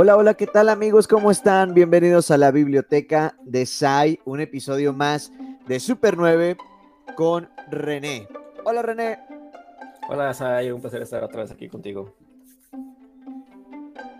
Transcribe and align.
Hola, 0.00 0.16
hola, 0.16 0.34
¿qué 0.34 0.46
tal 0.46 0.68
amigos? 0.68 1.08
¿Cómo 1.08 1.28
están? 1.28 1.74
Bienvenidos 1.74 2.30
a 2.30 2.36
la 2.36 2.52
biblioteca 2.52 3.34
de 3.42 3.66
SAI, 3.66 4.20
un 4.24 4.40
episodio 4.40 4.92
más 4.92 5.32
de 5.66 5.80
Super 5.80 6.16
9 6.16 6.56
con 7.16 7.48
René. 7.68 8.28
Hola 8.62 8.82
René. 8.82 9.18
Hola 10.08 10.32
Sai, 10.34 10.70
un 10.70 10.80
placer 10.80 11.02
estar 11.02 11.24
otra 11.24 11.42
vez 11.42 11.50
aquí 11.50 11.68
contigo. 11.68 12.14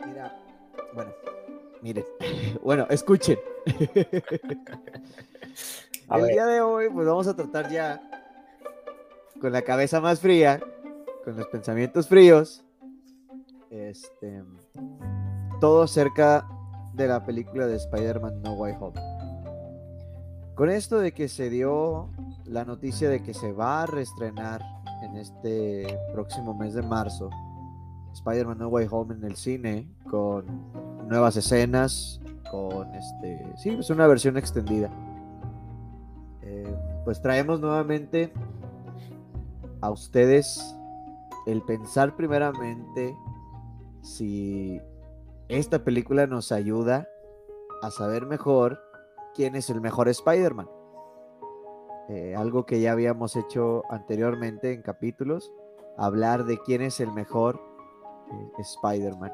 Mira, 0.04 0.36
bueno, 0.94 1.12
miren, 1.80 2.04
bueno, 2.64 2.88
escuchen. 2.90 3.38
El 6.10 6.26
día 6.26 6.46
de 6.46 6.60
hoy, 6.60 6.88
pues 6.90 7.06
vamos 7.06 7.28
a 7.28 7.36
tratar 7.36 7.70
ya 7.70 8.02
con 9.40 9.52
la 9.52 9.62
cabeza 9.62 10.00
más 10.00 10.18
fría, 10.18 10.60
con 11.24 11.36
los 11.36 11.46
pensamientos 11.46 12.08
fríos, 12.08 12.64
este, 13.70 14.42
todo 15.60 15.82
acerca 15.82 16.46
de 16.94 17.08
la 17.08 17.24
película 17.24 17.66
de 17.66 17.76
Spider-Man 17.76 18.42
No 18.42 18.54
Way 18.54 18.74
Home. 18.80 19.00
Con 20.54 20.70
esto 20.70 20.98
de 20.98 21.12
que 21.12 21.28
se 21.28 21.50
dio 21.50 22.10
la 22.44 22.64
noticia 22.64 23.08
de 23.08 23.22
que 23.22 23.34
se 23.34 23.52
va 23.52 23.82
a 23.82 23.86
reestrenar 23.86 24.62
en 25.02 25.16
este 25.16 25.98
próximo 26.12 26.54
mes 26.54 26.74
de 26.74 26.82
marzo 26.82 27.30
Spider-Man 28.12 28.58
No 28.58 28.68
Way 28.68 28.88
Home 28.90 29.14
en 29.14 29.24
el 29.24 29.36
cine 29.36 29.88
con 30.10 30.44
nuevas 31.08 31.36
escenas, 31.36 32.20
con 32.50 32.94
este, 32.94 33.52
sí, 33.56 33.70
es 33.70 33.90
una 33.90 34.06
versión 34.06 34.36
extendida. 34.36 34.90
Eh, 36.42 36.74
pues 37.04 37.20
traemos 37.22 37.60
nuevamente 37.60 38.32
a 39.80 39.90
ustedes 39.90 40.74
el 41.46 41.62
pensar 41.62 42.16
primeramente 42.16 43.16
si 44.02 44.80
esta 45.48 45.82
película 45.82 46.26
nos 46.26 46.52
ayuda 46.52 47.08
a 47.82 47.90
saber 47.90 48.26
mejor 48.26 48.80
quién 49.34 49.56
es 49.56 49.70
el 49.70 49.80
mejor 49.80 50.08
Spider-Man. 50.08 50.68
Eh, 52.10 52.34
algo 52.36 52.64
que 52.64 52.80
ya 52.80 52.92
habíamos 52.92 53.36
hecho 53.36 53.82
anteriormente 53.90 54.72
en 54.72 54.82
capítulos, 54.82 55.52
hablar 55.96 56.44
de 56.44 56.58
quién 56.58 56.82
es 56.82 57.00
el 57.00 57.12
mejor 57.12 57.60
eh, 58.30 58.50
Spider-Man. 58.58 59.32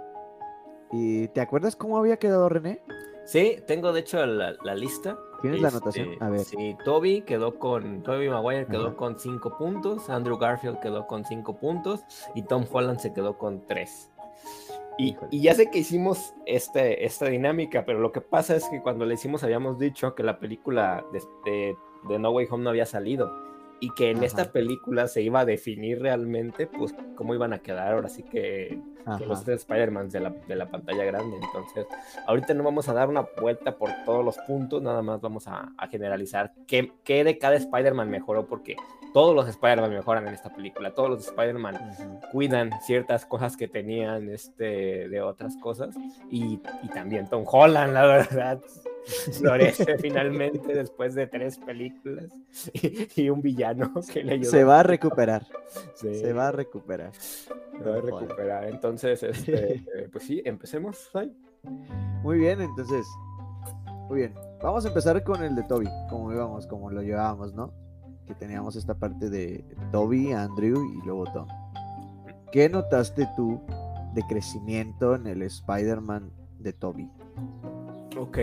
¿Y 0.92 1.28
te 1.28 1.40
acuerdas 1.40 1.76
cómo 1.76 1.98
había 1.98 2.18
quedado 2.18 2.48
René? 2.48 2.80
Sí, 3.24 3.56
tengo 3.66 3.92
de 3.92 4.00
hecho 4.00 4.24
la, 4.26 4.52
lista. 4.74 5.18
¿Tienes 5.40 5.60
la 5.60 5.68
anotación? 5.68 6.12
Este, 6.12 6.24
a 6.24 6.28
ver. 6.28 6.40
Sí, 6.40 6.76
Toby 6.84 7.22
quedó 7.22 7.58
con, 7.58 8.02
Toby 8.02 8.28
Maguire 8.28 8.66
quedó 8.66 8.96
con 8.96 9.18
5 9.18 9.56
puntos, 9.56 10.10
Andrew 10.10 10.36
Garfield 10.36 10.80
quedó 10.80 11.06
con 11.06 11.24
5 11.24 11.56
puntos 11.56 12.04
y 12.34 12.42
Tom 12.42 12.64
Holland 12.70 12.98
se 12.98 13.12
quedó 13.12 13.38
con 13.38 13.66
3. 13.66 14.10
Y, 14.96 15.16
ya 15.30 15.54
sé 15.54 15.70
que 15.70 15.78
hicimos 15.78 16.34
este, 16.46 17.04
esta 17.04 17.26
dinámica, 17.26 17.84
pero 17.84 17.98
lo 18.00 18.12
que 18.12 18.20
pasa 18.20 18.54
es 18.54 18.68
que 18.68 18.80
cuando 18.80 19.04
le 19.04 19.14
hicimos 19.14 19.42
habíamos 19.42 19.78
dicho 19.78 20.14
que 20.14 20.22
la 20.22 20.38
película 20.38 21.04
de, 21.12 21.76
de, 22.08 22.18
No 22.18 22.30
Way 22.30 22.46
Home 22.50 22.64
no 22.64 22.70
había 22.70 22.86
salido 22.86 23.32
y 23.80 23.90
que 23.90 24.10
en 24.10 24.22
esta 24.22 24.52
película 24.52 25.08
se 25.08 25.22
iba 25.22 25.40
a 25.40 25.44
definir 25.44 26.00
realmente 26.00 26.68
pues 26.68 26.94
cómo 27.16 27.34
iban 27.34 27.52
a 27.52 27.58
quedar 27.58 27.92
ahora 27.92 28.08
sí 28.08 28.22
que, 28.22 28.80
los 29.26 29.44
tres 29.44 29.60
Spider-Man 29.60 30.08
de 30.10 30.20
la, 30.20 30.30
de 30.30 30.56
la, 30.56 30.66
pantalla 30.66 31.04
grande. 31.04 31.36
Entonces, 31.42 31.86
ahorita 32.26 32.54
no 32.54 32.64
vamos 32.64 32.88
a 32.88 32.94
dar 32.94 33.08
una 33.08 33.26
vuelta 33.40 33.76
por 33.76 33.90
todos 34.04 34.24
los 34.24 34.36
puntos, 34.38 34.82
nada 34.82 35.02
más 35.02 35.20
vamos 35.20 35.46
a, 35.46 35.72
generalizar 35.90 36.52
qué, 36.66 36.92
qué 37.04 37.24
de 37.24 37.38
cada 37.38 37.56
Spider-Man 37.56 38.10
mejoró, 38.10 38.46
porque 38.46 38.76
todos 39.14 39.32
los 39.32 39.48
Spider-Man 39.48 39.92
mejoran 39.92 40.26
en 40.26 40.34
esta 40.34 40.52
película, 40.52 40.92
todos 40.92 41.08
los 41.08 41.28
Spider-Man 41.28 41.78
cuidan 42.32 42.70
ciertas 42.82 43.24
cosas 43.24 43.56
que 43.56 43.68
tenían 43.68 44.28
este, 44.28 45.08
de 45.08 45.22
otras 45.22 45.56
cosas 45.56 45.94
y, 46.30 46.60
también 46.92 47.28
Tom 47.28 47.44
Holland, 47.46 47.94
la 47.94 48.06
verdad, 48.06 48.60
florece 49.38 49.98
finalmente 49.98 50.74
después 50.74 51.14
de 51.14 51.28
tres 51.28 51.58
películas 51.58 52.32
y, 53.14 53.28
un 53.28 53.40
villano 53.40 53.92
que 54.12 54.24
le 54.24 54.34
ayudó. 54.34 54.50
Se 54.50 54.64
va 54.64 54.80
a 54.80 54.82
recuperar, 54.82 55.46
se 55.94 56.32
va 56.32 56.48
a 56.48 56.52
recuperar. 56.52 57.12
Se 57.14 57.88
va 57.88 57.96
a 57.96 58.00
recuperar, 58.00 58.64
entonces, 58.66 58.93
este, 59.02 59.74
eh, 59.74 60.08
pues 60.12 60.24
sí, 60.24 60.42
empecemos. 60.44 61.10
Muy 62.22 62.38
bien, 62.38 62.60
entonces, 62.60 63.06
muy 64.08 64.20
bien. 64.20 64.34
Vamos 64.62 64.84
a 64.84 64.88
empezar 64.88 65.22
con 65.24 65.42
el 65.42 65.54
de 65.54 65.62
Toby, 65.64 65.88
como 66.08 66.32
íbamos, 66.32 66.66
como 66.66 66.90
lo 66.90 67.02
llevábamos, 67.02 67.54
¿no? 67.54 67.72
que 68.26 68.34
teníamos 68.34 68.76
esta 68.76 68.94
parte 68.94 69.30
de 69.30 69.64
Toby, 69.92 70.32
Andrew 70.32 70.84
y 70.84 71.04
luego 71.04 71.24
Tom. 71.32 71.46
¿Qué 72.52 72.68
notaste 72.68 73.28
tú 73.36 73.60
de 74.14 74.22
crecimiento 74.22 75.14
en 75.14 75.26
el 75.26 75.42
Spider-Man 75.42 76.30
de 76.58 76.72
Toby? 76.72 77.10
Ok, 78.18 78.38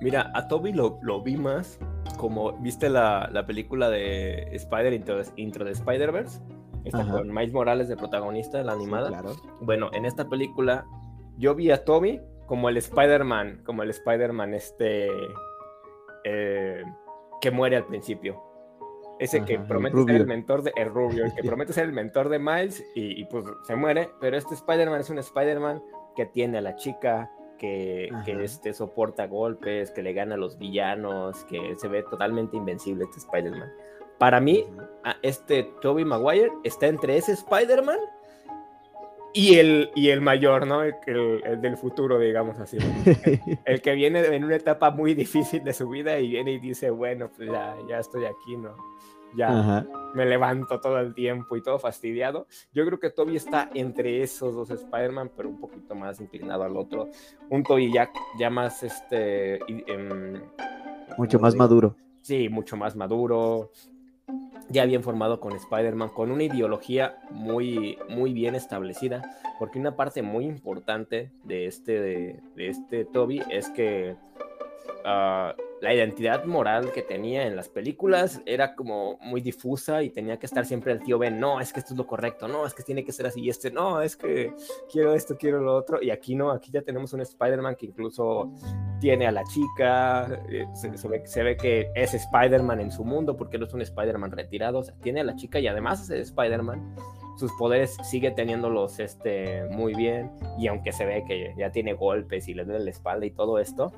mira, 0.00 0.32
a 0.34 0.48
Toby 0.48 0.72
lo, 0.72 1.22
vi 1.22 1.36
más 1.36 1.78
como, 2.16 2.52
¿viste 2.60 2.88
la, 2.88 3.44
película 3.46 3.90
de 3.90 4.48
Spider 4.52 4.92
Intro, 4.92 5.20
Intro 5.36 5.64
de 5.64 5.72
Spider-Verse? 5.72 6.40
Esta 6.84 7.06
con 7.06 7.32
Miles 7.32 7.52
Morales 7.52 7.88
de 7.88 7.96
protagonista, 7.96 8.62
la 8.62 8.72
animada. 8.72 9.08
claro. 9.08 9.32
Bueno, 9.60 9.90
en 9.92 10.04
esta 10.04 10.28
película 10.28 10.86
yo 11.38 11.54
vi 11.54 11.70
a 11.70 11.84
Toby 11.84 12.20
como 12.46 12.68
el 12.68 12.76
Spider-Man, 12.76 13.62
como 13.64 13.82
el 13.82 13.90
Spider-Man 13.90 14.54
este... 14.54 15.08
Eh, 16.24 16.82
que 17.40 17.50
muere 17.50 17.76
al 17.76 17.86
principio. 17.86 18.42
Ese 19.18 19.44
que 19.44 19.58
promete 19.58 20.02
ser 20.04 20.16
el 20.16 20.26
mentor 20.26 20.62
de 20.62 20.72
el 20.76 20.88
rubio, 20.88 21.26
el 21.26 21.34
que 21.34 21.42
promete 21.44 21.72
ser 21.72 21.84
el 21.84 21.92
mentor 21.92 22.28
de 22.28 22.38
Miles 22.38 22.84
y, 22.94 23.24
pues 23.26 23.44
se 23.62 23.76
muere, 23.76 24.10
pero 24.20 24.36
este 24.36 24.54
Spider-Man 24.54 25.00
es 25.00 25.10
un 25.10 25.18
Spider-Man 25.18 25.82
que 26.16 26.26
tiene 26.26 26.58
a 26.58 26.60
la 26.60 26.76
chica, 26.76 27.30
que, 27.58 28.10
que, 28.24 28.42
este, 28.42 28.72
soporta 28.72 29.26
golpes, 29.26 29.90
que 29.90 30.02
le 30.02 30.12
gana 30.12 30.34
a 30.34 30.38
los 30.38 30.58
villanos, 30.58 31.44
que 31.44 31.74
se 31.76 31.88
ve 31.88 32.02
totalmente 32.02 32.56
invencible 32.56 33.04
este 33.04 33.18
Spider-Man. 33.18 33.70
Para 34.18 34.40
mí, 34.40 34.64
este 35.22 35.64
Toby 35.80 36.04
Maguire 36.04 36.52
está 36.62 36.86
entre 36.86 37.16
ese 37.16 37.32
Spider-Man 37.32 37.98
y 39.36 39.56
el, 39.56 39.90
y 39.96 40.10
el 40.10 40.20
mayor, 40.20 40.64
¿no? 40.64 40.84
El, 40.84 41.60
del 41.60 41.76
futuro, 41.76 42.20
digamos 42.20 42.60
así. 42.60 42.78
El, 43.64 43.82
que 43.82 43.94
viene 43.94 44.20
en 44.20 44.44
una 44.44 44.54
etapa 44.54 44.92
muy 44.92 45.14
difícil 45.14 45.64
de 45.64 45.72
su 45.72 45.88
vida 45.88 46.20
y 46.20 46.28
viene 46.28 46.52
y 46.52 46.60
dice, 46.60 46.90
bueno, 46.90 47.28
pues 47.36 47.50
ya, 47.50 47.76
ya 47.88 47.98
estoy 47.98 48.26
aquí, 48.26 48.56
¿no? 48.56 48.76
Ya 49.36 49.84
me 50.14 50.24
levanto 50.26 50.78
todo 50.78 51.00
el 51.00 51.12
tiempo 51.12 51.56
y 51.56 51.62
todo 51.62 51.80
fastidiado. 51.80 52.46
Yo 52.72 52.86
creo 52.86 53.00
que 53.00 53.10
Toby 53.10 53.34
está 53.34 53.68
entre 53.74 54.22
esos 54.22 54.54
dos 54.54 54.70
Spider-Man, 54.70 55.32
pero 55.36 55.48
un 55.48 55.58
poquito 55.58 55.96
más 55.96 56.20
inclinado 56.20 56.62
al 56.62 56.76
otro. 56.76 57.08
Un 57.50 57.64
Toby 57.64 57.92
ya, 57.92 58.12
ya 58.38 58.50
más, 58.50 58.84
este... 58.84 59.58
Em, 59.66 60.40
mucho 61.18 61.40
más 61.40 61.56
maduro. 61.56 61.96
Sí, 62.20 62.48
mucho 62.48 62.76
más 62.76 62.94
maduro, 62.94 63.72
ya 64.68 64.84
bien 64.86 65.02
formado 65.02 65.40
con 65.40 65.54
Spider-Man, 65.54 66.10
con 66.10 66.30
una 66.30 66.44
ideología 66.44 67.18
muy, 67.30 67.98
muy 68.08 68.32
bien 68.32 68.54
establecida, 68.54 69.22
porque 69.58 69.78
una 69.78 69.96
parte 69.96 70.22
muy 70.22 70.44
importante 70.46 71.30
de 71.44 71.66
este, 71.66 72.00
de, 72.00 72.40
este 72.56 73.04
Toby 73.04 73.42
es 73.50 73.68
que 73.70 74.16
ah, 75.04 75.54
la 75.84 75.92
identidad 75.92 76.46
moral 76.46 76.92
que 76.92 77.02
tenía 77.02 77.46
en 77.46 77.56
las 77.56 77.68
películas 77.68 78.40
era 78.46 78.74
como 78.74 79.18
muy 79.20 79.42
difusa 79.42 80.02
y 80.02 80.08
tenía 80.08 80.38
que 80.38 80.46
estar 80.46 80.64
siempre 80.64 80.92
el 80.92 81.02
tío 81.02 81.18
Ben, 81.18 81.38
no, 81.38 81.60
es 81.60 81.74
que 81.74 81.80
esto 81.80 81.92
es 81.92 81.98
lo 81.98 82.06
correcto, 82.06 82.48
no, 82.48 82.66
es 82.66 82.72
que 82.72 82.82
tiene 82.82 83.04
que 83.04 83.12
ser 83.12 83.26
así, 83.26 83.42
y 83.42 83.50
este, 83.50 83.70
no, 83.70 84.00
es 84.00 84.16
que 84.16 84.54
quiero 84.90 85.12
esto, 85.14 85.36
quiero 85.36 85.60
lo 85.60 85.76
otro, 85.76 86.02
y 86.02 86.10
aquí 86.10 86.34
no, 86.34 86.50
aquí 86.50 86.70
ya 86.72 86.80
tenemos 86.80 87.12
un 87.12 87.20
Spider-Man 87.20 87.76
que 87.76 87.84
incluso 87.84 88.50
tiene 88.98 89.26
a 89.26 89.32
la 89.32 89.44
chica, 89.44 90.42
eh, 90.48 90.64
se, 90.72 91.42
ve, 91.42 91.56
que 91.58 91.90
es 91.94 92.14
Spider-Man 92.14 92.80
en 92.80 92.90
su 92.90 93.04
mundo 93.04 93.36
porque 93.36 93.58
no 93.58 93.66
es 93.66 93.74
un 93.74 93.82
Spider-Man 93.82 94.32
retirado, 94.32 94.78
o 94.78 94.82
sea, 94.82 94.94
tiene 95.02 95.20
a 95.20 95.24
la 95.24 95.36
chica 95.36 95.60
y 95.60 95.66
además 95.66 96.08
es 96.08 96.28
Spider-Man 96.28 96.94
sus 97.36 97.52
poderes 97.52 97.96
sigue 98.04 98.30
teniéndolos 98.30 99.00
este, 99.00 99.64
muy 99.70 99.94
bien 99.94 100.30
y 100.58 100.68
aunque 100.68 100.92
se 100.92 101.04
ve 101.04 101.24
que 101.26 101.54
ya 101.56 101.70
tiene 101.70 101.94
golpes 101.94 102.48
y 102.48 102.54
le 102.54 102.64
duele 102.64 102.84
la 102.84 102.90
espalda 102.90 103.26
y 103.26 103.30
todo 103.30 103.58
esto, 103.58 103.92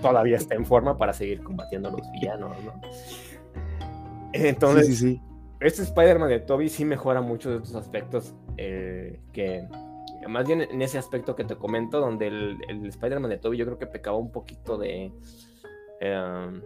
todavía 0.00 0.36
está 0.36 0.54
en 0.54 0.64
forma 0.66 0.96
para 0.96 1.12
seguir 1.12 1.42
combatiendo 1.42 1.88
a 1.88 1.92
los 1.92 2.10
villanos, 2.12 2.56
¿no? 2.64 2.80
Entonces, 4.32 4.98
sí, 4.98 5.20
este 5.60 5.82
Spider-Man 5.82 6.28
de 6.28 6.40
Toby 6.40 6.68
sí 6.68 6.84
mejora 6.84 7.20
muchos 7.20 7.52
de 7.52 7.58
estos 7.58 7.74
aspectos 7.74 8.34
eh, 8.56 9.20
que, 9.32 9.66
más 10.28 10.46
bien 10.46 10.62
en 10.62 10.82
ese 10.82 10.98
aspecto 10.98 11.34
que 11.34 11.44
te 11.44 11.56
comento, 11.56 12.00
donde 12.00 12.26
el, 12.26 12.58
el 12.68 12.86
Spider-Man 12.86 13.30
de 13.30 13.38
Toby 13.38 13.56
yo 13.56 13.64
creo 13.64 13.78
que 13.78 13.86
pecaba 13.86 14.16
un 14.16 14.30
poquito 14.30 14.76
de... 14.78 15.12
Em, 16.00 16.62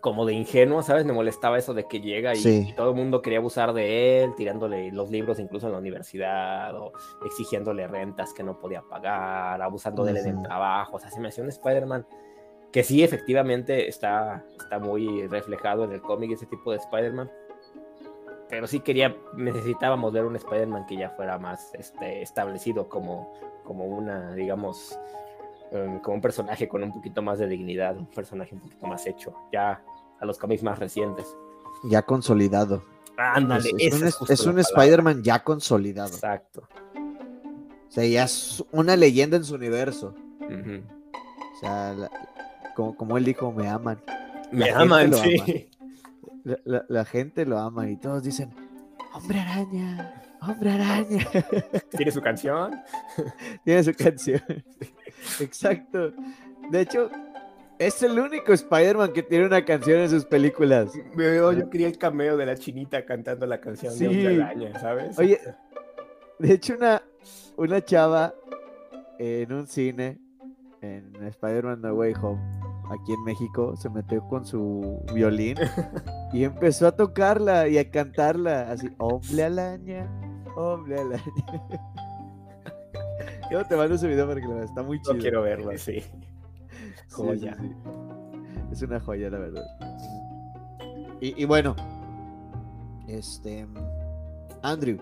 como 0.00 0.26
de 0.26 0.34
ingenuo, 0.34 0.82
¿sabes? 0.82 1.04
Me 1.04 1.12
molestaba 1.12 1.58
eso 1.58 1.74
de 1.74 1.84
que 1.84 2.00
llega 2.00 2.34
y, 2.34 2.72
todo 2.74 2.90
el 2.90 2.96
mundo 2.96 3.22
quería 3.22 3.38
abusar 3.38 3.72
de 3.72 4.22
él, 4.22 4.34
tirándole 4.34 4.90
los 4.92 5.10
libros 5.10 5.38
incluso 5.38 5.66
en 5.66 5.72
la 5.72 5.78
universidad 5.78 6.74
o 6.76 6.92
exigiéndole 7.24 7.86
rentas 7.86 8.32
que 8.32 8.42
no 8.42 8.58
podía 8.58 8.82
pagar, 8.82 9.60
abusando 9.60 10.04
de 10.04 10.12
él 10.12 10.16
en 10.18 10.38
el 10.38 10.42
trabajo. 10.42 10.96
O 10.96 10.98
sea, 10.98 11.10
se 11.10 11.20
me 11.20 11.28
hacía 11.28 11.44
un 11.44 11.50
Spider-Man 11.50 12.06
que 12.72 12.84
sí, 12.84 13.02
efectivamente 13.02 13.88
está, 13.88 14.44
está 14.58 14.78
muy 14.78 15.26
reflejado 15.26 15.84
en 15.84 15.92
el 15.92 16.00
cómic 16.00 16.32
ese 16.32 16.46
tipo 16.46 16.70
de 16.70 16.78
Spider-Man. 16.78 17.30
pero 18.48 18.66
sí 18.66 18.80
quería, 18.80 19.16
necesitábamos 19.36 20.12
ver 20.12 20.24
un 20.24 20.36
Spider-Man 20.36 20.86
que 20.86 20.96
ya 20.96 21.10
fuera 21.10 21.38
más 21.38 21.74
este, 21.74 22.22
establecido 22.22 22.88
como, 22.88 23.32
como 23.64 23.86
una, 23.86 24.34
digamos, 24.34 24.98
um, 25.72 26.00
como 26.00 26.16
un 26.16 26.20
personaje 26.20 26.68
con 26.68 26.82
un 26.82 26.92
poquito 26.92 27.22
más 27.22 27.38
de 27.38 27.46
dignidad, 27.46 27.96
un 27.96 28.06
personaje 28.06 28.54
un 28.54 28.60
poquito 28.60 28.86
más 28.86 29.06
hecho, 29.06 29.34
ya 29.52 29.82
a 30.18 30.24
los 30.24 30.38
cómics 30.38 30.62
más 30.62 30.78
recientes. 30.78 31.26
Ya 31.84 32.02
consolidado. 32.02 32.84
Ándale, 33.16 33.70
es, 33.78 34.46
un, 34.46 34.58
Spider-Man 34.58 35.22
ya 35.22 35.42
consolidado. 35.42 36.14
Exacto. 36.14 36.66
O 37.88 37.92
sea, 37.92 38.04
ya 38.06 38.24
es 38.24 38.64
una 38.72 38.96
leyenda 38.96 39.36
en 39.36 39.44
su 39.44 39.54
universo. 39.54 40.14
O 40.40 41.60
sea, 41.60 41.94
como, 42.74 42.96
como 42.96 43.18
él 43.18 43.24
dijo, 43.24 43.52
me 43.52 43.68
aman. 43.68 44.00
Me 44.52 44.70
aman, 44.70 45.12
sí. 45.14 45.68
La, 46.64 47.04
gente 47.04 47.44
lo 47.44 47.58
ama 47.58 47.90
y 47.90 47.96
todos 47.96 48.22
dicen, 48.22 48.50
hombre 49.12 49.40
araña, 49.40 50.22
hombre 50.40 50.70
araña. 50.70 51.26
¿Tiene 51.96 52.10
su 52.10 52.20
canción? 52.20 52.80
Tiene 53.64 53.82
su 53.82 53.94
canción. 53.94 54.42
Exacto. 55.40 56.12
De 56.70 56.80
hecho, 56.80 57.10
es 57.78 58.02
el 58.02 58.18
único 58.18 58.52
Spider-Man 58.52 59.12
que 59.12 59.22
tiene 59.22 59.46
una 59.46 59.64
canción 59.64 60.00
en 60.00 60.10
sus 60.10 60.26
películas. 60.26 60.92
Yo, 61.16 61.70
quería 61.70 61.88
el 61.88 61.96
cameo 61.98 62.36
de 62.36 62.46
la 62.46 62.56
chinita 62.56 63.04
cantando 63.06 63.46
la 63.46 63.60
canción 63.60 63.98
de 63.98 64.06
Hombre 64.06 64.42
Araña, 64.42 64.78
¿sabes? 64.78 65.18
Oye, 65.18 65.40
de 66.38 66.52
hecho, 66.52 66.74
una, 66.76 67.02
una 67.56 67.82
chava 67.82 68.34
en 69.18 69.52
un 69.52 69.66
cine, 69.66 70.18
en 70.82 71.14
Spider-Man 71.22 71.80
No 71.80 71.94
Way 71.94 72.14
Home, 72.20 72.40
aquí 72.90 73.12
en 73.12 73.24
México, 73.24 73.74
se 73.76 73.88
metió 73.88 74.26
con 74.28 74.44
su 74.44 75.02
violín 75.14 75.56
y 76.32 76.44
empezó 76.44 76.86
a 76.86 76.92
tocarla 76.92 77.68
y 77.68 77.78
a 77.78 77.90
cantarla 77.90 78.70
así, 78.70 78.88
hombre 78.98 79.44
alaña, 79.44 80.06
hombre 80.60 81.00
alaña. 81.00 81.24
Yo 83.50 83.64
te 83.64 83.76
mando 83.76 83.96
ese 83.96 84.06
video 84.06 84.28
para 84.28 84.40
que 84.40 84.46
lo 84.46 84.54
veas, 84.54 84.68
está 84.68 84.82
muy 84.82 85.00
chido. 85.00 85.14
No 85.14 85.20
quiero 85.20 85.42
verlo, 85.42 85.76
sí. 85.76 86.04
Joya. 87.10 87.56
Es 88.70 88.82
una 88.82 89.00
joya, 89.00 89.30
la 89.30 89.38
verdad. 89.38 89.64
Y, 91.20 91.42
y 91.42 91.44
bueno, 91.44 91.74
este, 93.08 93.66
Andrew. 94.62 94.98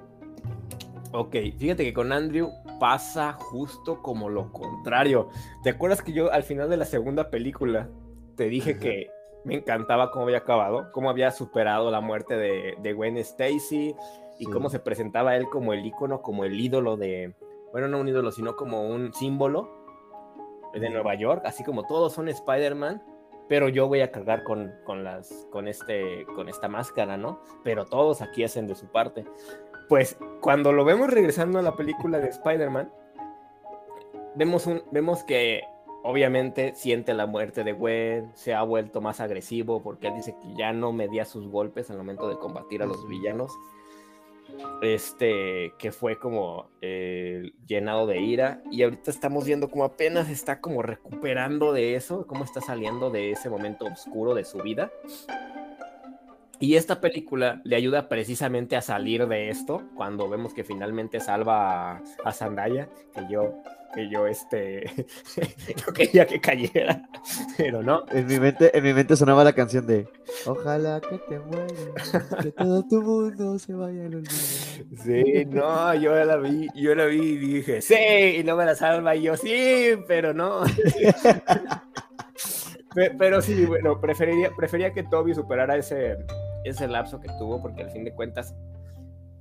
Ok, 1.12 1.36
fíjate 1.58 1.84
que 1.84 1.92
con 1.92 2.12
Andrew 2.12 2.50
pasa 2.80 3.34
justo 3.34 4.02
como 4.02 4.28
lo 4.28 4.52
contrario. 4.52 5.28
¿Te 5.62 5.70
acuerdas 5.70 6.02
que 6.02 6.12
yo 6.12 6.32
al 6.32 6.42
final 6.42 6.70
de 6.70 6.78
la 6.78 6.84
segunda 6.84 7.30
película 7.30 7.88
te 8.36 8.48
dije 8.48 8.78
que 8.78 9.10
me 9.44 9.56
encantaba 9.56 10.10
cómo 10.10 10.24
había 10.24 10.38
acabado, 10.38 10.90
cómo 10.92 11.10
había 11.10 11.30
superado 11.30 11.90
la 11.90 12.00
muerte 12.00 12.36
de, 12.36 12.76
de 12.82 12.92
Gwen 12.92 13.16
Stacy 13.18 13.94
y 14.38 14.46
cómo 14.46 14.70
se 14.70 14.78
presentaba 14.78 15.36
él 15.36 15.48
como 15.48 15.72
el 15.72 15.84
ícono, 15.84 16.22
como 16.22 16.44
el 16.44 16.60
ídolo 16.60 16.96
de, 16.96 17.34
bueno, 17.72 17.88
no 17.88 18.00
un 18.00 18.08
ídolo, 18.08 18.32
sino 18.32 18.56
como 18.56 18.88
un 18.88 19.12
símbolo 19.12 19.68
de 20.74 20.90
Nueva 20.90 21.14
York, 21.14 21.42
así 21.44 21.64
como 21.64 21.86
todos 21.86 22.12
son 22.12 22.28
Spider-Man, 22.28 23.02
pero 23.48 23.68
yo 23.68 23.88
voy 23.88 24.02
a 24.02 24.12
cargar 24.12 24.44
con, 24.44 24.72
con, 24.84 25.04
las, 25.04 25.48
con, 25.50 25.68
este, 25.68 26.26
con 26.34 26.48
esta 26.48 26.68
máscara, 26.68 27.16
¿no? 27.16 27.40
Pero 27.64 27.86
todos 27.86 28.20
aquí 28.20 28.44
hacen 28.44 28.66
de 28.66 28.74
su 28.74 28.86
parte 28.86 29.24
pues 29.88 30.18
cuando 30.40 30.72
lo 30.72 30.84
vemos 30.84 31.10
regresando 31.10 31.58
a 31.58 31.62
la 31.62 31.74
película 31.74 32.18
de 32.18 32.28
Spider-Man, 32.28 32.92
vemos, 34.34 34.66
un, 34.66 34.82
vemos 34.92 35.24
que 35.24 35.62
obviamente 36.04 36.74
siente 36.74 37.14
la 37.14 37.26
muerte 37.26 37.64
de 37.64 37.72
Gwen, 37.72 38.30
se 38.34 38.54
ha 38.54 38.62
vuelto 38.62 39.00
más 39.00 39.20
agresivo 39.20 39.82
porque 39.82 40.08
él 40.08 40.14
dice 40.14 40.36
que 40.40 40.54
ya 40.54 40.72
no 40.72 40.92
medía 40.92 41.24
sus 41.24 41.48
golpes 41.48 41.90
al 41.90 41.96
momento 41.96 42.28
de 42.28 42.38
combatir 42.38 42.82
a 42.82 42.86
los 42.86 43.08
villanos. 43.08 43.50
Este, 44.80 45.74
que 45.78 45.90
fue 45.90 46.18
como 46.18 46.70
eh, 46.82 47.50
llenado 47.66 48.06
de 48.06 48.20
ira 48.20 48.62
y 48.70 48.82
ahorita 48.82 49.10
estamos 49.10 49.44
viendo 49.44 49.70
como 49.70 49.84
apenas 49.84 50.30
está 50.30 50.60
como 50.60 50.82
recuperando 50.82 51.72
de 51.72 51.96
eso, 51.96 52.26
cómo 52.26 52.44
está 52.44 52.60
saliendo 52.60 53.10
de 53.10 53.32
ese 53.32 53.50
momento 53.50 53.86
oscuro 53.86 54.34
de 54.34 54.44
su 54.44 54.58
vida. 54.58 54.92
Y 56.60 56.74
esta 56.74 57.00
película 57.00 57.60
le 57.64 57.76
ayuda 57.76 58.08
precisamente 58.08 58.76
a 58.76 58.82
salir 58.82 59.28
de 59.28 59.48
esto, 59.48 59.82
cuando 59.94 60.28
vemos 60.28 60.54
que 60.54 60.64
finalmente 60.64 61.20
salva 61.20 61.92
a, 61.92 62.02
a 62.24 62.32
Zendaya, 62.32 62.88
que 63.14 63.22
yo, 63.30 63.62
que 63.94 64.08
yo, 64.08 64.26
este, 64.26 64.84
yo 65.86 65.92
quería 65.92 66.26
que 66.26 66.40
cayera, 66.40 67.08
pero 67.56 67.82
no. 67.82 68.04
En 68.10 68.26
mi 68.26 68.38
mente, 68.38 68.76
en 68.76 68.84
mi 68.84 68.92
mente 68.92 69.16
sonaba 69.16 69.44
la 69.44 69.52
canción 69.52 69.86
de 69.86 70.08
Ojalá 70.46 71.00
que 71.00 71.18
te 71.18 71.38
mueras, 71.38 72.42
que 72.42 72.52
todo 72.52 72.82
tu 72.86 73.02
mundo 73.02 73.58
se 73.58 73.74
vaya 73.74 74.06
al 74.06 74.14
olvido. 74.16 74.30
Sí, 75.02 75.44
no, 75.46 75.94
yo 75.94 76.14
la 76.24 76.36
vi, 76.36 76.68
yo 76.74 76.94
la 76.94 77.06
vi 77.06 77.20
y 77.20 77.36
dije, 77.36 77.82
sí, 77.82 77.96
y 78.38 78.44
no 78.44 78.56
me 78.56 78.64
la 78.64 78.74
salva, 78.74 79.16
y 79.16 79.22
yo, 79.22 79.36
sí, 79.36 79.98
pero 80.06 80.34
no. 80.34 80.62
pero 83.18 83.42
sí, 83.42 83.64
bueno, 83.66 84.00
preferiría, 84.00 84.50
prefería 84.56 84.92
que 84.92 85.02
Toby 85.04 85.34
superara 85.34 85.76
ese, 85.76 86.18
ese 86.64 86.88
lapso 86.88 87.20
que 87.20 87.28
tuvo, 87.38 87.60
porque 87.60 87.82
al 87.82 87.90
fin 87.90 88.04
de 88.04 88.12
cuentas, 88.12 88.54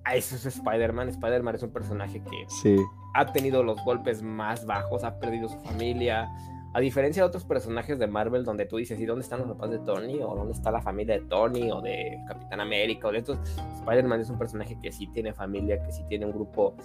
a 0.08 0.16
eso 0.16 0.36
es 0.36 0.46
Spider-Man. 0.46 1.10
Spider-Man 1.10 1.56
es 1.56 1.64
un 1.64 1.72
personaje 1.72 2.22
que 2.22 2.78
ha 3.14 3.32
tenido 3.34 3.62
los 3.62 3.84
golpes 3.84 4.22
más 4.22 4.66
bajos, 4.66 5.04
ha 5.04 5.20
perdido 5.20 5.50
su 5.50 5.60
familia. 5.60 6.30
A 6.74 6.80
diferencia 6.80 7.24
de 7.24 7.28
otros 7.28 7.44
personajes 7.44 8.00
de 8.00 8.08
Marvel, 8.08 8.44
donde 8.44 8.66
tú 8.66 8.78
dices, 8.78 9.00
¿y 9.00 9.06
dónde 9.06 9.24
están 9.24 9.40
los 9.40 9.50
papás 9.50 9.72
de 9.72 9.80
Tony? 9.80 10.20
¿O 10.22 10.36
dónde 10.36 10.54
está 10.54 10.72
la 10.72 10.82
familia 10.82 11.16
de 11.16 11.26
Tony? 11.26 11.72
¿O 11.72 11.82
de 11.82 12.24
Capitán 12.28 12.62
América? 12.62 13.08
O 13.08 13.12
de 13.12 13.18
estos. 13.20 13.38
Spider-Man 13.80 14.22
es 14.22 14.30
un 14.30 14.38
personaje 14.38 14.78
que 14.82 14.92
sí 14.92 15.08
tiene 15.08 15.34
familia, 15.34 15.84
que 15.84 15.92
sí 15.92 16.04
tiene 16.08 16.26
un 16.26 16.32
grupo 16.32 16.76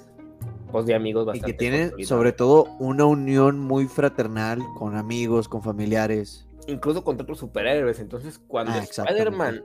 pues, 0.71 0.87
de 0.87 0.95
amigos 0.95 1.27
bastante. 1.27 1.51
Y 1.51 1.53
que 1.53 1.59
tiene, 1.59 2.05
sobre 2.05 2.33
todo, 2.33 2.65
una 2.81 3.05
unión 3.05 3.61
muy 3.61 3.87
fraternal 3.87 4.61
con 4.79 4.97
amigos, 4.97 5.49
con 5.49 5.63
familiares. 5.63 6.49
Incluso 6.67 7.05
con 7.05 7.21
otros 7.21 7.39
superhéroes. 7.39 8.01
Entonces, 8.01 8.41
cuando 8.49 8.73
ah, 8.73 8.79
Spider-Man 8.79 9.63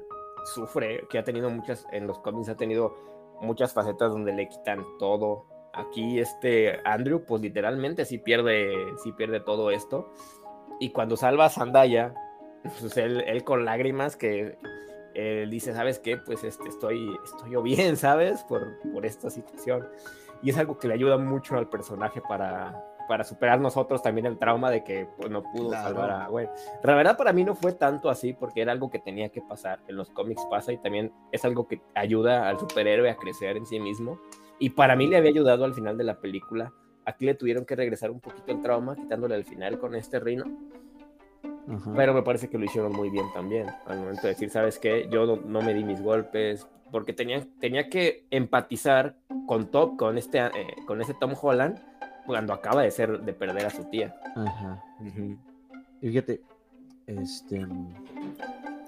sufre, 0.53 1.07
que 1.09 1.17
ha 1.17 1.23
tenido 1.23 1.49
muchas, 1.49 1.85
en 1.91 2.05
los 2.05 2.19
cómics 2.19 2.49
ha 2.49 2.57
tenido 2.57 3.16
muchas 3.41 3.73
facetas 3.73 4.11
donde 4.11 4.33
le 4.33 4.47
quitan 4.49 4.85
todo. 4.99 5.45
Aquí 5.73 6.19
este 6.19 6.79
Andrew, 6.85 7.23
pues 7.25 7.41
literalmente 7.41 8.05
sí 8.05 8.17
pierde, 8.17 8.73
sí 9.03 9.11
pierde 9.11 9.39
todo 9.39 9.71
esto. 9.71 10.11
Y 10.79 10.91
cuando 10.91 11.17
salva 11.17 11.45
a 11.45 11.49
Zendaya, 11.49 12.13
pues 12.79 12.97
él, 12.97 13.43
con 13.43 13.65
lágrimas 13.65 14.15
que 14.15 14.57
él 15.13 15.49
dice, 15.49 15.73
¿sabes 15.73 15.99
qué? 15.99 16.17
Pues 16.17 16.43
este, 16.43 16.67
estoy, 16.69 17.15
estoy 17.23 17.51
yo 17.51 17.61
bien, 17.61 17.97
¿sabes? 17.97 18.43
Por, 18.43 18.79
por 18.93 19.05
esta 19.05 19.29
situación. 19.29 19.87
Y 20.41 20.51
es 20.51 20.57
algo 20.57 20.77
que 20.77 20.87
le 20.87 20.93
ayuda 20.93 21.17
mucho 21.17 21.55
al 21.57 21.69
personaje 21.69 22.21
para, 22.21 22.86
para 23.07 23.23
superar 23.23 23.59
nosotros 23.59 24.01
también 24.01 24.25
el 24.25 24.37
trauma 24.37 24.69
de 24.69 24.83
que 24.83 25.07
pues, 25.17 25.29
no 25.29 25.43
pudo 25.43 25.71
salvar 25.71 26.11
a 26.11 26.27
Gwen. 26.27 26.49
La 26.83 26.95
verdad 26.95 27.17
para 27.17 27.33
mí 27.33 27.43
no 27.43 27.55
fue 27.55 27.73
tanto 27.73 28.09
así 28.09 28.33
porque 28.33 28.61
era 28.61 28.71
algo 28.71 28.89
que 28.89 28.99
tenía 28.99 29.29
que 29.29 29.41
pasar. 29.41 29.79
En 29.87 29.95
los 29.95 30.09
cómics 30.11 30.45
pasa 30.49 30.71
y 30.71 30.77
también 30.77 31.11
es 31.31 31.45
algo 31.45 31.67
que 31.67 31.81
ayuda 31.95 32.49
al 32.49 32.59
superhéroe 32.59 33.09
a 33.09 33.15
crecer 33.15 33.57
en 33.57 33.65
sí 33.65 33.79
mismo. 33.79 34.19
Y 34.59 34.71
para 34.71 34.95
mí 34.95 35.07
le 35.07 35.17
había 35.17 35.29
ayudado 35.29 35.65
al 35.65 35.73
final 35.73 35.97
de 35.97 36.03
la 36.03 36.19
película. 36.19 36.73
Aquí 37.05 37.25
le 37.25 37.35
tuvieron 37.35 37.65
que 37.65 37.75
regresar 37.75 38.11
un 38.11 38.19
poquito 38.19 38.51
el 38.51 38.61
trauma, 38.61 38.95
quitándole 38.95 39.35
al 39.35 39.45
final 39.45 39.79
con 39.79 39.95
este 39.95 40.19
reino. 40.19 40.45
Pero 41.95 42.13
me 42.13 42.23
parece 42.23 42.49
que 42.49 42.57
lo 42.57 42.65
hicieron 42.65 42.93
muy 42.93 43.09
bien 43.09 43.25
también. 43.33 43.67
Al 43.85 43.99
momento 43.99 44.23
de 44.23 44.29
decir, 44.29 44.49
¿sabes 44.49 44.79
qué? 44.79 45.07
Yo 45.11 45.37
no, 45.37 45.61
me 45.61 45.73
di 45.73 45.83
mis 45.83 46.01
golpes. 46.01 46.67
Porque 46.91 47.11
tenía, 47.11 47.45
tenía 47.59 47.89
que 47.89 48.25
empatizar 48.31 49.17
con 49.45 49.69
Top, 49.69 49.97
con 49.97 50.17
este, 50.17 50.39
eh, 50.39 50.75
con 50.85 51.01
este 51.01 51.13
Tom 51.13 51.33
Holland 51.39 51.77
cuando 52.27 52.53
acaba 52.53 52.83
de 52.83 52.91
ser 52.91 53.21
de 53.21 53.33
perder 53.33 53.65
a 53.65 53.69
su 53.71 53.85
tía. 53.85 54.15
Ajá. 54.35 54.83
Y 56.01 56.09
fíjate, 56.09 56.41
este 57.07 57.65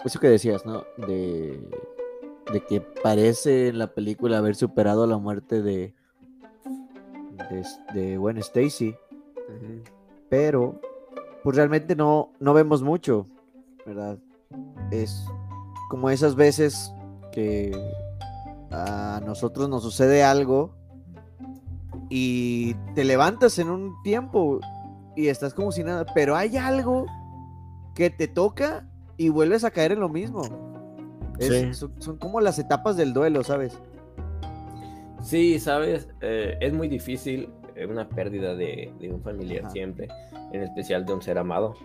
eso 0.06 0.20
que 0.20 0.30
decías, 0.30 0.66
¿no? 0.66 0.84
De, 0.98 1.60
de 2.52 2.66
que 2.66 2.82
parece 2.82 3.70
en 3.70 3.80
la 3.80 3.88
película 3.88 4.38
haber 4.38 4.56
superado 4.56 5.08
la 5.08 5.18
muerte 5.18 5.62
de 5.62 5.96
de, 7.50 7.66
de 7.94 8.18
Gwen 8.18 8.38
Stacy. 8.38 8.96
Pero 10.30 10.80
pues 11.44 11.56
realmente 11.56 11.96
no, 11.96 12.32
no 12.40 12.54
vemos 12.54 12.84
mucho, 12.84 13.26
¿verdad? 13.86 14.20
Es 14.92 15.26
como 15.90 16.10
esas 16.10 16.36
veces 16.36 16.94
que 17.32 17.72
a 18.72 19.22
nosotros 19.26 19.70
nos 19.70 19.82
sucede 19.82 20.24
algo 20.24 20.79
y 22.10 22.74
te 22.96 23.04
levantas 23.04 23.60
en 23.60 23.70
un 23.70 24.02
tiempo 24.04 24.60
y 25.16 25.28
estás 25.28 25.54
como 25.54 25.72
si 25.72 25.84
nada, 25.84 26.06
pero 26.14 26.36
hay 26.36 26.58
algo 26.58 27.06
que 27.94 28.10
te 28.10 28.28
toca 28.28 28.88
y 29.18 29.30
vuelves 29.30 29.64
a 29.64 29.72
caer 29.72 29.92
en 29.92 30.00
lo 30.00 30.10
mismo. 30.10 30.42
son, 32.00 32.18
como 32.18 32.42
las 32.42 32.58
etapas 32.58 32.98
del 32.98 33.14
duelo, 33.14 33.44
¿sabes? 33.44 33.78
Sí, 35.22 35.60
sabes, 35.60 36.10
eh, 36.22 36.58
es 36.62 36.74
muy 36.74 36.88
difícil 36.88 37.50
eh, 37.76 37.86
una 37.86 38.08
pérdida 38.08 38.56
de, 38.56 38.94
un 39.12 39.22
familiar 39.22 39.70
siempre, 39.70 40.08
en 40.54 40.64
especial 40.64 41.06
de 41.06 41.14
un 41.14 41.22
ser 41.22 41.38
amado. 41.38 41.76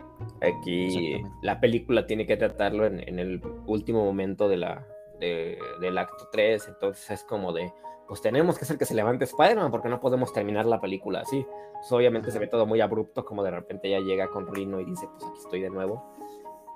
Aquí 0.40 1.20
la 1.42 1.60
película 1.60 2.06
tiene 2.06 2.26
que 2.26 2.36
tratarlo 2.36 2.86
en, 2.86 3.18
el 3.18 3.42
último 3.66 4.04
momento 4.04 4.48
de 4.48 4.56
la, 4.56 4.86
del 5.20 5.98
acto 5.98 6.28
3, 6.30 6.68
entonces 6.68 7.10
es 7.10 7.24
como 7.24 7.52
de, 7.52 7.72
pues 8.06 8.20
tenemos 8.20 8.58
que 8.58 8.64
hacer 8.64 8.78
que 8.78 8.84
se 8.84 8.94
levante 8.94 9.24
Spider-Man 9.24 9.70
porque 9.70 9.88
no 9.88 10.00
podemos 10.00 10.32
terminar 10.32 10.66
la 10.66 10.80
película 10.80 11.20
así. 11.20 11.46
Pues 11.74 11.90
obviamente 11.92 12.30
se 12.30 12.38
ve 12.38 12.46
todo 12.46 12.66
muy 12.66 12.80
abrupto, 12.80 13.24
como 13.24 13.42
de 13.42 13.50
repente 13.50 13.90
ya 13.90 14.00
llega 14.00 14.28
con 14.28 14.52
Rino 14.52 14.80
y 14.80 14.84
dice, 14.84 15.08
pues 15.12 15.24
aquí 15.24 15.38
estoy 15.38 15.60
de 15.62 15.70
nuevo. 15.70 16.04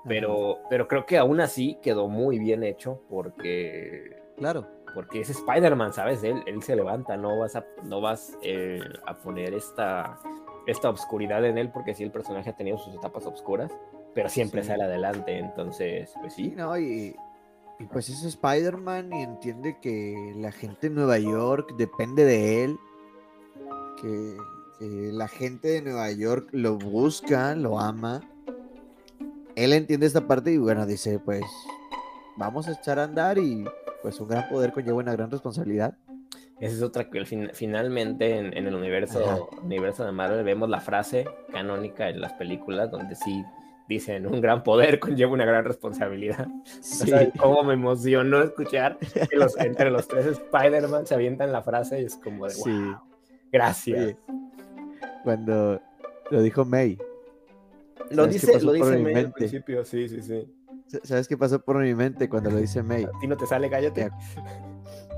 Pero, 0.07 0.59
pero 0.69 0.87
creo 0.87 1.05
que 1.05 1.17
aún 1.17 1.41
así 1.41 1.77
quedó 1.81 2.07
muy 2.07 2.39
bien 2.39 2.63
hecho 2.63 3.01
porque... 3.09 4.23
Claro. 4.37 4.65
Porque 4.95 5.19
es 5.21 5.29
Spider-Man, 5.29 5.93
¿sabes? 5.93 6.23
Él, 6.23 6.41
él 6.47 6.63
se 6.63 6.75
levanta, 6.75 7.15
no 7.15 7.37
vas 7.37 7.55
a, 7.55 7.65
no 7.83 8.01
vas, 8.01 8.37
eh, 8.41 8.79
a 9.05 9.17
poner 9.17 9.53
esta, 9.53 10.17
esta 10.65 10.89
obscuridad 10.89 11.45
en 11.45 11.57
él 11.57 11.69
porque 11.71 11.93
sí 11.93 12.03
el 12.03 12.11
personaje 12.11 12.49
ha 12.49 12.55
tenido 12.55 12.77
sus 12.77 12.95
etapas 12.95 13.25
oscuras, 13.27 13.71
pero 14.15 14.29
siempre 14.29 14.63
sale 14.63 14.83
adelante, 14.83 15.37
entonces, 15.37 16.13
pues 16.21 16.33
sí. 16.33 16.53
no, 16.55 16.77
y, 16.79 17.15
y 17.79 17.85
pues 17.85 18.09
es 18.09 18.23
Spider-Man 18.23 19.13
y 19.13 19.23
entiende 19.23 19.77
que 19.81 20.33
la 20.35 20.51
gente 20.51 20.89
de 20.89 20.95
Nueva 20.95 21.17
York 21.17 21.75
depende 21.77 22.25
de 22.25 22.65
él, 22.65 22.77
que, 24.01 24.37
la 24.81 25.27
gente 25.27 25.67
de 25.67 25.81
Nueva 25.81 26.09
York 26.11 26.47
lo 26.53 26.77
busca, 26.77 27.53
lo 27.53 27.79
ama. 27.79 28.21
Él 29.57 29.73
entiende 29.73 30.05
esta 30.05 30.25
parte 30.25 30.53
y 30.53 30.57
bueno, 30.57 30.85
dice 30.85 31.19
pues 31.19 31.43
vamos 32.37 32.69
a 32.69 32.71
echar 32.71 32.97
a 32.97 33.03
andar 33.03 33.37
y 33.37 33.65
pues 34.01 34.21
un 34.21 34.29
gran 34.29 34.47
poder 34.47 34.71
conlleva 34.71 34.99
una 34.99 35.11
gran 35.11 35.29
responsabilidad. 35.29 35.97
Esa 36.61 36.75
es 36.75 36.81
otra 36.81 37.09
que 37.09 37.25
finalmente 37.53 38.37
en, 38.37 38.67
el 38.67 38.73
universo, 38.73 39.49
universo 39.61 40.05
de 40.05 40.11
Marvel 40.13 40.45
vemos 40.45 40.69
la 40.69 40.79
frase 40.79 41.25
canónica 41.51 42.09
en 42.09 42.21
las 42.21 42.33
películas 42.33 42.89
donde 42.91 43.15
sí 43.15 43.43
dicen, 43.89 44.27
un 44.27 44.39
gran 44.39 44.63
poder 44.63 44.99
conlleva 44.99 45.33
una 45.33 45.45
gran 45.45 45.65
responsabilidad. 45.65 46.47
Sí. 46.79 47.11
cómo 47.37 47.63
me 47.63 47.73
emocionó 47.73 48.41
escuchar 48.43 48.97
que 48.99 49.35
los, 49.35 49.57
entre 49.57 49.89
los 49.89 50.07
tres 50.07 50.27
Spider-Man 50.27 51.07
se 51.07 51.15
avientan 51.15 51.51
la 51.51 51.63
frase 51.63 52.01
y 52.01 52.05
es 52.05 52.15
como 52.15 52.47
de, 52.47 52.53
wow, 52.55 53.01
gracias. 53.51 54.15
Cuando 55.23 55.81
lo 56.29 56.41
dijo 56.41 56.63
May. 56.63 56.97
Lo 58.11 58.27
dice, 58.27 58.61
lo 58.61 58.73
dice 58.73 58.97
May 58.99 59.15
al 59.15 59.31
principio, 59.33 59.83
sí, 59.83 60.07
sí, 60.07 60.21
sí. 60.21 60.47
¿Sabes 61.03 61.27
qué 61.27 61.37
pasó 61.37 61.61
por 61.61 61.77
mi 61.81 61.93
mente 61.93 62.27
cuando 62.27 62.49
lo 62.49 62.57
dice 62.57 62.81
May? 62.81 63.03
¿A 63.03 63.11
ti 63.19 63.27
no 63.27 63.37
te 63.37 63.45
sale, 63.45 63.69
cállate? 63.69 64.09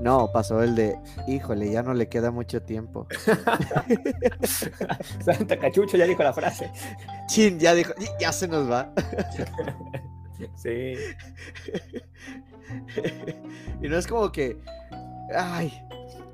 No, 0.00 0.30
pasó 0.32 0.62
el 0.62 0.74
de, 0.74 0.98
híjole, 1.26 1.70
ya 1.70 1.82
no 1.82 1.94
le 1.94 2.08
queda 2.08 2.30
mucho 2.30 2.62
tiempo. 2.62 3.06
Santa 5.24 5.58
Cachucho 5.58 5.96
ya 5.96 6.06
dijo 6.06 6.22
la 6.22 6.32
frase. 6.32 6.70
Chin, 7.26 7.58
ya 7.58 7.74
dijo, 7.74 7.92
ya 8.20 8.32
se 8.32 8.48
nos 8.48 8.70
va. 8.70 8.92
sí. 10.56 10.94
y 13.82 13.88
no 13.88 13.96
es 13.96 14.06
como 14.06 14.30
que, 14.32 14.58
ay, 15.34 15.72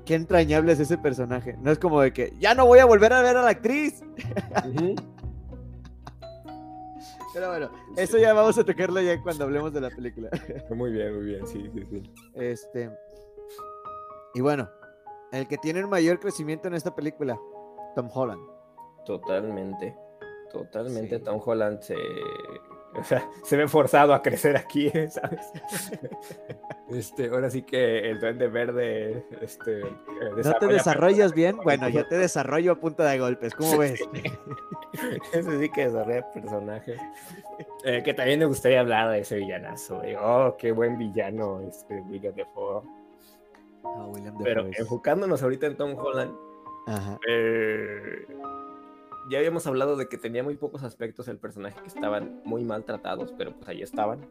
qué 0.03 0.15
entrañable 0.15 0.73
es 0.73 0.79
ese 0.79 0.97
personaje. 0.97 1.55
No 1.61 1.71
es 1.71 1.79
como 1.79 2.01
de 2.01 2.11
que, 2.11 2.33
ya 2.39 2.55
no 2.55 2.65
voy 2.65 2.79
a 2.79 2.85
volver 2.85 3.13
a 3.13 3.21
ver 3.21 3.37
a 3.37 3.43
la 3.43 3.51
actriz. 3.51 4.03
Pero 7.39 7.51
bueno, 7.51 7.71
eso 7.95 8.17
ya 8.17 8.33
vamos 8.33 8.57
a 8.57 8.65
tocarlo 8.65 8.99
ya 8.99 9.21
cuando 9.23 9.45
hablemos 9.45 9.71
de 9.71 9.79
la 9.79 9.89
película. 9.89 10.29
Muy 10.75 10.91
bien, 10.91 11.15
muy 11.15 11.25
bien, 11.25 11.47
sí, 11.47 11.71
sí, 11.73 11.87
sí. 11.89 12.03
Este, 12.33 12.91
y 14.33 14.41
bueno, 14.41 14.69
el 15.31 15.47
que 15.47 15.57
tiene 15.57 15.79
el 15.79 15.87
mayor 15.87 16.19
crecimiento 16.19 16.67
en 16.67 16.73
esta 16.73 16.93
película, 16.93 17.39
Tom 17.95 18.09
Holland. 18.13 18.41
Totalmente, 19.05 19.95
totalmente 20.51 21.17
Tom 21.19 21.39
Holland 21.43 21.79
se, 21.79 21.95
o 22.95 23.03
sea, 23.03 23.29
se 23.43 23.55
ve 23.55 23.67
forzado 23.67 24.13
a 24.13 24.21
crecer 24.21 24.57
aquí, 24.57 24.89
¿sabes? 25.09 25.51
Este, 26.89 27.29
ahora 27.29 27.51
sí 27.51 27.61
que 27.61 28.09
el 28.09 28.19
duende 28.19 28.47
verde, 28.47 29.23
este, 29.41 29.81
eh, 29.81 30.31
¿No 30.43 30.53
te 30.53 30.65
desarrollas 30.65 31.35
bien? 31.35 31.57
Bueno, 31.57 31.87
yo 31.87 32.07
te 32.07 32.17
desarrollo 32.17 32.71
a 32.71 32.75
punta 32.79 33.03
de 33.03 33.19
golpes, 33.19 33.53
¿cómo 33.53 33.77
ves? 33.77 34.01
Ese 35.33 35.59
sí 35.59 35.69
que 35.69 35.85
desarrolla 35.85 36.31
personajes. 36.31 36.99
Eh, 37.83 38.01
que 38.03 38.15
también 38.15 38.39
me 38.39 38.45
gustaría 38.45 38.79
hablar 38.79 39.11
de 39.11 39.19
ese 39.19 39.37
villanazo. 39.37 40.01
oh, 40.19 40.57
qué 40.57 40.71
buen 40.71 40.97
villano 40.97 41.61
este 41.61 42.01
William 42.01 42.33
Defoe. 42.33 42.81
Ah, 43.83 44.07
Pero 44.43 44.65
enfocándonos 44.65 45.43
ahorita 45.43 45.67
en 45.67 45.77
Tom 45.77 45.95
Holland, 45.95 46.35
eh, 47.27 48.25
ya 49.29 49.37
habíamos 49.37 49.65
hablado 49.67 49.95
de 49.95 50.07
que 50.07 50.17
tenía 50.17 50.43
muy 50.43 50.55
pocos 50.55 50.83
aspectos 50.83 51.27
el 51.27 51.37
personaje 51.37 51.79
que 51.81 51.87
estaban 51.87 52.41
muy 52.43 52.63
maltratados, 52.63 53.33
pero 53.37 53.53
pues 53.55 53.67
ahí 53.67 53.81
estaban. 53.81 54.27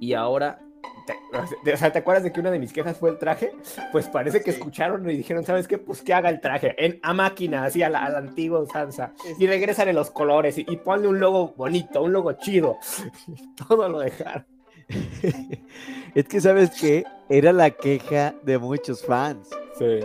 Y 0.00 0.14
ahora, 0.14 0.60
te, 1.06 1.76
¿te 1.76 1.98
acuerdas 1.98 2.22
de 2.22 2.32
que 2.32 2.40
una 2.40 2.50
de 2.50 2.58
mis 2.58 2.72
quejas 2.72 2.96
fue 2.96 3.10
el 3.10 3.18
traje? 3.18 3.52
Pues 3.90 4.08
parece 4.08 4.42
que 4.42 4.50
escucharon 4.50 5.08
y 5.10 5.16
dijeron, 5.16 5.44
¿sabes 5.44 5.66
qué? 5.66 5.78
Pues 5.78 6.02
que 6.02 6.14
haga 6.14 6.28
el 6.28 6.40
traje 6.40 6.74
en, 6.84 7.00
a 7.02 7.12
máquina, 7.12 7.64
así 7.64 7.82
a 7.82 7.90
la, 7.90 8.04
antigua 8.06 8.60
usanza. 8.60 9.12
Y 9.38 9.46
regresan 9.46 9.88
en 9.88 9.96
los 9.96 10.10
colores 10.10 10.58
y, 10.58 10.66
y 10.68 10.76
ponle 10.76 11.08
un 11.08 11.18
logo 11.18 11.54
bonito, 11.56 12.02
un 12.02 12.12
logo 12.12 12.32
chido. 12.34 12.78
Todo 13.68 13.88
lo 13.88 14.00
dejaron. 14.00 14.46
es 16.14 16.28
que, 16.28 16.40
¿sabes 16.40 16.70
qué? 16.80 17.04
Era 17.28 17.52
la 17.52 17.70
queja 17.70 18.34
de 18.42 18.58
muchos 18.58 19.04
fans. 19.04 19.50
Sí. 19.78 20.00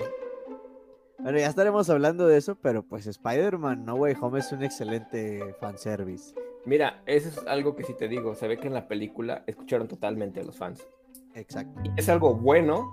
Bueno, 1.24 1.39
ya 1.39 1.48
estaremos 1.48 1.89
hablando 1.89 2.27
de 2.27 2.38
eso, 2.38 2.56
pero 2.56 2.84
pues 2.84 3.08
Spider-Man 3.08 3.86
No 3.86 3.96
Way 3.96 4.15
Home 4.20 4.39
es 4.39 4.51
un 4.51 4.62
excelente 4.62 5.56
fanservice. 5.58 6.36
Mira, 6.65 7.01
eso 7.06 7.30
es 7.30 7.48
algo 7.48 7.77
que 7.77 7.86
sí 7.86 7.94
te 7.98 8.10
digo. 8.10 8.36
Se 8.36 8.46
ve 8.46 8.58
que 8.58 8.68
en 8.68 8.74
la 8.74 8.89
película 8.89 9.42
escucharon 9.48 9.88
totalmente 9.88 10.42
a 10.42 10.44
los 10.44 10.58
fans. 10.58 10.86
Exacto. 11.34 11.82
es 11.96 12.10
algo 12.10 12.36
bueno, 12.36 12.92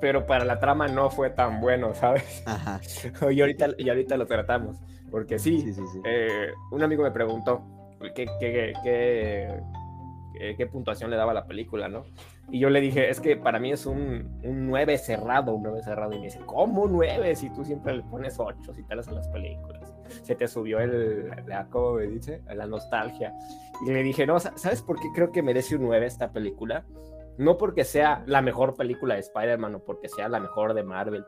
pero 0.00 0.26
para 0.26 0.44
la 0.44 0.58
trama 0.58 0.88
no 0.88 1.10
fue 1.10 1.30
tan 1.30 1.60
bueno, 1.60 1.94
¿sabes? 1.94 2.42
Ajá. 2.44 2.80
y, 3.30 3.40
ahorita, 3.40 3.68
y 3.78 3.88
ahorita 3.88 4.16
lo 4.16 4.26
tratamos. 4.26 4.78
Porque 5.12 5.38
sí, 5.38 5.60
sí, 5.60 5.72
sí, 5.72 6.00
eh, 6.04 6.50
un 6.72 6.82
amigo 6.82 7.04
me 7.04 7.12
preguntó 7.12 7.62
qué, 8.16 8.26
qué, 8.40 8.72
qué, 8.82 9.62
qué 10.56 10.66
puntuación 10.66 11.08
le 11.08 11.16
daba 11.16 11.32
la 11.34 11.46
película, 11.46 11.88
¿no? 11.88 12.04
Y 12.52 12.58
yo 12.58 12.68
le 12.68 12.80
dije, 12.80 13.08
es 13.08 13.20
que 13.20 13.36
para 13.36 13.60
mí 13.60 13.70
es 13.70 13.86
un, 13.86 14.40
un 14.42 14.66
9 14.66 14.98
cerrado, 14.98 15.54
un 15.54 15.62
9 15.62 15.82
cerrado. 15.82 16.12
Y 16.12 16.18
me 16.18 16.24
dice, 16.24 16.40
¿cómo 16.46 16.86
9? 16.88 17.36
Si 17.36 17.50
tú 17.50 17.64
siempre 17.64 17.96
le 17.96 18.02
pones 18.02 18.38
8 18.38 18.74
si 18.74 18.82
te 18.84 18.96
las 18.96 19.06
en 19.08 19.14
las 19.14 19.28
películas. 19.28 19.94
Se 20.22 20.34
te 20.34 20.48
subió 20.48 20.80
el, 20.80 21.28
la, 21.46 21.66
¿cómo 21.68 21.92
me 21.94 22.06
dice? 22.06 22.42
La 22.52 22.66
nostalgia. 22.66 23.32
Y 23.86 23.90
le 23.92 24.02
dije, 24.02 24.26
no, 24.26 24.40
¿sabes 24.40 24.82
por 24.82 24.98
qué 24.98 25.08
creo 25.14 25.30
que 25.30 25.42
merece 25.42 25.76
un 25.76 25.82
9 25.82 26.06
esta 26.06 26.32
película? 26.32 26.84
No 27.38 27.56
porque 27.56 27.84
sea 27.84 28.24
la 28.26 28.42
mejor 28.42 28.74
película 28.74 29.14
de 29.14 29.20
Spider-Man 29.20 29.76
o 29.76 29.84
porque 29.84 30.08
sea 30.08 30.28
la 30.28 30.40
mejor 30.40 30.74
de 30.74 30.82
Marvel, 30.82 31.24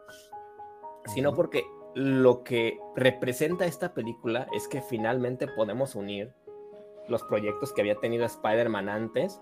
sino 1.07 1.33
porque 1.35 1.65
lo 1.95 2.43
que 2.43 2.79
representa 2.97 3.65
esta 3.67 3.95
película 3.95 4.49
es 4.55 4.67
que 4.67 4.83
finalmente 4.83 5.47
podemos 5.47 5.95
unir 5.95 6.35
los 7.09 7.23
proyectos 7.25 7.73
que 7.73 7.81
había 7.81 7.97
tenido 7.97 8.25
Spider-Man 8.25 8.89
antes 8.89 9.41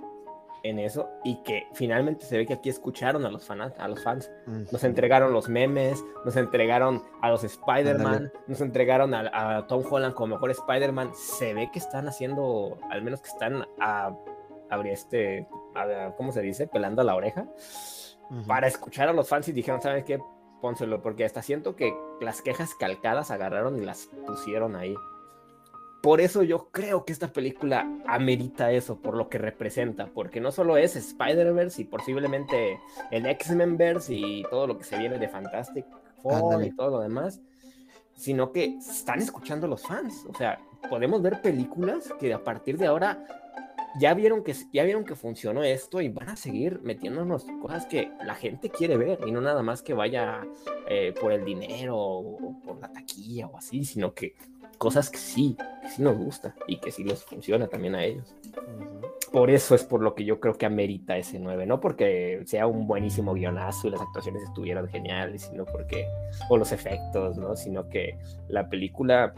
en 0.62 0.79
eso 0.79 1.09
y 1.25 1.43
que 1.43 1.67
finalmente 1.73 2.25
se 2.26 2.37
ve 2.37 2.47
que 2.47 2.55
aquí 2.55 2.69
escucharon 2.69 3.25
a 3.25 3.31
los, 3.31 3.45
fans, 3.45 3.73
a 3.79 3.88
los 3.88 4.02
fans. 4.02 4.31
Nos 4.47 4.85
entregaron 4.85 5.33
los 5.33 5.49
memes, 5.49 6.02
nos 6.25 6.37
entregaron 6.37 7.02
a 7.21 7.31
los 7.31 7.45
Spider-Man, 7.45 8.33
nos 8.47 8.61
entregaron 8.61 9.14
a, 9.14 9.67
Tom 9.67 9.85
Holland 9.88 10.14
como 10.14 10.35
mejor 10.35 10.50
Spider-Man. 10.50 11.12
Se 11.14 11.55
ve 11.55 11.71
que 11.73 11.79
están 11.79 12.09
haciendo, 12.09 12.79
al 12.90 13.02
menos 13.02 13.21
que 13.21 13.29
están 13.29 13.67
a, 13.81 14.17
este, 14.85 15.47
¿cómo 16.17 16.33
se 16.33 16.43
dice? 16.43 16.67
Pelando 16.67 17.02
la 17.02 17.14
oreja 17.14 17.47
para 18.47 18.69
escuchar 18.69 19.09
a 19.09 19.12
los 19.12 19.29
fans 19.29 19.49
y 19.49 19.52
dijeron, 19.52 19.83
¿sabes 19.83 20.05
qué? 20.05 20.21
Pónselo, 20.61 21.02
porque 21.02 21.25
hasta 21.25 21.43
siento 21.43 21.75
que 21.75 21.93
las 22.21 22.43
quejas 22.43 22.75
calcadas 22.75 23.31
agarraron 23.31 23.76
y 23.79 23.85
las 23.85 24.09
pusieron 24.26 24.76
ahí 24.76 24.95
por 26.02 26.21
eso 26.21 26.42
yo 26.42 26.71
creo 26.71 27.04
que 27.04 27.12
esta 27.12 27.33
película 27.33 27.87
amerita 28.07 28.73
eso, 28.73 28.97
por 29.00 29.16
lo 29.16 29.28
que 29.28 29.38
representa, 29.38 30.07
porque 30.07 30.40
no 30.40 30.50
solo 30.50 30.76
es 30.76 30.97
Spider-Verse 30.97 31.83
y 31.83 31.85
posiblemente 31.85 32.80
el 33.11 33.26
X-Men-Verse 33.26 34.14
y 34.14 34.42
todo 34.45 34.66
lo 34.66 34.78
que 34.78 34.85
se 34.85 34.99
viene 34.99 35.19
de 35.19 35.28
Fantastic 35.28 35.85
Four 36.23 36.64
y 36.64 36.71
todo 36.75 36.90
lo 36.90 37.00
demás, 37.00 37.40
sino 38.14 38.52
que 38.52 38.76
están 38.76 39.21
escuchando 39.21 39.66
los 39.66 39.83
fans. 39.83 40.25
O 40.28 40.35
sea, 40.35 40.61
podemos 40.88 41.21
ver 41.21 41.42
películas 41.42 42.12
que 42.19 42.33
a 42.33 42.42
partir 42.42 42.78
de 42.78 42.87
ahora 42.87 43.25
ya 43.99 44.14
vieron 44.14 44.42
que, 44.42 44.54
ya 44.73 44.85
vieron 44.85 45.04
que 45.04 45.16
funcionó 45.16 45.64
esto 45.64 46.00
y 46.00 46.09
van 46.09 46.30
a 46.30 46.37
seguir 46.37 46.80
metiéndonos 46.83 47.47
cosas 47.61 47.87
que 47.87 48.12
la 48.25 48.35
gente 48.35 48.71
quiere 48.71 48.97
ver 48.97 49.19
y 49.26 49.33
no 49.33 49.40
nada 49.40 49.62
más 49.62 49.83
que 49.83 49.95
vaya 49.95 50.47
eh, 50.88 51.12
por 51.21 51.33
el 51.33 51.45
dinero 51.45 51.97
o 51.99 52.61
por 52.64 52.80
la 52.80 52.92
taquilla 52.92 53.49
o 53.49 53.57
así, 53.57 53.85
sino 53.85 54.14
que 54.14 54.35
cosas 54.81 55.11
que 55.11 55.19
sí, 55.19 55.59
que 55.83 55.91
sí 55.91 56.03
nos 56.03 56.17
gusta 56.17 56.55
y 56.67 56.79
que 56.79 56.91
sí 56.91 57.05
les 57.05 57.23
funciona 57.23 57.69
también 57.69 57.95
a 57.95 58.03
ellos. 58.03 58.35
Por 59.31 59.51
eso 59.51 59.75
es 59.75 59.85
por 59.85 60.01
lo 60.01 60.15
que 60.15 60.25
yo 60.25 60.41
creo 60.41 60.55
que 60.55 60.65
amerita 60.65 61.19
ese 61.19 61.39
9, 61.39 61.67
no 61.67 61.81
porque 61.81 62.43
sea 62.47 62.67
un 62.67 62.87
buenísimo 62.87 63.35
guionazo 63.35 63.89
y 63.89 63.91
las 63.91 64.01
actuaciones 64.01 64.43
estuvieran 64.43 64.89
geniales, 64.89 65.43
sino 65.43 65.67
porque, 65.67 66.07
o 66.49 66.57
los 66.57 66.73
efectos, 66.73 67.37
¿no? 67.37 67.57
Sino 67.57 67.91
que 67.91 68.19
la 68.49 68.71
película 68.71 69.35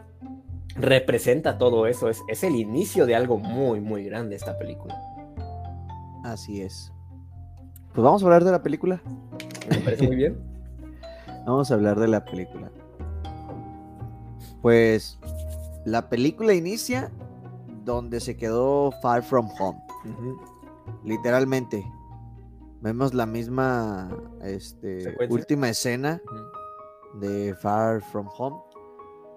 representa 0.76 1.58
todo 1.58 1.88
eso, 1.88 2.08
es, 2.08 2.22
es 2.28 2.44
el 2.44 2.54
inicio 2.54 3.04
de 3.04 3.16
algo 3.16 3.36
muy, 3.36 3.80
muy 3.80 4.04
grande 4.04 4.36
esta 4.36 4.56
película. 4.56 4.96
Así 6.22 6.62
es. 6.62 6.92
Pues 7.92 8.04
vamos 8.04 8.22
a 8.22 8.26
hablar 8.26 8.44
de 8.44 8.52
la 8.52 8.62
película. 8.62 9.02
Me 9.68 9.78
parece 9.78 10.06
muy 10.06 10.16
bien. 10.16 10.38
Vamos 11.44 11.72
a 11.72 11.74
hablar 11.74 11.98
de 11.98 12.06
la 12.06 12.24
película. 12.24 12.70
Pues 14.62 15.18
la 15.84 16.08
película 16.08 16.54
inicia 16.54 17.10
donde 17.84 18.20
se 18.20 18.36
quedó 18.36 18.92
Far 19.02 19.22
From 19.22 19.48
Home. 19.58 19.78
Literalmente. 21.04 21.84
Vemos 22.80 23.14
la 23.14 23.26
misma 23.26 24.10
este, 24.42 25.16
última 25.28 25.68
escena 25.68 26.20
de 27.20 27.54
Far 27.54 28.02
From 28.02 28.28
Home, 28.36 28.56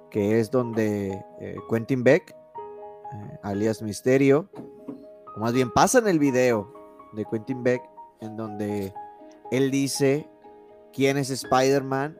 que 0.09 0.39
es 0.39 0.49
donde 0.49 1.23
eh, 1.39 1.55
Quentin 1.69 2.03
Beck, 2.03 2.31
eh, 2.31 3.39
alias 3.43 3.83
Misterio, 3.83 4.49
o 5.35 5.39
más 5.39 5.53
bien 5.53 5.71
pasa 5.71 5.99
en 5.99 6.07
el 6.07 6.17
video 6.17 6.73
de 7.13 7.25
Quentin 7.25 7.61
Beck, 7.61 7.83
en 8.21 8.35
donde 8.35 8.93
él 9.51 9.69
dice 9.69 10.27
quién 10.91 11.17
es 11.17 11.29
Spider-Man, 11.29 12.17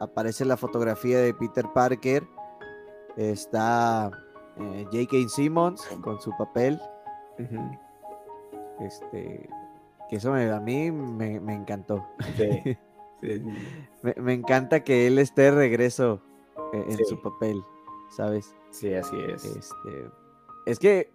aparece 0.00 0.46
la 0.46 0.56
fotografía 0.56 1.18
de 1.18 1.34
Peter 1.34 1.66
Parker, 1.74 2.26
está 3.16 4.10
eh, 4.58 4.84
J.K. 4.92 5.28
Simmons 5.28 5.82
con 6.02 6.20
su 6.20 6.30
papel. 6.36 6.80
Este, 8.80 9.48
que 10.08 10.16
eso 10.16 10.34
a 10.34 10.60
mí 10.60 10.90
me, 10.90 11.36
encantó. 11.54 12.06
me, 14.02 14.32
encanta 14.32 14.84
que 14.84 15.06
él 15.06 15.18
esté 15.18 15.42
de 15.42 15.50
regreso 15.52 16.22
eh, 16.72 16.84
en, 16.88 17.04
su 17.06 17.20
papel, 17.20 17.62
¿sabes? 18.10 18.54
Sí, 18.70 18.92
así 18.94 19.16
es. 19.28 19.44
Este, 19.44 20.10
es 20.66 20.78
que 20.78 21.10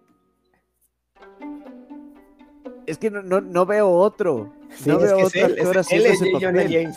es 2.86 2.96
que 2.96 3.10
no, 3.10 3.22
no, 3.22 3.66
veo 3.66 3.90
otro. 3.90 4.50
no 4.86 4.98
veo 4.98 5.26
otro 5.26 5.44
actor 5.44 5.78
haciendo 5.78 6.08
ese 6.08 6.30
papel. 6.32 6.92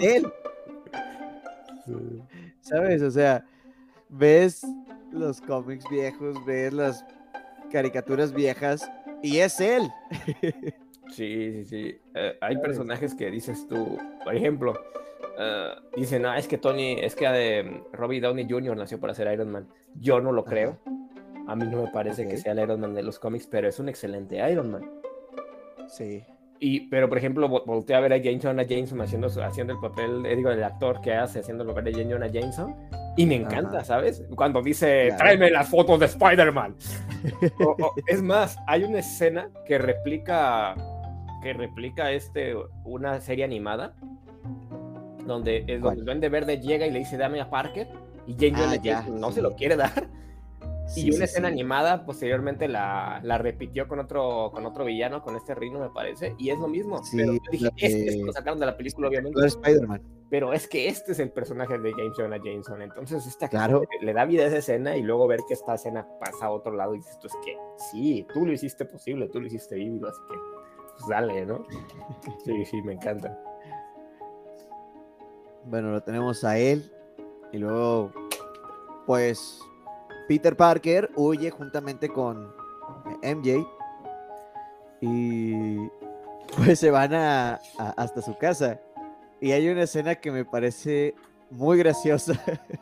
él. 0.00 0.32
¿Sabes? 2.62 3.02
O 3.02 3.10
sea, 3.10 3.44
ves 4.08 4.66
los 5.12 5.40
cómics 5.40 5.84
viejos, 5.90 6.44
ves 6.44 6.72
las 6.72 7.04
caricaturas 7.70 8.32
viejas 8.32 8.90
y 9.22 9.38
es 9.38 9.60
él. 9.60 9.88
Sí, 11.10 11.52
sí, 11.52 11.64
sí. 11.64 12.00
Eh, 12.14 12.36
hay 12.40 12.58
personajes 12.58 13.14
que 13.14 13.30
dices 13.30 13.66
tú, 13.66 13.98
por 14.22 14.36
ejemplo, 14.36 14.72
uh, 14.72 15.96
dicen, 15.98 16.22
no, 16.22 16.34
es 16.34 16.46
que 16.46 16.58
Tony, 16.58 16.98
es 17.00 17.14
que 17.14 17.26
uh, 17.26 17.96
Robbie 17.96 18.20
Downey 18.20 18.46
Jr. 18.48 18.76
nació 18.76 19.00
para 19.00 19.14
ser 19.14 19.32
Iron 19.32 19.50
Man. 19.50 19.68
Yo 19.94 20.20
no 20.20 20.32
lo 20.32 20.44
creo. 20.44 20.78
A 21.46 21.56
mí 21.56 21.64
no 21.64 21.82
me 21.82 21.90
parece 21.90 22.28
que 22.28 22.36
sea 22.36 22.52
el 22.52 22.58
Iron 22.58 22.80
Man 22.80 22.94
de 22.94 23.02
los 23.02 23.18
cómics, 23.18 23.46
pero 23.46 23.68
es 23.68 23.78
un 23.78 23.88
excelente 23.88 24.36
Iron 24.50 24.70
Man. 24.70 24.90
Sí. 25.88 26.22
Y, 26.60 26.88
pero, 26.88 27.08
por 27.08 27.18
ejemplo, 27.18 27.48
volteé 27.48 27.96
a 27.96 28.00
ver 28.00 28.12
a 28.12 28.18
James 28.18 28.42
Jonah 28.42 28.64
Jameson 28.64 29.00
haciendo, 29.00 29.28
haciendo 29.42 29.72
el 29.72 29.80
papel, 29.80 30.26
eh, 30.26 30.36
digo, 30.36 30.50
el 30.50 30.62
actor 30.62 31.00
que 31.00 31.14
hace 31.14 31.40
haciendo 31.40 31.64
el 31.64 31.70
papel 31.70 31.94
de 31.94 32.30
Jameson. 32.30 32.74
Y 33.18 33.26
me 33.26 33.34
encanta, 33.34 33.82
¿sabes? 33.82 34.22
Cuando 34.36 34.62
dice, 34.62 35.12
tráeme 35.18 35.50
las 35.50 35.68
fotos 35.68 35.98
de 35.98 36.06
Spider-Man. 36.06 36.76
es 38.06 38.22
más, 38.22 38.56
hay 38.68 38.84
una 38.84 39.00
escena 39.00 39.50
que 39.66 39.76
replica, 39.76 40.76
que 41.42 41.52
replica 41.52 42.12
este, 42.12 42.54
una 42.84 43.20
serie 43.20 43.44
animada, 43.44 43.96
donde, 45.26 45.64
es 45.66 45.80
donde 45.80 45.98
el 45.98 46.04
Duende 46.04 46.28
Verde 46.28 46.60
llega 46.60 46.86
y 46.86 46.92
le 46.92 47.00
dice, 47.00 47.16
dame 47.16 47.40
a 47.40 47.50
Parker. 47.50 47.88
Y 48.28 48.36
James 48.38 48.80
ah, 48.94 49.04
no 49.10 49.32
se 49.32 49.42
lo 49.42 49.56
quiere 49.56 49.74
dar 49.74 50.08
y 50.96 51.14
una 51.14 51.24
escena 51.24 51.48
animada 51.48 52.04
posteriormente 52.04 52.68
la, 52.68 53.20
la, 53.22 53.38
repitió 53.38 53.88
con 53.88 53.98
otro, 54.00 54.50
con 54.52 54.64
otro 54.66 54.84
villano, 54.84 55.22
con 55.22 55.36
este 55.36 55.54
Rino, 55.54 55.80
me 55.80 55.90
parece, 55.90 56.34
y 56.38 56.50
es 56.50 56.58
lo 56.58 56.68
mismo. 56.68 57.00
pero 57.14 57.32
dije, 57.50 57.70
este 57.76 58.24
lo 58.24 58.32
sacaron 58.32 58.58
de 58.58 58.66
la 58.66 58.76
película, 58.76 59.08
obviamente. 59.08 59.44
Spider-Man. 59.46 60.02
Pero 60.30 60.52
es 60.52 60.68
que 60.68 60.88
este 60.88 61.12
es 61.12 61.20
el 61.20 61.30
personaje 61.30 61.78
de 61.78 61.92
James 61.92 62.12
Jonah 62.16 62.36
Jameson. 62.36 62.82
Entonces, 62.82 63.26
esta 63.26 63.48
claro. 63.48 63.82
le 64.00 64.12
da 64.12 64.26
vida 64.26 64.44
a 64.44 64.46
esa 64.46 64.58
escena 64.58 64.96
y 64.96 65.02
luego 65.02 65.26
ver 65.26 65.40
que 65.48 65.54
esta 65.54 65.74
escena 65.74 66.06
pasa 66.20 66.46
a 66.46 66.50
otro 66.50 66.72
lado 66.72 66.94
y 66.94 66.98
dices, 66.98 67.18
tú 67.18 67.28
es 67.28 67.36
que 67.44 67.56
sí, 67.90 68.26
tú 68.32 68.44
lo 68.44 68.52
hiciste 68.52 68.84
posible, 68.84 69.28
tú 69.28 69.40
lo 69.40 69.46
hiciste 69.46 69.76
vivo, 69.76 70.06
así 70.06 70.20
que 70.28 70.36
pues 70.98 71.08
dale, 71.08 71.46
¿no? 71.46 71.64
Sí, 72.44 72.64
sí, 72.64 72.82
me 72.82 72.94
encanta. 72.94 73.38
Bueno, 75.64 75.90
lo 75.90 76.02
tenemos 76.02 76.44
a 76.44 76.58
él 76.58 76.90
y 77.52 77.58
luego, 77.58 78.12
pues 79.06 79.60
Peter 80.28 80.56
Parker 80.56 81.10
huye 81.16 81.50
juntamente 81.50 82.10
con 82.10 82.52
MJ 83.22 83.66
y 85.00 85.78
pues 86.56 86.78
se 86.78 86.90
van 86.90 87.14
a, 87.14 87.60
hasta 87.96 88.20
su 88.20 88.36
casa. 88.36 88.80
Y 89.40 89.52
hay 89.52 89.68
una 89.68 89.84
escena 89.84 90.16
que 90.16 90.30
me 90.30 90.44
parece 90.44 91.14
muy 91.50 91.78
graciosa. 91.78 92.34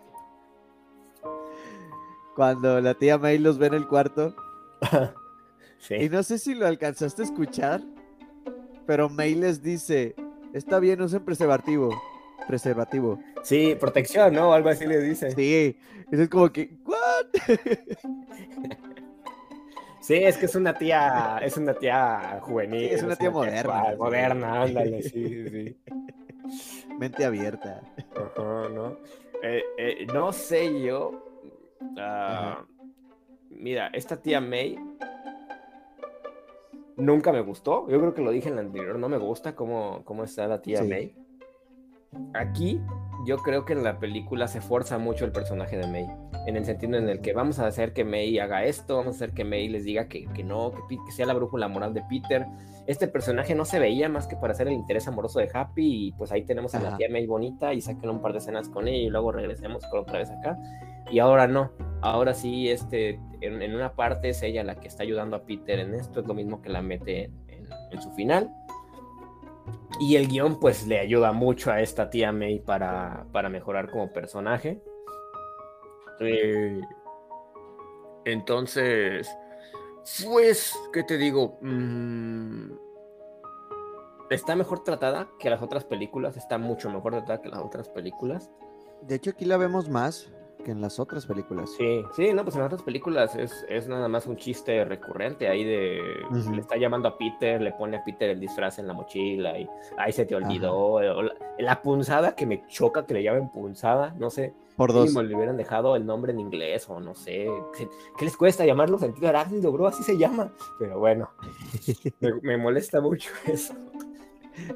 Cuando 2.34 2.80
la 2.80 2.94
tía 2.94 3.16
May 3.16 3.38
los 3.38 3.58
ve 3.58 3.68
en 3.68 3.74
el 3.74 3.88
cuarto. 3.88 4.34
Y 5.90 6.08
no 6.08 6.22
sé 6.24 6.38
si 6.38 6.54
lo 6.54 6.66
alcanzaste 6.66 7.22
a 7.22 7.26
escuchar, 7.26 7.80
pero 8.86 9.08
May 9.08 9.36
les 9.36 9.62
dice, 9.62 10.16
está 10.52 10.80
bien, 10.80 11.00
usen 11.00 11.24
preservativo. 11.24 11.90
Preservativo. 12.48 13.20
Sí, 13.42 13.76
protección, 13.78 14.34
¿no? 14.34 14.52
Algo 14.52 14.68
así 14.68 14.86
le 14.86 15.00
dice. 15.00 15.30
Sí, 15.32 15.78
es 16.10 16.28
como 16.28 16.50
que, 16.50 16.76
Sí, 20.06 20.14
es 20.14 20.36
que 20.36 20.46
es 20.46 20.54
una 20.54 20.72
tía, 20.72 21.40
es 21.42 21.56
una 21.56 21.74
tía 21.74 22.38
juvenil. 22.40 22.84
es 22.84 23.02
una 23.02 23.16
tía 23.16 23.28
moderna. 23.28 23.96
moderna, 23.98 24.62
ándale, 24.62 25.02
sí, 25.02 25.48
sí. 25.48 25.76
Mente 26.96 27.24
abierta. 27.24 27.80
¿no? 28.36 28.98
Eh, 29.42 29.64
eh, 29.76 30.06
no 30.14 30.32
sé 30.32 30.80
yo. 30.80 31.24
Ah, 31.98 32.64
mira, 33.50 33.88
esta 33.88 34.16
tía 34.22 34.40
May 34.40 34.78
nunca 36.96 37.32
me 37.32 37.40
gustó. 37.40 37.88
Yo 37.88 37.98
creo 37.98 38.14
que 38.14 38.22
lo 38.22 38.30
dije 38.30 38.48
en 38.48 38.54
la 38.54 38.60
anterior. 38.60 39.00
No 39.00 39.08
me 39.08 39.18
gusta 39.18 39.56
cómo, 39.56 40.02
cómo 40.04 40.22
está 40.22 40.46
la 40.46 40.62
tía 40.62 40.84
May. 40.84 41.16
Aquí 42.32 42.80
yo 43.26 43.38
creo 43.38 43.64
que 43.64 43.72
en 43.72 43.82
la 43.82 43.98
película 43.98 44.46
se 44.46 44.60
fuerza 44.60 44.98
mucho 44.98 45.24
el 45.24 45.32
personaje 45.32 45.76
de 45.76 45.86
May, 45.88 46.06
en 46.46 46.56
el 46.56 46.64
sentido 46.64 46.96
en 46.96 47.08
el 47.08 47.20
que 47.20 47.32
vamos 47.32 47.58
a 47.58 47.66
hacer 47.66 47.92
que 47.92 48.04
May 48.04 48.38
haga 48.38 48.64
esto, 48.64 48.96
vamos 48.96 49.14
a 49.14 49.16
hacer 49.16 49.32
que 49.32 49.44
May 49.44 49.68
les 49.68 49.84
diga 49.84 50.08
que, 50.08 50.26
no, 50.44 50.72
que, 50.88 51.12
sea 51.12 51.26
la 51.26 51.34
brújula 51.34 51.68
moral 51.68 51.92
de 51.92 52.02
Peter. 52.08 52.46
Este 52.86 53.08
personaje 53.08 53.54
no 53.54 53.64
se 53.64 53.80
veía 53.80 54.08
más 54.08 54.26
que 54.26 54.36
para 54.36 54.52
hacer 54.52 54.68
el 54.68 54.74
interés 54.74 55.08
amoroso 55.08 55.40
de 55.40 55.50
Happy 55.52 56.06
y 56.06 56.12
pues 56.12 56.30
ahí 56.30 56.44
tenemos 56.44 56.74
a 56.74 56.80
la 56.80 56.96
tía 56.96 57.08
May 57.10 57.26
bonita 57.26 57.74
y 57.74 57.80
saquen 57.80 58.10
un 58.10 58.22
par 58.22 58.32
de 58.32 58.38
escenas 58.38 58.68
con 58.68 58.86
ella 58.86 58.96
y 58.96 59.10
luego 59.10 59.32
regresemos 59.32 59.84
con 59.86 60.00
otra 60.00 60.18
vez 60.18 60.30
acá. 60.30 60.56
Y 61.10 61.18
ahora 61.18 61.48
no, 61.48 61.72
ahora 62.00 62.32
sí, 62.32 62.70
este, 62.70 63.20
en, 63.40 63.74
una 63.74 63.94
parte 63.94 64.28
es 64.28 64.42
ella 64.42 64.62
la 64.62 64.76
que 64.76 64.88
está 64.88 65.02
ayudando 65.02 65.36
a 65.36 65.44
Peter 65.44 65.80
en 65.80 65.94
esto, 65.94 66.20
es 66.20 66.26
lo 66.26 66.34
mismo 66.34 66.62
que 66.62 66.68
la 66.68 66.82
mete 66.82 67.30
en 67.90 68.02
su 68.02 68.10
final 68.12 68.52
y 69.98 70.16
el 70.16 70.28
guion 70.28 70.60
pues 70.60 70.86
le 70.86 70.98
ayuda 71.00 71.32
mucho 71.32 71.70
a 71.70 71.80
esta 71.80 72.10
tía 72.10 72.32
May 72.32 72.60
para, 72.60 73.26
para 73.32 73.48
mejorar 73.48 73.90
como 73.90 74.12
personaje. 74.12 74.82
Eh, 76.20 76.80
entonces, 78.24 79.28
pues, 80.24 80.74
¿qué 80.92 81.02
te 81.02 81.16
digo? 81.16 81.58
Mm, 81.60 82.72
está 84.30 84.56
mejor 84.56 84.82
tratada 84.82 85.28
que 85.38 85.50
las 85.50 85.62
otras 85.62 85.84
películas, 85.84 86.36
está 86.36 86.58
mucho 86.58 86.90
mejor 86.90 87.12
tratada 87.12 87.40
que 87.40 87.48
las 87.48 87.60
otras 87.60 87.88
películas. 87.88 88.50
De 89.02 89.16
hecho, 89.16 89.30
aquí 89.30 89.44
la 89.44 89.56
vemos 89.56 89.88
más 89.88 90.30
en 90.70 90.80
las 90.80 90.98
otras 90.98 91.26
películas. 91.26 91.70
Sí, 91.76 92.04
sí, 92.14 92.32
no, 92.32 92.42
pues 92.42 92.56
en 92.56 92.62
las 92.62 92.66
otras 92.66 92.82
películas 92.82 93.36
es, 93.36 93.88
nada 93.88 94.08
más 94.08 94.26
un 94.26 94.36
chiste 94.36 94.84
recurrente 94.84 95.48
ahí 95.48 95.64
de 95.64 96.00
le 96.52 96.60
está 96.60 96.76
llamando 96.76 97.08
a 97.08 97.18
Peter, 97.18 97.60
le 97.60 97.72
pone 97.72 97.96
a 97.96 98.04
Peter 98.04 98.30
el 98.30 98.40
disfraz 98.40 98.78
en 98.78 98.86
la 98.86 98.92
mochila 98.92 99.58
y 99.58 99.68
ahí 99.96 100.12
se 100.12 100.24
te 100.24 100.34
olvidó. 100.34 101.00
La, 101.58 101.82
punzada 101.82 102.34
que 102.34 102.46
me 102.46 102.66
choca 102.68 103.06
que 103.06 103.14
le 103.14 103.22
llamen 103.22 103.50
punzada, 103.50 104.14
no 104.18 104.30
sé. 104.30 104.54
Por 104.76 104.92
dos. 104.92 105.14
le 105.14 105.34
hubieran 105.34 105.56
dejado 105.56 105.96
el 105.96 106.04
nombre 106.04 106.32
en 106.32 106.40
inglés 106.40 106.88
o 106.90 107.00
no 107.00 107.14
sé. 107.14 107.48
¿Qué 108.18 108.24
les 108.24 108.36
cuesta 108.36 108.66
llamarlo 108.66 108.98
sentido 108.98 109.28
arácnido, 109.28 109.72
bro? 109.72 109.86
Así 109.86 110.02
se 110.02 110.18
llama. 110.18 110.52
Pero 110.78 110.98
bueno, 110.98 111.30
me, 112.42 112.56
molesta 112.58 113.00
mucho 113.00 113.30
eso. 113.46 113.74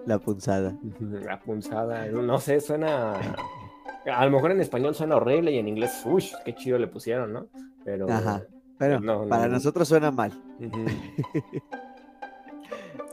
La 0.06 0.18
punzada. 0.18 0.74
La 1.00 1.40
punzada, 1.40 2.06
no 2.06 2.38
sé, 2.38 2.60
suena 2.60 3.18
a 4.06 4.24
lo 4.24 4.30
mejor 4.30 4.50
en 4.52 4.60
español 4.60 4.94
suena 4.94 5.16
horrible 5.16 5.52
y 5.52 5.58
en 5.58 5.68
inglés, 5.68 6.02
uy, 6.04 6.24
qué 6.44 6.54
chido 6.54 6.78
le 6.78 6.86
pusieron, 6.86 7.32
¿no? 7.32 7.48
Pero, 7.84 8.06
pero 8.78 9.28
para 9.28 9.48
nosotros 9.48 9.88
suena 9.88 10.10
mal. 10.10 10.32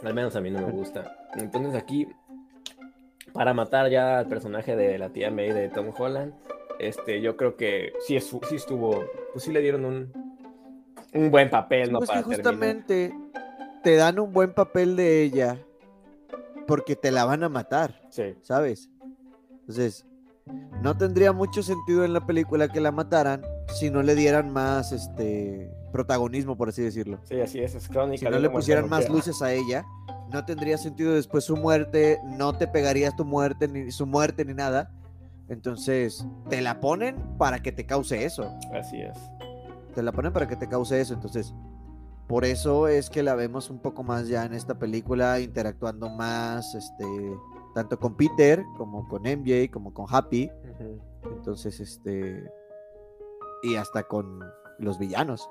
Al 0.03 0.13
menos 0.13 0.35
a 0.35 0.41
mí 0.41 0.51
no 0.51 0.59
me 0.59 0.71
gusta. 0.71 1.17
Entonces 1.35 1.75
aquí, 1.75 2.07
para 3.33 3.53
matar 3.53 3.89
ya 3.89 4.19
al 4.19 4.27
personaje 4.27 4.75
de 4.75 4.97
la 4.97 5.09
tía 5.09 5.31
May 5.31 5.51
de 5.51 5.69
Tom 5.69 5.91
Holland, 5.97 6.33
este, 6.79 7.21
yo 7.21 7.35
creo 7.35 7.55
que 7.57 7.93
sí, 8.05 8.19
sí 8.19 8.55
estuvo, 8.55 9.03
pues 9.33 9.43
sí 9.43 9.51
le 9.51 9.61
dieron 9.61 9.85
un, 9.85 10.13
un 11.13 11.31
buen 11.31 11.49
papel, 11.49 11.91
¿no? 11.91 11.99
Pues 11.99 12.11
justamente 12.23 13.13
te 13.83 13.95
dan 13.95 14.19
un 14.19 14.31
buen 14.31 14.53
papel 14.53 14.95
de 14.95 15.23
ella 15.23 15.57
porque 16.67 16.95
te 16.95 17.11
la 17.11 17.25
van 17.25 17.43
a 17.43 17.49
matar, 17.49 18.01
Sí. 18.09 18.35
¿sabes? 18.41 18.89
Entonces, 19.61 20.05
no 20.81 20.97
tendría 20.97 21.33
mucho 21.33 21.63
sentido 21.63 22.05
en 22.05 22.13
la 22.13 22.25
película 22.25 22.67
que 22.67 22.79
la 22.79 22.91
mataran 22.91 23.41
si 23.73 23.89
no 23.89 24.03
le 24.03 24.15
dieran 24.15 24.51
más 24.51 24.91
este 24.91 25.71
protagonismo, 25.91 26.55
por 26.55 26.69
así 26.69 26.81
decirlo. 26.81 27.19
Sí, 27.23 27.39
así 27.41 27.59
es, 27.59 27.75
es 27.75 27.87
crónica. 27.87 28.25
Si 28.27 28.31
no 28.31 28.39
le 28.39 28.49
pusieran 28.49 28.87
más 28.89 29.09
luces 29.09 29.41
a 29.41 29.51
ella, 29.53 29.85
no 30.31 30.45
tendría 30.45 30.77
sentido 30.77 31.13
después 31.13 31.45
su 31.45 31.55
muerte, 31.55 32.19
no 32.25 32.53
te 32.53 32.67
pegarías 32.67 33.15
tu 33.15 33.25
muerte, 33.25 33.67
ni 33.67 33.91
su 33.91 34.05
muerte, 34.05 34.45
ni 34.45 34.53
nada. 34.53 34.91
Entonces, 35.49 36.25
te 36.49 36.61
la 36.61 36.79
ponen 36.79 37.15
para 37.37 37.61
que 37.61 37.71
te 37.71 37.85
cause 37.85 38.25
eso. 38.25 38.51
Así 38.73 39.01
es. 39.01 39.17
Te 39.95 40.03
la 40.03 40.11
ponen 40.11 40.33
para 40.33 40.47
que 40.47 40.55
te 40.55 40.67
cause 40.67 40.99
eso. 40.99 41.13
Entonces, 41.13 41.53
por 42.27 42.43
eso 42.43 42.89
es 42.89 43.09
que 43.09 43.23
la 43.23 43.35
vemos 43.35 43.69
un 43.69 43.79
poco 43.79 44.03
más 44.03 44.27
ya 44.27 44.43
en 44.43 44.53
esta 44.53 44.77
película, 44.77 45.39
interactuando 45.39 46.09
más, 46.09 46.75
este, 46.75 47.05
tanto 47.77 47.99
con 47.99 48.15
Peter, 48.17 48.63
como 48.75 49.07
con 49.07 49.21
MJ, 49.27 49.69
como 49.71 49.93
con 49.93 50.07
Happy. 50.09 50.49
Entonces, 51.23 51.79
este, 51.79 52.51
y 53.61 53.75
hasta 53.75 54.01
con 54.01 54.39
los 54.79 54.97
villanos. 54.97 55.47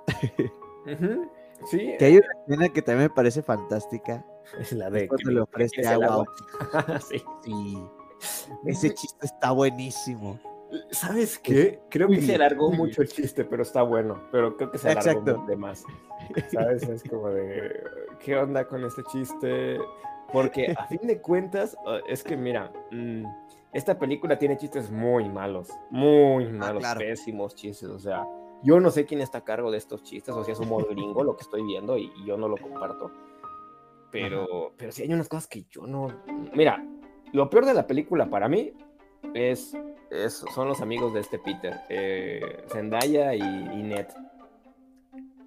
Sí, 1.66 1.94
Que 1.98 2.04
hay 2.04 2.16
una 2.16 2.26
escena 2.46 2.68
que 2.68 2.82
también 2.82 3.08
me 3.08 3.14
parece 3.14 3.42
fantástica. 3.42 4.26
es 4.58 4.72
la 4.72 4.90
de. 4.90 5.06
cuando 5.06 5.24
que- 5.28 5.30
le 5.30 5.36
que 5.36 5.40
ofrece 5.42 5.74
quieres 5.76 5.92
el 5.92 6.02
agua. 6.02 6.26
sí. 7.08 7.22
Sí. 7.44 7.78
Ese 8.64 8.92
chiste 8.92 9.24
está 9.26 9.52
buenísimo. 9.52 10.40
¿Sabes 10.90 11.38
qué? 11.38 11.80
Creo 11.90 12.08
que 12.08 12.20
se 12.20 12.34
alargó 12.34 12.72
mucho 12.72 13.02
el 13.02 13.08
chiste, 13.08 13.44
pero 13.44 13.62
está 13.62 13.82
bueno. 13.82 14.20
Pero 14.32 14.56
creo 14.56 14.70
que 14.72 14.78
se 14.78 14.90
alargó 14.90 15.10
Exacto. 15.10 15.44
de 15.46 15.56
más. 15.56 15.84
¿Sabes? 16.52 16.82
Es 16.88 17.04
como 17.04 17.28
de. 17.28 17.84
¿Qué 18.18 18.36
onda 18.36 18.66
con 18.66 18.84
este 18.84 19.02
chiste? 19.04 19.78
Porque 20.32 20.74
a 20.76 20.86
fin 20.86 21.00
de 21.02 21.20
cuentas, 21.20 21.76
es 22.08 22.22
que 22.24 22.36
mira, 22.36 22.72
mm, 22.90 23.24
esta 23.72 23.98
película 23.98 24.38
tiene 24.38 24.56
chistes 24.56 24.90
muy 24.90 25.28
malos. 25.28 25.68
Muy 25.90 26.46
malos, 26.48 26.80
claro. 26.80 27.00
pésimos 27.00 27.54
chistes. 27.54 27.88
O 27.88 27.98
sea, 27.98 28.26
yo 28.62 28.80
no 28.80 28.90
sé 28.90 29.04
quién 29.06 29.20
está 29.20 29.38
a 29.38 29.44
cargo 29.44 29.70
de 29.70 29.78
estos 29.78 30.02
chistes, 30.02 30.34
o 30.34 30.42
sea, 30.44 30.52
es 30.54 30.60
humor 30.60 30.86
gringo 30.90 31.22
lo 31.22 31.36
que 31.36 31.42
estoy 31.42 31.62
viendo 31.64 31.96
y, 31.96 32.10
y 32.16 32.26
yo 32.26 32.36
no 32.36 32.48
lo 32.48 32.56
comparto. 32.56 33.10
Pero, 34.10 34.72
pero 34.76 34.92
sí 34.92 35.02
hay 35.02 35.12
unas 35.12 35.28
cosas 35.28 35.46
que 35.46 35.64
yo 35.70 35.86
no. 35.86 36.08
Mira, 36.54 36.82
lo 37.32 37.50
peor 37.50 37.66
de 37.66 37.74
la 37.74 37.86
película 37.86 38.30
para 38.30 38.48
mí 38.48 38.72
es, 39.34 39.76
es- 40.10 40.44
son 40.54 40.68
los 40.68 40.80
amigos 40.80 41.12
de 41.12 41.20
este 41.20 41.38
Peter, 41.38 41.80
eh, 41.88 42.64
Zendaya 42.68 43.34
y, 43.34 43.40
y 43.40 43.82
Ned. 43.82 44.06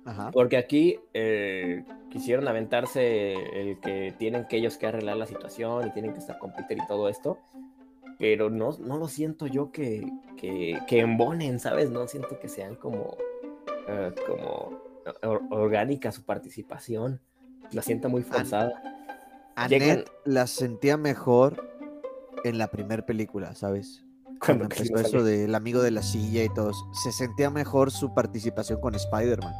Ajá. 0.05 0.29
Porque 0.31 0.57
aquí 0.57 0.99
eh, 1.13 1.83
quisieron 2.09 2.47
aventarse 2.47 3.33
el 3.33 3.79
que 3.79 4.13
tienen 4.17 4.45
que 4.47 4.57
ellos 4.57 4.77
que 4.77 4.87
arreglar 4.87 5.17
la 5.17 5.25
situación 5.25 5.87
y 5.87 5.91
tienen 5.91 6.13
que 6.13 6.19
estar 6.19 6.37
con 6.39 6.53
Peter 6.53 6.77
y 6.77 6.87
todo 6.87 7.09
esto. 7.09 7.37
Pero 8.17 8.49
no, 8.49 8.75
no 8.79 8.97
lo 8.97 9.07
siento 9.07 9.47
yo 9.47 9.71
que, 9.71 10.05
que, 10.37 10.77
que 10.87 10.99
embonen, 10.99 11.59
¿sabes? 11.59 11.89
No 11.89 12.05
siento 12.07 12.37
que 12.39 12.49
sean 12.49 12.75
como, 12.75 13.15
eh, 13.87 14.11
como 14.27 14.81
or- 15.23 15.41
orgánica 15.51 16.11
su 16.11 16.23
participación. 16.23 17.21
La 17.71 17.81
siento 17.81 18.09
muy 18.09 18.23
forzada. 18.23 18.73
A 19.55 19.67
Llegan- 19.67 20.03
la 20.25 20.47
sentía 20.47 20.97
mejor 20.97 21.69
en 22.43 22.57
la 22.57 22.67
primera 22.67 23.05
película, 23.05 23.55
¿sabes? 23.55 24.03
Cuando 24.45 24.67
casi 24.69 24.87
empezó 24.87 25.07
eso 25.17 25.23
del 25.23 25.53
amigo 25.55 25.81
de 25.81 25.91
la 25.91 26.01
silla 26.01 26.43
y 26.43 26.49
todo. 26.53 26.71
Se 27.03 27.11
sentía 27.11 27.49
mejor 27.49 27.91
su 27.91 28.13
participación 28.13 28.79
con 28.81 28.95
Spider-Man. 28.95 29.53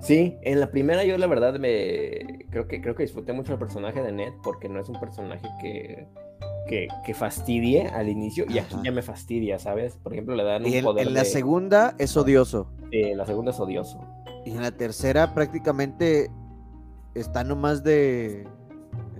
Sí, 0.00 0.38
en 0.42 0.60
la 0.60 0.70
primera 0.70 1.04
yo 1.04 1.16
la 1.18 1.26
verdad 1.26 1.58
me 1.58 2.46
creo 2.50 2.66
que 2.66 2.80
creo 2.80 2.94
que 2.94 3.02
disfruté 3.02 3.32
mucho 3.32 3.52
el 3.52 3.58
personaje 3.58 4.02
de 4.02 4.12
Ned 4.12 4.32
porque 4.42 4.68
no 4.68 4.80
es 4.80 4.88
un 4.88 4.98
personaje 4.98 5.46
que 5.60 6.08
que, 6.68 6.86
que 7.04 7.14
fastidie 7.14 7.86
al 7.88 8.08
inicio 8.08 8.44
y 8.48 8.58
aquí 8.58 8.74
Ajá. 8.74 8.82
ya 8.84 8.92
me 8.92 9.02
fastidia, 9.02 9.58
¿sabes? 9.58 9.96
Por 9.96 10.12
ejemplo, 10.12 10.36
le 10.36 10.44
dan 10.44 10.62
un 10.64 10.68
Y 10.68 10.76
en, 10.76 10.84
poder 10.84 11.06
en 11.08 11.14
la 11.14 11.20
de- 11.20 11.26
segunda 11.26 11.94
es 11.98 12.16
odioso. 12.16 12.70
de- 12.90 13.14
la 13.16 13.26
segunda 13.26 13.50
es 13.50 13.58
odioso. 13.58 13.98
Y 14.46 14.52
en 14.52 14.62
la 14.62 14.70
tercera 14.70 15.34
prácticamente 15.34 16.30
está 17.14 17.42
nomás 17.44 17.82
de... 17.82 18.46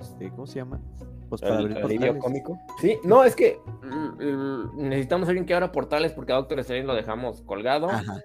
Este, 0.00 0.30
¿Cómo 0.30 0.46
se 0.46 0.60
llama? 0.60 0.80
Pues 1.28 1.40
para 1.42 1.54
El, 1.56 1.60
abrir 1.62 1.76
el 1.78 1.84
alivio 1.84 2.12
portales. 2.14 2.22
cómico. 2.44 2.58
Sí, 2.80 2.96
no, 3.04 3.24
es 3.24 3.34
que 3.34 3.58
mm, 3.82 4.22
mm, 4.24 4.88
necesitamos 4.88 5.28
alguien 5.28 5.44
que 5.44 5.52
abra 5.54 5.72
portales 5.72 6.12
porque 6.12 6.32
a 6.32 6.36
Doctor 6.36 6.60
Strange 6.60 6.86
lo 6.86 6.94
dejamos 6.94 7.42
colgado. 7.42 7.90
Ajá. 7.90 8.20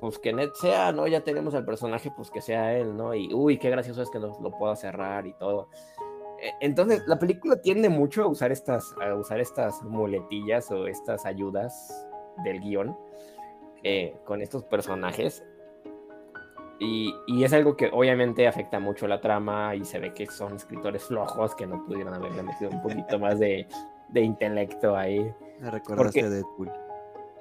Pues 0.00 0.18
que 0.18 0.32
Ned 0.32 0.50
sea, 0.54 0.92
¿no? 0.92 1.06
Ya 1.06 1.22
tenemos 1.22 1.54
al 1.54 1.64
personaje, 1.64 2.10
pues 2.14 2.30
que 2.30 2.40
sea 2.42 2.74
él, 2.76 2.96
¿no? 2.96 3.14
Y 3.14 3.32
uy, 3.32 3.58
qué 3.58 3.70
gracioso 3.70 4.02
es 4.02 4.10
que 4.10 4.18
nos 4.18 4.38
lo 4.40 4.50
pueda 4.50 4.76
cerrar 4.76 5.26
y 5.26 5.32
todo. 5.34 5.68
Eh, 6.42 6.50
Entonces, 6.60 7.02
la 7.06 7.18
película 7.18 7.56
tiende 7.62 7.88
mucho 7.88 8.24
a 8.24 8.26
usar 8.28 8.52
estas, 8.52 8.94
a 9.02 9.14
usar 9.14 9.40
estas 9.40 9.82
muletillas 9.82 10.70
o 10.70 10.86
estas 10.86 11.24
ayudas 11.24 12.06
del 12.44 12.60
guion 12.60 12.94
eh, 13.82 14.18
con 14.24 14.42
estos 14.42 14.64
personajes. 14.64 15.42
Y, 16.78 17.14
y 17.26 17.42
es 17.44 17.54
algo 17.54 17.74
que 17.74 17.88
obviamente 17.90 18.46
afecta 18.46 18.78
mucho 18.78 19.06
la 19.08 19.18
trama 19.22 19.74
y 19.74 19.84
se 19.86 19.98
ve 19.98 20.12
que 20.12 20.26
son 20.26 20.56
escritores 20.56 21.04
flojos 21.04 21.54
que 21.54 21.66
no 21.66 21.82
pudieron 21.86 22.12
haberle 22.12 22.42
metido 22.42 22.70
un 22.70 22.82
poquito 22.82 23.18
más 23.18 23.38
de, 23.38 23.66
de 24.10 24.20
intelecto 24.20 24.94
ahí. 24.94 25.20
Me 25.58 25.70
recordaste 25.70 25.96
Porque- 25.96 26.22
de 26.24 26.28
Deadpool. 26.36 26.70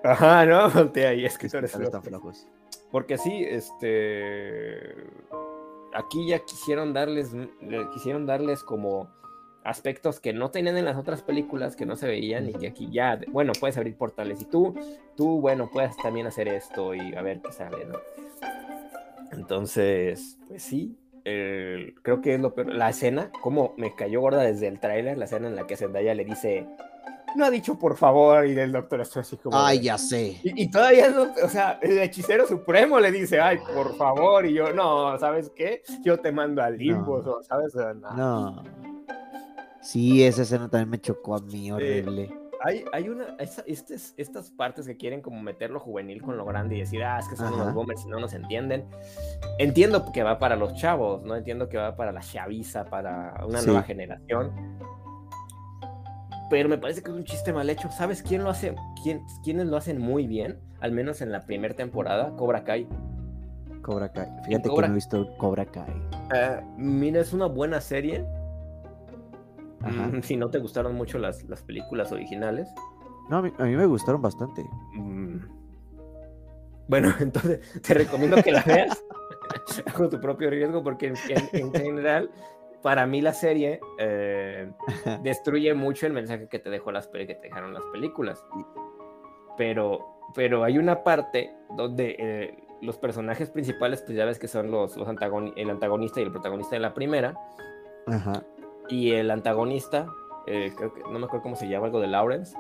Ajá, 0.03 0.45
¿no? 0.45 0.69
Voltea 0.71 1.09
ahí, 1.09 1.21
que 1.21 1.25
escritores 1.27 1.71
tan 1.71 2.03
flojos. 2.03 2.03
flojos. 2.03 2.47
Porque 2.91 3.17
sí, 3.17 3.43
este. 3.47 4.95
Aquí 5.93 6.27
ya 6.27 6.39
quisieron 6.39 6.93
darles. 6.93 7.33
le 7.33 7.89
Quisieron 7.93 8.25
darles 8.25 8.63
como 8.63 9.09
aspectos 9.63 10.19
que 10.19 10.31
no 10.33 10.51
tenían 10.51 10.77
en 10.77 10.85
las 10.85 10.95
otras 10.97 11.23
películas, 11.23 11.75
que 11.75 11.85
no 11.87 11.95
se 11.95 12.07
veían, 12.07 12.47
y 12.49 12.53
que 12.53 12.67
aquí 12.67 12.89
ya, 12.91 13.19
bueno, 13.31 13.53
puedes 13.59 13.77
abrir 13.77 13.97
portales. 13.97 14.41
Y 14.41 14.45
tú, 14.45 14.75
tú, 15.15 15.41
bueno, 15.41 15.69
puedes 15.71 15.97
también 15.97 16.27
hacer 16.27 16.47
esto 16.47 16.93
y 16.93 17.15
a 17.15 17.21
ver 17.23 17.41
qué 17.41 17.51
sale, 17.51 17.85
¿no? 17.85 17.97
Entonces, 19.31 20.37
pues 20.47 20.63
sí. 20.63 20.95
eh, 21.25 21.95
creo 22.03 22.21
que 22.21 22.35
es 22.35 22.39
lo 22.39 22.53
peor. 22.53 22.73
La 22.73 22.89
escena, 22.89 23.31
como 23.41 23.73
me 23.77 23.95
cayó 23.95 24.21
gorda 24.21 24.43
desde 24.43 24.67
el 24.67 24.79
tráiler, 24.79 25.17
la 25.17 25.25
escena 25.25 25.47
en 25.47 25.55
la 25.55 25.65
que 25.67 25.77
Zendaya 25.77 26.13
le 26.13 26.25
dice. 26.25 26.67
No 27.35 27.45
ha 27.45 27.49
dicho 27.49 27.77
por 27.77 27.97
favor, 27.97 28.45
y 28.47 28.53
del 28.53 28.71
doctor 28.71 29.01
está 29.01 29.19
así 29.19 29.35
como. 29.37 29.57
Ay, 29.57 29.81
ya 29.81 29.97
sé. 29.97 30.39
y, 30.43 30.63
y 30.63 30.69
todavía, 30.71 31.09
no, 31.09 31.33
o 31.43 31.49
sea, 31.49 31.79
el 31.81 31.99
hechicero 31.99 32.47
supremo 32.47 32.99
le 32.99 33.11
dice, 33.11 33.39
ay, 33.41 33.57
por 33.73 33.95
favor, 33.97 34.45
y 34.45 34.53
yo, 34.53 34.71
no, 34.73 35.17
¿sabes 35.19 35.51
qué? 35.55 35.81
Yo 36.03 36.19
te 36.19 36.31
mando 36.31 36.61
al 36.63 36.77
limbo, 36.77 37.21
No. 37.21 37.43
¿sabes? 37.43 37.73
No. 37.75 38.11
No. 38.15 38.63
Sí, 39.81 40.23
esa 40.23 40.41
escena 40.43 40.69
también 40.69 40.89
me 40.89 40.99
chocó 40.99 41.35
a 41.35 41.41
mí, 41.41 41.71
horrible. 41.71 42.35
Hay, 42.63 42.83
hay 42.93 43.09
una, 43.09 43.35
estas, 43.37 44.15
estas 44.17 44.49
partes 44.49 44.87
que 44.87 44.97
quieren 44.97 45.21
como 45.21 45.39
meterlo 45.39 45.79
juvenil 45.79 46.23
con 46.23 46.35
lo 46.37 46.45
grande 46.45 46.77
y 46.77 46.79
decir, 46.79 47.03
ah, 47.03 47.19
es 47.19 47.27
que 47.27 47.35
son 47.35 47.47
Ajá. 47.47 47.55
unos 47.61 47.73
boomers 47.75 48.03
y 48.05 48.07
no 48.07 48.19
nos 48.19 48.33
entienden. 48.33 48.89
Entiendo 49.59 50.11
que 50.11 50.23
va 50.23 50.39
para 50.39 50.55
los 50.55 50.73
chavos, 50.73 51.21
¿no? 51.23 51.35
Entiendo 51.35 51.69
que 51.69 51.77
va 51.77 51.95
para 51.95 52.11
la 52.11 52.21
chaviza, 52.21 52.85
para 52.85 53.35
una 53.45 53.59
Sí. 53.59 53.67
nueva 53.67 53.83
generación. 53.83 54.51
Pero 56.49 56.69
me 56.69 56.77
parece 56.77 57.01
que 57.01 57.09
es 57.11 57.17
un 57.17 57.23
chiste 57.23 57.51
mal 57.53 57.69
hecho. 57.69 57.89
¿Sabes 57.91 58.21
quién 58.21 58.43
lo 58.43 58.49
hace? 58.49 58.75
Quién, 59.01 59.21
¿Quiénes 59.43 59.67
lo 59.67 59.77
hacen 59.77 59.99
muy 59.99 60.27
bien? 60.27 60.59
Al 60.79 60.91
menos 60.91 61.21
en 61.21 61.31
la 61.31 61.45
primera 61.45 61.73
temporada, 61.73 62.35
Cobra 62.35 62.63
Kai. 62.63 62.87
Cobra 63.81 64.11
Kai. 64.11 64.27
Fíjate 64.45 64.69
Cobra- 64.69 64.83
que 64.83 64.89
no 64.89 64.93
he 64.93 64.95
visto 64.95 65.37
Cobra 65.37 65.65
Kai. 65.65 65.93
Eh, 66.35 66.61
mira, 66.77 67.21
es 67.21 67.33
una 67.33 67.47
buena 67.47 67.81
serie. 67.81 68.25
Ajá. 69.81 70.07
Mm, 70.07 70.21
si 70.23 70.37
no 70.37 70.49
te 70.49 70.59
gustaron 70.59 70.95
mucho 70.95 71.17
las, 71.19 71.43
las 71.45 71.61
películas 71.61 72.11
originales. 72.11 72.67
No, 73.29 73.37
a 73.37 73.41
mí, 73.41 73.51
a 73.57 73.63
mí 73.63 73.75
me 73.75 73.85
gustaron 73.85 74.21
bastante. 74.21 74.63
mm, 74.93 75.37
Bueno, 76.87 77.11
entonces 77.19 77.59
te 77.81 77.93
recomiendo 77.95 78.41
que 78.43 78.51
la 78.51 78.61
veas 78.63 79.03
con 79.97 80.09
tu 80.09 80.19
propio 80.19 80.49
riesgo, 80.49 80.83
porque 80.83 81.07
en, 81.07 81.15
en- 81.29 81.49
en 81.65 81.73
general, 81.73 82.29
para 82.85 83.07
mí 83.07 83.19
la 83.19 83.33
serie 83.33 83.79
eh, 83.97 84.69
destruye 85.23 85.73
mucho 85.73 86.05
el 86.05 86.13
mensaje 86.13 86.47
que 86.47 86.59
te 86.59 86.69
dejó 86.69 86.91
las 86.91 87.07
que 87.07 87.25
te 87.25 87.41
dejaron 87.41 87.73
las 87.73 87.83
películas. 87.91 88.45
Pero, 89.57 90.05
pero 90.35 90.63
hay 90.63 90.77
una 90.77 91.03
parte 91.03 91.51
donde 91.75 92.15
eh, 92.19 92.63
los 92.83 92.99
personajes 92.99 93.49
principales, 93.49 94.03
pues 94.03 94.15
ya 94.15 94.23
ves 94.25 94.37
que 94.37 94.47
son 94.47 94.69
los, 94.69 94.95
los 94.97 95.07
antagoni- 95.07 95.53
el 95.55 95.71
antagonista 95.71 96.19
y 96.19 96.25
el 96.25 96.31
protagonista 96.31 96.75
de 96.75 96.79
la 96.81 96.93
primera. 96.93 97.33
Ajá. 98.05 98.43
Y 98.87 99.13
el 99.13 99.31
antagonista, 99.31 100.05
eh, 100.45 100.71
creo 100.77 100.93
que 100.93 101.01
no 101.01 101.17
me 101.17 101.25
acuerdo 101.25 101.41
cómo 101.41 101.55
se 101.55 101.67
llama, 101.67 101.87
algo 101.87 101.99
de 101.99 102.07
Lawrence. 102.07 102.55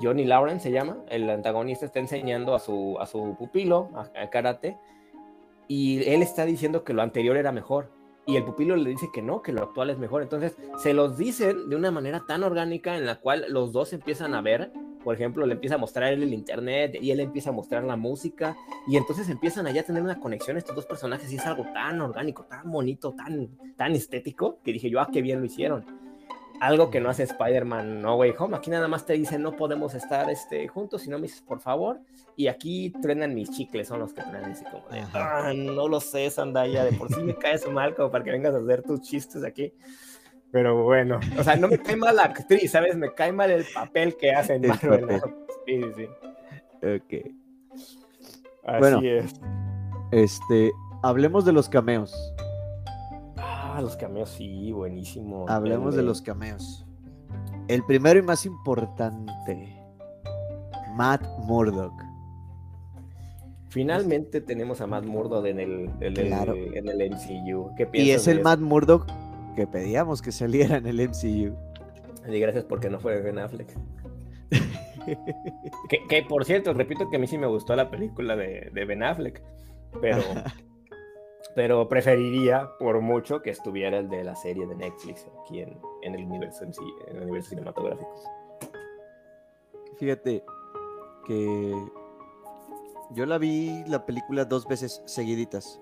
Johnny 0.00 0.24
Lawrence 0.24 0.62
se 0.62 0.70
llama. 0.70 0.98
El 1.08 1.28
antagonista 1.28 1.84
está 1.84 1.98
enseñando 1.98 2.54
a 2.54 2.60
su, 2.60 2.96
a 3.00 3.06
su 3.06 3.34
pupilo 3.36 3.90
a, 3.96 4.22
a 4.22 4.30
karate. 4.30 4.78
Y 5.66 6.08
él 6.08 6.22
está 6.22 6.44
diciendo 6.44 6.84
que 6.84 6.92
lo 6.92 7.02
anterior 7.02 7.36
era 7.36 7.50
mejor. 7.50 7.97
Y 8.28 8.36
el 8.36 8.44
pupilo 8.44 8.76
le 8.76 8.90
dice 8.90 9.08
que 9.10 9.22
no, 9.22 9.40
que 9.40 9.52
lo 9.54 9.62
actual 9.62 9.88
es 9.88 9.96
mejor. 9.96 10.20
Entonces 10.20 10.54
se 10.76 10.92
los 10.92 11.16
dicen 11.16 11.70
de 11.70 11.76
una 11.76 11.90
manera 11.90 12.26
tan 12.26 12.42
orgánica 12.42 12.94
en 12.94 13.06
la 13.06 13.20
cual 13.20 13.46
los 13.48 13.72
dos 13.72 13.94
empiezan 13.94 14.34
a 14.34 14.42
ver. 14.42 14.70
Por 15.02 15.14
ejemplo, 15.14 15.46
le 15.46 15.54
empieza 15.54 15.76
a 15.76 15.78
mostrar 15.78 16.12
el 16.12 16.34
internet 16.34 16.98
y 17.00 17.10
él 17.10 17.20
empieza 17.20 17.48
a 17.48 17.54
mostrar 17.54 17.84
la 17.84 17.96
música. 17.96 18.54
Y 18.86 18.98
entonces 18.98 19.30
empiezan 19.30 19.66
allá 19.66 19.80
a 19.80 19.84
tener 19.84 20.02
una 20.02 20.20
conexión 20.20 20.58
estos 20.58 20.76
dos 20.76 20.84
personajes 20.84 21.32
y 21.32 21.36
es 21.36 21.46
algo 21.46 21.64
tan 21.72 22.02
orgánico, 22.02 22.44
tan 22.44 22.70
bonito, 22.70 23.14
tan, 23.14 23.48
tan 23.76 23.92
estético, 23.92 24.58
que 24.62 24.74
dije 24.74 24.90
yo, 24.90 25.00
ah, 25.00 25.08
qué 25.10 25.22
bien 25.22 25.40
lo 25.40 25.46
hicieron. 25.46 25.86
algo 26.60 26.90
que 26.90 27.00
no 27.00 27.08
hace 27.08 27.22
Spider-Man 27.22 28.02
No 28.02 28.16
Way 28.16 28.34
Home. 28.38 28.56
Aquí 28.58 28.68
nada 28.68 28.88
más 28.88 29.06
te 29.06 29.14
dicen 29.14 29.40
no 29.40 29.56
podemos 29.56 29.94
estar 29.94 30.28
este, 30.28 30.68
juntos 30.68 31.00
si 31.00 31.08
no 31.08 31.16
me 31.16 31.28
dices 31.28 31.40
por 31.40 31.60
favor. 31.60 32.00
Y 32.38 32.46
aquí 32.46 32.92
truenan 33.02 33.34
mis 33.34 33.50
chicles, 33.50 33.88
son 33.88 33.98
los 33.98 34.12
que 34.12 34.22
truenan 34.22 34.52
así 34.52 34.64
como 34.64 34.86
de, 34.90 35.02
ah, 35.12 35.52
no 35.56 35.88
lo 35.88 35.98
sé, 35.98 36.30
Sandaya, 36.30 36.84
de 36.84 36.92
por 36.92 37.12
sí 37.12 37.20
me 37.20 37.34
caes 37.34 37.68
mal 37.68 37.96
como 37.96 38.12
para 38.12 38.22
que 38.22 38.30
vengas 38.30 38.54
a 38.54 38.58
hacer 38.58 38.84
tus 38.84 39.00
chistes 39.00 39.42
aquí. 39.42 39.72
Pero 40.52 40.84
bueno, 40.84 41.18
o 41.36 41.42
sea, 41.42 41.56
no 41.56 41.66
me 41.66 41.78
cae 41.78 41.96
mal 41.96 42.14
la 42.14 42.22
actriz, 42.26 42.70
¿sabes? 42.70 42.94
Me 42.96 43.12
cae 43.12 43.32
mal 43.32 43.50
el 43.50 43.64
papel 43.74 44.16
que 44.16 44.30
hacen. 44.30 44.62
Sí, 45.66 45.82
sí. 45.96 46.06
Ok. 46.76 47.34
Así 48.64 48.78
Bueno. 48.78 49.00
es. 49.02 49.34
Este, 50.12 50.70
hablemos 51.02 51.44
de 51.44 51.52
los 51.52 51.68
cameos. 51.68 52.14
Ah, 53.36 53.80
los 53.82 53.96
cameos, 53.96 54.30
sí, 54.30 54.70
buenísimo. 54.70 55.44
Hablemos 55.48 55.96
de 55.96 56.04
los 56.04 56.22
cameos. 56.22 56.86
El 57.66 57.84
primero 57.84 58.20
y 58.20 58.22
más 58.22 58.46
importante. 58.46 59.76
Matt 60.94 61.22
Murdock. 61.40 61.92
Finalmente 63.68 64.40
tenemos 64.40 64.80
a 64.80 64.86
Matt 64.86 65.04
Murdock 65.04 65.46
en 65.46 65.60
el, 65.60 65.90
en 66.00 66.16
el, 66.18 66.26
Claro. 66.28 66.54
en 66.56 66.88
el 66.88 67.10
MCU. 67.10 67.74
¿Qué 67.76 67.88
Y 67.92 68.10
es 68.10 68.26
el 68.26 68.38
eso? 68.38 68.44
Matt 68.44 68.60
Murdock 68.60 69.06
que 69.54 69.66
pedíamos 69.66 70.22
que 70.22 70.32
saliera 70.32 70.76
en 70.76 70.86
el 70.86 71.00
MCU. 71.08 71.54
Y 72.30 72.40
gracias 72.40 72.64
porque 72.64 72.88
no 72.90 72.98
fue 73.00 73.20
Ben 73.20 73.38
Affleck. 73.38 73.68
que, 75.88 75.98
que, 76.08 76.22
por 76.22 76.44
cierto, 76.44 76.72
repito 76.74 77.08
que 77.10 77.16
a 77.16 77.18
mí 77.18 77.26
sí 77.26 77.38
me 77.38 77.46
gustó 77.46 77.74
la 77.76 77.90
película 77.90 78.36
de, 78.36 78.70
de 78.72 78.84
Ben 78.84 79.02
Affleck, 79.02 79.42
pero, 80.00 80.22
pero 81.54 81.88
preferiría 81.88 82.68
por 82.78 83.00
mucho 83.00 83.42
que 83.42 83.50
estuviera 83.50 83.98
el 83.98 84.08
de 84.08 84.24
la 84.24 84.36
serie 84.36 84.66
de 84.66 84.74
Netflix 84.76 85.26
aquí 85.44 85.60
en, 85.60 85.78
en 86.02 86.14
el 86.14 86.24
universo 86.24 86.64
en 86.64 86.72
sí, 86.74 86.84
en 87.08 87.16
el 87.16 87.22
universo 87.24 87.50
cinematográfico. 87.50 88.08
Fíjate 89.98 90.44
que 91.26 91.74
yo 93.10 93.26
la 93.26 93.38
vi 93.38 93.84
la 93.86 94.04
película 94.06 94.44
dos 94.44 94.66
veces 94.66 95.02
seguiditas. 95.06 95.80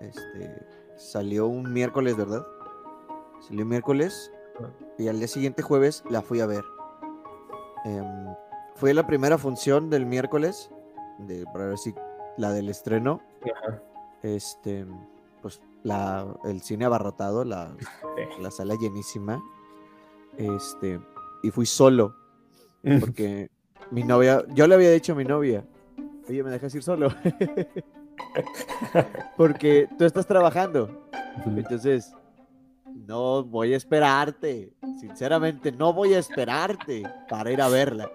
Este, 0.00 0.66
salió 0.96 1.46
un 1.46 1.72
miércoles, 1.72 2.16
¿verdad? 2.16 2.46
Salió 3.40 3.66
miércoles 3.66 4.32
y 4.98 5.08
al 5.08 5.18
día 5.18 5.28
siguiente 5.28 5.62
jueves 5.62 6.02
la 6.08 6.22
fui 6.22 6.40
a 6.40 6.46
ver. 6.46 6.64
Em, 7.84 8.34
fue 8.74 8.94
la 8.94 9.06
primera 9.06 9.38
función 9.38 9.90
del 9.90 10.06
miércoles, 10.06 10.70
de, 11.18 11.44
para 11.52 11.66
ver 11.66 11.78
si 11.78 11.94
la 12.36 12.52
del 12.52 12.68
estreno, 12.68 13.20
este, 14.22 14.86
pues 15.42 15.60
la, 15.82 16.26
el 16.44 16.60
cine 16.62 16.84
abarrotado, 16.86 17.44
la, 17.44 17.74
la 18.40 18.50
sala 18.50 18.74
llenísima, 18.80 19.42
este, 20.36 21.00
y 21.42 21.50
fui 21.50 21.66
solo, 21.66 22.14
porque 23.00 23.50
mi 23.90 24.04
novia, 24.04 24.44
yo 24.54 24.66
le 24.66 24.74
había 24.74 24.90
dicho 24.90 25.12
a 25.12 25.16
mi 25.16 25.24
novia, 25.24 25.66
oye, 26.30 26.44
¿me 26.44 26.50
dejas 26.50 26.74
ir 26.74 26.82
solo? 26.82 27.12
porque 29.36 29.88
tú 29.98 30.04
estás 30.04 30.26
trabajando, 30.26 31.08
entonces, 31.44 32.14
no 33.06 33.42
voy 33.42 33.74
a 33.74 33.76
esperarte. 33.76 34.72
Sinceramente, 35.00 35.72
no 35.72 35.92
voy 35.92 36.14
a 36.14 36.18
esperarte 36.18 37.02
para 37.28 37.50
ir 37.50 37.60
a 37.60 37.68
verla. 37.68 38.10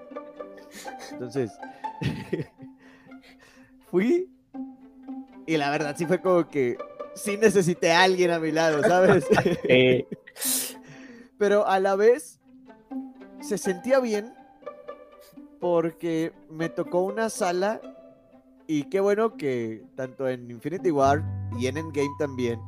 Entonces, 1.11 1.51
fui 3.91 4.29
y 5.45 5.57
la 5.57 5.69
verdad 5.69 5.95
sí 5.97 6.05
fue 6.05 6.21
como 6.21 6.47
que 6.49 6.77
sí 7.15 7.37
necesité 7.37 7.91
a 7.91 8.03
alguien 8.03 8.31
a 8.31 8.39
mi 8.39 8.51
lado, 8.51 8.81
¿sabes? 8.83 9.25
Eh, 9.67 10.07
Pero 11.37 11.67
a 11.67 11.79
la 11.79 11.95
vez 11.95 12.39
se 13.41 13.57
sentía 13.57 13.99
bien 13.99 14.33
porque 15.59 16.31
me 16.49 16.69
tocó 16.69 17.01
una 17.01 17.29
sala 17.29 17.81
y 18.67 18.83
qué 18.89 18.99
bueno 18.99 19.35
que 19.37 19.85
tanto 19.95 20.27
en 20.27 20.49
Infinity 20.51 20.91
War 20.91 21.23
y 21.59 21.67
en 21.67 21.77
Endgame 21.77 22.09
también 22.19 22.59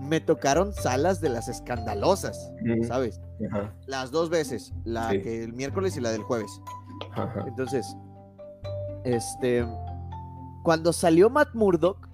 me 0.00 0.20
tocaron 0.20 0.72
salas 0.72 1.20
de 1.20 1.28
las 1.28 1.48
escandalosas. 1.48 2.50
¿sabes? 2.86 3.20
ajá, 3.50 3.72
Las 3.86 4.10
dos 4.10 4.28
veces, 4.30 4.72
la 4.84 5.10
Sí. 5.10 5.20
que 5.22 5.44
el 5.44 5.52
miércoles 5.52 5.96
y 5.96 6.00
la 6.00 6.10
del 6.10 6.22
jueves. 6.22 6.60
ajá. 7.12 7.44
Entonces, 7.46 7.96
este, 9.04 9.64
cuando 10.62 10.92
salió 10.92 11.30
Matt 11.30 11.54
Murdock, 11.54 12.08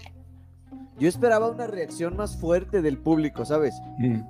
yo 0.98 1.08
esperaba 1.08 1.48
una 1.48 1.66
reacción 1.66 2.16
más 2.16 2.36
fuerte 2.36 2.82
del 2.82 2.98
público, 2.98 3.44
¿sabes? 3.44 3.74
Mm. 3.98 4.20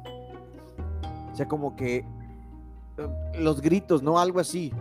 O 1.32 1.34
sea, 1.36 1.48
como 1.48 1.74
que 1.74 2.04
los 3.38 3.60
gritos, 3.60 4.02
¿no? 4.02 4.18
Algo 4.20 4.38
así. 4.40 4.72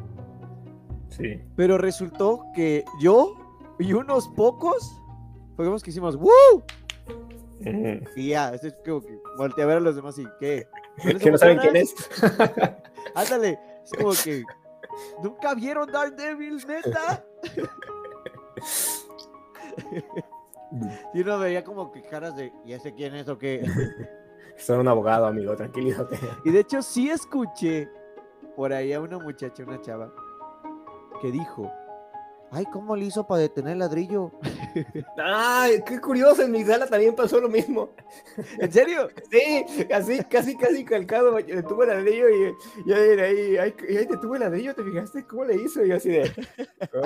Sí. 1.09 1.41
Pero 1.55 1.77
resultó 1.79 2.45
que 2.53 2.85
yo 3.01 3.33
y 3.79 3.93
unos 3.93 4.27
pocos 4.29 5.01
fuimos 5.55 5.81
que 5.81 5.89
hicimos 5.89 6.15
¡Woo! 6.15 6.63
Ujú. 7.61 8.05
Y 8.15 8.29
ya, 8.29 8.53
es 8.53 8.61
como 8.85 9.01
que 9.01 9.19
volteé 9.37 9.63
a 9.63 9.67
ver 9.67 9.77
a 9.77 9.81
los 9.81 9.95
demás 9.95 10.17
y 10.19 10.25
¿qué? 10.39 10.67
Que 11.19 11.31
no 11.31 11.37
saben 11.37 11.57
quién 11.59 11.75
es. 11.75 11.95
Ándale, 13.15 13.59
es 13.83 13.91
como 13.97 14.11
que 14.23 14.43
¿Nunca 15.23 15.53
vieron 15.53 15.91
Daredevil, 15.91 16.63
neta? 16.67 17.25
Y 21.15 21.21
uno 21.21 21.39
veía 21.39 21.63
como 21.63 21.91
que 21.91 22.03
caras 22.03 22.35
de 22.35 22.53
¿y 22.63 22.73
ese 22.73 22.93
quién 22.93 23.15
es 23.15 23.27
o 23.27 23.39
qué? 23.39 23.65
Son 24.57 24.79
un 24.79 24.87
abogado, 24.87 25.25
amigo, 25.25 25.55
tranquilízate. 25.55 26.19
Y 26.45 26.51
de 26.51 26.59
hecho 26.59 26.83
sí 26.83 27.09
escuché 27.09 27.89
por 28.55 28.71
ahí 28.71 28.93
a 28.93 28.99
una 28.99 29.17
muchacha, 29.17 29.63
una 29.63 29.81
chava, 29.81 30.13
que 31.21 31.31
dijo, 31.31 31.71
ay, 32.51 32.65
¿cómo 32.71 32.95
le 32.95 33.05
hizo 33.05 33.25
para 33.25 33.41
detener 33.41 33.73
el 33.73 33.79
ladrillo? 33.79 34.31
Ay, 35.17 35.81
qué 35.85 35.99
curioso, 35.99 36.43
en 36.43 36.51
mi 36.51 36.63
sala 36.63 36.87
también 36.87 37.15
pasó 37.15 37.39
lo 37.39 37.49
mismo. 37.49 37.89
¿En 38.59 38.71
serio? 38.71 39.09
Sí, 39.31 39.85
así, 39.93 40.19
casi, 40.23 40.57
casi 40.57 40.83
calcado. 40.83 41.35
Detuvo 41.35 41.83
el 41.83 41.89
ladrillo 41.89 42.29
y, 42.29 42.55
y 42.89 42.93
ahí, 42.93 43.19
ahí, 43.19 43.57
ahí, 43.57 44.05
detuvo 44.07 44.35
el 44.35 44.41
ladrillo, 44.41 44.73
¿te 44.73 44.83
fijaste 44.83 45.23
cómo 45.25 45.45
le 45.45 45.55
hizo? 45.55 45.85
Y 45.85 45.89
yo 45.89 45.95
así 45.97 46.09
de, 46.09 46.31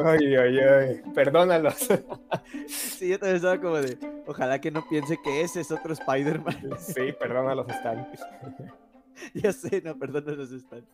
ay, 0.06 0.36
ay, 0.36 0.60
ay, 0.60 1.02
perdónalos. 1.14 1.88
Sí, 2.68 3.10
yo 3.10 3.20
también 3.20 3.38
estaba 3.38 3.60
como 3.60 3.78
de, 3.78 3.98
ojalá 4.28 4.62
que 4.62 4.72
no 4.72 4.88
piense 4.88 5.18
que 5.24 5.42
ese 5.42 5.62
es 5.62 5.72
otro 5.72 5.94
Spider-Man. 5.94 6.70
Sí, 6.80 7.12
perdónalos, 7.20 7.68
están. 7.68 8.08
ya 9.34 9.52
sé, 9.52 9.82
no, 9.82 9.98
perdón, 9.98 10.26
no 10.26 10.44
están. 10.44 10.86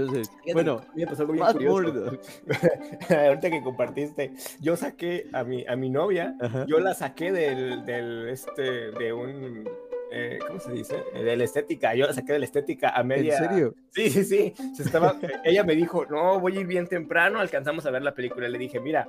Entonces, 0.00 0.30
bueno, 0.52 0.80
me 0.94 1.06
pasó 1.06 1.22
algo 1.22 1.32
bien 1.34 1.46
curioso. 1.46 2.18
Ahorita 3.10 3.50
que 3.50 3.62
compartiste, 3.62 4.32
yo 4.60 4.76
saqué 4.76 5.26
a 5.32 5.44
mi, 5.44 5.64
a 5.66 5.76
mi 5.76 5.90
novia, 5.90 6.34
Ajá. 6.40 6.64
yo 6.66 6.78
la 6.80 6.94
saqué 6.94 7.32
del, 7.32 7.84
del 7.84 8.28
este, 8.28 8.90
de 8.92 9.12
un, 9.12 9.68
eh, 10.12 10.38
¿cómo 10.46 10.60
se 10.60 10.72
dice? 10.72 10.96
Eh, 11.14 11.22
De 11.22 11.36
la 11.36 11.44
estética, 11.44 11.94
yo 11.94 12.06
la 12.06 12.12
saqué 12.12 12.32
de 12.32 12.38
la 12.40 12.44
estética 12.44 12.92
a 12.96 13.00
¿En 13.02 13.06
media. 13.06 13.38
serio? 13.38 13.74
Sí, 13.90 14.10
sí, 14.10 14.24
sí. 14.24 14.54
Se 14.74 14.82
estaba, 14.82 15.16
ella 15.44 15.64
me 15.64 15.74
dijo, 15.74 16.04
no, 16.06 16.40
voy 16.40 16.56
a 16.56 16.60
ir 16.60 16.66
bien 16.66 16.86
temprano, 16.86 17.38
alcanzamos 17.40 17.86
a 17.86 17.90
ver 17.90 18.02
la 18.02 18.14
película. 18.14 18.48
Le 18.48 18.58
dije, 18.58 18.80
mira, 18.80 19.06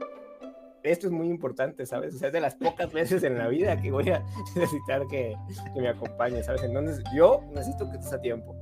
esto 0.83 1.07
es 1.07 1.13
muy 1.13 1.27
importante, 1.27 1.85
¿sabes? 1.85 2.15
O 2.15 2.17
sea, 2.17 2.27
es 2.29 2.33
de 2.33 2.41
las 2.41 2.55
pocas 2.55 2.91
veces 2.91 3.23
en 3.23 3.37
la 3.37 3.47
vida 3.47 3.79
que 3.79 3.91
voy 3.91 4.09
a 4.09 4.23
necesitar 4.55 5.05
que, 5.07 5.35
que 5.73 5.81
me 5.81 5.89
acompañe, 5.89 6.41
¿sabes? 6.43 6.63
Entonces, 6.63 7.03
yo 7.15 7.41
necesito 7.53 7.89
que 7.89 7.97
estés 7.97 8.13
a 8.13 8.21
tiempo. 8.21 8.55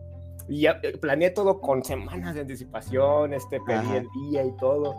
Y 0.49 0.61
ya 0.61 0.79
eh, 0.81 0.97
planeé 0.97 1.29
todo 1.29 1.61
con 1.61 1.83
semanas 1.83 2.33
de 2.33 2.41
anticipación, 2.41 3.33
este, 3.33 3.61
pedí 3.61 3.77
Ajá. 3.77 3.97
el 3.97 4.07
día 4.23 4.43
y 4.43 4.51
todo. 4.57 4.95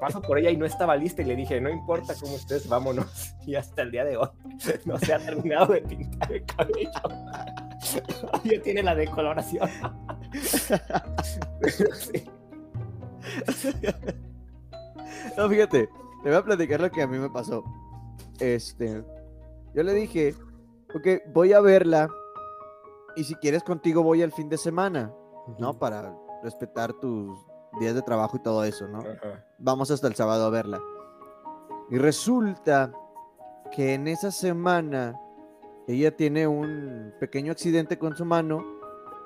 Paso 0.00 0.20
por 0.20 0.36
ella 0.38 0.50
y 0.50 0.56
no 0.56 0.66
estaba 0.66 0.96
lista 0.96 1.22
y 1.22 1.26
le 1.26 1.36
dije, 1.36 1.60
no 1.60 1.70
importa 1.70 2.14
cómo 2.20 2.34
estés, 2.34 2.68
vámonos. 2.68 3.34
Y 3.46 3.54
hasta 3.54 3.82
el 3.82 3.90
día 3.90 4.04
de 4.04 4.16
hoy 4.16 4.28
no 4.84 4.98
se 4.98 5.14
ha 5.14 5.18
terminado 5.18 5.72
de 5.72 5.80
pintar 5.82 6.32
el 6.32 6.44
cabello. 6.44 6.90
Ya 8.44 8.60
tiene 8.62 8.82
la 8.82 8.94
decoloración. 8.94 9.68
Sí. 11.96 12.24
No, 15.36 15.48
fíjate, 15.48 15.88
te 16.22 16.28
voy 16.28 16.34
a 16.34 16.44
platicar 16.44 16.80
lo 16.80 16.90
que 16.90 17.02
a 17.02 17.06
mí 17.06 17.18
me 17.18 17.30
pasó. 17.30 17.64
Este, 18.38 19.02
yo 19.74 19.82
le 19.82 19.94
dije, 19.94 20.34
ok, 20.94 21.32
voy 21.32 21.52
a 21.52 21.60
verla 21.60 22.08
y 23.16 23.24
si 23.24 23.34
quieres 23.36 23.62
contigo 23.62 24.02
voy 24.02 24.22
al 24.22 24.32
fin 24.32 24.48
de 24.48 24.58
semana, 24.58 25.12
¿no? 25.58 25.78
Para 25.78 26.14
respetar 26.42 26.92
tus 26.94 27.38
días 27.80 27.94
de 27.94 28.02
trabajo 28.02 28.36
y 28.36 28.42
todo 28.42 28.64
eso, 28.64 28.88
¿no? 28.88 29.02
Vamos 29.58 29.90
hasta 29.90 30.08
el 30.08 30.14
sábado 30.14 30.46
a 30.46 30.50
verla. 30.50 30.80
Y 31.90 31.98
resulta 31.98 32.92
que 33.72 33.94
en 33.94 34.08
esa 34.08 34.30
semana 34.30 35.20
ella 35.86 36.16
tiene 36.16 36.46
un 36.46 37.12
pequeño 37.20 37.52
accidente 37.52 37.98
con 37.98 38.16
su 38.16 38.24
mano 38.24 38.64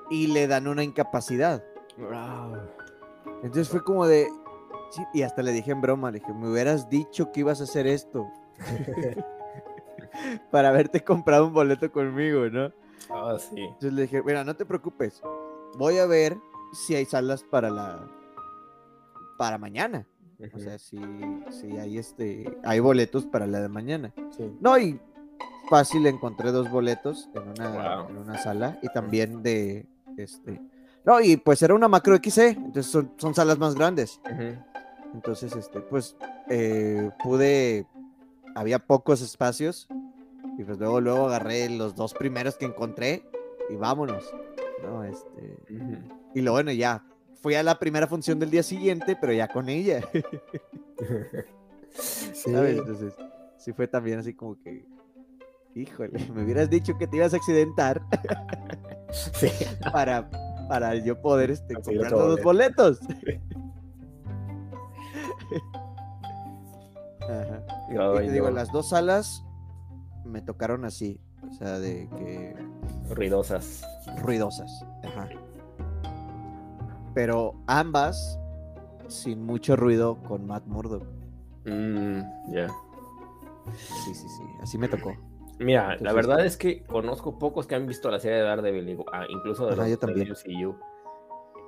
y 0.09 0.27
le 0.27 0.47
dan 0.47 0.67
una 0.67 0.83
incapacidad. 0.83 1.63
Entonces 3.43 3.69
fue 3.69 3.83
como 3.83 4.07
de. 4.07 4.27
sí, 4.91 5.03
y 5.13 5.21
hasta 5.21 5.41
le 5.41 5.51
dije 5.51 5.71
en 5.71 5.81
broma, 5.81 6.11
le 6.11 6.19
dije, 6.19 6.33
me 6.33 6.49
hubieras 6.49 6.89
dicho 6.89 7.31
que 7.31 7.41
ibas 7.41 7.61
a 7.61 7.65
hacer 7.65 7.87
esto. 7.87 8.27
para 10.51 10.69
haberte 10.69 11.03
comprado 11.03 11.47
un 11.47 11.53
boleto 11.53 11.91
conmigo, 11.91 12.49
¿no? 12.49 12.71
Ah, 13.09 13.37
sí. 13.39 13.59
Entonces 13.61 13.93
le 13.93 14.01
dije, 14.03 14.21
mira, 14.23 14.43
no 14.43 14.55
te 14.55 14.65
preocupes, 14.65 15.21
voy 15.77 15.97
a 15.97 16.05
ver 16.05 16.37
si 16.73 16.95
hay 16.95 17.05
salas 17.05 17.43
para 17.43 17.69
la 17.69 18.07
para 19.37 19.57
mañana. 19.57 20.05
O 20.53 20.59
sea, 20.59 20.77
si, 20.77 20.99
si 21.49 21.77
hay 21.77 21.97
este 21.97 22.57
hay 22.63 22.79
boletos 22.79 23.25
para 23.25 23.47
la 23.47 23.61
de 23.61 23.69
mañana. 23.69 24.13
Sí. 24.35 24.53
No, 24.59 24.77
y 24.77 24.99
fácil 25.69 26.05
encontré 26.07 26.51
dos 26.51 26.69
boletos 26.69 27.29
en 27.33 27.47
una, 27.49 27.69
Wow. 28.01 28.09
en 28.09 28.17
una 28.17 28.37
sala 28.37 28.77
y 28.81 28.89
también 28.89 29.41
de 29.43 29.85
este. 30.17 30.61
No, 31.05 31.21
y 31.21 31.37
pues 31.37 31.61
era 31.61 31.73
una 31.75 31.87
macro 31.87 32.15
XC, 32.15 32.37
entonces 32.57 32.87
son, 32.91 33.11
son 33.17 33.33
salas 33.35 33.57
más 33.59 33.75
grandes. 33.75 34.19
Entonces, 35.13 35.55
este, 35.55 35.79
pues 35.79 36.17
eh, 36.49 37.11
pude, 37.23 37.85
había 38.55 38.79
pocos 38.79 39.21
espacios 39.21 39.87
y 40.57 40.63
pues 40.63 40.77
luego, 40.77 41.01
luego 41.01 41.27
agarré 41.27 41.69
los 41.69 41.95
dos 41.95 42.13
primeros 42.13 42.57
que 42.57 42.65
encontré 42.65 43.23
y 43.69 43.75
vámonos. 43.75 44.33
¿no? 44.83 45.03
Este, 45.03 45.57
y 46.33 46.41
lo 46.41 46.51
bueno, 46.51 46.71
ya 46.71 47.03
fui 47.41 47.55
a 47.55 47.63
la 47.63 47.77
primera 47.77 48.07
función 48.07 48.39
del 48.39 48.49
día 48.49 48.63
siguiente, 48.63 49.15
pero 49.19 49.33
ya 49.33 49.47
con 49.47 49.69
ella. 49.69 50.01
Sí. 51.97 52.51
¿sabes? 52.51 52.77
Entonces, 52.77 53.13
sí 53.57 53.71
fue 53.71 53.87
también 53.87 54.19
así 54.19 54.33
como 54.33 54.59
que, 54.61 54.85
híjole, 55.75 56.27
me 56.33 56.43
hubieras 56.43 56.69
dicho 56.69 56.97
que 56.97 57.07
te 57.07 57.15
ibas 57.15 57.33
a 57.33 57.37
accidentar 57.37 58.01
Sí. 59.11 59.49
para, 59.93 60.29
para 60.67 60.95
yo 60.95 61.21
poder 61.21 61.51
este, 61.51 61.73
Conseguir 61.75 62.01
comprar 62.01 62.27
los 62.27 62.43
boletos. 62.43 62.99
Ajá. 67.21 67.63
Y 68.21 68.25
te 68.27 68.31
digo, 68.33 68.51
las 68.51 68.71
dos 68.73 68.89
salas 68.89 69.45
me 70.25 70.41
tocaron 70.41 70.85
así, 70.85 71.19
o 71.49 71.53
sea, 71.53 71.79
de 71.79 72.09
que 72.17 72.55
Ruidosas. 73.13 73.83
ruidosas. 74.21 74.85
Ajá. 75.03 75.29
Pero 77.13 77.53
ambas 77.67 78.39
sin 79.07 79.45
mucho 79.45 79.75
ruido 79.75 80.17
con 80.23 80.45
Matt 80.45 80.65
Murdock. 80.65 81.03
Mm, 81.65 82.19
ya. 82.51 82.67
Sí, 83.75 84.13
sí, 84.13 84.27
sí, 84.29 84.43
así 84.61 84.77
me 84.77 84.87
tocó. 84.87 85.15
Mira, 85.59 85.95
la 86.01 86.11
verdad 86.11 86.45
es 86.45 86.57
que 86.57 86.83
conozco 86.83 87.39
pocos 87.39 87.65
que 87.65 87.75
han 87.75 87.87
visto 87.87 88.11
la 88.11 88.19
serie 88.19 88.37
de 88.37 88.43
Daredevil, 88.43 88.97
ah, 89.13 89.23
incluso 89.29 89.65
de 89.67 89.73
Ajá, 89.73 89.81
los 89.83 89.89
yo 89.91 89.97
del 89.97 89.99
también. 89.99 90.29
MCU. 90.31 90.75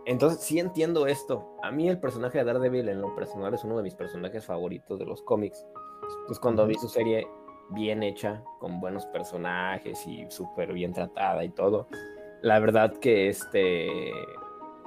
Entonces, 0.06 0.42
sí 0.42 0.60
entiendo 0.60 1.08
esto. 1.08 1.56
A 1.64 1.72
mí 1.72 1.88
el 1.90 2.00
personaje 2.00 2.38
de 2.38 2.44
Daredevil 2.44 2.88
en 2.90 3.02
lo 3.02 3.16
personal 3.16 3.54
es 3.54 3.64
uno 3.64 3.78
de 3.78 3.84
mis 3.84 3.96
personajes 3.96 4.46
favoritos 4.46 5.00
de 5.00 5.06
los 5.06 5.22
cómics. 5.24 5.66
Pues 6.28 6.40
cuando 6.40 6.66
vi 6.66 6.76
su 6.76 6.88
serie 6.88 7.28
bien 7.70 8.04
hecha, 8.04 8.44
con 8.60 8.80
buenos 8.80 9.06
personajes 9.08 10.06
y 10.08 10.26
súper 10.30 10.74
bien 10.74 10.94
tratada 10.94 11.44
y 11.44 11.50
todo, 11.50 11.88
la 12.42 12.60
verdad 12.60 12.94
que 12.98 13.30
este 13.30 14.12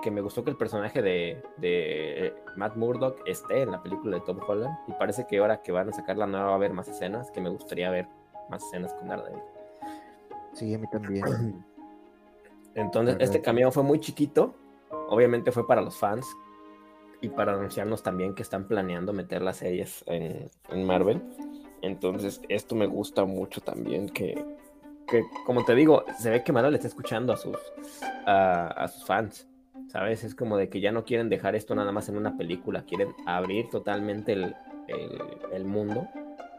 que 0.01 0.11
me 0.11 0.23
gustó 0.23 0.43
que 0.45 0.51
el 0.51 0.57
personaje 0.57 1.03
de, 1.03 1.43
de 1.59 2.35
Matt 2.57 2.77
Murdock 2.77 3.21
esté 3.27 3.63
en 3.63 3.71
la 3.71 3.83
película 3.83 4.17
de 4.17 4.23
Tom 4.23 4.41
Holland 4.47 4.75
y 4.89 4.93
parece 4.93 5.27
que 5.27 5.39
ahora 5.39 5.61
que 5.63 5.73
van 5.73 5.91
a 5.91 5.93
sacar 5.93 6.17
la 6.17 6.27
nueva 6.27 6.47
va 6.47 6.53
a 6.53 6.55
haber 6.55 6.73
más 6.73 6.89
escenas 6.89 7.31
que 7.31 7.41
me 7.41 7.51
gustaría 7.51 7.91
ver 7.91 8.09
más 8.49 8.65
escenas 8.65 8.93
con 8.95 9.09
Daredevil. 9.09 9.43
Sí, 10.53 10.75
a 10.75 10.79
mí 10.79 10.87
también. 10.91 11.65
Entonces, 12.75 13.17
este 13.21 13.41
cameo 13.41 13.71
fue 13.71 13.83
muy 13.83 14.01
chiquito. 14.01 14.55
Obviamente 15.09 15.53
fue 15.53 15.67
para 15.67 15.83
los 15.83 15.99
fans 15.99 16.27
y 17.21 17.29
para 17.29 17.53
anunciarnos 17.53 18.03
también 18.03 18.35
que 18.35 18.43
están 18.43 18.67
planeando 18.67 19.13
meter 19.13 19.43
las 19.43 19.59
series 19.59 20.05
en, 20.07 20.51
en 20.71 20.85
Marvel. 20.85 21.23
Entonces, 21.83 22.41
esto 22.49 22.75
me 22.75 22.87
gusta 22.87 23.25
mucho 23.25 23.61
también 23.61 24.09
que, 24.09 24.45
que, 25.07 25.25
como 25.47 25.65
te 25.65 25.75
digo, 25.75 26.05
se 26.19 26.31
ve 26.31 26.45
que 26.45 26.53
Marvel 26.53 26.75
está 26.75 26.89
escuchando 26.89 27.33
a 27.33 27.37
sus, 27.37 27.57
a, 28.27 28.67
a 28.69 28.89
sus 28.89 29.05
fans. 29.05 29.47
¿Sabes? 29.89 30.23
Es 30.23 30.37
como 30.37 30.57
de 30.57 30.69
que 30.69 30.81
ya 30.81 30.93
no 30.93 31.05
quieren 31.05 31.29
dejar 31.29 31.57
esto 31.57 31.75
nada 31.75 31.91
más 31.91 32.09
en 32.09 32.17
una 32.17 32.37
película, 32.37 32.85
quieren 32.85 33.09
abrir 33.27 33.71
totalmente 33.71 34.35
el, 34.35 34.55
el, 34.87 35.21
el 35.53 35.65
mundo, 35.65 36.07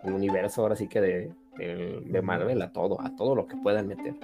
el 0.04 0.12
universo 0.12 0.62
ahora 0.62 0.76
sí 0.76 0.90
que 0.90 1.00
de, 1.00 1.32
de, 1.58 2.02
de 2.04 2.22
Marvel 2.22 2.62
a 2.62 2.74
todo, 2.74 3.00
a 3.00 3.16
todo 3.16 3.34
lo 3.34 3.48
que 3.48 3.56
puedan 3.56 3.88
meter. 3.88 4.16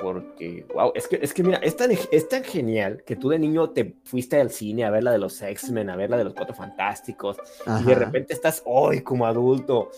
Porque, 0.00 0.66
wow, 0.74 0.92
es 0.94 1.08
que, 1.08 1.18
es 1.20 1.34
que 1.34 1.42
mira, 1.42 1.58
es 1.58 1.76
tan, 1.76 1.90
es 1.90 2.28
tan 2.28 2.44
genial 2.44 3.02
que 3.04 3.16
tú 3.16 3.28
de 3.30 3.38
niño 3.38 3.70
te 3.70 3.96
fuiste 4.04 4.40
al 4.40 4.50
cine 4.50 4.84
a 4.84 4.90
ver 4.90 5.02
la 5.02 5.10
de 5.12 5.18
los 5.18 5.40
X-Men, 5.42 5.90
a 5.90 5.96
ver 5.96 6.10
la 6.10 6.16
de 6.16 6.24
los 6.24 6.34
Cuatro 6.34 6.54
Fantásticos, 6.54 7.36
y 7.66 7.84
de 7.84 7.92
Ajá. 7.92 8.04
repente 8.04 8.32
estás 8.32 8.62
hoy 8.64 9.00
como 9.02 9.26
adulto 9.26 9.90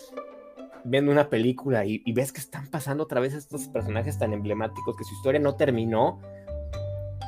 viendo 0.83 1.11
una 1.11 1.29
película 1.29 1.85
y, 1.85 2.01
y 2.05 2.13
ves 2.13 2.31
que 2.31 2.39
están 2.41 2.67
pasando 2.71 3.03
otra 3.03 3.21
vez 3.21 3.33
estos 3.35 3.67
personajes 3.67 4.17
tan 4.17 4.33
emblemáticos, 4.33 4.97
que 4.97 5.03
su 5.03 5.13
historia 5.13 5.39
no 5.39 5.55
terminó 5.55 6.19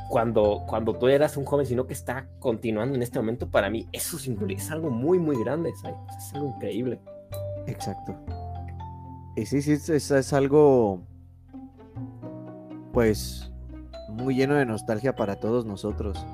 cuando, 0.09 0.63
cuando 0.67 0.93
tú 0.93 1.07
eras 1.07 1.37
un 1.37 1.45
joven, 1.45 1.65
sino 1.65 1.85
que 1.87 1.93
está 1.93 2.27
continuando 2.39 2.95
en 2.95 3.01
este 3.03 3.19
momento, 3.19 3.49
para 3.49 3.69
mí 3.69 3.87
eso 3.91 4.17
es 4.17 4.71
algo 4.71 4.89
muy, 4.89 5.19
muy 5.19 5.37
grande, 5.43 5.71
¿sabes? 5.81 5.97
Es 6.17 6.33
algo 6.33 6.47
increíble. 6.55 6.99
Exacto. 7.67 8.15
Y 9.35 9.45
sí, 9.45 9.61
sí, 9.61 9.73
es- 9.73 9.89
es 10.11 10.33
algo, 10.33 11.01
pues, 12.93 13.51
muy 14.07 14.35
lleno 14.35 14.55
de 14.55 14.65
nostalgia 14.65 15.15
para 15.15 15.35
todos 15.39 15.65
nosotros. 15.65 16.25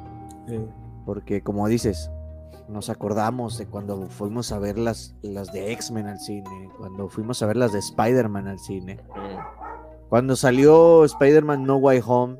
Porque, 1.05 1.41
como 1.41 1.67
dices, 1.67 2.11
nos 2.67 2.89
acordamos 2.89 3.57
de 3.57 3.65
cuando 3.65 4.07
fuimos 4.07 4.51
a 4.51 4.59
ver 4.59 4.77
las, 4.77 5.15
las 5.21 5.51
de 5.51 5.71
X-Men 5.71 6.07
al 6.07 6.19
cine, 6.19 6.69
cuando 6.77 7.09
fuimos 7.09 7.41
a 7.41 7.47
ver 7.47 7.57
las 7.57 7.71
de 7.71 7.79
Spider-Man 7.79 8.47
al 8.47 8.59
cine. 8.59 8.99
Mm, 9.15 10.09
Cuando 10.09 10.35
salió 10.35 11.05
Spider-Man 11.05 11.63
No 11.63 11.77
Way 11.77 12.01
Home, 12.05 12.37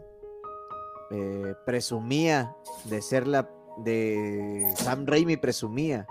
eh, 1.12 1.56
presumía 1.66 2.56
de 2.86 3.02
ser 3.02 3.28
la. 3.28 3.50
de. 3.78 4.72
Sam 4.76 5.06
Raimi 5.08 5.38
presumía 5.38 6.06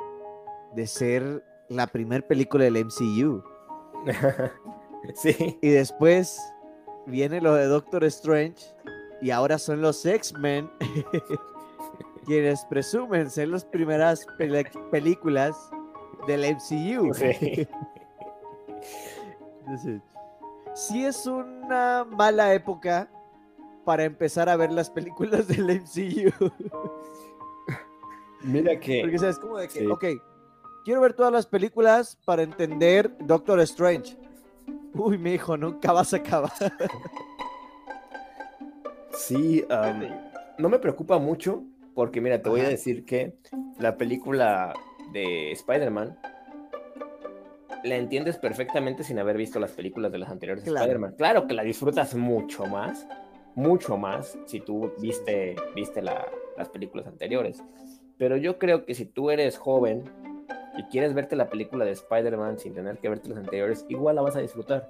de 0.75 0.87
ser 0.87 1.45
la 1.69 1.87
primer 1.87 2.27
película 2.27 2.65
del 2.65 2.85
MCU. 2.85 3.43
sí, 5.15 5.59
Y 5.61 5.69
después 5.69 6.41
viene 7.09 7.41
lo 7.41 7.55
de 7.55 7.67
Doctor 7.67 8.05
Strange 8.05 8.65
y 9.21 9.31
ahora 9.31 9.59
son 9.59 9.81
los 9.83 10.05
X-Men 10.07 10.71
quienes 12.27 12.65
presumen 12.67 13.31
ser 13.31 13.49
las 13.49 13.65
primeras 13.65 14.27
películas 14.91 15.71
del 16.27 16.55
MCU. 16.55 17.15
sí. 17.15 17.67
Entonces, 19.61 20.01
sí 20.75 21.05
es 21.05 21.27
una 21.27 22.05
mala 22.05 22.55
época 22.55 23.11
para 23.85 24.05
empezar 24.05 24.49
a 24.49 24.57
ver 24.57 24.73
las 24.73 24.91
películas 24.91 25.49
del 25.49 25.65
MCU. 25.83 26.51
Mira 28.43 28.79
que... 28.79 29.01
Porque 29.03 29.19
sabes 29.19 29.39
como 29.39 29.59
de 29.59 29.69
que, 29.69 29.81
Sí. 29.81 29.87
ok, 29.87 30.05
quiero 30.85 31.01
ver 31.01 31.15
todas 31.15 31.33
las 31.33 31.47
películas 31.47 32.19
para 32.25 32.43
entender 32.43 33.15
Doctor 33.21 33.61
Strange. 33.61 34.17
Uy, 34.95 35.19
mi 35.19 35.35
hijo, 35.35 35.57
nunca 35.57 35.93
vas 35.93 36.13
a 36.15 36.19
acabar. 36.19 36.53
Sí, 39.13 39.65
no 40.59 40.69
me 40.69 40.79
preocupa 40.79 41.19
mucho 41.19 41.63
porque 41.95 42.21
mira, 42.21 42.41
te 42.41 42.49
voy 42.49 42.61
a 42.61 42.69
decir 42.69 43.05
que 43.05 43.35
la 43.79 43.97
película 43.97 44.73
de 45.13 45.51
Spider-Man 45.53 46.17
la 47.85 47.97
entiendes 47.97 48.37
perfectamente 48.39 49.03
sin 49.05 49.19
haber 49.19 49.37
visto 49.37 49.59
las 49.61 49.73
películas 49.73 50.11
de 50.13 50.19
las 50.19 50.31
anteriores 50.31 50.65
de 50.65 50.71
Claro. 50.71 50.85
Spider-Man. 50.85 51.15
Claro 51.17 51.47
que 51.47 51.55
la 51.55 51.63
disfrutas 51.63 52.15
mucho 52.15 52.67
más, 52.67 53.07
mucho 53.55 53.97
más 53.97 54.37
si 54.47 54.61
tú 54.61 54.93
viste, 55.01 55.57
viste 55.75 56.03
la- 56.03 56.27
las 56.57 56.69
películas 56.69 57.07
anteriores. 57.07 57.63
Pero 58.17 58.37
yo 58.37 58.59
creo 58.59 58.85
que 58.85 58.95
si 58.95 59.05
tú 59.07 59.31
eres 59.31 59.57
joven 59.59 60.05
y 60.79 60.85
quieres 60.85 61.13
verte 61.13 61.37
la 61.37 61.51
película 61.51 61.85
de 61.85 61.91
Spider-Man 61.91 62.59
sin 62.59 62.73
tener 62.73 62.99
que 62.99 63.09
verte 63.09 63.29
las 63.29 63.39
anteriores, 63.39 63.85
igual 63.89 64.17
la 64.17 64.23
vas 64.23 64.37
a 64.37 64.41
disfrutar. 64.41 64.89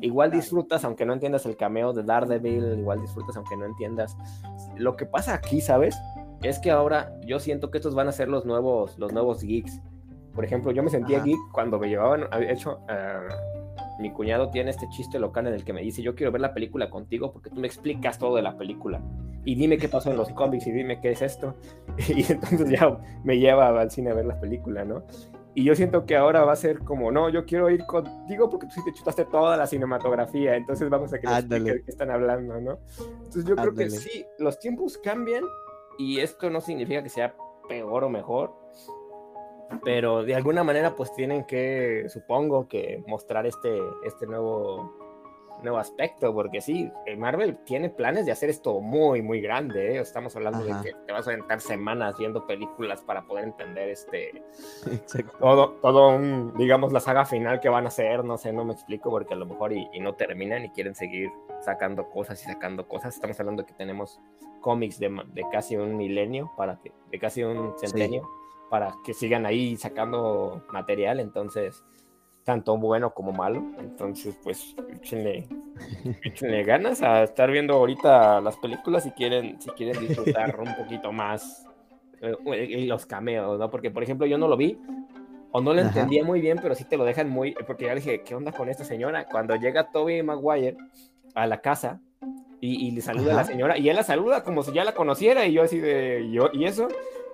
Igual 0.00 0.30
disfrutas 0.30 0.84
aunque 0.84 1.06
no 1.06 1.12
entiendas 1.12 1.46
el 1.46 1.56
cameo 1.56 1.92
de 1.92 2.02
Daredevil, 2.02 2.78
igual 2.78 3.00
disfrutas 3.00 3.36
aunque 3.36 3.56
no 3.56 3.64
entiendas. 3.64 4.16
Lo 4.76 4.96
que 4.96 5.06
pasa 5.06 5.34
aquí, 5.34 5.60
¿sabes? 5.60 5.96
Es 6.42 6.58
que 6.58 6.70
ahora 6.70 7.12
yo 7.24 7.40
siento 7.40 7.70
que 7.70 7.78
estos 7.78 7.94
van 7.94 8.08
a 8.08 8.12
ser 8.12 8.28
los 8.28 8.44
nuevos, 8.44 8.98
los 8.98 9.12
nuevos 9.12 9.42
geeks. 9.42 9.80
Por 10.34 10.44
ejemplo, 10.44 10.70
yo 10.70 10.82
me 10.84 10.90
sentía 10.90 11.18
Ajá. 11.18 11.26
geek 11.26 11.38
cuando 11.52 11.78
me 11.80 11.88
llevaban, 11.88 12.28
hecho, 12.48 12.80
ah, 12.88 13.26
mi 13.98 14.12
cuñado 14.12 14.50
tiene 14.50 14.70
este 14.70 14.88
chiste 14.88 15.18
local 15.18 15.46
en 15.46 15.54
el 15.54 15.64
que 15.64 15.72
me 15.72 15.82
dice, 15.82 16.02
yo 16.02 16.14
quiero 16.14 16.32
ver 16.32 16.40
la 16.40 16.54
película 16.54 16.88
contigo 16.90 17.32
porque 17.32 17.50
tú 17.50 17.60
me 17.60 17.66
explicas 17.66 18.18
todo 18.18 18.36
de 18.36 18.42
la 18.42 18.56
película. 18.56 19.02
Y 19.44 19.54
dime 19.54 19.78
qué 19.78 19.88
pasó 19.88 20.10
en 20.10 20.16
los 20.16 20.30
cómics 20.30 20.66
y 20.66 20.72
dime 20.72 21.00
qué 21.00 21.12
es 21.12 21.22
esto. 21.22 21.54
Y 22.08 22.30
entonces 22.30 22.70
ya 22.70 22.98
me 23.24 23.38
lleva 23.38 23.68
al 23.68 23.90
cine 23.90 24.10
a 24.10 24.14
ver 24.14 24.26
la 24.26 24.38
película, 24.40 24.84
¿no? 24.84 25.04
Y 25.54 25.64
yo 25.64 25.74
siento 25.74 26.06
que 26.06 26.16
ahora 26.16 26.44
va 26.44 26.52
a 26.52 26.56
ser 26.56 26.78
como, 26.80 27.10
no, 27.10 27.30
yo 27.30 27.44
quiero 27.44 27.68
ir 27.70 27.84
contigo 27.84 28.48
porque 28.48 28.66
tú 28.66 28.74
sí 28.74 28.84
te 28.84 28.92
chutaste 28.92 29.24
toda 29.24 29.56
la 29.56 29.66
cinematografía, 29.66 30.54
entonces 30.54 30.88
vamos 30.88 31.12
a 31.12 31.18
que 31.18 31.26
qué 31.26 31.82
están 31.88 32.12
hablando, 32.12 32.60
¿no? 32.60 32.78
Entonces 33.24 33.44
yo 33.44 33.56
creo 33.56 33.74
que 33.74 33.90
sí, 33.90 34.24
los 34.38 34.60
tiempos 34.60 34.98
cambian 34.98 35.42
y 35.98 36.20
esto 36.20 36.48
no 36.48 36.60
significa 36.60 37.02
que 37.02 37.08
sea 37.08 37.34
peor 37.68 38.04
o 38.04 38.08
mejor, 38.08 38.52
pero 39.84 40.24
de 40.24 40.34
alguna 40.34 40.64
manera 40.64 40.94
pues 40.94 41.14
tienen 41.14 41.44
que, 41.44 42.06
supongo 42.08 42.68
que 42.68 43.02
mostrar 43.06 43.46
este, 43.46 43.78
este 44.04 44.26
nuevo, 44.26 44.92
nuevo 45.62 45.78
aspecto, 45.78 46.32
porque 46.32 46.60
sí, 46.60 46.90
eh, 47.06 47.16
Marvel 47.16 47.58
tiene 47.64 47.90
planes 47.90 48.26
de 48.26 48.32
hacer 48.32 48.50
esto 48.50 48.80
muy, 48.80 49.22
muy 49.22 49.40
grande. 49.40 49.96
¿eh? 49.96 50.00
Estamos 50.00 50.34
hablando 50.36 50.64
de 50.64 50.72
que 50.82 50.94
te 51.06 51.12
vas 51.12 51.26
a 51.26 51.32
aventar 51.32 51.60
semanas 51.60 52.16
viendo 52.18 52.46
películas 52.46 53.02
para 53.02 53.26
poder 53.26 53.44
entender 53.44 53.88
este. 53.88 54.42
Todo, 55.38 55.70
todo 55.82 56.08
un, 56.08 56.54
digamos, 56.56 56.92
la 56.92 57.00
saga 57.00 57.24
final 57.24 57.60
que 57.60 57.68
van 57.68 57.84
a 57.84 57.88
hacer, 57.88 58.24
no 58.24 58.36
sé, 58.38 58.52
no 58.52 58.64
me 58.64 58.72
explico, 58.72 59.10
porque 59.10 59.34
a 59.34 59.36
lo 59.36 59.46
mejor 59.46 59.72
y, 59.72 59.88
no 60.00 60.14
terminan 60.14 60.64
y 60.64 60.70
quieren 60.70 60.94
seguir 60.94 61.30
sacando 61.60 62.08
cosas 62.08 62.40
y 62.42 62.46
sacando 62.46 62.86
cosas. 62.86 63.14
Estamos 63.14 63.38
hablando 63.40 63.64
que 63.64 63.72
tenemos 63.74 64.20
cómics 64.60 64.98
de, 64.98 65.08
de 65.32 65.44
casi 65.50 65.76
un 65.76 65.96
milenio, 65.96 66.50
para 66.56 66.78
que, 66.80 66.92
de 67.10 67.18
casi 67.18 67.42
un 67.42 67.74
centenio, 67.78 68.28
para 68.70 68.94
que 69.04 69.14
sigan 69.14 69.46
ahí 69.46 69.76
sacando 69.76 70.64
material, 70.72 71.20
entonces 71.20 71.84
tanto 72.48 72.78
bueno 72.78 73.12
como 73.12 73.32
malo. 73.32 73.62
Entonces, 73.78 74.34
pues, 74.42 74.74
échenle, 75.02 76.64
ganas 76.64 77.02
a 77.02 77.24
estar 77.24 77.50
viendo 77.50 77.74
ahorita 77.74 78.40
las 78.40 78.56
películas 78.56 79.04
si 79.04 79.10
quieren, 79.10 79.60
si 79.60 79.68
quieren 79.70 80.00
disfrutar 80.00 80.58
un 80.58 80.74
poquito 80.74 81.12
más 81.12 81.66
eh, 82.22 82.86
los 82.86 83.04
cameos, 83.04 83.58
¿no? 83.58 83.68
Porque, 83.68 83.90
por 83.90 84.02
ejemplo, 84.02 84.26
yo 84.26 84.38
no 84.38 84.48
lo 84.48 84.56
vi 84.56 84.78
o 85.52 85.60
no 85.60 85.74
lo 85.74 85.80
entendía 85.80 86.24
muy 86.24 86.40
bien, 86.40 86.58
pero 86.60 86.74
sí 86.74 86.84
te 86.84 86.96
lo 86.96 87.04
dejan 87.04 87.28
muy, 87.28 87.54
porque 87.66 87.84
ya 87.84 87.94
dije, 87.94 88.22
¿qué 88.22 88.34
onda 88.34 88.52
con 88.52 88.70
esta 88.70 88.84
señora? 88.84 89.26
Cuando 89.26 89.54
llega 89.56 89.90
Toby 89.90 90.22
Maguire 90.22 90.76
a 91.34 91.46
la 91.46 91.60
casa 91.60 92.00
y, 92.60 92.90
le 92.90 93.00
saluda 93.00 93.32
a 93.32 93.36
la 93.36 93.44
señora, 93.44 93.78
y 93.78 93.88
él 93.88 93.96
la 93.96 94.02
saluda 94.02 94.42
como 94.42 94.62
si 94.62 94.72
ya 94.72 94.84
la 94.84 94.92
conociera, 94.92 95.46
y 95.46 95.52
yo 95.52 95.62
así 95.62 95.78
de, 95.78 96.28
yo, 96.32 96.48
¿y 96.52 96.64
eso? 96.64 96.88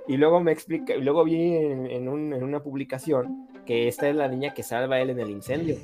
Y 0.07 0.17
luego 0.17 0.41
me 0.41 0.53
explica, 0.53 0.95
luego 0.97 1.25
vi 1.25 1.57
en, 1.57 1.87
en, 1.87 2.09
un, 2.09 2.33
en 2.35 2.43
una 2.43 2.63
publicación 2.63 3.49
que 3.65 3.89
esta 3.89 4.09
es 4.09 4.15
la 4.15 4.29
niña 4.29 4.53
que 4.53 4.63
salva 4.63 4.97
a 4.97 5.01
él 5.01 5.11
en 5.11 5.21
el 5.21 5.31
incendio. 5.31 5.77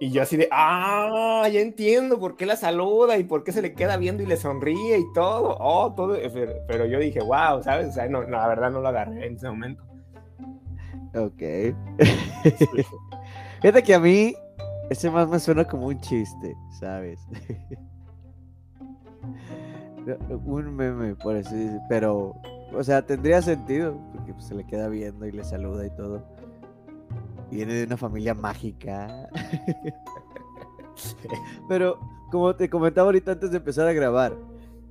Y 0.00 0.10
yo 0.10 0.22
así 0.22 0.36
de, 0.36 0.48
ah, 0.50 1.48
ya 1.50 1.60
entiendo 1.60 2.18
por 2.18 2.36
qué 2.36 2.46
la 2.46 2.56
saluda 2.56 3.16
y 3.16 3.24
por 3.24 3.44
qué 3.44 3.52
se 3.52 3.62
le 3.62 3.74
queda 3.74 3.96
viendo 3.96 4.22
y 4.22 4.26
le 4.26 4.36
sonríe 4.36 4.98
y 4.98 5.12
todo. 5.14 5.56
Oh, 5.60 5.94
todo. 5.94 6.18
Pero, 6.66 6.84
yo 6.86 6.98
dije, 6.98 7.20
wow, 7.20 7.62
¿sabes? 7.62 7.88
O 7.88 7.92
sea, 7.92 8.08
no, 8.08 8.22
la 8.22 8.46
verdad 8.48 8.70
no 8.70 8.80
lo 8.80 8.88
agarré 8.88 9.26
en 9.26 9.36
ese 9.36 9.48
momento. 9.48 9.82
Ok. 11.14 11.42
Fíjate 13.62 13.82
que 13.82 13.94
a 13.94 14.00
mí 14.00 14.34
ese 14.90 15.10
más 15.10 15.28
me 15.28 15.38
suena 15.38 15.64
como 15.64 15.86
un 15.86 16.00
chiste, 16.00 16.54
¿sabes? 16.80 17.20
un 20.44 20.76
meme, 20.76 21.14
por 21.14 21.36
así 21.36 21.70
Pero 21.88 22.34
o 22.76 22.82
sea, 22.82 23.02
tendría 23.02 23.40
sentido, 23.40 23.96
porque 24.12 24.32
pues, 24.32 24.46
se 24.46 24.54
le 24.54 24.64
queda 24.64 24.88
viendo 24.88 25.26
y 25.26 25.32
le 25.32 25.44
saluda 25.44 25.86
y 25.86 25.90
todo. 25.90 26.22
Viene 27.50 27.74
de 27.74 27.84
una 27.84 27.96
familia 27.96 28.34
mágica. 28.34 29.28
Pero, 31.68 31.98
como 32.30 32.54
te 32.56 32.68
comentaba 32.68 33.06
ahorita 33.06 33.32
antes 33.32 33.50
de 33.50 33.58
empezar 33.58 33.86
a 33.86 33.92
grabar, 33.92 34.36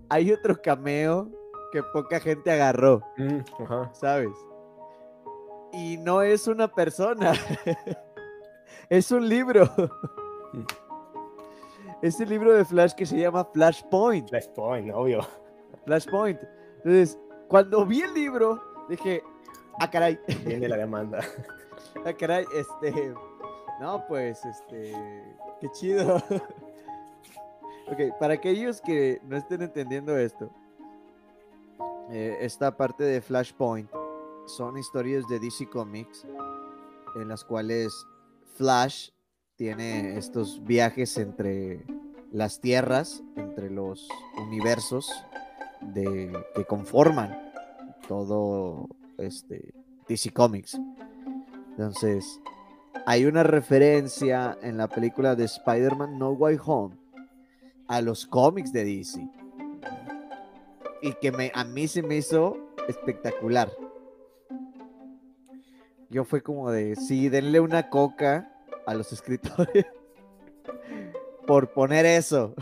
hay 0.10 0.32
otro 0.32 0.62
cameo 0.62 1.30
que 1.72 1.84
poca 1.84 2.20
gente 2.20 2.52
agarró. 2.52 3.02
Mm, 3.18 3.40
¿Sabes? 3.94 4.32
Y 5.74 5.98
no 5.98 6.22
es 6.22 6.48
una 6.48 6.70
persona. 6.70 7.34
es 8.90 9.12
un 9.12 9.28
libro. 9.28 9.70
Es 12.04 12.20
el 12.20 12.28
libro 12.28 12.52
de 12.54 12.66
Flash 12.66 12.92
que 12.92 13.06
se 13.06 13.18
llama 13.18 13.46
Flashpoint. 13.46 14.28
Flashpoint, 14.28 14.92
obvio. 14.94 15.26
Flashpoint. 15.86 16.38
Entonces, 16.80 17.18
cuando 17.48 17.86
vi 17.86 18.02
el 18.02 18.14
libro, 18.14 18.62
dije, 18.90 19.24
ah, 19.80 19.90
caray. 19.90 20.20
Viene 20.46 20.68
la 20.68 20.76
demanda. 20.76 21.22
ah, 22.06 22.12
caray, 22.12 22.46
este. 22.54 23.14
No, 23.80 24.04
pues, 24.06 24.44
este. 24.44 24.94
Qué 25.62 25.70
chido. 25.72 26.18
ok, 27.88 28.20
para 28.20 28.34
aquellos 28.34 28.82
que 28.82 29.22
no 29.24 29.38
estén 29.38 29.62
entendiendo 29.62 30.18
esto, 30.18 30.52
eh, 32.12 32.36
esta 32.42 32.76
parte 32.76 33.06
de 33.06 33.22
Flashpoint 33.22 33.90
son 34.46 34.78
historias 34.78 35.26
de 35.30 35.40
DC 35.40 35.70
Comics 35.70 36.28
en 37.16 37.30
las 37.30 37.46
cuales 37.46 37.94
Flash 38.58 39.12
tiene 39.56 40.18
estos 40.18 40.64
viajes 40.66 41.18
entre 41.18 41.86
las 42.32 42.60
tierras, 42.60 43.24
entre 43.36 43.70
los 43.70 44.08
universos 44.38 45.12
de, 45.82 46.32
que 46.56 46.66
conforman 46.66 47.52
todo 48.08 48.90
este 49.18 49.74
DC 50.08 50.32
Comics. 50.32 50.80
Entonces, 51.70 52.40
hay 53.06 53.26
una 53.26 53.44
referencia 53.44 54.58
en 54.62 54.78
la 54.78 54.88
película 54.88 55.36
de 55.36 55.46
Spider-Man 55.46 56.18
No 56.18 56.32
Way 56.32 56.58
Home 56.66 56.96
a 57.88 58.02
los 58.02 58.26
cómics 58.26 58.72
de 58.72 58.86
DC. 58.86 59.30
Y 61.02 61.14
que 61.22 61.32
me, 61.32 61.52
a 61.54 61.64
mí 61.64 61.88
se 61.88 62.02
me 62.02 62.18
hizo 62.18 62.58
espectacular. 62.88 63.72
Yo 66.10 66.24
fue 66.24 66.42
como 66.42 66.72
de, 66.72 66.96
sí, 66.96 67.30
denle 67.30 67.60
una 67.60 67.90
coca 67.90 68.53
a 68.86 68.94
los 68.94 69.12
escritores 69.12 69.86
por 71.48 71.72
poner 71.74 72.06
eso. 72.06 72.54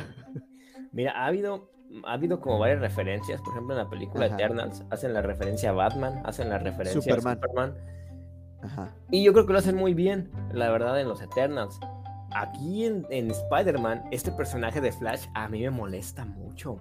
Mira, 0.91 1.11
ha 1.11 1.28
habido 1.28 1.72
ha 2.05 2.13
habido 2.13 2.39
como 2.39 2.59
varias 2.59 2.80
referencias. 2.80 3.41
Por 3.41 3.53
ejemplo, 3.53 3.76
en 3.76 3.84
la 3.84 3.89
película 3.89 4.26
Eternals 4.28 4.84
hacen 4.89 5.13
la 5.13 5.22
referencia 5.22 5.72
a 5.72 5.74
Batman, 5.74 6.22
hacen 6.26 6.49
la 6.49 6.57
referencia 6.57 7.13
a 7.13 7.17
Superman. 7.17 7.76
Y 9.09 9.24
yo 9.24 9.34
creo 9.34 9.45
que 9.45 9.53
lo 9.53 9.59
hacen 9.59 9.76
muy 9.76 9.93
bien, 9.93 10.30
la 10.53 10.69
verdad, 10.69 10.99
en 10.99 11.07
los 11.07 11.22
Eternals. 11.22 11.80
Aquí 12.34 12.86
en, 12.86 13.05
Spider-Man, 13.09 14.03
este 14.11 14.32
personaje 14.32 14.80
de 14.80 14.91
Flash 14.91 15.26
a 15.34 15.49
mí 15.49 15.61
me 15.61 15.69
molesta 15.69 16.26
mucho. 16.26 16.80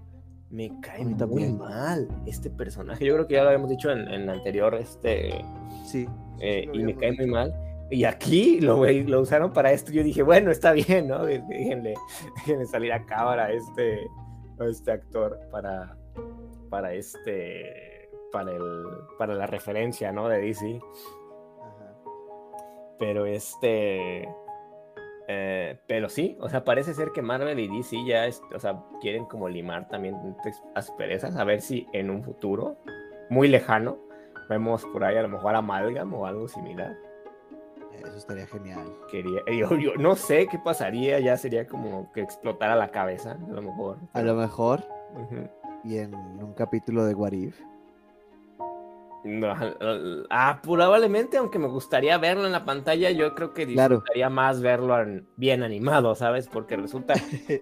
Me 0.50 0.80
cae 0.80 1.04
muy 1.04 1.52
mal 1.52 2.08
este 2.26 2.50
personaje. 2.50 3.04
Yo 3.04 3.14
creo 3.14 3.26
que 3.26 3.34
ya 3.34 3.42
lo 3.42 3.48
habíamos 3.48 3.70
dicho 3.70 3.90
en, 3.90 4.08
el 4.08 4.28
anterior, 4.28 4.74
este. 4.74 5.44
Sí. 5.84 6.08
Eh, 6.40 6.68
y 6.72 6.82
me 6.82 6.94
cae 6.96 7.12
muy 7.12 7.26
mal. 7.26 7.52
Y 7.90 8.04
aquí 8.04 8.60
lo, 8.60 8.84
lo 8.84 9.20
usaron 9.20 9.52
para 9.52 9.72
esto. 9.72 9.90
Yo 9.92 10.02
dije, 10.02 10.22
bueno, 10.22 10.50
está 10.50 10.72
bien, 10.72 11.08
¿no? 11.08 11.24
Déjenle, 11.24 11.94
déjenle 12.36 12.66
salir 12.66 12.92
a 12.92 13.04
cámara 13.04 13.52
este, 13.52 14.06
este 14.60 14.92
actor 14.92 15.38
para, 15.50 15.96
para 16.70 16.92
este, 16.94 18.08
para 18.32 18.52
el, 18.52 18.84
para 19.18 19.34
la 19.34 19.46
referencia, 19.46 20.12
¿no? 20.12 20.28
De 20.28 20.40
DC. 20.40 20.80
Pero 22.98 23.24
este, 23.26 24.28
eh, 25.26 25.78
pero 25.86 26.08
sí, 26.08 26.36
o 26.40 26.48
sea, 26.48 26.64
parece 26.64 26.92
ser 26.92 27.12
que 27.12 27.22
Marvel 27.22 27.58
y 27.58 27.68
DC 27.68 28.04
ya, 28.04 28.28
o 28.54 28.58
sea, 28.58 28.82
quieren 29.00 29.24
como 29.26 29.48
limar 29.48 29.88
también 29.88 30.16
asperezas, 30.74 31.36
a 31.36 31.44
ver 31.44 31.60
si 31.60 31.86
en 31.92 32.10
un 32.10 32.22
futuro 32.22 32.76
muy 33.30 33.48
lejano 33.48 33.98
vemos 34.48 34.84
por 34.86 35.04
ahí 35.04 35.16
a 35.16 35.22
lo 35.22 35.28
mejor 35.28 35.54
Amalgam 35.54 36.12
o 36.14 36.26
algo 36.26 36.48
similar. 36.48 36.96
Eso 38.04 38.16
estaría 38.16 38.46
genial. 38.46 38.92
Quería, 39.10 39.42
yo, 39.46 39.94
no 39.98 40.16
sé 40.16 40.46
qué 40.46 40.58
pasaría, 40.58 41.20
ya 41.20 41.36
sería 41.36 41.66
como 41.66 42.10
que 42.12 42.20
explotara 42.20 42.74
la 42.74 42.90
cabeza, 42.90 43.32
a 43.32 43.52
lo 43.52 43.62
mejor. 43.62 43.98
A 44.12 44.22
lo 44.22 44.34
mejor. 44.34 44.84
Y 45.84 45.98
en 45.98 46.14
un 46.14 46.52
capítulo 46.54 47.04
de 47.04 47.14
What 47.14 47.32
If. 47.32 47.60
ah, 50.30 50.60
probablemente, 50.62 51.36
aunque 51.36 51.58
me 51.58 51.68
gustaría 51.68 52.16
verlo 52.18 52.46
en 52.46 52.52
la 52.52 52.64
pantalla, 52.64 53.10
yo 53.10 53.34
creo 53.34 53.52
que 53.52 53.66
disfrutaría 53.66 54.30
más 54.30 54.62
verlo 54.62 54.96
bien 55.36 55.62
animado, 55.62 56.14
¿sabes? 56.14 56.48
Porque 56.48 56.76
resulta, 56.76 57.14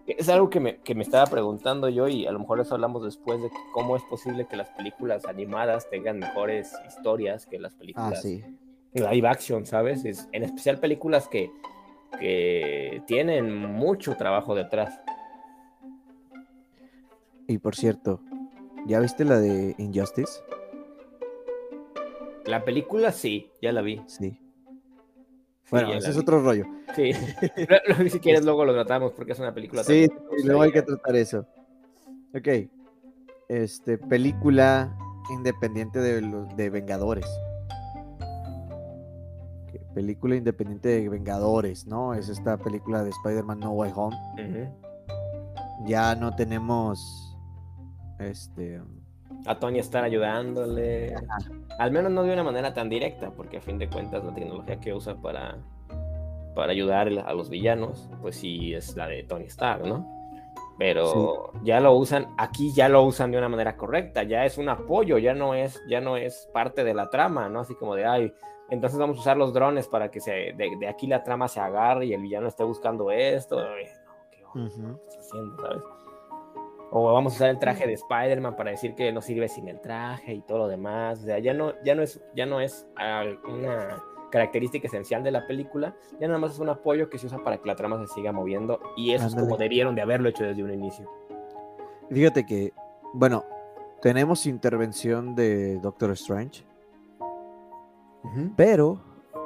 es 0.06 0.28
algo 0.28 0.50
que 0.50 0.60
me, 0.60 0.76
que 0.78 0.94
me, 0.94 1.02
estaba 1.02 1.26
preguntando 1.26 1.88
yo 1.88 2.08
y 2.08 2.26
a 2.26 2.32
lo 2.32 2.38
mejor 2.38 2.60
eso 2.60 2.74
hablamos 2.74 3.02
después 3.04 3.42
de 3.42 3.50
cómo 3.72 3.96
es 3.96 4.02
posible 4.04 4.46
que 4.46 4.56
las 4.56 4.70
películas 4.70 5.24
animadas 5.26 5.88
tengan 5.90 6.18
mejores 6.18 6.72
historias 6.86 7.46
que 7.46 7.58
las 7.58 7.74
películas 7.74 8.14
ah, 8.14 8.20
sí 8.20 8.44
live 8.92 9.28
action, 9.28 9.66
¿sabes? 9.66 10.04
Es, 10.04 10.28
en 10.32 10.42
especial 10.44 10.78
películas 10.78 11.28
que, 11.28 11.50
que 12.18 13.02
tienen 13.06 13.54
mucho 13.66 14.16
trabajo 14.16 14.54
detrás. 14.54 15.00
Y 17.46 17.58
por 17.58 17.74
cierto, 17.74 18.20
¿ya 18.86 19.00
viste 19.00 19.24
la 19.24 19.38
de 19.38 19.74
Injustice? 19.78 20.40
La 22.44 22.64
película 22.64 23.12
sí, 23.12 23.50
ya 23.60 23.72
la 23.72 23.82
vi. 23.82 24.02
Sí. 24.06 24.38
Bueno, 25.70 25.92
ese 25.92 26.10
es 26.10 26.16
otro 26.16 26.42
rollo. 26.42 26.64
Sí. 26.96 27.12
si 28.10 28.20
quieres, 28.20 28.44
luego 28.44 28.64
lo 28.64 28.72
tratamos 28.72 29.12
porque 29.12 29.32
es 29.32 29.38
una 29.38 29.52
película. 29.52 29.84
Sí, 29.84 30.08
luego 30.44 30.62
hay 30.62 30.72
que 30.72 30.82
tratar 30.82 31.16
eso. 31.16 31.46
Ok. 32.34 32.70
Este, 33.48 33.98
película 33.98 34.96
independiente 35.30 36.00
de 36.00 36.22
los 36.22 36.56
de 36.56 36.70
Vengadores 36.70 37.26
película 39.98 40.36
independiente 40.36 40.88
de 40.90 41.08
Vengadores, 41.08 41.84
¿no? 41.88 42.14
Es 42.14 42.28
esta 42.28 42.56
película 42.56 43.02
de 43.02 43.10
Spider-Man 43.10 43.58
No 43.58 43.72
Way 43.72 43.90
Home. 43.96 44.16
Ya 45.86 46.14
no 46.14 46.36
tenemos 46.36 47.36
este 48.20 48.80
a 49.44 49.58
Tony 49.58 49.80
estar 49.80 50.04
ayudándole. 50.04 51.16
Al 51.80 51.90
menos 51.90 52.12
no 52.12 52.22
de 52.22 52.32
una 52.32 52.44
manera 52.44 52.72
tan 52.72 52.88
directa, 52.88 53.32
porque 53.32 53.56
a 53.56 53.60
fin 53.60 53.76
de 53.76 53.88
cuentas 53.88 54.22
la 54.24 54.32
tecnología 54.32 54.78
que 54.78 54.94
usa 54.94 55.16
para 55.16 55.58
para 56.54 56.70
ayudar 56.70 57.08
a 57.08 57.32
los 57.34 57.50
villanos, 57.50 58.08
pues 58.22 58.36
sí 58.36 58.74
es 58.74 58.94
la 58.94 59.08
de 59.08 59.24
Tony 59.24 59.46
Stark, 59.46 59.84
¿no? 59.84 60.06
Pero 60.78 61.52
ya 61.64 61.80
lo 61.80 61.94
usan, 61.94 62.28
aquí 62.36 62.72
ya 62.72 62.88
lo 62.88 63.02
usan 63.02 63.32
de 63.32 63.38
una 63.38 63.48
manera 63.48 63.76
correcta, 63.76 64.22
ya 64.22 64.44
es 64.44 64.58
un 64.58 64.68
apoyo, 64.68 65.18
ya 65.18 65.34
no 65.34 65.54
es, 65.54 65.82
ya 65.88 66.00
no 66.00 66.16
es 66.16 66.48
parte 66.52 66.84
de 66.84 66.94
la 66.94 67.10
trama, 67.10 67.48
¿no? 67.48 67.60
Así 67.60 67.74
como 67.74 67.96
de, 67.96 68.06
ay, 68.06 68.32
entonces 68.70 68.98
vamos 68.98 69.16
a 69.18 69.20
usar 69.20 69.36
los 69.36 69.52
drones 69.52 69.88
para 69.88 70.10
que 70.10 70.20
se, 70.20 70.52
de, 70.52 70.86
aquí 70.88 71.06
la 71.06 71.22
trama 71.22 71.48
se 71.48 71.60
agarre 71.60 72.06
y 72.06 72.12
el 72.12 72.20
villano 72.20 72.48
esté 72.48 72.64
buscando 72.64 73.10
esto. 73.10 73.60
No, 73.60 73.74
¿qué, 74.30 74.38
estás 75.08 75.18
haciendo, 75.18 75.62
sabes? 75.62 75.82
O 76.90 77.12
vamos 77.12 77.34
a 77.34 77.36
usar 77.36 77.50
el 77.50 77.58
traje 77.58 77.86
de 77.86 77.94
Spider-Man 77.94 78.56
para 78.56 78.70
decir 78.70 78.94
que 78.94 79.12
no 79.12 79.20
sirve 79.20 79.48
sin 79.48 79.68
el 79.68 79.80
traje 79.80 80.32
y 80.32 80.40
todo 80.40 80.58
lo 80.58 80.68
demás. 80.68 81.20
O 81.20 81.22
sea, 81.24 81.38
ya 81.38 81.52
no, 81.52 81.74
ya 81.84 81.94
no 81.94 82.02
es, 82.02 82.20
ya 82.34 82.46
no 82.46 82.60
es 82.60 82.86
una 83.44 84.02
característica 84.30 84.86
esencial 84.86 85.22
de 85.22 85.30
la 85.30 85.46
película, 85.46 85.96
ya 86.20 86.26
nada 86.26 86.38
más 86.38 86.52
es 86.52 86.58
un 86.58 86.68
apoyo 86.68 87.08
que 87.08 87.18
se 87.18 87.26
usa 87.26 87.38
para 87.42 87.58
que 87.58 87.66
la 87.66 87.76
trama 87.76 87.98
se 87.98 88.12
siga 88.12 88.32
moviendo 88.32 88.80
y 88.96 89.12
eso 89.12 89.26
es 89.26 89.34
como 89.34 89.56
debieron 89.56 89.94
de 89.94 90.02
haberlo 90.02 90.28
hecho 90.28 90.44
desde 90.44 90.62
un 90.62 90.72
inicio. 90.72 91.10
Fíjate 92.10 92.44
que, 92.44 92.72
bueno, 93.14 93.44
tenemos 94.00 94.46
intervención 94.46 95.34
de 95.34 95.78
Doctor 95.78 96.10
Strange, 96.12 96.64
pero 98.56 99.00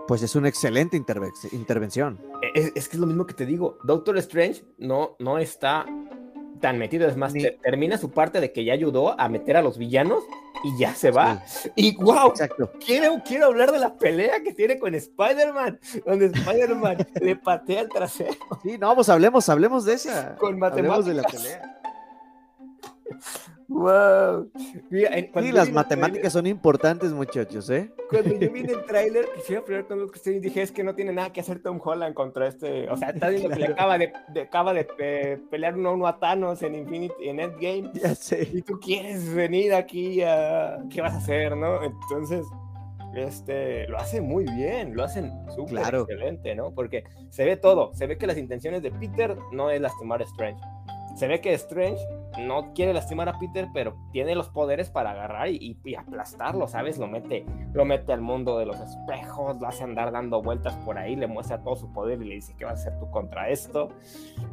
pues 0.07 0.23
es 0.23 0.35
una 0.37 0.49
excelente 0.49 0.97
intervención. 0.97 2.21
E-, 2.43 2.61
es, 2.61 2.73
es, 2.75 2.89
que 2.89 2.97
es 2.97 3.01
lo 3.01 3.07
mismo 3.07 3.27
que 3.27 3.35
te 3.35 3.47
digo, 3.47 3.79
Doctor 3.85 4.19
Strange 4.19 4.65
no, 4.79 5.17
no 5.19 5.39
está 5.39 5.87
tan 6.63 6.79
metido, 6.79 7.07
es 7.09 7.17
más, 7.17 7.35
termina 7.63 7.99
su 7.99 8.11
parte 8.11 8.41
de 8.41 8.53
que 8.53 8.65
ya 8.65 8.73
ayudó 8.73 9.21
a 9.21 9.29
meter 9.29 9.57
a 9.57 9.63
los 9.63 9.77
villanos 9.77 10.23
y 10.65 10.79
ya 10.79 10.95
se 10.95 11.11
va. 11.11 11.43
Y 11.75 11.97
wow, 11.97 12.29
Exacto. 12.29 12.71
Quiero, 12.85 13.21
quiero 13.27 13.47
hablar 13.47 13.73
de 13.73 13.81
la 13.81 13.97
pelea 13.97 14.43
que 14.43 14.55
tiene 14.55 14.79
con 14.79 14.95
Spider-Man, 14.95 15.81
donde 16.07 16.27
Spider-Man 16.27 16.97
le 17.21 17.37
patea 17.37 17.83
el 17.83 17.89
trasero. 17.89 18.35
Sí, 18.63 18.79
no, 18.79 18.95
pues 18.95 19.09
hablemos, 19.09 19.49
hablemos 19.49 19.85
de 19.85 19.95
esa. 19.95 20.37
Con 20.37 20.59
matemáticas. 20.59 21.07
de 21.07 21.15
la 21.15 21.23
pelea. 21.25 21.81
Wow. 23.73 24.51
sí, 24.91 25.53
las 25.53 25.71
matemáticas 25.71 26.33
son 26.33 26.47
importantes, 26.47 27.13
muchachos, 27.13 27.71
¿eh? 27.71 27.91
Cuando 28.11 28.39
yo 28.39 28.51
vi 28.51 28.61
el 28.61 28.85
tráiler, 28.87 29.27
quisiera 29.35 29.65
pelear 29.65 29.87
con 29.87 30.01
los 30.01 30.13
que 30.13 30.31
dije, 30.41 30.63
es 30.63 30.73
que 30.73 30.85
no 30.85 30.95
tiene 30.95 31.13
nada 31.13 31.33
que 31.33 31.41
hacer 31.41 31.61
Tom 31.63 31.81
Holland 31.83 32.15
contra 32.15 32.47
este, 32.47 32.89
o 32.91 32.97
sea, 32.97 33.11
está 33.11 33.31
diciendo 33.31 33.57
que 33.57 33.63
le 33.63 33.69
acaba 33.69 33.99
de, 33.99 34.13
acaba 34.41 34.75
de 34.75 34.87
eh, 34.99 35.39
pelear 35.51 35.77
uno 35.77 35.89
a 35.89 35.93
uno 35.93 36.07
a 36.07 36.19
Thanos 36.19 36.63
en 36.63 36.75
Infinity, 36.75 37.29
en 37.29 37.41
Endgame. 37.41 37.91
Ya 37.95 38.15
sé. 38.15 38.49
Y 38.53 38.63
tú 38.63 38.79
quieres 38.79 39.33
venir 39.35 39.75
aquí 39.75 40.23
a, 40.23 40.79
¿qué 40.91 41.01
vas 41.01 41.15
a 41.15 41.19
hacer, 41.19 41.57
no? 41.57 41.83
Entonces, 41.83 42.45
este, 43.15 43.89
lo 43.89 43.99
hace 43.99 44.21
muy 44.21 44.45
bien, 44.45 44.95
lo 44.95 45.05
hacen 45.05 45.33
súper 45.55 45.95
excelente, 45.95 46.55
¿no? 46.55 46.73
Porque 46.75 47.05
se 47.31 47.45
ve 47.45 47.57
todo, 47.57 47.95
se 47.95 48.07
ve 48.07 48.19
que 48.19 48.27
las 48.27 48.37
intenciones 48.37 48.83
de 48.83 48.91
Peter 48.91 49.37
no 49.53 49.71
es 49.71 49.81
lastimar 49.81 50.21
a 50.21 50.25
Strange 50.25 50.61
se 51.15 51.27
ve 51.27 51.41
que 51.41 51.53
Strange 51.55 52.01
no 52.39 52.73
quiere 52.75 52.95
lastimar 52.95 53.29
a 53.29 53.39
Peter, 53.39 53.69
pero 53.73 53.97
tiene 54.13 54.35
los 54.35 54.49
poderes 54.49 54.91
para 54.91 55.11
agarrar 55.11 55.49
y, 55.49 55.77
aplastarlo, 55.97 56.67
¿sabes? 56.69 56.99
Lo 56.99 57.07
mete, 57.07 57.45
lo 57.73 57.85
mete 57.85 58.13
al 58.13 58.21
mundo 58.21 58.59
de 58.59 58.67
los 58.67 58.79
espejos, 58.81 59.61
lo 59.61 59.67
hace 59.67 59.85
andar 59.85 60.13
dando 60.13 60.43
vueltas 60.43 60.75
por 60.79 60.99
ahí, 60.99 61.17
le 61.17 61.27
muestra 61.27 61.63
todo 61.63 61.77
su 61.77 61.93
poder 61.93 62.23
y 62.23 62.27
le 62.27 62.35
dice, 62.37 62.55
¿qué 62.57 62.65
vas 62.65 62.79
a 62.79 62.89
hacer 62.89 62.99
tú 62.99 63.11
contra 63.11 63.49
esto? 63.49 63.89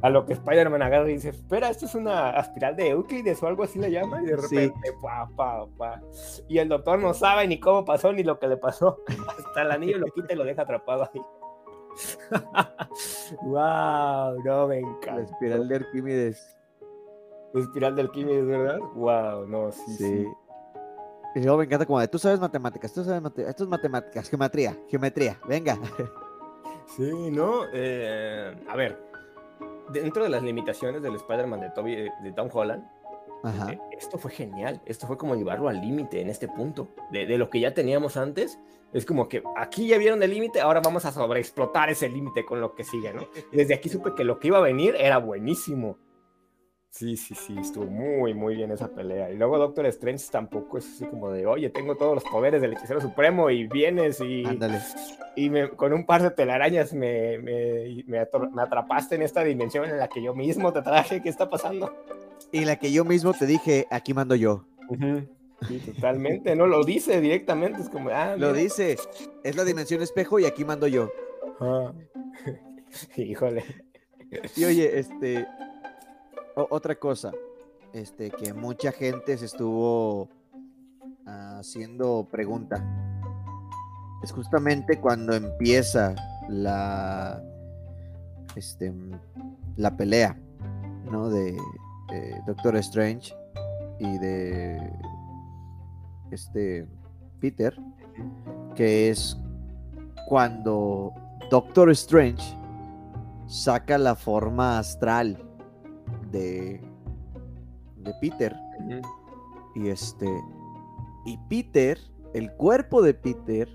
A 0.01 0.09
lo 0.09 0.25
que 0.25 0.33
Spider-Man 0.33 0.81
agarra 0.81 1.09
y 1.09 1.13
dice, 1.13 1.29
espera, 1.29 1.69
esto 1.69 1.85
es 1.85 1.95
una 1.95 2.31
espiral 2.31 2.75
de 2.75 2.89
Euclides 2.89 3.41
o 3.41 3.47
algo 3.47 3.63
así 3.63 3.79
le 3.79 3.91
llama, 3.91 4.21
y 4.21 4.25
de 4.25 4.35
repente, 4.35 4.93
pa, 5.01 5.29
pa, 5.35 5.65
pa. 5.77 6.01
Y 6.47 6.57
el 6.57 6.69
doctor 6.69 6.99
no 6.99 7.13
sabe 7.13 7.47
ni 7.47 7.59
cómo 7.59 7.85
pasó 7.85 8.11
ni 8.11 8.23
lo 8.23 8.39
que 8.39 8.47
le 8.47 8.57
pasó. 8.57 8.99
Hasta 9.37 9.61
el 9.61 9.71
anillo 9.71 9.97
lo 9.97 10.07
quita 10.07 10.33
y 10.33 10.35
lo 10.35 10.43
deja 10.43 10.63
atrapado 10.63 11.09
ahí. 11.13 11.21
wow, 13.41 14.41
no 14.43 14.67
me 14.67 14.79
encanta. 14.79 15.15
La 15.15 15.21
espiral 15.23 15.67
de 15.67 15.75
Arquímedes. 15.75 16.58
Espiral 17.53 17.95
de 17.95 18.03
Arquímedes, 18.03 18.45
¿verdad? 18.45 18.79
Wow, 18.95 19.47
no, 19.47 19.71
sí, 19.71 19.95
sí. 19.97 20.27
Y 21.35 21.41
luego 21.41 21.59
me 21.59 21.65
encanta 21.65 21.85
como 21.85 21.99
de, 21.99 22.07
tú 22.07 22.17
sabes 22.17 22.39
matemáticas, 22.39 22.91
tú 22.93 23.03
sabes 23.03 23.21
matemáticas, 23.21 23.49
esto 23.51 23.63
es 23.63 23.69
matemáticas, 23.69 24.29
geometría, 24.29 24.77
geometría, 24.87 25.39
venga. 25.47 25.77
Sí, 26.95 27.29
¿no? 27.29 27.65
Eh, 27.71 28.51
a 28.67 28.75
ver, 28.75 28.99
dentro 29.93 30.23
de 30.23 30.29
las 30.29 30.41
limitaciones 30.41 31.03
del 31.03 31.13
Spider-Man 31.13 31.59
de, 31.59 31.69
Toby, 31.69 31.95
de 31.95 32.31
Tom 32.35 32.49
Holland, 32.51 32.83
eh, 33.43 33.79
esto 33.95 34.17
fue 34.17 34.31
genial, 34.31 34.81
esto 34.85 35.05
fue 35.05 35.15
como 35.15 35.35
llevarlo 35.35 35.69
al 35.69 35.79
límite 35.79 36.19
en 36.19 36.31
este 36.31 36.47
punto, 36.47 36.89
de, 37.11 37.27
de, 37.27 37.37
lo 37.37 37.51
que 37.51 37.59
ya 37.59 37.75
teníamos 37.75 38.17
antes, 38.17 38.59
es 38.91 39.05
como 39.05 39.29
que 39.29 39.43
aquí 39.55 39.87
ya 39.87 39.99
vieron 39.99 40.23
el 40.23 40.31
límite, 40.31 40.61
ahora 40.61 40.81
vamos 40.81 41.05
a 41.05 41.11
sobreexplotar 41.11 41.91
ese 41.91 42.09
límite 42.09 42.43
con 42.43 42.59
lo 42.59 42.73
que 42.73 42.83
sigue, 42.83 43.13
¿no? 43.13 43.27
Desde 43.51 43.75
aquí 43.75 43.87
supe 43.87 44.15
que 44.15 44.23
lo 44.23 44.39
que 44.39 44.47
iba 44.47 44.57
a 44.57 44.61
venir 44.61 44.95
era 44.97 45.19
buenísimo. 45.19 45.97
Sí, 46.91 47.15
sí, 47.15 47.35
sí, 47.35 47.55
estuvo 47.59 47.85
muy, 47.85 48.33
muy 48.33 48.55
bien 48.55 48.71
esa 48.71 48.87
pelea. 48.87 49.31
Y 49.31 49.37
luego 49.37 49.59
Doctor 49.59 49.85
Strange 49.85 50.25
tampoco 50.31 50.79
es 50.79 50.87
así 50.87 51.05
como 51.05 51.31
de, 51.31 51.45
oye, 51.45 51.69
tengo 51.69 51.95
todos 51.95 52.15
los 52.15 52.23
poderes 52.23 52.61
del 52.61 52.73
hechicero 52.73 52.99
supremo 52.99 53.51
y 53.51 53.67
vienes 53.67 54.19
y, 54.21 54.43
y 55.35 55.49
me, 55.51 55.69
con 55.69 55.93
un 55.93 56.05
par 56.05 56.23
de 56.23 56.31
telarañas 56.31 56.93
me, 56.93 57.37
me, 57.37 58.03
me, 58.07 58.19
atrapaste 58.61 59.15
en 59.15 59.21
esta 59.21 59.43
dimensión 59.43 59.85
en 59.85 59.99
la 59.99 60.07
que 60.07 60.23
yo 60.23 60.33
mismo 60.33 60.73
te 60.73 60.81
traje, 60.81 61.21
¿qué 61.21 61.29
está 61.29 61.47
pasando? 61.47 61.95
Y 62.51 62.65
la 62.65 62.77
que 62.77 62.91
yo 62.91 63.05
mismo 63.05 63.33
te 63.33 63.45
dije, 63.45 63.85
aquí 63.91 64.15
mando 64.15 64.33
yo. 64.33 64.65
Sí, 65.67 65.77
totalmente, 65.79 66.55
no 66.55 66.65
lo 66.65 66.83
dice 66.83 67.21
directamente, 67.21 67.81
es 67.81 67.89
como, 67.89 68.09
ah, 68.09 68.35
lo 68.35 68.51
dice, 68.51 68.97
es 69.43 69.55
la 69.55 69.63
dimensión 69.63 70.01
espejo 70.01 70.39
y 70.39 70.45
aquí 70.45 70.65
mando 70.65 70.87
yo. 70.87 71.11
Ah. 71.59 71.93
Híjole. 73.15 73.63
Y 74.55 74.65
oye, 74.65 74.99
este, 74.99 75.45
otra 76.55 76.95
cosa, 76.95 77.31
este, 77.93 78.29
que 78.31 78.53
mucha 78.53 78.91
gente 78.91 79.37
se 79.37 79.45
estuvo 79.45 80.29
haciendo 81.25 82.27
pregunta. 82.29 82.83
Es 84.23 84.31
justamente 84.31 84.99
cuando 84.99 85.33
empieza 85.33 86.15
la, 86.49 87.41
este, 88.55 88.93
la 89.77 89.95
pelea, 89.95 90.37
¿no? 91.09 91.29
De, 91.29 91.53
de 92.09 92.41
Doctor 92.45 92.75
Strange 92.77 93.33
y 93.99 94.17
de 94.17 94.91
este 96.31 96.87
Peter, 97.39 97.75
que 98.75 99.09
es 99.09 99.37
cuando 100.27 101.13
Doctor 101.49 101.89
Strange 101.91 102.55
saca 103.47 103.97
la 103.97 104.15
forma 104.15 104.77
astral 104.77 105.48
de, 106.31 106.81
de 107.97 108.13
Peter. 108.21 108.55
Y 109.75 109.89
este. 109.89 110.27
Y 111.25 111.37
Peter, 111.49 111.99
el 112.33 112.51
cuerpo 112.53 113.01
de 113.01 113.13
Peter, 113.13 113.69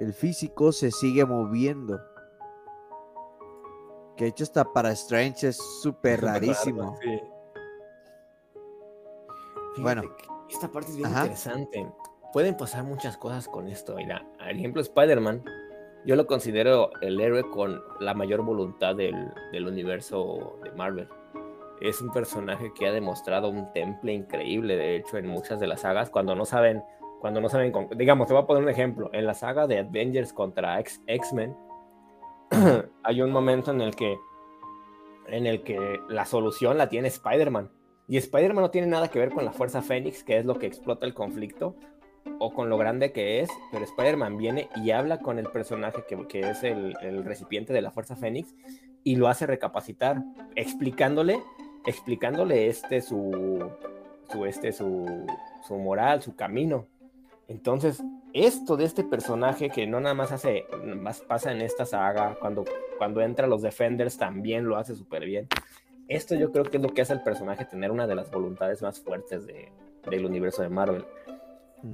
el 0.00 0.12
físico 0.12 0.72
se 0.72 0.90
sigue 0.90 1.24
moviendo. 1.24 2.00
Que 4.16 4.26
hecho 4.26 4.44
está 4.44 4.64
para 4.72 4.92
Strange 4.92 5.48
es 5.48 5.56
súper 5.82 6.22
rarísimo. 6.22 6.96
Bueno, 9.78 10.02
esta 10.48 10.70
parte 10.70 10.90
es 10.90 10.96
bien 10.96 11.08
interesante. 11.08 11.86
Pueden 12.32 12.56
pasar 12.56 12.84
muchas 12.84 13.16
cosas 13.16 13.48
con 13.48 13.68
esto. 13.68 13.96
Mira, 13.96 14.24
por 14.38 14.50
ejemplo, 14.50 14.82
Spider-Man, 14.82 15.42
yo 16.06 16.16
lo 16.16 16.26
considero 16.26 16.90
el 17.00 17.20
héroe 17.20 17.48
con 17.50 17.82
la 18.00 18.14
mayor 18.14 18.42
voluntad 18.42 18.94
del, 18.96 19.14
del, 19.52 19.66
universo 19.66 20.58
de 20.62 20.70
Marvel. 20.72 21.08
Es 21.80 22.00
un 22.00 22.12
personaje 22.12 22.72
que 22.74 22.86
ha 22.86 22.92
demostrado 22.92 23.48
un 23.48 23.72
temple 23.72 24.12
increíble, 24.12 24.76
de 24.76 24.96
hecho, 24.96 25.16
en 25.18 25.26
muchas 25.26 25.60
de 25.60 25.66
las 25.66 25.80
sagas, 25.80 26.10
cuando 26.10 26.34
no 26.34 26.44
saben, 26.44 26.82
cuando 27.20 27.40
no 27.40 27.48
saben, 27.48 27.72
digamos, 27.96 28.26
te 28.26 28.34
voy 28.34 28.42
a 28.42 28.46
poner 28.46 28.62
un 28.62 28.68
ejemplo. 28.68 29.10
En 29.12 29.26
la 29.26 29.34
saga 29.34 29.66
de 29.66 29.78
Avengers 29.78 30.32
contra 30.32 30.78
X-Men, 30.78 31.56
hay 33.02 33.22
un 33.22 33.30
momento 33.30 33.70
en 33.70 33.80
el 33.80 33.94
que 33.94 34.16
en 35.28 35.46
el 35.46 35.62
que 35.62 36.00
la 36.08 36.24
solución 36.24 36.76
la 36.76 36.88
tiene 36.88 37.06
Spider-Man 37.08 37.70
y 38.08 38.16
Spider-Man 38.16 38.64
no 38.64 38.70
tiene 38.72 38.88
nada 38.88 39.08
que 39.08 39.20
ver 39.20 39.30
con 39.30 39.44
la 39.44 39.52
Fuerza 39.52 39.82
Fénix, 39.82 40.24
que 40.24 40.36
es 40.36 40.44
lo 40.44 40.58
que 40.58 40.66
explota 40.66 41.06
el 41.06 41.14
conflicto, 41.14 41.76
o 42.40 42.52
con 42.52 42.68
lo 42.68 42.76
grande 42.76 43.12
que 43.12 43.38
es, 43.38 43.48
pero 43.70 43.84
Spider-Man 43.84 44.36
viene 44.36 44.68
y 44.76 44.90
habla 44.90 45.20
con 45.20 45.38
el 45.38 45.46
personaje 45.46 46.04
que, 46.08 46.26
que 46.26 46.40
es 46.40 46.64
el, 46.64 46.96
el, 47.02 47.24
recipiente 47.24 47.72
de 47.72 47.82
la 47.82 47.92
Fuerza 47.92 48.16
Fénix 48.16 48.52
y 49.04 49.14
lo 49.14 49.28
hace 49.28 49.46
recapacitar, 49.46 50.24
explicándole, 50.56 51.40
explicándole 51.86 52.68
este 52.68 53.00
su, 53.00 53.70
su, 54.30 54.44
este, 54.46 54.72
su, 54.72 55.26
su 55.66 55.78
moral, 55.78 56.22
su 56.22 56.36
camino. 56.36 56.86
Entonces, 57.48 58.02
esto 58.32 58.76
de 58.76 58.84
este 58.84 59.02
personaje 59.02 59.70
que 59.70 59.86
no 59.86 60.00
nada 60.00 60.14
más 60.14 60.30
hace, 60.32 60.66
más 60.84 61.20
pasa 61.20 61.50
en 61.50 61.60
esta 61.62 61.84
saga, 61.84 62.36
cuando, 62.40 62.64
cuando 62.96 63.20
entra 63.20 63.46
los 63.46 63.62
Defenders 63.62 64.16
también 64.16 64.66
lo 64.66 64.76
hace 64.76 64.94
súper 64.94 65.24
bien 65.24 65.48
esto 66.10 66.34
yo 66.34 66.50
creo 66.50 66.64
que 66.64 66.76
es 66.76 66.82
lo 66.82 66.88
que 66.92 67.02
hace 67.02 67.12
al 67.12 67.22
personaje 67.22 67.64
tener 67.64 67.92
una 67.92 68.06
de 68.08 68.16
las 68.16 68.32
voluntades 68.32 68.82
más 68.82 69.00
fuertes 69.00 69.46
de, 69.46 69.70
del 70.10 70.26
universo 70.26 70.60
de 70.60 70.68
Marvel. 70.68 71.04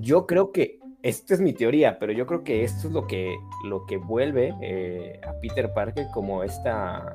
Yo 0.01 0.27
creo 0.27 0.51
que 0.53 0.81
Esta 1.03 1.35
es 1.35 1.41
mi 1.41 1.53
teoría, 1.53 1.99
pero 2.01 2.13
yo 2.13 2.27
creo 2.27 2.43
que 2.43 2.65
esto 2.65 2.89
es 2.89 2.95
lo 2.95 3.07
que, 3.07 3.37
lo 3.65 3.85
que 3.87 3.99
vuelve 3.99 4.55
eh, 4.63 5.21
a 5.23 5.39
Peter 5.41 5.73
Parker 5.73 6.07
como 6.13 6.43
esta, 6.43 7.15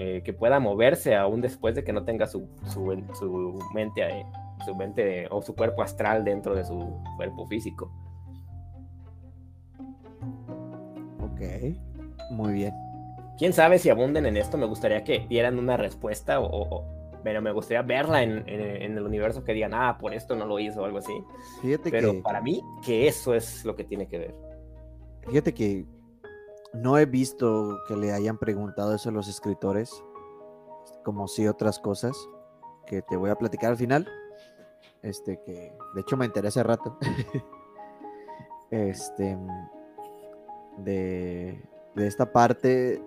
eh, 0.00 0.22
que 0.24 0.32
pueda 0.32 0.60
moverse 0.60 1.16
aún 1.16 1.40
después 1.40 1.74
de 1.74 1.82
que 1.82 1.92
no 1.92 2.04
tenga 2.04 2.28
su, 2.28 2.48
su, 2.66 3.04
su 3.18 3.58
mente, 3.74 4.24
su 4.64 4.76
mente 4.76 5.26
o 5.28 5.42
su 5.42 5.56
cuerpo 5.56 5.82
astral 5.82 6.24
dentro 6.24 6.54
de 6.54 6.64
su 6.64 7.02
cuerpo 7.16 7.48
físico. 7.48 7.90
Ok, 11.20 11.40
muy 12.30 12.52
bien. 12.52 12.72
Quién 13.38 13.52
sabe 13.52 13.80
si 13.80 13.90
abunden 13.90 14.24
en 14.26 14.36
esto, 14.36 14.56
me 14.56 14.66
gustaría 14.66 15.02
que 15.02 15.26
dieran 15.28 15.58
una 15.58 15.76
respuesta 15.76 16.40
o, 16.40 16.84
pero 17.24 17.42
me 17.42 17.50
gustaría 17.50 17.82
verla 17.82 18.22
en, 18.22 18.48
el 18.48 19.02
universo 19.02 19.42
que 19.42 19.52
digan, 19.52 19.74
ah, 19.74 19.98
por 20.00 20.14
esto 20.14 20.36
no 20.36 20.46
lo 20.46 20.60
hizo 20.60 20.82
o 20.82 20.84
algo 20.84 20.98
así. 20.98 21.12
Fíjate 21.60 21.90
pero 21.90 22.22
para 22.22 22.40
mí, 22.40 22.62
que 22.86 23.08
eso 23.08 23.34
es 23.34 23.64
lo 23.64 23.74
que 23.74 23.82
tiene 23.82 24.06
que 24.06 24.18
ver. 24.18 24.34
Fíjate 25.28 25.52
que 25.52 25.84
no 26.72 26.98
he 26.98 27.06
visto 27.06 27.80
que 27.86 27.96
le 27.96 28.12
hayan 28.12 28.38
preguntado 28.38 28.94
eso 28.94 29.08
a 29.08 29.12
los 29.12 29.28
escritores, 29.28 30.04
como 31.04 31.28
si 31.28 31.46
otras 31.46 31.78
cosas, 31.78 32.16
que 32.86 33.02
te 33.02 33.16
voy 33.16 33.30
a 33.30 33.36
platicar 33.36 33.70
al 33.70 33.76
final. 33.76 34.08
Este, 35.02 35.40
que 35.42 35.76
de 35.94 36.00
hecho 36.00 36.16
me 36.16 36.24
enteré 36.24 36.48
hace 36.48 36.62
rato. 36.62 36.98
este, 38.70 39.38
de, 40.78 41.62
de 41.94 42.06
esta 42.06 42.32
parte 42.32 43.02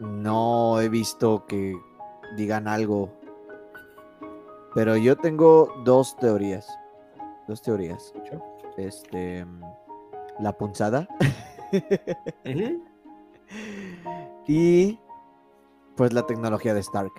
no 0.00 0.80
he 0.80 0.88
visto 0.88 1.44
que 1.46 1.74
digan 2.36 2.68
algo. 2.68 3.10
Pero 4.74 4.96
yo 4.96 5.16
tengo 5.16 5.68
dos 5.84 6.16
teorías. 6.16 6.68
Dos 7.46 7.62
teorías. 7.62 8.12
Este. 8.76 9.46
La 10.40 10.52
punzada. 10.56 11.06
y. 14.48 14.98
Pues 15.96 16.12
la 16.12 16.26
tecnología 16.26 16.74
de 16.74 16.80
Stark. 16.80 17.12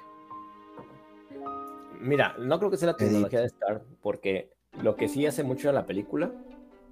Mira, 2.01 2.36
no 2.38 2.59
creo 2.59 2.69
que 2.69 2.78
sea 2.78 2.88
la 2.88 2.97
tecnología 2.97 3.39
de 3.39 3.47
Stark, 3.47 3.84
porque 4.01 4.51
lo 4.84 4.95
que 4.95 5.07
sí 5.07 5.26
hace 5.26 5.43
mucho 5.43 5.69
en 5.69 5.76
la 5.76 5.86
película 5.86 6.32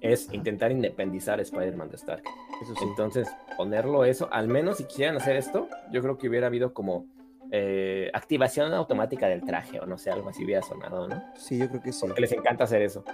es 0.00 0.32
intentar 0.32 0.70
independizar 0.70 1.38
a 1.38 1.42
Spider-Man 1.42 1.90
de 1.90 1.96
Stark. 1.96 2.22
Eso 2.62 2.74
Entonces, 2.82 3.28
ponerlo 3.56 4.04
eso, 4.04 4.28
al 4.32 4.48
menos 4.48 4.78
si 4.78 4.84
quisieran 4.84 5.16
hacer 5.16 5.36
esto, 5.36 5.68
yo 5.92 6.02
creo 6.02 6.18
que 6.18 6.28
hubiera 6.28 6.46
habido 6.46 6.74
como 6.74 7.06
eh, 7.50 8.10
activación 8.12 8.72
automática 8.74 9.28
del 9.28 9.44
traje, 9.44 9.80
o 9.80 9.86
no 9.86 9.96
sé, 9.96 10.10
algo 10.10 10.28
así 10.28 10.44
hubiera 10.44 10.62
sonado, 10.62 11.08
¿no? 11.08 11.22
Sí, 11.36 11.58
yo 11.58 11.68
creo 11.68 11.82
que 11.82 11.92
sí. 11.92 12.06
Porque 12.06 12.20
les 12.20 12.32
encanta 12.32 12.64
hacer 12.64 12.82
eso. 12.82 13.04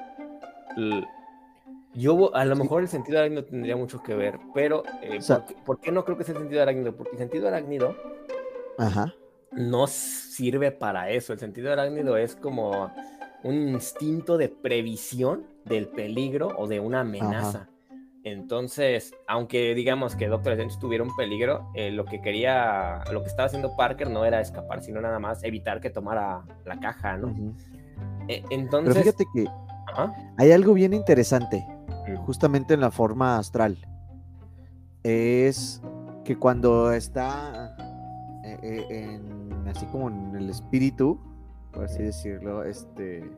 Yo, 1.95 2.35
a 2.35 2.45
lo 2.45 2.55
mejor 2.55 2.83
el 2.83 2.89
sentido 2.89 3.19
arácnido 3.19 3.45
tendría 3.45 3.77
mucho 3.77 4.03
que 4.03 4.15
ver, 4.15 4.39
pero 4.55 4.85
eh, 5.03 5.19
¿por, 5.65 5.81
qué, 5.81 5.91
no 5.91 6.05
creo 6.05 6.17
que 6.17 6.25
sea 6.25 6.35
el 6.35 6.41
sentido 6.41 6.63
arácnido? 6.63 6.95
Porque 6.95 7.13
el 7.13 7.19
sentido 7.19 7.49
arácnido 7.49 7.97
no 9.53 9.87
sirve 9.89 10.71
para 10.71 11.11
eso. 11.11 11.33
El 11.33 11.41
sentido 11.41 11.73
arácnido 11.73 12.17
es 12.17 12.37
como 12.37 12.93
un 13.43 13.69
instinto 13.71 14.39
de 14.39 14.49
previsión 14.49 15.47
del 15.65 15.89
peligro 15.89 16.55
o 16.57 16.69
de 16.69 16.79
una 16.79 17.01
amenaza. 17.01 17.69
Entonces, 18.23 19.13
aunque 19.27 19.75
digamos 19.75 20.15
que 20.15 20.29
Doctor 20.29 20.53
Strange 20.53 20.79
tuviera 20.79 21.03
un 21.03 21.17
peligro, 21.17 21.71
eh, 21.75 21.91
lo 21.91 22.05
que 22.05 22.21
quería, 22.21 23.03
lo 23.11 23.23
que 23.23 23.29
estaba 23.29 23.47
haciendo 23.47 23.75
Parker 23.77 24.11
no 24.11 24.25
era 24.25 24.41
escapar, 24.41 24.83
sino 24.83 25.01
nada 25.01 25.19
más 25.19 25.43
evitar 25.43 25.81
que 25.81 25.91
tomara 25.91 26.43
la 26.67 26.79
caja, 26.79 27.17
¿no? 27.17 27.35
entonces. 28.29 28.95
Pero 28.95 28.95
fíjate 28.95 29.25
que 29.35 29.47
hay 30.37 30.53
algo 30.53 30.75
bien 30.75 30.93
interesante. 30.93 31.67
Justamente 32.25 32.75
en 32.75 32.81
la 32.81 32.91
forma 32.91 33.39
astral. 33.39 33.79
Es 35.03 35.81
que 36.25 36.37
cuando 36.37 36.93
está 36.93 37.75
eh, 38.45 38.59
eh, 38.63 38.87
en, 38.91 39.69
así 39.69 39.87
como 39.87 40.09
en 40.09 40.37
el 40.37 40.51
espíritu, 40.51 41.19
por 41.73 41.85
así 41.85 42.03
decirlo, 42.03 42.65
este 42.65 43.31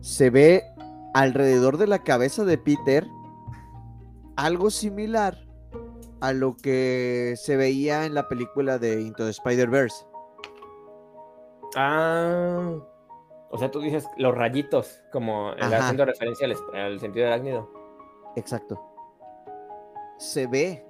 se 0.00 0.30
ve 0.30 0.64
alrededor 1.14 1.78
de 1.78 1.86
la 1.86 2.02
cabeza 2.02 2.44
de 2.44 2.58
Peter 2.58 3.06
algo 4.36 4.70
similar 4.70 5.38
a 6.20 6.32
lo 6.32 6.56
que 6.56 7.34
se 7.36 7.56
veía 7.56 8.06
en 8.06 8.14
la 8.14 8.28
película 8.28 8.78
de 8.78 9.02
Into 9.02 9.24
the 9.24 9.30
Spider-Verse. 9.30 10.06
Ah, 11.76 12.76
o 13.52 13.58
sea, 13.58 13.70
tú 13.70 13.80
dices 13.80 14.08
los 14.16 14.34
rayitos, 14.34 15.02
como 15.12 15.50
haciendo 15.50 16.06
referencia 16.06 16.48
al, 16.72 16.98
sentido 16.98 17.26
arácnido. 17.26 17.70
Exacto. 18.34 18.80
Se 20.16 20.46
ve 20.46 20.86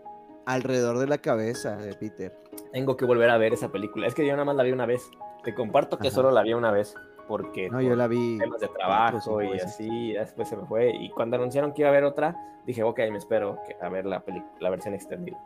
alrededor 0.47 0.99
de 0.99 1.09
la 1.09 1.19
cabeza 1.19 1.77
de 1.77 1.93
Peter. 1.95 2.33
Tengo 2.73 2.97
que 2.97 3.05
volver 3.05 3.31
a 3.31 3.37
ver 3.37 3.53
esa 3.53 3.73
película. 3.73 4.07
Es 4.07 4.15
que 4.15 4.25
yo 4.25 4.33
nada 4.35 4.45
más 4.45 4.55
la 4.55 4.63
vi 4.63 4.71
una 4.71 4.87
vez. 4.87 5.11
Te 5.43 5.57
comparto 5.57 5.99
que 5.99 6.13
solo 6.13 6.31
la 6.31 6.43
vi 6.43 6.55
una 6.55 6.71
vez 6.71 6.95
porque 7.27 7.69
no, 7.69 7.81
yo 7.81 7.97
la 7.97 8.07
vi 8.07 8.39
temas 8.39 8.61
de 8.61 8.69
trabajo 8.69 9.43
y 9.43 9.59
así, 9.59 10.13
después 10.13 10.49
se 10.49 10.57
me 10.57 10.65
fue. 10.65 10.95
Y 10.95 11.11
cuando 11.11 11.35
anunciaron 11.37 11.73
que 11.73 11.83
iba 11.83 11.89
a 11.89 11.93
haber 11.93 12.05
otra, 12.05 12.37
dije, 12.65 12.85
ok, 12.85 12.99
me 13.11 13.19
espero 13.19 13.59
a 13.81 13.89
ver 13.89 14.07
la, 14.07 14.23
la 14.61 14.71
versión 14.71 14.95
extendida. 14.95 15.43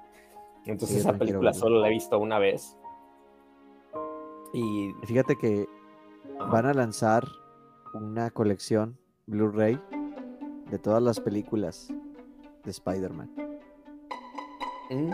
Entonces 0.66 0.98
esa 0.98 1.14
película 1.14 1.54
solo 1.54 1.80
la 1.80 1.86
he 1.86 1.92
visto 1.92 2.18
una 2.18 2.38
vez. 2.38 2.76
Y 4.52 4.90
fíjate 5.06 5.34
que 5.36 5.66
van 6.50 6.66
a 6.66 6.74
lanzar 6.74 7.26
una 7.94 8.30
colección 8.30 8.98
Blu-ray 9.26 9.80
de 10.70 10.78
todas 10.78 11.02
las 11.02 11.20
películas 11.20 11.88
de 12.64 12.70
Spider-Man. 12.70 13.30
Mm. 14.90 15.10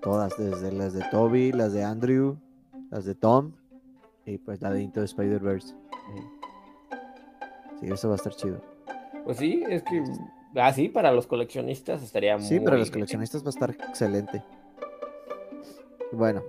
Todas, 0.00 0.36
desde 0.36 0.72
las 0.72 0.92
de 0.92 1.04
Toby, 1.10 1.52
las 1.52 1.72
de 1.72 1.84
Andrew, 1.84 2.36
las 2.90 3.04
de 3.04 3.14
Tom 3.14 3.52
y 4.26 4.38
pues 4.38 4.60
la 4.60 4.70
de 4.70 4.82
Into 4.82 5.02
Spider-Verse. 5.02 5.74
Sí, 7.80 7.86
eso 7.90 8.08
va 8.08 8.14
a 8.14 8.16
estar 8.16 8.34
chido. 8.34 8.60
Pues 9.24 9.38
sí, 9.38 9.64
es 9.68 9.82
que. 9.82 10.02
Ah, 10.54 10.72
sí, 10.72 10.88
para 10.88 11.12
los 11.12 11.26
coleccionistas 11.26 12.02
estaría 12.02 12.36
muy. 12.36 12.46
Sí, 12.46 12.60
para 12.60 12.76
los 12.76 12.90
coleccionistas 12.90 13.42
va 13.42 13.48
a 13.48 13.50
estar 13.50 13.70
excelente. 13.70 14.42
Bueno, 16.12 16.42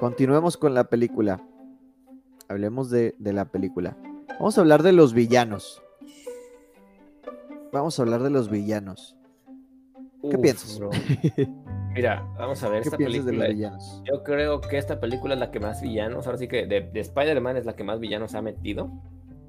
continuemos 0.00 0.56
con 0.56 0.74
la 0.74 0.84
película. 0.84 1.40
Hablemos 2.48 2.90
de, 2.90 3.14
de 3.18 3.32
la 3.32 3.46
película. 3.46 3.96
Vamos 4.38 4.58
a 4.58 4.60
hablar 4.60 4.82
de 4.82 4.92
los 4.92 5.14
villanos. 5.14 5.82
Vamos 7.72 7.98
a 7.98 8.02
hablar 8.02 8.22
de 8.22 8.30
los 8.30 8.50
villanos. 8.50 9.16
¿Qué 10.30 10.38
piensas? 10.38 10.80
Mira, 11.94 12.26
vamos 12.38 12.62
a 12.62 12.68
ver 12.68 12.82
esta 12.82 12.96
película. 12.96 13.48
Yo 14.04 14.22
creo 14.24 14.60
que 14.60 14.78
esta 14.78 15.00
película 15.00 15.34
es 15.34 15.40
la 15.40 15.50
que 15.50 15.60
más 15.60 15.82
villanos, 15.82 16.26
ahora 16.26 16.38
sí 16.38 16.48
que 16.48 16.66
de, 16.66 16.90
Spider-Man 16.94 17.56
es 17.56 17.66
la 17.66 17.76
que 17.76 17.84
más 17.84 18.00
villanos 18.00 18.34
ha 18.34 18.42
metido. 18.42 18.90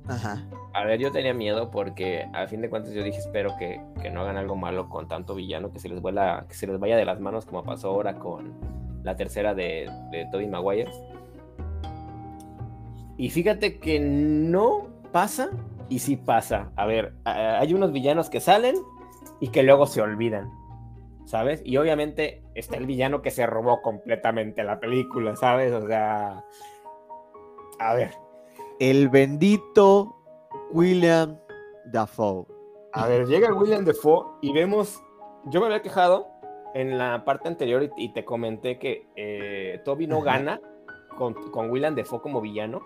Ajá. 0.07 0.43
A 0.73 0.83
ver, 0.83 0.99
yo 0.99 1.11
tenía 1.11 1.33
miedo 1.33 1.71
porque 1.71 2.27
a 2.33 2.47
fin 2.47 2.61
de 2.61 2.69
cuentas 2.69 2.93
yo 2.93 3.03
dije, 3.03 3.17
espero 3.17 3.55
que, 3.57 3.81
no 4.11 4.21
hagan 4.21 4.37
algo 4.37 4.55
malo 4.55 4.89
con 4.89 5.07
tanto 5.07 5.33
villano, 5.33 5.71
que 5.71 5.79
se 5.79 5.89
les 5.89 6.01
vuela, 6.01 6.45
que 6.47 6.53
se 6.53 6.67
les 6.67 6.79
vaya 6.79 6.97
de 6.97 7.05
las 7.05 7.19
manos 7.19 7.45
como 7.45 7.63
pasó 7.63 7.89
ahora 7.89 8.19
con 8.19 8.53
la 9.03 9.15
tercera 9.15 9.55
de, 9.55 9.89
de 10.11 10.27
Tobey 10.31 10.47
Maguire. 10.47 10.91
Y 13.17 13.29
fíjate 13.29 13.79
que 13.79 13.99
no 13.99 14.87
pasa 15.11 15.49
y 15.89 15.99
sí 15.99 16.17
pasa. 16.17 16.71
A 16.75 16.85
ver, 16.85 17.13
hay 17.23 17.73
unos 17.73 17.91
villanos 17.91 18.29
que 18.29 18.39
salen 18.39 18.75
y 19.39 19.49
que 19.49 19.63
luego 19.63 19.87
se 19.87 20.01
olvidan. 20.01 20.49
¿sabes? 21.25 21.61
Y 21.65 21.77
obviamente 21.77 22.43
está 22.53 22.77
el 22.77 22.85
villano 22.85 23.21
que 23.21 23.31
se 23.31 23.45
robó 23.45 23.81
completamente 23.81 24.63
la 24.63 24.79
película, 24.79 25.35
¿sabes? 25.35 25.73
O 25.73 25.85
sea, 25.87 26.43
a 27.79 27.93
ver. 27.95 28.11
El 28.79 29.09
bendito 29.09 30.15
William 30.71 31.37
Dafoe. 31.85 32.45
A 32.93 33.07
ver, 33.07 33.25
llega 33.27 33.53
William 33.53 33.83
Dafoe 33.83 34.25
y 34.41 34.53
vemos, 34.53 35.01
yo 35.45 35.59
me 35.59 35.65
había 35.65 35.81
quejado 35.81 36.27
en 36.73 36.97
la 36.97 37.25
parte 37.25 37.47
anterior 37.47 37.89
y, 37.97 38.13
te 38.13 38.23
comenté 38.23 38.79
que 38.79 39.07
eh, 39.15 39.81
Toby 39.83 40.07
no 40.07 40.21
gana 40.21 40.61
con, 41.17 41.33
con 41.51 41.69
William 41.69 41.95
Dafoe 41.95 42.21
como 42.21 42.41
villano 42.41 42.81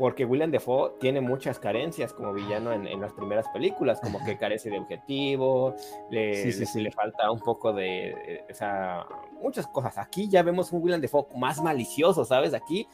porque 0.00 0.24
William 0.24 0.50
Defoe 0.50 0.94
tiene 0.98 1.20
muchas 1.20 1.58
carencias 1.58 2.14
como 2.14 2.32
villano 2.32 2.72
en, 2.72 3.00
las 3.02 3.12
primeras 3.12 3.46
películas, 3.48 4.00
como 4.00 4.24
que 4.24 4.38
carece 4.38 4.70
de 4.70 4.78
objetivo, 4.78 5.74
le, 6.10 6.42
le, 6.46 6.90
falta 6.90 7.30
un 7.30 7.40
poco 7.40 7.74
de, 7.74 8.46
o 8.50 8.54
sea, 8.54 9.06
muchas 9.42 9.66
cosas. 9.66 9.98
Aquí 9.98 10.26
ya 10.26 10.42
vemos 10.42 10.72
un 10.72 10.82
William 10.82 11.02
Defoe 11.02 11.26
más 11.36 11.62
malicioso, 11.62 12.24
¿sabes? 12.24 12.54
Aquí 12.54 12.88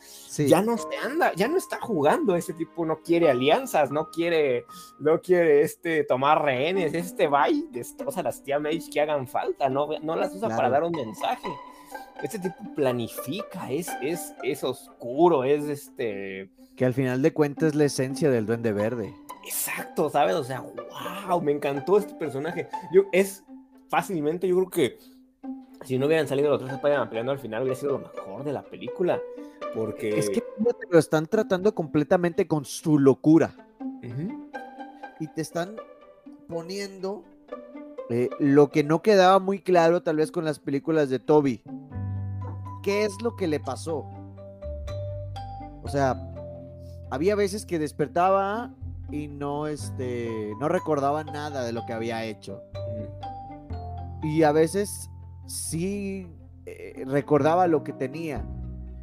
ya 0.48 0.60
no 0.62 0.76
se 0.76 0.96
anda, 0.96 1.32
ya 1.34 1.46
no 1.46 1.56
está 1.58 1.80
jugando, 1.80 2.34
ese 2.34 2.54
tipo 2.54 2.84
no 2.84 2.96
quiere 2.96 3.30
alianzas, 3.30 3.92
no 3.92 4.10
quiere, 4.10 4.64
no 4.98 5.20
quiere 5.20 5.62
este, 5.62 6.02
tomar 6.02 6.42
rehenes, 6.42 6.92
este 6.92 7.28
va 7.28 7.48
y 7.48 7.68
destroza 7.70 8.20
las 8.20 8.42
tía 8.42 8.58
Mage 8.58 8.90
que 8.92 9.00
hagan 9.00 9.28
falta, 9.28 9.68
no, 9.68 9.88
no 10.02 10.16
las 10.16 10.34
usa 10.34 10.48
para 10.48 10.68
dar 10.68 10.82
un 10.82 10.90
mensaje. 10.90 11.46
Este 12.20 12.40
tipo 12.40 12.56
planifica, 12.74 13.70
es, 13.70 13.88
es, 14.02 14.34
es 14.42 14.64
oscuro, 14.64 15.44
es 15.44 15.68
este... 15.68 16.50
Que 16.76 16.84
al 16.84 16.94
final 16.94 17.22
de 17.22 17.32
cuentas 17.32 17.70
es 17.70 17.74
la 17.74 17.84
esencia 17.84 18.30
del 18.30 18.46
duende 18.46 18.72
verde. 18.72 19.14
Exacto, 19.46 20.10
¿sabes? 20.10 20.34
O 20.34 20.44
sea, 20.44 20.64
wow, 21.28 21.40
me 21.40 21.52
encantó 21.52 21.98
este 21.98 22.14
personaje. 22.14 22.68
Yo, 22.92 23.04
es 23.12 23.44
fácilmente, 23.88 24.46
yo 24.46 24.56
creo 24.56 24.70
que 24.70 24.98
si 25.84 25.98
no 25.98 26.06
hubieran 26.06 26.26
salido 26.26 26.50
los 26.50 26.58
tres 26.58 26.72
Spider-Man 26.72 27.08
peleando 27.08 27.32
al 27.32 27.38
final, 27.38 27.62
hubiera 27.62 27.78
sido 27.78 27.92
lo 27.92 27.98
mejor 28.00 28.44
de 28.44 28.52
la 28.52 28.62
película. 28.62 29.20
Porque. 29.74 30.18
Es 30.18 30.28
que 30.30 30.42
lo 30.90 30.98
están 30.98 31.26
tratando 31.26 31.74
completamente 31.74 32.46
con 32.46 32.64
su 32.64 32.98
locura. 32.98 33.54
Y 35.18 35.28
te 35.28 35.40
están 35.40 35.76
poniendo 36.48 37.24
eh, 38.10 38.28
lo 38.38 38.70
que 38.70 38.84
no 38.84 39.02
quedaba 39.02 39.38
muy 39.38 39.60
claro, 39.60 40.02
tal 40.02 40.16
vez 40.16 40.30
con 40.30 40.44
las 40.44 40.58
películas 40.58 41.08
de 41.08 41.18
Toby. 41.18 41.62
¿Qué 42.82 43.04
es 43.04 43.20
lo 43.22 43.34
que 43.34 43.46
le 43.48 43.58
pasó? 43.58 44.06
O 45.82 45.88
sea, 45.88 46.14
había 47.10 47.34
veces 47.34 47.66
que 47.66 47.78
despertaba 47.78 48.72
y 49.10 49.28
no, 49.28 49.66
este, 49.66 50.52
no 50.60 50.68
recordaba 50.68 51.24
nada 51.24 51.64
de 51.64 51.72
lo 51.72 51.86
que 51.86 51.92
había 51.92 52.24
hecho. 52.24 52.62
Y 54.22 54.42
a 54.42 54.52
veces 54.52 55.10
sí 55.46 56.26
eh, 56.66 57.04
recordaba 57.06 57.66
lo 57.66 57.84
que 57.84 57.92
tenía. 57.92 58.44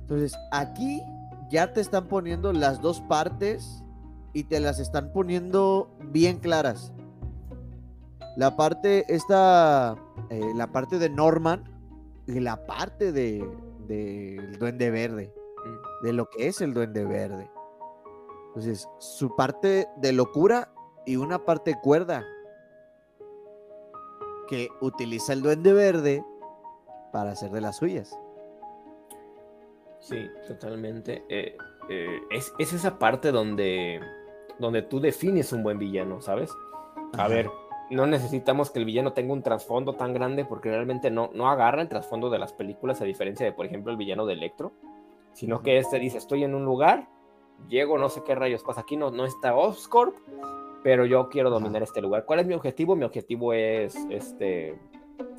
Entonces, 0.01 0.35
aquí 0.51 1.01
ya 1.49 1.71
te 1.71 1.81
están 1.81 2.07
poniendo 2.07 2.51
las 2.51 2.81
dos 2.81 3.01
partes 3.01 3.83
y 4.33 4.43
te 4.43 4.59
las 4.59 4.79
están 4.79 5.13
poniendo 5.13 5.95
bien 6.11 6.39
claras. 6.39 6.91
La 8.35 8.57
parte, 8.57 9.05
esta, 9.07 9.95
eh, 10.29 10.51
la 10.55 10.71
parte 10.71 10.97
de 10.97 11.09
Norman 11.09 11.63
y 12.25 12.39
la 12.39 12.65
parte 12.65 13.11
de, 13.11 13.47
del 13.87 14.57
Duende 14.57 14.89
Verde, 14.89 15.33
de 16.01 16.13
lo 16.13 16.29
que 16.29 16.47
es 16.47 16.59
el 16.61 16.73
Duende 16.73 17.05
Verde. 17.05 17.52
Entonces, 18.53 18.87
su 18.99 19.35
parte 19.35 19.87
de 19.97 20.13
locura 20.13 20.71
y 21.07 21.15
una 21.15 21.43
parte 21.43 21.73
cuerda 21.81 22.23
que 24.47 24.69
utiliza 24.79 25.33
el 25.33 25.41
Duende 25.41 25.73
Verde 25.73 26.23
para 27.11 27.31
hacer 27.31 27.49
de 27.49 27.61
las 27.61 27.77
suyas. 27.77 28.15
Sí, 29.97 30.29
totalmente. 30.47 31.23
Eh, 31.29 31.57
eh, 31.89 32.19
es, 32.29 32.53
esa 32.59 32.99
parte 32.99 33.31
donde, 33.31 33.99
donde 34.59 34.83
tú 34.83 34.99
defines 34.99 35.51
un 35.51 35.63
buen 35.63 35.79
villano, 35.79 36.21
¿sabes? 36.21 36.51
A 37.17 37.27
ver, 37.27 37.49
no 37.89 38.05
necesitamos 38.05 38.69
que 38.69 38.77
el 38.77 38.85
villano 38.85 39.13
tenga 39.13 39.33
un 39.33 39.41
trasfondo 39.41 39.95
tan 39.95 40.13
grande 40.13 40.45
porque 40.45 40.69
realmente 40.69 41.09
no, 41.09 41.31
no 41.33 41.49
agarra 41.49 41.81
el 41.81 41.89
trasfondo 41.89 42.29
de 42.29 42.37
las 42.37 42.53
películas 42.53 43.01
a 43.01 43.05
diferencia 43.05 43.47
de, 43.47 43.51
por 43.51 43.65
ejemplo, 43.65 43.91
el 43.91 43.97
villano 43.97 44.27
de 44.27 44.33
Electro, 44.33 44.73
sino 45.33 45.63
que 45.63 45.79
este 45.79 45.97
dice, 45.97 46.19
estoy 46.19 46.43
en 46.43 46.53
un 46.53 46.65
lugar, 46.65 47.07
llego, 47.69 47.97
no 47.97 48.09
sé 48.09 48.23
qué 48.23 48.35
rayos 48.35 48.63
pasa 48.63 48.81
aquí, 48.81 48.97
no, 48.97 49.11
no 49.11 49.25
está 49.25 49.55
Oscorp, 49.55 50.15
pero 50.83 51.05
yo 51.05 51.29
quiero 51.29 51.49
dominar 51.49 51.83
este 51.83 52.01
lugar. 52.01 52.25
¿Cuál 52.25 52.39
es 52.39 52.47
mi 52.47 52.53
objetivo? 52.53 52.95
Mi 52.95 53.05
objetivo 53.05 53.53
es 53.53 53.95
este 54.09 54.77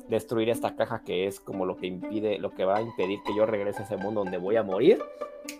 destruir 0.07 0.49
esta 0.49 0.75
caja 0.75 1.01
que 1.03 1.27
es 1.27 1.39
como 1.39 1.65
lo 1.65 1.75
que 1.77 1.87
impide, 1.87 2.37
lo 2.39 2.51
que 2.51 2.65
va 2.65 2.77
a 2.77 2.81
impedir 2.81 3.19
que 3.23 3.35
yo 3.35 3.45
regrese 3.45 3.81
a 3.81 3.85
ese 3.85 3.97
mundo 3.97 4.23
donde 4.23 4.37
voy 4.37 4.55
a 4.55 4.63
morir. 4.63 4.99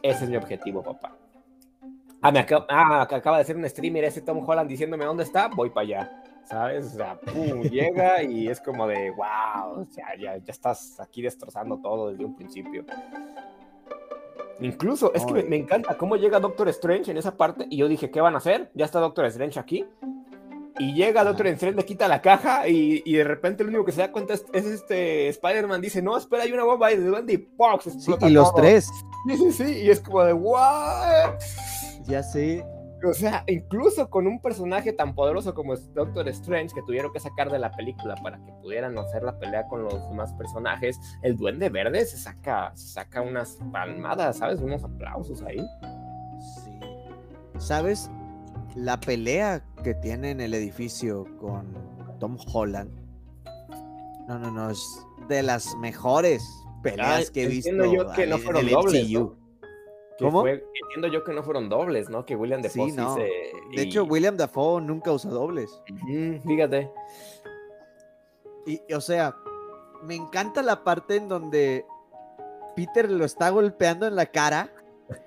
Ese 0.01 0.25
es 0.25 0.29
mi 0.29 0.37
objetivo, 0.37 0.81
papá. 0.83 1.15
Ah, 2.21 2.31
me 2.31 2.39
acaba, 2.39 2.65
ah, 2.69 3.01
acaba 3.01 3.37
de 3.37 3.45
ser 3.45 3.55
un 3.55 3.69
streamer 3.69 4.03
ese 4.05 4.21
Tom 4.21 4.43
Holland 4.47 4.69
diciéndome 4.69 5.05
dónde 5.05 5.23
está, 5.23 5.47
voy 5.47 5.69
para 5.69 5.81
allá. 5.81 6.23
¿sabes? 6.45 6.85
O 6.85 6.97
sea, 6.97 7.19
pum, 7.19 7.61
llega 7.71 8.23
y 8.23 8.47
es 8.47 8.61
como 8.61 8.87
de, 8.87 9.11
wow, 9.11 9.81
o 9.81 9.87
sea, 9.89 10.15
ya, 10.17 10.37
ya 10.37 10.51
estás 10.51 10.99
aquí 10.99 11.21
destrozando 11.21 11.77
todo 11.79 12.11
desde 12.11 12.23
un 12.23 12.35
principio. 12.35 12.85
Incluso, 14.61 15.13
es 15.13 15.25
que 15.25 15.43
me, 15.43 15.57
encanta 15.57 15.97
cómo 15.97 16.15
llega 16.15 16.39
Doctor 16.39 16.69
Strange 16.69 17.11
en 17.11 17.17
esa 17.17 17.35
parte 17.35 17.67
y 17.69 17.77
yo 17.77 17.87
dije, 17.87 18.09
¿qué 18.09 18.21
van 18.21 18.35
a 18.35 18.37
hacer? 18.37 18.71
Ya 18.73 18.85
está 18.85 18.99
Doctor 18.99 19.25
Strange 19.25 19.59
aquí. 19.59 19.85
Y 20.77 20.93
llega 20.93 21.23
Doctor 21.23 21.47
Strange, 21.47 21.77
le 21.77 21.85
quita 21.85 22.07
la 22.07 22.21
caja 22.21 22.67
y, 22.67 23.01
y, 23.05 23.13
de 23.13 23.23
repente 23.23 23.63
el 23.63 23.69
único 23.69 23.85
que 23.85 23.93
se 23.93 24.01
da 24.01 24.11
cuenta 24.11 24.33
es, 24.33 24.45
este 24.53 25.29
Spider-Man. 25.29 25.81
Dice, 25.81 26.01
no, 26.01 26.17
espera, 26.17 26.43
hay 26.43 26.51
una 26.51 26.63
bomba 26.63 26.91
y 26.91 26.97
de 26.97 27.07
dónde 27.07 27.33
y 27.33 27.37
¡pox! 27.37 27.87
y 28.21 28.29
los 28.29 28.53
tres. 28.55 28.89
Sí, 29.27 29.37
sí, 29.37 29.51
sí. 29.51 29.81
Y 29.83 29.89
es 29.89 30.01
como 30.01 30.23
de, 30.23 30.33
¿what? 30.33 31.35
Ya 32.07 32.23
sé. 32.23 32.65
O 33.09 33.13
sea, 33.13 33.43
incluso 33.47 34.09
con 34.09 34.27
un 34.27 34.41
personaje 34.41 34.93
tan 34.93 35.13
poderoso 35.13 35.53
como 35.53 35.75
Doctor 35.75 36.27
Strange, 36.29 36.73
que 36.73 36.81
tuvieron 36.81 37.11
que 37.13 37.19
sacar 37.19 37.51
de 37.51 37.59
la 37.59 37.71
película 37.71 38.15
para 38.15 38.37
que 38.43 38.51
pudieran 38.61 38.97
hacer 38.97 39.23
la 39.23 39.37
pelea 39.37 39.67
con 39.67 39.83
los 39.83 40.09
demás 40.09 40.33
personajes, 40.33 40.99
el 41.21 41.37
Duende 41.37 41.69
Verde 41.69 42.05
se 42.05 42.17
saca, 42.17 42.71
se 42.75 42.87
saca 42.93 43.21
unas 43.21 43.57
palmadas, 43.71 44.37
¿sabes? 44.37 44.59
Unos 44.59 44.83
aplausos 44.83 45.41
ahí. 45.43 45.59
Sí. 46.63 46.79
¿Sabes? 47.57 48.09
La 48.75 48.99
pelea 48.99 49.63
que 49.83 49.93
tiene 49.93 50.31
en 50.31 50.41
el 50.41 50.53
edificio 50.53 51.25
con 51.39 51.73
Tom 52.19 52.37
Holland. 52.51 52.91
No, 54.27 54.39
no, 54.39 54.51
no, 54.51 54.69
es 54.71 54.81
de 55.29 55.43
las 55.43 55.75
mejores 55.77 56.43
peleas 56.81 57.31
que 57.31 57.43
he 57.43 57.47
visto. 57.47 57.71
Yo 57.93 58.11
que 58.13 58.27
no 58.27 58.37
fueron 58.37 58.67
dobles, 58.67 59.07
¿Cómo? 60.19 60.47
entiendo 60.47 61.07
yo 61.11 61.23
que 61.23 61.33
no 61.33 61.43
fueron 61.43 61.67
dobles, 61.69 62.09
¿no? 62.09 62.25
Que 62.25 62.35
William 62.35 62.61
Dafoe 62.61 62.89
sí, 62.89 62.95
no. 62.95 63.15
De 63.15 63.81
hecho, 63.81 64.05
William 64.05 64.37
Dafoe 64.37 64.81
nunca 64.81 65.11
usa 65.11 65.31
dobles. 65.31 65.81
fíjate. 66.45 66.89
Y, 68.65 68.81
o 68.93 69.01
sea, 69.01 69.35
me 70.03 70.15
encanta 70.15 70.61
la 70.61 70.83
parte 70.83 71.17
en 71.17 71.27
donde 71.27 71.85
Peter 72.75 73.09
lo 73.09 73.25
está 73.25 73.49
golpeando 73.49 74.07
en 74.07 74.15
la 74.15 74.25
cara. 74.27 74.73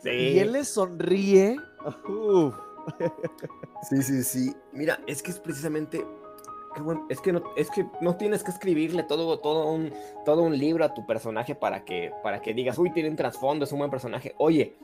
Sí. 0.02 0.10
Y 0.10 0.38
él 0.38 0.52
le 0.52 0.64
sonríe. 0.64 1.56
Sí, 3.88 4.02
sí, 4.02 4.24
sí. 4.24 4.56
Mira, 4.72 4.98
es 5.06 5.22
que 5.22 5.30
es 5.30 5.38
precisamente 5.38 6.04
es 7.08 7.20
que 7.20 7.32
no, 7.32 7.42
es 7.56 7.70
que 7.70 7.86
no 8.00 8.16
tienes 8.16 8.42
que 8.42 8.50
escribirle 8.50 9.02
todo, 9.02 9.38
todo, 9.38 9.70
un, 9.70 9.92
todo 10.24 10.42
un 10.42 10.56
libro 10.56 10.84
a 10.84 10.94
tu 10.94 11.06
personaje 11.06 11.54
para 11.54 11.84
que, 11.84 12.12
para 12.22 12.40
que 12.40 12.54
digas, 12.54 12.78
uy, 12.78 12.90
tiene 12.90 13.10
un 13.10 13.16
trasfondo, 13.16 13.64
es 13.64 13.72
un 13.72 13.78
buen 13.78 13.90
personaje. 13.90 14.34
Oye, 14.38 14.76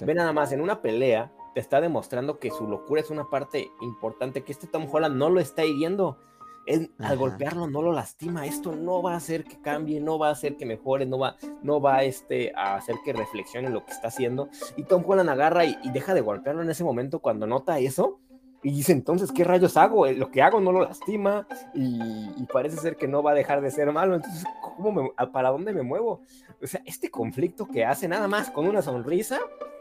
ve 0.00 0.14
nada 0.14 0.32
más, 0.32 0.52
en 0.52 0.60
una 0.60 0.80
pelea 0.80 1.30
te 1.54 1.60
está 1.60 1.80
demostrando 1.80 2.38
que 2.38 2.50
su 2.50 2.66
locura 2.66 3.00
es 3.00 3.10
una 3.10 3.28
parte 3.28 3.70
importante, 3.80 4.42
que 4.42 4.52
este 4.52 4.66
Tom 4.66 4.86
Holland 4.90 5.16
no 5.16 5.30
lo 5.30 5.40
está 5.40 5.64
hiriendo. 5.64 6.18
Él, 6.64 6.92
al 7.00 7.18
golpearlo 7.18 7.66
no 7.66 7.82
lo 7.82 7.92
lastima. 7.92 8.46
Esto 8.46 8.74
no 8.76 9.02
va 9.02 9.14
a 9.14 9.16
hacer 9.16 9.44
que 9.44 9.60
cambie, 9.60 10.00
no 10.00 10.18
va 10.18 10.28
a 10.28 10.32
hacer 10.32 10.56
que 10.56 10.64
mejore, 10.64 11.06
no 11.06 11.18
va, 11.18 11.36
no 11.62 11.80
va 11.80 12.04
este, 12.04 12.52
a 12.54 12.76
hacer 12.76 12.96
que 13.04 13.12
reflexione 13.12 13.68
lo 13.68 13.84
que 13.84 13.90
está 13.90 14.08
haciendo. 14.08 14.48
Y 14.76 14.84
Tom 14.84 15.02
Holland 15.04 15.28
agarra 15.28 15.64
y, 15.64 15.76
y 15.82 15.90
deja 15.90 16.14
de 16.14 16.20
golpearlo 16.20 16.62
en 16.62 16.70
ese 16.70 16.84
momento 16.84 17.18
cuando 17.18 17.46
nota 17.46 17.78
eso 17.80 18.20
y 18.62 18.70
dice, 18.70 18.92
entonces, 18.92 19.32
¿qué 19.32 19.42
rayos 19.42 19.76
hago? 19.76 20.06
Eh, 20.06 20.14
lo 20.14 20.30
que 20.30 20.40
hago 20.40 20.60
no 20.60 20.70
lo 20.70 20.82
lastima 20.82 21.46
y, 21.74 22.46
parece 22.52 22.76
ser 22.76 22.96
que 22.96 23.08
no 23.08 23.22
va 23.22 23.32
a 23.32 23.34
dejar 23.34 23.60
de 23.60 23.70
ser 23.70 23.90
malo. 23.92 24.14
Entonces, 24.14 24.44
¿cómo 24.60 25.12
¿para 25.32 25.50
dónde 25.50 25.72
me 25.72 25.82
muevo? 25.82 26.20
O 26.62 26.66
sea, 26.66 26.82
este 26.84 27.10
conflicto 27.10 27.66
que 27.66 27.84
hace 27.84 28.06
nada 28.06 28.28
más 28.28 28.50
con 28.50 28.68
una 28.68 28.82
sonrisa, 28.82 29.40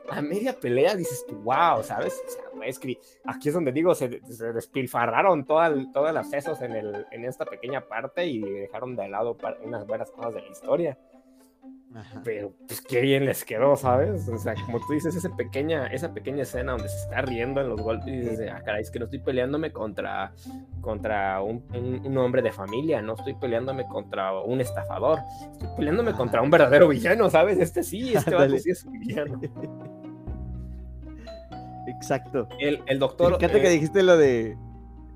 a 0.10 0.22
media 0.22 0.60
pelea 0.60 0.96
dices 0.96 1.26
tú, 1.28 1.36
wow, 1.36 1.84
¿sabes? 1.84 2.22
O 2.28 2.32
sea, 2.32 2.68
es 2.68 2.80
aquí 3.26 3.50
es 3.50 3.54
donde 3.54 3.72
digo, 3.72 3.94
se, 3.94 4.10
despilfarraron 4.54 5.46
todas 5.46 5.74
todos 5.94 6.14
los 6.14 6.30
sesos 6.30 6.62
en, 6.62 6.72
el, 6.72 7.06
en 7.12 7.26
esta 7.26 7.46
pequeña 7.46 7.82
parte 7.82 8.26
y 8.26 8.40
dejaron 8.42 8.96
de 8.96 9.10
lado 9.10 9.38
unas 9.64 9.86
buenas 9.86 10.12
cosas 10.12 10.34
de 10.34 10.42
la 10.42 10.50
historia. 10.50 10.98
Pero 12.24 12.54
pues 12.68 12.82
qué 12.82 13.02
bien 13.02 13.26
les 13.26 13.44
quedó, 13.44 13.76
¿sabes? 13.76 14.28
O 14.30 14.38
sea, 14.38 14.56
como 14.66 14.80
tú 14.80 14.94
dices, 14.94 15.16
esa 15.16 15.36
pequeña, 15.36 15.88
esa 15.88 16.14
pequeña 16.14 16.44
escena 16.44 16.74
donde 16.74 16.88
se 16.88 16.98
está 16.98 17.22
riendo 17.22 17.60
en 17.60 17.70
los 17.70 17.82
golpes 17.82 18.08
y 18.08 18.18
dices, 18.18 18.50
ah, 18.52 18.62
caray, 18.64 18.82
es 18.82 18.92
que 18.92 19.00
no 19.00 19.06
estoy 19.06 19.20
peleándome 19.20 19.72
contra, 19.72 20.32
contra 20.80 21.42
un, 21.42 21.64
un, 21.74 22.18
hombre 22.18 22.42
de 22.42 22.52
familia, 22.52 23.02
no 23.02 23.16
estoy 23.16 23.34
peleándome 23.34 23.88
contra 23.88 24.40
un 24.40 24.62
estafador, 24.62 25.20
estoy 25.52 25.68
peleándome 25.78 26.14
contra 26.14 26.42
un 26.42 26.50
verdadero 26.50 26.88
villano, 26.88 27.30
¿sabes? 27.30 27.60
Este 27.60 27.84
sí, 27.84 28.14
este 28.14 28.36
vato 28.36 28.58
sí 28.58 28.72
es 28.72 28.86
un 28.86 29.00
villano. 29.00 29.42
Exacto. 31.88 32.48
El, 32.60 32.82
el 32.88 33.00
doctor. 33.00 33.38
Fíjate 33.38 33.62
que 33.62 33.68
eh, 33.68 33.72
dijiste 33.72 34.04
lo 34.04 34.18
de 34.18 34.56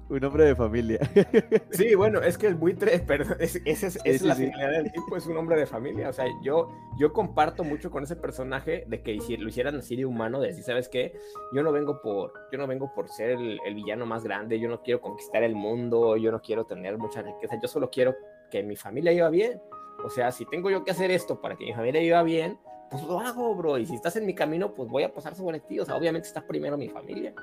un 0.09 0.23
hombre 0.23 0.45
de 0.45 0.55
familia. 0.55 0.99
Sí, 1.71 1.95
bueno, 1.95 2.21
es 2.21 2.37
que 2.37 2.47
el 2.47 2.55
buitre, 2.55 2.99
perdón, 3.07 3.37
es, 3.39 3.61
es, 3.65 4.23
la 4.23 4.35
finalidad 4.35 4.71
del 4.71 4.91
tipo, 4.91 5.17
es 5.17 5.25
un 5.25 5.37
hombre 5.37 5.57
de 5.57 5.65
familia. 5.65 6.09
O 6.09 6.13
sea, 6.13 6.25
yo, 6.41 6.69
yo 6.97 7.11
comparto 7.11 7.63
mucho 7.63 7.91
con 7.91 8.03
ese 8.03 8.15
personaje 8.15 8.85
de 8.87 9.01
que 9.01 9.15
lo 9.37 9.49
hicieran 9.49 9.75
así 9.75 9.95
de 9.95 10.05
humano, 10.05 10.39
de 10.39 10.47
decir, 10.47 10.63
¿sabes 10.63 10.87
qué? 10.89 11.13
Yo 11.53 11.63
no 11.63 11.71
vengo 11.71 12.01
por, 12.01 12.33
yo 12.51 12.57
no 12.57 12.67
vengo 12.67 12.93
por 12.93 13.09
ser 13.09 13.31
el, 13.31 13.59
el, 13.65 13.75
villano 13.75 14.05
más 14.05 14.23
grande, 14.23 14.59
yo 14.59 14.69
no 14.69 14.81
quiero 14.81 15.01
conquistar 15.01 15.43
el 15.43 15.55
mundo, 15.55 16.17
yo 16.17 16.31
no 16.31 16.41
quiero 16.41 16.65
tener 16.65 16.97
mucha 16.97 17.21
riqueza, 17.21 17.59
yo 17.61 17.67
solo 17.67 17.89
quiero 17.89 18.15
que 18.49 18.63
mi 18.63 18.75
familia 18.75 19.11
iba 19.11 19.29
bien. 19.29 19.61
O 20.03 20.09
sea, 20.09 20.31
si 20.31 20.45
tengo 20.45 20.69
yo 20.69 20.83
que 20.83 20.91
hacer 20.91 21.11
esto 21.11 21.41
para 21.41 21.55
que 21.55 21.65
mi 21.65 21.73
familia 21.73 22.01
iba 22.01 22.21
bien, 22.23 22.57
pues 22.89 23.03
lo 23.03 23.19
hago, 23.19 23.55
bro. 23.55 23.77
Y 23.77 23.85
si 23.85 23.95
estás 23.95 24.15
en 24.15 24.25
mi 24.25 24.35
camino, 24.35 24.73
pues 24.73 24.89
voy 24.89 25.03
a 25.03 25.13
pasar 25.13 25.35
sobre 25.35 25.59
ti. 25.59 25.79
O 25.79 25.85
sea, 25.85 25.95
obviamente 25.95 26.27
está 26.27 26.45
primero 26.45 26.77
mi 26.77 26.89
familia. 26.89 27.33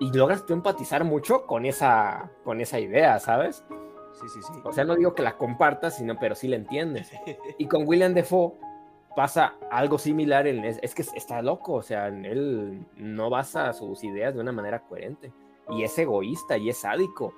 Y 0.00 0.12
logras 0.12 0.46
tú 0.46 0.52
empatizar 0.52 1.04
mucho 1.04 1.46
con 1.46 1.66
esa, 1.66 2.30
con 2.44 2.60
esa 2.60 2.78
idea, 2.78 3.18
¿sabes? 3.18 3.64
Sí, 4.12 4.28
sí, 4.28 4.40
sí. 4.42 4.60
O 4.64 4.72
sea, 4.72 4.84
no 4.84 4.96
digo 4.96 5.14
que 5.14 5.22
la 5.22 5.36
compartas, 5.36 5.96
sino, 5.96 6.18
pero 6.18 6.34
sí 6.34 6.48
la 6.48 6.56
entiendes. 6.56 7.10
Y 7.58 7.66
con 7.66 7.86
William 7.86 8.14
Defoe 8.14 8.52
pasa 9.16 9.54
algo 9.70 9.98
similar. 9.98 10.46
En, 10.46 10.64
es, 10.64 10.78
es 10.82 10.94
que 10.94 11.02
está 11.02 11.42
loco, 11.42 11.74
o 11.74 11.82
sea, 11.82 12.08
él 12.08 12.86
no 12.96 13.30
basa 13.30 13.72
sus 13.72 14.04
ideas 14.04 14.34
de 14.34 14.40
una 14.40 14.52
manera 14.52 14.80
coherente. 14.80 15.32
y 15.70 15.82
es 15.82 15.98
egoísta 15.98 16.56
y 16.56 16.70
es 16.70 16.78
sádico. 16.78 17.34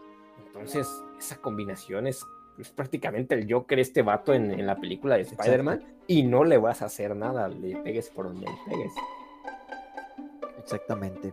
Entonces, 0.47 0.89
esa 1.19 1.37
combinación 1.41 2.07
es, 2.07 2.25
prácticamente 2.75 3.35
el 3.35 3.51
Joker, 3.51 3.79
este 3.79 4.03
vato 4.03 4.35
en, 4.35 4.67
la 4.67 4.77
película 4.77 5.17
de 5.17 5.23
Spider-Man, 5.23 5.83
y 6.07 6.23
no 6.23 6.45
le 6.45 6.59
vas 6.59 6.83
a 6.83 6.87
hacer 6.87 7.17
nada, 7.17 7.49
le 7.49 7.77
pegues 7.77 8.11
por 8.11 8.27
donde 8.27 8.47
le 8.47 8.57
pegues. 8.71 8.93
Exactamente. 10.59 11.33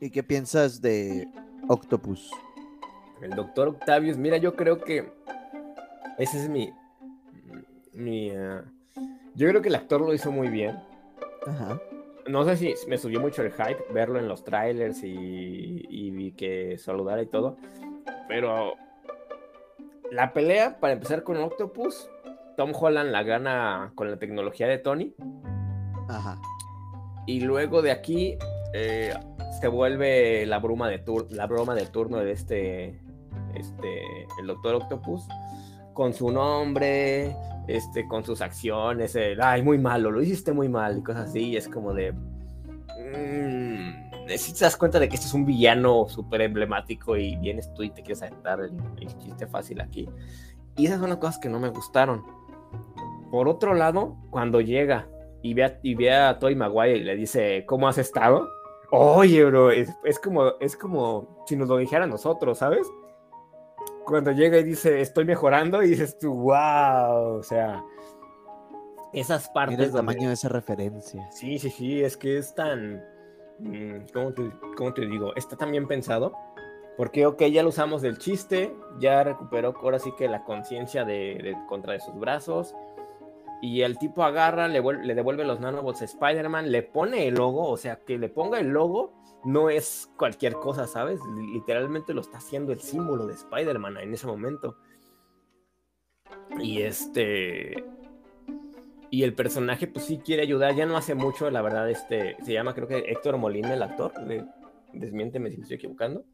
¿Y 0.00 0.10
qué 0.10 0.22
piensas 0.22 0.80
de 0.80 1.28
Octopus? 1.68 2.30
El 3.20 3.30
doctor 3.30 3.68
Octavius, 3.68 4.16
mira, 4.16 4.38
yo 4.38 4.56
creo 4.56 4.80
que 4.80 5.12
ese 6.18 6.42
es 6.42 6.48
mi. 6.48 6.72
mi 7.92 8.30
uh, 8.30 8.62
yo 9.34 9.48
creo 9.48 9.62
que 9.62 9.68
el 9.68 9.74
actor 9.74 10.00
lo 10.00 10.14
hizo 10.14 10.32
muy 10.32 10.48
bien. 10.48 10.78
Ajá. 11.46 11.80
No 12.28 12.44
sé 12.44 12.56
si 12.56 12.74
me 12.88 12.98
subió 12.98 13.20
mucho 13.20 13.42
el 13.42 13.52
hype 13.52 13.92
verlo 13.92 14.18
en 14.18 14.28
los 14.28 14.44
trailers 14.44 15.02
y, 15.02 15.86
y 15.88 16.10
vi 16.10 16.32
que 16.32 16.78
saludara 16.78 17.22
y 17.22 17.26
todo. 17.26 17.56
Pero 18.30 18.74
la 20.12 20.32
pelea, 20.32 20.78
para 20.78 20.92
empezar 20.92 21.24
con 21.24 21.36
Octopus, 21.36 22.08
Tom 22.56 22.70
Holland 22.72 23.10
la 23.10 23.24
gana 23.24 23.90
con 23.96 24.08
la 24.08 24.18
tecnología 24.18 24.68
de 24.68 24.78
Tony. 24.78 25.14
Ajá. 26.08 26.38
Y 27.26 27.40
luego 27.40 27.82
de 27.82 27.90
aquí 27.90 28.38
eh, 28.72 29.12
se 29.60 29.66
vuelve 29.66 30.46
la 30.46 30.60
broma 30.60 30.88
de 30.88 31.02
la 31.30 31.48
broma 31.48 31.74
de 31.74 31.86
turno 31.86 32.18
de 32.18 32.30
este, 32.30 33.00
este, 33.54 34.02
el 34.40 34.46
Doctor 34.46 34.76
Octopus, 34.76 35.26
con 35.92 36.14
su 36.14 36.30
nombre, 36.30 37.34
este, 37.66 38.06
con 38.06 38.24
sus 38.24 38.42
acciones, 38.42 39.16
el, 39.16 39.40
ay, 39.42 39.62
muy 39.62 39.78
malo, 39.78 40.12
lo 40.12 40.22
hiciste 40.22 40.52
muy 40.52 40.68
mal 40.68 40.98
y 40.98 41.02
cosas 41.02 41.30
así, 41.30 41.48
y 41.48 41.56
es 41.56 41.66
como 41.68 41.92
de... 41.94 42.12
Mmm, 42.12 43.59
si 44.38 44.52
te 44.52 44.60
das 44.60 44.76
cuenta 44.76 44.98
de 44.98 45.08
que 45.08 45.16
este 45.16 45.26
es 45.26 45.34
un 45.34 45.44
villano 45.44 46.08
súper 46.08 46.42
emblemático 46.42 47.16
y 47.16 47.36
vienes 47.36 47.72
tú 47.74 47.82
y 47.82 47.90
te 47.90 48.02
quieres 48.02 48.22
aventar 48.22 48.60
el, 48.60 48.72
el 49.00 49.18
chiste 49.18 49.46
fácil 49.46 49.80
aquí. 49.80 50.08
Y 50.76 50.86
esas 50.86 51.00
son 51.00 51.10
las 51.10 51.18
cosas 51.18 51.38
que 51.38 51.48
no 51.48 51.58
me 51.58 51.68
gustaron. 51.68 52.24
Por 53.30 53.48
otro 53.48 53.74
lado, 53.74 54.16
cuando 54.30 54.60
llega 54.60 55.08
y 55.42 55.54
ve 55.54 55.64
a, 55.64 55.78
y 55.82 55.94
ve 55.94 56.12
a 56.12 56.38
Toy 56.38 56.54
Maguire 56.54 56.98
y 56.98 57.04
le 57.04 57.16
dice, 57.16 57.64
¿cómo 57.66 57.88
has 57.88 57.98
estado? 57.98 58.48
Oye, 58.90 59.44
bro, 59.44 59.70
es, 59.70 59.94
como, 60.22 60.58
es 60.58 60.76
como 60.76 61.44
si 61.46 61.56
nos 61.56 61.68
lo 61.68 61.76
dijera 61.76 62.04
a 62.04 62.08
nosotros, 62.08 62.58
¿sabes? 62.58 62.86
Cuando 64.04 64.32
llega 64.32 64.58
y 64.58 64.64
dice, 64.64 65.00
estoy 65.00 65.24
mejorando, 65.24 65.82
y 65.82 65.90
dices 65.90 66.18
tú, 66.18 66.34
wow, 66.34 67.38
o 67.38 67.42
sea, 67.42 67.84
esas 69.12 69.48
partes. 69.50 69.78
Mira 69.78 69.86
el 69.86 69.94
tamaño 69.94 70.28
de 70.28 70.34
esa 70.34 70.48
referencia. 70.48 71.30
Sí, 71.30 71.58
sí, 71.58 71.70
sí, 71.70 72.02
es 72.02 72.16
que 72.16 72.38
es 72.38 72.54
tan. 72.54 73.00
Mm, 73.60 74.06
¿Cómo 74.12 74.32
te, 74.32 74.50
cómo 74.76 74.94
te 74.94 75.06
digo? 75.06 75.34
Está 75.36 75.56
tan 75.56 75.70
bien 75.70 75.86
pensado. 75.86 76.32
Porque, 76.96 77.24
ok, 77.26 77.42
ya 77.44 77.62
lo 77.62 77.70
usamos 77.70 78.02
del 78.02 78.18
chiste, 78.18 78.74
ya 78.98 79.22
recuperó 79.22 79.74
ahora 79.80 79.98
sí 79.98 80.12
que 80.18 80.28
la 80.28 80.44
conciencia 80.44 81.04
de, 81.04 81.38
de, 81.42 81.56
contra 81.66 81.94
de 81.94 82.00
sus 82.00 82.14
brazos, 82.18 82.74
y 83.62 83.82
el 83.82 83.98
tipo 83.98 84.22
agarra, 84.22 84.68
le, 84.68 84.82
le 84.82 85.14
devuelve 85.14 85.44
los 85.44 85.60
nanobots 85.60 86.02
a 86.02 86.04
Spider-Man, 86.06 86.70
le 86.70 86.82
pone 86.82 87.26
el 87.28 87.34
logo, 87.34 87.68
o 87.68 87.76
sea, 87.76 87.96
que 87.96 88.18
le 88.18 88.28
ponga 88.28 88.58
el 88.58 88.68
logo 88.68 89.12
no 89.44 89.70
es 89.70 90.10
cualquier 90.16 90.54
cosa, 90.54 90.86
¿sabes? 90.86 91.20
Literalmente 91.52 92.14
lo 92.14 92.20
está 92.20 92.38
haciendo 92.38 92.72
el 92.72 92.80
símbolo 92.80 93.26
de 93.26 93.34
Spider-Man 93.34 93.96
en 93.98 94.14
ese 94.14 94.26
momento. 94.26 94.76
Y 96.58 96.82
este. 96.82 97.84
Y 99.10 99.24
el 99.24 99.34
personaje, 99.34 99.86
pues 99.86 100.04
sí 100.04 100.18
quiere 100.24 100.42
ayudar, 100.42 100.74
ya 100.76 100.86
no 100.86 100.96
hace 100.96 101.14
mucho, 101.14 101.50
la 101.50 101.62
verdad, 101.62 101.90
este. 101.90 102.36
Se 102.44 102.52
llama, 102.52 102.74
creo 102.74 102.86
que 102.86 102.98
Héctor 102.98 103.36
Molina, 103.38 103.74
el 103.74 103.82
actor. 103.82 104.12
desmiénteme 104.92 105.50
si 105.50 105.56
me 105.56 105.62
estoy 105.62 105.76
equivocando. 105.76 106.24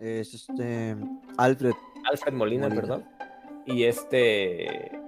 Es 0.00 0.34
este. 0.34 0.96
Alfred. 1.36 1.74
Alfred 2.10 2.32
Molina. 2.32 2.68
perdón. 2.68 3.04
Y 3.64 3.84
este 3.84 5.00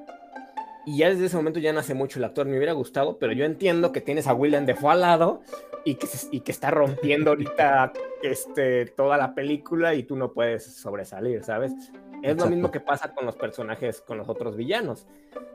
y 0.88 0.96
ya 0.96 1.10
desde 1.10 1.26
ese 1.26 1.36
momento 1.36 1.60
ya 1.60 1.74
no 1.74 1.80
hace 1.80 1.92
mucho 1.92 2.18
el 2.18 2.24
actor. 2.24 2.46
Me 2.46 2.56
hubiera 2.56 2.72
gustado, 2.72 3.18
pero 3.18 3.34
yo 3.34 3.44
entiendo 3.44 3.92
que 3.92 4.00
tienes 4.00 4.26
a 4.26 4.32
William 4.32 4.64
Defoe 4.64 4.92
al 4.92 5.02
lado 5.02 5.42
y 5.84 5.96
que, 5.96 6.08
y 6.32 6.40
que 6.40 6.50
está 6.50 6.70
rompiendo 6.70 7.28
ahorita 7.28 7.92
este, 8.22 8.86
toda 8.86 9.18
la 9.18 9.34
película 9.34 9.94
y 9.94 10.04
tú 10.04 10.16
no 10.16 10.32
puedes 10.32 10.64
sobresalir, 10.64 11.44
¿sabes? 11.44 11.74
Es 12.22 12.36
lo 12.36 12.46
mismo 12.46 12.70
que 12.70 12.80
pasa 12.80 13.14
con 13.14 13.26
los 13.26 13.36
personajes, 13.36 14.00
con 14.00 14.18
los 14.18 14.28
otros 14.28 14.56
villanos. 14.56 15.06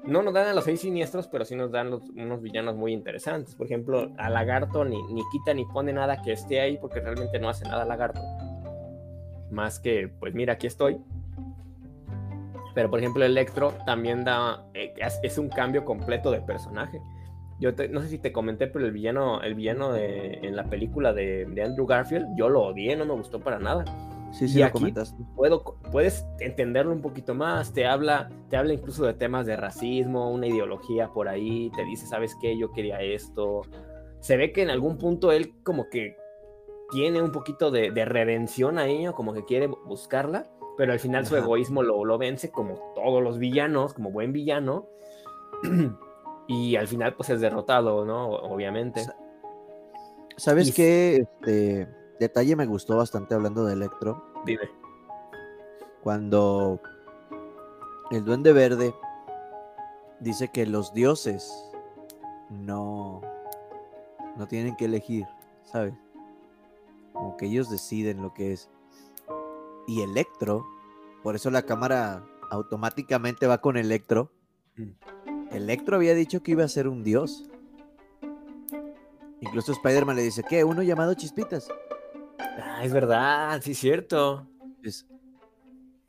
No 0.03 0.21
nos 0.21 0.33
dan 0.33 0.47
a 0.47 0.53
los 0.53 0.63
seis 0.63 0.81
siniestros, 0.81 1.27
pero 1.27 1.45
sí 1.45 1.55
nos 1.55 1.71
dan 1.71 1.93
unos 1.93 2.41
villanos 2.41 2.75
muy 2.75 2.93
interesantes. 2.93 3.55
Por 3.55 3.65
ejemplo, 3.65 4.11
a 4.17 4.29
Lagarto 4.29 4.85
ni, 4.85 5.01
ni 5.13 5.21
quita 5.31 5.53
ni 5.53 5.65
pone 5.65 5.93
nada 5.93 6.21
que 6.21 6.31
esté 6.31 6.61
ahí 6.61 6.77
porque 6.77 6.99
realmente 6.99 7.39
no 7.39 7.49
hace 7.49 7.65
nada 7.65 7.85
Lagarto. 7.85 8.21
Más 9.51 9.79
que, 9.79 10.09
pues 10.19 10.33
mira, 10.33 10.53
aquí 10.53 10.67
estoy 10.67 10.99
pero 12.73 12.89
por 12.89 12.99
ejemplo, 12.99 13.23
Electro 13.23 13.73
también 13.85 14.23
da. 14.23 14.65
Eh, 14.73 14.93
es, 15.21 15.37
un 15.37 15.49
cambio 15.49 15.85
completo 15.85 16.31
de 16.31 16.41
personaje. 16.41 17.01
Yo 17.59 17.71
no 17.91 18.01
sé 18.01 18.09
si 18.09 18.17
te 18.17 18.31
comenté, 18.31 18.67
pero 18.67 18.85
el 18.85 18.91
villano, 18.91 19.41
el 19.41 19.53
villano 19.53 19.93
de, 19.93 20.39
en 20.41 20.55
la 20.55 20.65
película 20.65 21.13
de, 21.13 21.43
Andrew 21.63 21.85
Garfield, 21.85 22.27
yo 22.35 22.49
lo 22.49 22.63
odié, 22.63 22.95
no 22.95 23.05
me 23.05 23.13
gustó 23.13 23.39
para 23.39 23.59
nada. 23.59 23.85
Sí, 24.33 24.47
sí, 24.47 24.59
y 24.59 24.61
aquí 24.63 24.91
puedo, 25.35 25.63
puedes 25.91 26.25
entenderlo 26.39 26.91
un 26.91 27.01
poquito 27.01 27.35
más, 27.35 27.71
te 27.71 27.85
habla, 27.85 28.31
te 28.49 28.57
habla 28.57 28.73
incluso 28.73 29.05
de 29.05 29.13
temas 29.13 29.45
de 29.45 29.55
racismo, 29.55 30.31
una 30.31 30.47
ideología 30.47 31.09
por 31.09 31.27
ahí, 31.27 31.71
te 31.75 31.85
dice, 31.85 32.07
¿sabes 32.07 32.35
qué? 32.41 32.57
Yo 32.57 32.71
quería 32.71 32.99
esto. 33.01 33.61
Se 34.21 34.35
ve 34.35 34.51
que 34.51 34.63
en 34.63 34.71
algún 34.71 34.97
punto 34.97 35.31
él 35.31 35.53
como 35.61 35.87
que 35.87 36.17
tiene 36.89 37.21
un 37.21 37.31
poquito 37.31 37.69
de, 37.69 37.91
de 37.91 38.05
redención 38.05 38.79
ahí, 38.79 39.05
como 39.15 39.33
que 39.33 39.45
quiere 39.45 39.67
buscarla, 39.67 40.47
pero 40.77 40.93
al 40.93 40.99
final 40.99 41.27
su 41.27 41.37
egoísmo 41.37 41.83
lo, 41.83 42.03
lo, 42.03 42.17
vence 42.17 42.49
como 42.49 42.93
todos 42.95 43.21
los 43.21 43.37
villanos, 43.37 43.93
como 43.93 44.09
buen 44.09 44.33
villano, 44.33 44.87
y 46.47 46.75
al 46.75 46.87
final 46.87 47.13
pues 47.13 47.29
es 47.29 47.39
derrotado, 47.39 48.03
¿no? 48.03 48.29
Obviamente. 48.29 49.05
¿Sabes 50.37 50.73
qué 50.73 51.17
este, 51.17 51.87
detalle 52.19 52.55
me 52.55 52.65
gustó 52.65 52.97
bastante 52.97 53.35
hablando 53.35 53.65
de 53.65 53.73
Electro? 53.73 54.23
Dime. 54.45 54.69
Cuando 56.01 56.81
el 58.11 58.25
duende 58.25 58.53
verde 58.53 58.93
dice 60.19 60.49
que 60.49 60.65
los 60.65 60.93
dioses 60.93 61.53
no, 62.49 63.21
no 64.37 64.47
tienen 64.47 64.75
que 64.75 64.85
elegir, 64.85 65.25
¿sabes? 65.63 65.93
Como 67.13 67.37
que 67.37 67.45
ellos 67.45 67.69
deciden 67.69 68.21
lo 68.21 68.33
que 68.33 68.53
es 68.53 68.69
y 69.87 70.01
Electro. 70.01 70.65
Por 71.21 71.35
eso 71.35 71.49
la 71.51 71.63
cámara 71.63 72.25
automáticamente 72.49 73.47
va 73.47 73.59
con 73.59 73.77
Electro. 73.77 74.31
Mm. 74.75 74.91
Electro 75.51 75.97
había 75.97 76.15
dicho 76.15 76.41
que 76.41 76.51
iba 76.51 76.63
a 76.63 76.67
ser 76.67 76.87
un 76.87 77.03
dios. 77.03 77.49
Incluso 79.39 79.73
Spider-Man 79.73 80.15
le 80.15 80.23
dice, 80.23 80.43
¿qué? 80.43 80.63
Uno 80.63 80.83
llamado 80.83 81.13
Chispitas. 81.13 81.67
Ah, 82.57 82.81
es 82.83 82.93
verdad, 82.93 83.61
sí 83.61 83.71
es 83.71 83.77
cierto. 83.79 84.47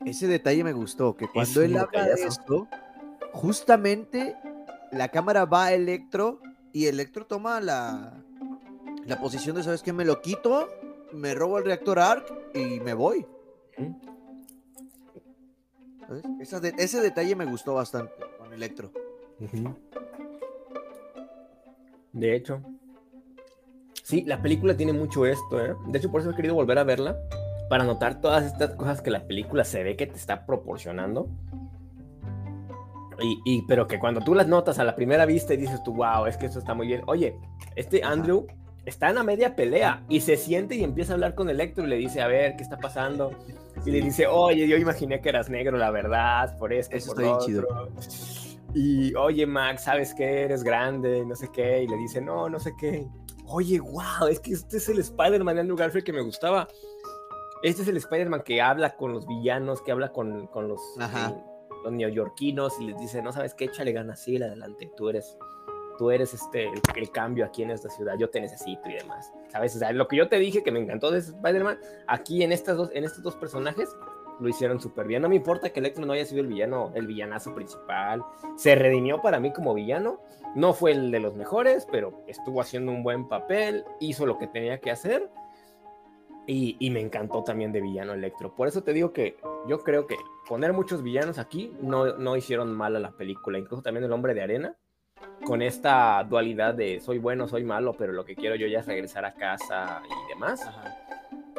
ese 0.05 0.27
detalle 0.27 0.63
me 0.63 0.73
gustó, 0.73 1.15
que 1.15 1.27
cuando 1.27 1.61
él 1.61 1.77
habla 1.77 2.05
de 2.05 2.23
esto, 2.23 2.67
justamente 3.31 4.35
la 4.91 5.09
cámara 5.09 5.45
va 5.45 5.65
a 5.65 5.73
Electro 5.73 6.41
y 6.71 6.85
Electro 6.85 7.25
toma 7.25 7.59
la, 7.61 8.23
la 9.05 9.19
posición 9.19 9.55
de, 9.55 9.63
¿sabes 9.63 9.81
qué? 9.81 9.93
Me 9.93 10.05
lo 10.05 10.21
quito, 10.21 10.69
me 11.13 11.33
robo 11.33 11.57
el 11.57 11.65
reactor 11.65 11.99
ARC 11.99 12.31
y 12.53 12.79
me 12.79 12.93
voy 12.93 13.25
ese 16.39 17.01
detalle 17.01 17.35
me 17.35 17.45
gustó 17.45 17.75
bastante 17.75 18.13
con 18.37 18.53
Electro. 18.53 18.91
De 22.11 22.35
hecho. 22.35 22.61
Sí, 24.05 24.23
la 24.27 24.39
película 24.39 24.77
tiene 24.77 24.93
mucho 24.93 25.25
esto, 25.25 25.59
¿eh? 25.59 25.73
De 25.87 25.97
hecho, 25.97 26.11
por 26.11 26.21
eso 26.21 26.29
he 26.29 26.35
querido 26.35 26.53
volver 26.53 26.77
a 26.77 26.83
verla. 26.83 27.17
Para 27.71 27.83
notar 27.83 28.21
todas 28.21 28.45
estas 28.45 28.75
cosas 28.75 29.01
que 29.01 29.09
la 29.09 29.25
película 29.25 29.63
se 29.63 29.81
ve 29.81 29.95
que 29.95 30.05
te 30.05 30.15
está 30.15 30.45
proporcionando. 30.45 31.27
Y, 33.19 33.63
pero 33.63 33.87
que 33.87 33.97
cuando 33.97 34.21
tú 34.21 34.35
las 34.35 34.47
notas 34.47 34.77
a 34.77 34.83
la 34.83 34.95
primera 34.95 35.25
vista 35.25 35.55
y 35.55 35.57
dices 35.57 35.81
tú, 35.83 35.95
wow, 35.95 36.27
es 36.27 36.37
que 36.37 36.45
esto 36.45 36.59
está 36.59 36.75
muy 36.75 36.85
bien. 36.85 37.01
Oye, 37.07 37.35
este 37.75 38.03
Andrew 38.03 38.45
está 38.85 39.09
en 39.09 39.15
la 39.15 39.23
media 39.23 39.55
pelea 39.55 40.03
y 40.07 40.21
se 40.21 40.37
siente 40.37 40.75
y 40.75 40.83
empieza 40.83 41.13
a 41.13 41.15
hablar 41.15 41.33
con 41.33 41.49
Electro 41.49 41.83
y 41.83 41.87
le 41.87 41.95
dice, 41.95 42.21
a 42.21 42.27
ver, 42.27 42.55
¿qué 42.57 42.61
está 42.61 42.77
pasando? 42.77 43.31
Y 43.87 43.89
le 43.89 44.01
dice, 44.01 44.27
oye, 44.27 44.67
yo 44.67 44.77
imaginé 44.77 45.19
que 45.19 45.29
eras 45.29 45.49
negro, 45.49 45.79
la 45.79 45.89
verdad, 45.89 46.55
por 46.59 46.73
esto, 46.73 46.95
Eso 46.95 47.15
por 47.15 47.23
está 47.23 47.39
chido. 47.39 47.65
Y, 48.75 49.15
oye, 49.15 49.47
Max, 49.47 49.85
¿sabes 49.85 50.13
qué? 50.13 50.43
Eres 50.43 50.63
grande, 50.63 51.25
no 51.25 51.35
sé 51.35 51.49
qué. 51.51 51.81
Y 51.81 51.87
le 51.87 51.97
dice, 51.97 52.21
no, 52.21 52.49
no 52.49 52.59
sé 52.59 52.73
qué. 52.79 53.07
Oye, 53.47 53.79
wow, 53.79 54.27
es 54.29 54.39
que 54.39 54.53
este 54.53 54.77
es 54.77 54.89
el 54.89 54.99
Spider-Man 54.99 55.55
de 55.55 55.61
Andrew 55.61 55.77
Garfield 55.77 56.05
que 56.05 56.13
me 56.13 56.21
gustaba. 56.21 56.67
Este 57.63 57.83
es 57.83 57.87
el 57.87 57.97
Spider-Man 57.97 58.41
que 58.43 58.61
habla 58.61 58.95
con 58.95 59.13
los 59.13 59.25
villanos, 59.27 59.81
que 59.81 59.91
habla 59.91 60.11
con, 60.11 60.47
con 60.47 60.67
los, 60.67 60.81
eh, 60.99 61.35
los 61.83 61.93
neoyorquinos 61.93 62.79
y 62.79 62.87
les 62.87 62.99
dice, 62.99 63.21
no 63.21 63.31
sabes 63.31 63.53
qué, 63.53 63.65
échale 63.65 63.91
ganas, 63.91 64.19
sí, 64.21 64.37
adelante, 64.37 64.91
tú 64.97 65.09
eres, 65.09 65.37
tú 65.97 66.11
eres 66.11 66.33
este, 66.33 66.69
el, 66.95 67.11
cambio 67.11 67.45
aquí 67.45 67.63
en 67.63 67.71
esta 67.71 67.89
ciudad, 67.89 68.15
yo 68.19 68.29
te 68.29 68.41
necesito 68.41 68.89
y 68.89 68.93
demás. 68.93 69.31
¿Sabes? 69.49 69.75
O 69.75 69.79
sea, 69.79 69.91
lo 69.91 70.07
que 70.07 70.17
yo 70.17 70.27
te 70.27 70.37
dije 70.37 70.63
que 70.63 70.71
me 70.71 70.79
encantó 70.79 71.11
de 71.11 71.19
Spider-Man, 71.19 71.79
aquí 72.07 72.43
en, 72.43 72.51
estas 72.51 72.77
dos, 72.77 72.89
en 72.93 73.03
estos 73.03 73.23
dos 73.23 73.35
personajes 73.35 73.95
lo 74.39 74.49
hicieron 74.49 74.79
súper 74.79 75.07
bien. 75.07 75.21
No 75.21 75.29
me 75.29 75.35
importa 75.35 75.69
que 75.69 75.79
Electro 75.79 76.05
no 76.05 76.13
haya 76.13 76.25
sido 76.25 76.41
el 76.41 76.47
villano, 76.47 76.91
el 76.95 77.07
villanazo 77.07 77.53
principal. 77.53 78.23
Se 78.55 78.75
redimió 78.75 79.21
para 79.21 79.39
mí 79.39 79.51
como 79.53 79.73
villano. 79.73 80.19
No 80.55 80.73
fue 80.73 80.91
el 80.91 81.11
de 81.11 81.19
los 81.19 81.35
mejores, 81.35 81.87
pero 81.91 82.23
estuvo 82.27 82.61
haciendo 82.61 82.91
un 82.91 83.03
buen 83.03 83.27
papel, 83.27 83.83
hizo 83.99 84.25
lo 84.25 84.37
que 84.37 84.47
tenía 84.47 84.79
que 84.79 84.91
hacer. 84.91 85.29
Y, 86.47 86.77
y, 86.79 86.91
me 86.91 87.01
encantó 87.01 87.43
también 87.43 87.71
de 87.71 87.81
villano 87.81 88.13
Electro. 88.13 88.53
Por 88.53 88.67
eso 88.67 88.83
te 88.83 88.93
digo 88.93 89.11
que 89.11 89.35
yo 89.67 89.79
creo 89.79 90.05
que 90.05 90.15
poner 90.47 90.73
muchos 90.73 91.01
villanos 91.01 91.39
aquí 91.39 91.73
no, 91.81 92.17
no 92.17 92.37
hicieron 92.37 92.71
mal 92.71 92.95
a 92.95 92.99
la 92.99 93.11
película. 93.11 93.57
Incluso 93.57 93.81
también 93.81 94.03
el 94.03 94.11
hombre 94.11 94.35
de 94.35 94.43
arena, 94.43 94.75
con 95.43 95.61
esta 95.61 96.23
dualidad 96.23 96.73
de 96.73 96.99
soy 96.99 97.19
bueno, 97.19 97.47
soy 97.47 97.63
malo, 97.63 97.93
pero 97.97 98.13
lo 98.13 98.25
que 98.25 98.35
quiero 98.35 98.55
yo 98.55 98.67
ya 98.67 98.79
es 98.79 98.85
regresar 98.85 99.25
a 99.25 99.33
casa 99.33 100.01
y 100.05 100.29
demás. 100.29 100.61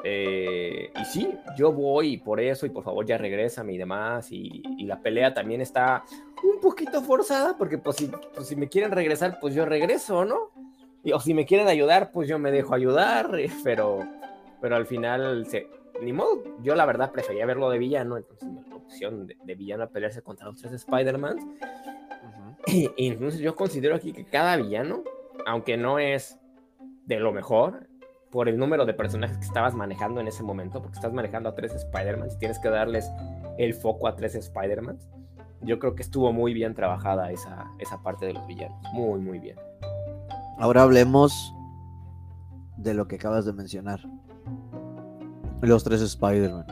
Eh, 0.09 0.93
y 1.01 1.05
sí, 1.05 1.35
yo 1.57 1.73
voy 1.73 2.19
por 2.19 2.39
eso 2.39 2.65
y 2.65 2.69
por 2.69 2.85
favor 2.85 3.05
ya 3.05 3.19
regrésame 3.19 3.73
y 3.73 3.79
demás. 3.79 4.31
Y, 4.31 4.63
la 4.85 5.01
pelea 5.01 5.35
también 5.35 5.61
está 5.61 6.05
un 6.45 6.61
poquito 6.61 7.03
forzada 7.03 7.59
porque 7.59 7.77
pues 7.77 7.97
si, 7.97 8.07
pues 8.07 8.47
si, 8.47 8.55
me 8.55 8.69
quieren 8.69 8.93
regresar, 8.93 9.41
pues 9.41 9.53
yo 9.53 9.65
regreso, 9.65 10.25
¿no? 10.25 10.53
Y, 11.03 11.11
o 11.11 11.19
si 11.19 11.35
me 11.35 11.45
quieren 11.45 11.67
ayudar, 11.67 12.13
pues 12.13 12.29
yo 12.29 12.39
me 12.39 12.53
dejo 12.53 12.73
ayudar, 12.73 13.37
pero, 13.65 14.07
pero 14.61 14.77
al 14.77 14.87
final, 14.87 15.45
se, 15.47 15.67
ni 16.01 16.13
modo, 16.13 16.45
yo 16.63 16.77
la 16.77 16.87
verdad 16.87 17.11
prefería 17.11 17.45
verlo 17.45 17.69
de 17.69 17.79
villano, 17.79 18.17
entonces 18.17 18.49
la 18.69 18.77
opción 18.77 19.27
de, 19.27 19.55
villano 19.57 19.83
a 19.83 19.89
pelearse 19.89 20.23
contra 20.23 20.47
los 20.47 20.61
tres 20.61 20.73
Spider-Man. 20.73 21.59
y, 22.67 22.89
y 22.97 23.09
entonces 23.09 23.41
yo 23.41 23.57
considero 23.57 23.97
aquí 23.97 24.13
que 24.13 24.25
cada 24.25 24.57
villano, 24.57 25.03
aunque 25.47 25.77
no 25.77 25.99
es 25.99 26.39
de 27.07 27.19
lo 27.19 27.33
mejor, 27.33 27.89
por 28.37 28.51
el 28.51 28.59
número 28.59 28.84
de 28.84 28.93
personajes 28.93 29.39
que 29.39 29.47
estabas 29.47 29.72
manejando 29.72 30.20
en 30.20 30.28
ese 30.28 30.43
momento, 30.43 30.82
porque 30.82 30.97
estás 30.97 31.11
manejando 31.11 31.49
a 31.49 31.55
tres 31.55 31.74
Spider-Man, 31.74 32.28
tienes 32.39 32.59
que 32.59 32.68
darles 32.68 33.11
el 33.57 33.72
foco 33.72 34.09
a 34.09 34.14
tres 34.14 34.34
Spider-Man. 34.34 34.99
Yo 35.62 35.78
creo 35.78 35.95
que 35.95 36.03
estuvo 36.03 36.30
muy 36.34 36.53
bien 36.53 36.74
trabajada 36.74 37.32
esa, 37.32 37.64
esa 37.78 38.03
parte 38.03 38.26
de 38.26 38.34
los 38.34 38.47
villanos. 38.47 38.76
Muy, 38.93 39.20
muy 39.20 39.39
bien. 39.39 39.57
Ahora 40.59 40.82
hablemos 40.82 41.55
de 42.76 42.93
lo 42.93 43.09
que 43.09 43.16
acabas 43.16 43.47
de 43.47 43.55
mencionar. 43.55 44.01
Los 45.62 45.82
tres 45.82 46.03
Spider-Man. 46.03 46.66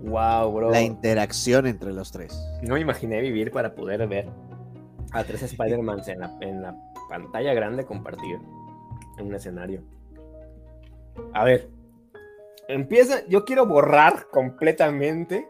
Wow, 0.00 0.52
bro. 0.52 0.70
La 0.72 0.82
interacción 0.82 1.68
entre 1.68 1.92
los 1.92 2.10
tres. 2.10 2.36
No 2.60 2.74
me 2.74 2.80
imaginé 2.80 3.20
vivir 3.20 3.52
para 3.52 3.72
poder 3.76 4.04
ver 4.08 4.28
a 5.12 5.22
tres 5.22 5.44
Spider-Man 5.44 6.02
en 6.08 6.18
la, 6.18 6.36
en 6.40 6.60
la 6.60 6.76
pantalla 7.08 7.54
grande 7.54 7.84
compartir 7.84 8.40
en 9.18 9.26
un 9.26 9.34
escenario. 9.34 9.82
A 11.32 11.44
ver, 11.44 11.68
empieza, 12.68 13.26
yo 13.26 13.44
quiero 13.44 13.66
borrar 13.66 14.28
completamente 14.30 15.48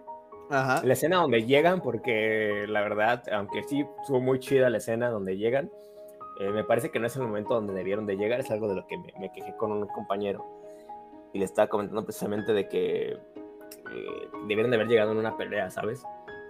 la 0.51 0.93
escena 0.93 1.17
donde 1.17 1.45
llegan, 1.45 1.81
porque 1.81 2.67
la 2.69 2.83
verdad, 2.83 3.23
aunque 3.33 3.63
sí 3.63 3.87
estuvo 4.01 4.21
muy 4.21 4.39
chida 4.39 4.69
la 4.69 4.79
escena 4.79 5.09
donde 5.09 5.39
llegan, 5.39 5.71
eh, 6.41 6.51
me 6.51 6.65
parece 6.65 6.91
que 6.91 6.99
no 6.99 7.07
es 7.07 7.17
el 7.17 7.23
momento 7.23 7.55
donde 7.55 7.73
debieron 7.73 8.07
de 8.07 8.17
llegar, 8.17 8.41
es 8.41 8.51
algo 8.51 8.69
de 8.69 8.75
lo 8.75 8.87
que 8.87 8.99
me, 8.99 9.33
quejé 9.33 9.57
con 9.57 9.73
un 9.73 9.87
compañero. 9.87 10.45
Y 11.33 11.39
le 11.39 11.47
estaba 11.47 11.69
comentando 11.69 12.05
precisamente 12.05 12.53
de 12.53 12.69
que 12.69 13.13
eh, 13.13 14.29
debieron 14.47 14.71
de 14.71 14.77
haber 14.77 14.89
llegado 14.89 15.13
en 15.13 15.19
una 15.19 15.37
pelea, 15.39 15.71
¿sabes? 15.71 16.05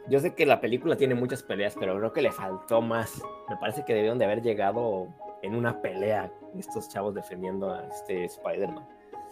Yo 0.09 0.19
sé 0.19 0.35
que 0.35 0.47
la 0.47 0.61
película 0.61 0.97
tiene 0.97 1.15
muchas 1.15 1.45
peleas, 1.45 1.77
pero 1.79 1.97
creo 1.97 2.13
que 2.13 2.23
le 2.23 2.33
faltó 2.33 2.81
más. 2.81 3.23
Me 3.49 3.57
parece 3.57 3.85
que 3.85 3.95
debieron 3.95 4.19
de 4.19 4.25
haber 4.25 4.43
llegado 4.43 5.07
en 5.43 5.55
una 5.55 5.81
pelea 5.81 6.33
estos 6.59 6.89
chavos 6.89 7.15
defendiendo 7.15 7.71
a 7.71 7.87
este 7.89 8.25
Spider-Man. 8.25 8.87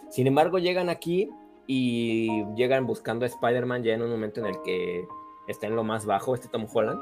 Sin 0.09 0.27
embargo, 0.27 0.59
llegan 0.59 0.89
aquí 0.89 1.31
y 1.67 2.45
llegan 2.57 2.87
buscando 2.87 3.25
a 3.25 3.29
Spider-Man 3.29 3.83
ya 3.83 3.95
en 3.95 4.03
un 4.03 4.11
momento 4.11 4.41
en 4.41 4.47
el 4.47 4.63
que 4.63 5.05
está 5.47 5.67
en 5.67 5.77
lo 5.77 5.85
más 5.85 6.07
bajo, 6.07 6.35
este 6.35 6.49
Tom 6.49 6.67
Holland, 6.73 7.01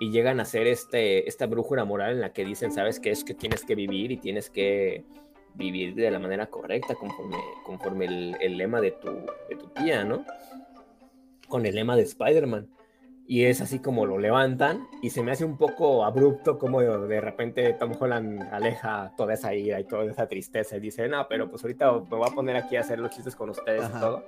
y 0.00 0.10
llegan 0.10 0.40
a 0.40 0.42
hacer 0.42 0.66
este, 0.66 1.28
esta 1.28 1.46
brújula 1.46 1.84
moral 1.84 2.12
en 2.12 2.20
la 2.20 2.32
que 2.32 2.44
dicen, 2.44 2.72
sabes 2.72 2.98
que 2.98 3.10
es 3.10 3.22
que 3.22 3.34
tienes 3.34 3.64
que 3.64 3.74
vivir 3.74 4.10
y 4.10 4.16
tienes 4.16 4.50
que 4.50 5.04
vivir 5.54 5.94
de 5.94 6.10
la 6.10 6.18
manera 6.18 6.46
correcta 6.46 6.96
conforme, 6.96 7.36
conforme 7.64 8.06
el, 8.40 8.56
lema 8.56 8.80
de 8.80 8.90
tu, 8.90 9.10
de 9.48 9.56
tu 9.56 9.68
tía, 9.68 10.04
¿no? 10.04 10.24
Con 11.46 11.64
el 11.64 11.76
lema 11.76 11.94
de 11.94 12.02
Spider-Man 12.02 12.68
y 13.26 13.44
es 13.44 13.60
así 13.62 13.78
como 13.78 14.04
lo 14.04 14.18
levantan 14.18 14.86
y 15.00 15.10
se 15.10 15.22
me 15.22 15.32
hace 15.32 15.44
un 15.44 15.56
poco 15.56 16.04
abrupto 16.04 16.58
como 16.58 16.80
de, 16.82 17.20
repente 17.20 17.72
Tom 17.72 17.92
Holland 17.98 18.42
aleja 18.52 19.12
toda 19.16 19.32
esa 19.32 19.54
ira 19.54 19.80
y 19.80 19.84
toda 19.84 20.04
esa 20.04 20.26
tristeza 20.26 20.76
y 20.76 20.80
dice, 20.80 21.08
no, 21.08 21.26
pero 21.26 21.48
pues 21.48 21.62
ahorita 21.64 21.90
me 21.92 22.00
voy 22.00 22.28
a 22.30 22.34
poner 22.34 22.56
aquí 22.56 22.76
a 22.76 22.80
hacer 22.80 22.98
los 22.98 23.10
chistes 23.10 23.34
con 23.34 23.48
ustedes 23.50 23.88
y 23.88 24.00
todo. 24.00 24.24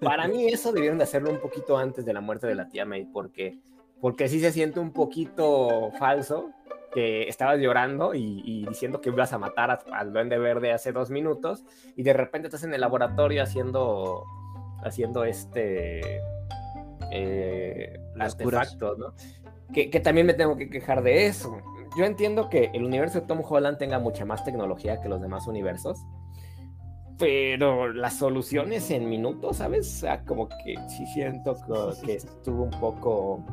Para 0.00 0.26
mí 0.26 0.48
eso 0.48 0.72
debieron 0.72 0.98
de 0.98 1.04
hacerlo 1.04 1.30
un 1.30 1.38
poquito 1.38 1.78
antes 1.78 2.04
de 2.04 2.12
la 2.12 2.20
muerte 2.20 2.48
de 2.48 2.56
la 2.56 2.68
tía 2.68 2.84
May 2.84 3.04
porque, 3.04 3.60
porque 4.00 4.28
sí 4.28 4.40
se 4.40 4.50
siente 4.50 4.80
un 4.80 4.92
poquito 4.92 5.92
falso 5.98 6.50
que 6.92 7.28
estabas 7.28 7.60
llorando 7.60 8.14
y, 8.14 8.66
diciendo 8.68 9.00
que 9.00 9.10
ibas 9.10 9.32
a 9.32 9.38
matar 9.38 9.78
al 9.92 10.12
duende 10.12 10.38
verde 10.38 10.72
hace 10.72 10.90
dos 10.90 11.10
minutos 11.10 11.64
y 11.94 12.02
de 12.02 12.12
repente 12.14 12.48
estás 12.48 12.64
en 12.64 12.74
el 12.74 12.80
laboratorio 12.80 13.44
haciendo, 13.44 14.24
haciendo 14.82 15.22
este 15.22 16.20
eh, 17.10 17.98
artefactos, 18.18 18.98
¿no? 18.98 19.14
Que, 19.72 19.88
también 20.00 20.26
me 20.26 20.34
tengo 20.34 20.56
que 20.56 20.68
quejar 20.68 21.02
de 21.02 21.26
eso. 21.26 21.58
Yo 21.96 22.04
entiendo 22.04 22.48
que 22.48 22.70
el 22.74 22.84
universo 22.84 23.20
de 23.20 23.26
Tom 23.26 23.42
Holland 23.46 23.78
tenga 23.78 23.98
mucha 23.98 24.24
más 24.24 24.44
tecnología 24.44 25.00
que 25.00 25.08
los 25.08 25.20
demás 25.20 25.46
universos, 25.46 26.00
pero 27.18 27.92
las 27.92 28.14
soluciones 28.18 28.90
en 28.90 29.08
minutos, 29.08 29.58
¿sabes? 29.58 29.86
O 29.86 29.98
sea, 30.00 30.24
como 30.24 30.48
que 30.48 30.74
sí 30.88 31.06
siento 31.06 31.56
que, 32.04 32.14
estuvo 32.14 32.64
un 32.64 32.70
poco 32.70 33.44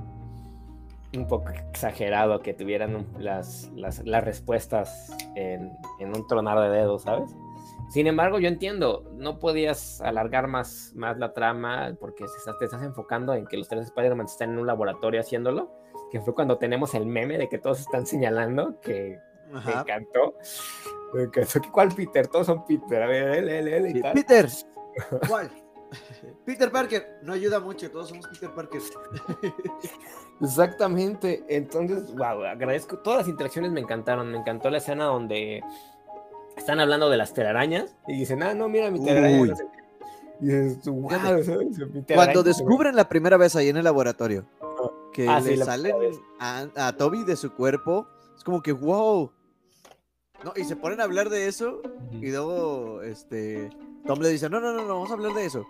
un 1.16 1.26
poco 1.26 1.50
exagerado 1.50 2.42
que 2.42 2.54
tuvieran 2.54 3.08
las, 3.18 3.72
las, 3.76 4.04
respuestas 4.24 5.16
en, 5.36 5.72
en, 6.00 6.16
un 6.16 6.28
tronar 6.28 6.60
de 6.60 6.70
dedos, 6.70 7.04
¿sabes? 7.04 7.34
Sin 7.90 8.06
embargo, 8.06 8.40
yo 8.40 8.50
entiendo, 8.50 9.10
no 9.14 9.40
podías 9.40 10.02
alargar 10.02 10.48
más, 10.48 10.92
más 10.96 11.18
la 11.18 11.34
trama 11.34 11.96
porque 12.00 12.26
te 12.60 12.66
estás 12.66 12.84
enfocando 12.84 13.34
en 13.34 13.48
que 13.48 13.58
los 13.58 13.70
tres 13.70 13.86
Spider-Man 13.86 14.26
están 14.26 14.52
en 14.52 14.60
un 14.60 14.68
laboratorio 14.68 15.22
haciéndolo, 15.22 15.72
que 16.12 16.20
fue 16.20 16.36
cuando 16.36 16.58
tenemos 16.58 16.94
el 16.96 17.06
meme 17.06 17.38
de 17.38 17.48
que 17.48 17.58
todos 17.58 17.80
están 17.80 18.06
señalando, 18.06 18.80
que 18.82 19.20
me 19.52 19.72
encantó. 19.72 20.36
¿Cuál 21.72 21.90
Peter? 21.96 22.28
Todos 22.28 22.48
son 22.48 22.66
Peter. 22.66 23.02
A 23.02 23.08
ver, 23.08 23.38
él, 23.38 23.50
él, 23.50 23.68
él 23.68 23.98
y 23.98 24.02
tal. 24.02 24.14
Peter. 24.14 24.48
¿Cuál? 25.28 25.50
Peter 26.46 26.72
Parker. 26.72 27.20
No 27.24 27.34
ayuda 27.34 27.60
mucho, 27.60 27.90
todos 27.90 28.10
somos 28.10 28.28
Peter 28.28 28.54
Parker. 28.54 28.82
Exactamente. 30.42 31.46
Entonces, 31.48 32.14
wow, 32.14 32.44
agradezco. 32.44 33.00
Todas 33.00 33.20
las 33.20 33.28
interacciones 33.30 33.72
me 33.72 33.80
encantaron. 33.80 34.32
Me 34.32 34.38
encantó 34.38 34.70
la 34.70 34.80
escena 34.80 35.06
donde 35.06 35.64
están 36.58 36.80
hablando 36.80 37.10
de 37.10 37.18
las 37.18 37.34
telarañas 37.34 37.96
y 38.08 38.20
dicen, 38.20 38.44
ah, 38.44 38.54
no, 38.54 38.68
mira 38.68 38.92
mi 38.92 39.04
telaraña. 39.04 39.54
Cuando 42.14 42.44
descubren 42.44 42.96
la 42.96 43.08
primera 43.10 43.38
vez 43.38 43.56
ahí 43.56 43.70
en 43.70 43.78
el 43.78 43.84
laboratorio 43.84 44.46
que 45.14 45.28
ah, 45.28 45.40
le 45.40 45.58
salen 45.58 45.96
a, 46.40 46.94
Toby 46.96 47.24
de 47.24 47.36
su 47.36 47.52
cuerpo, 47.52 48.08
es 48.38 48.44
como 48.44 48.62
que, 48.62 48.72
wow. 48.72 49.32
No, 50.44 50.54
y 50.56 50.64
se 50.64 50.76
ponen 50.76 51.02
a 51.02 51.06
hablar 51.06 51.30
de 51.32 51.48
eso 51.48 51.82
y 52.12 52.30
luego 52.30 53.02
este 53.02 53.72
Tom 54.06 54.20
le 54.20 54.30
dice, 54.30 54.48
no, 54.48 54.60
no, 54.60 54.74
no, 54.74 54.84
no, 54.84 54.94
vamos 54.94 55.10
a 55.10 55.14
hablar 55.14 55.34
de 55.34 55.46
eso. 55.46 55.66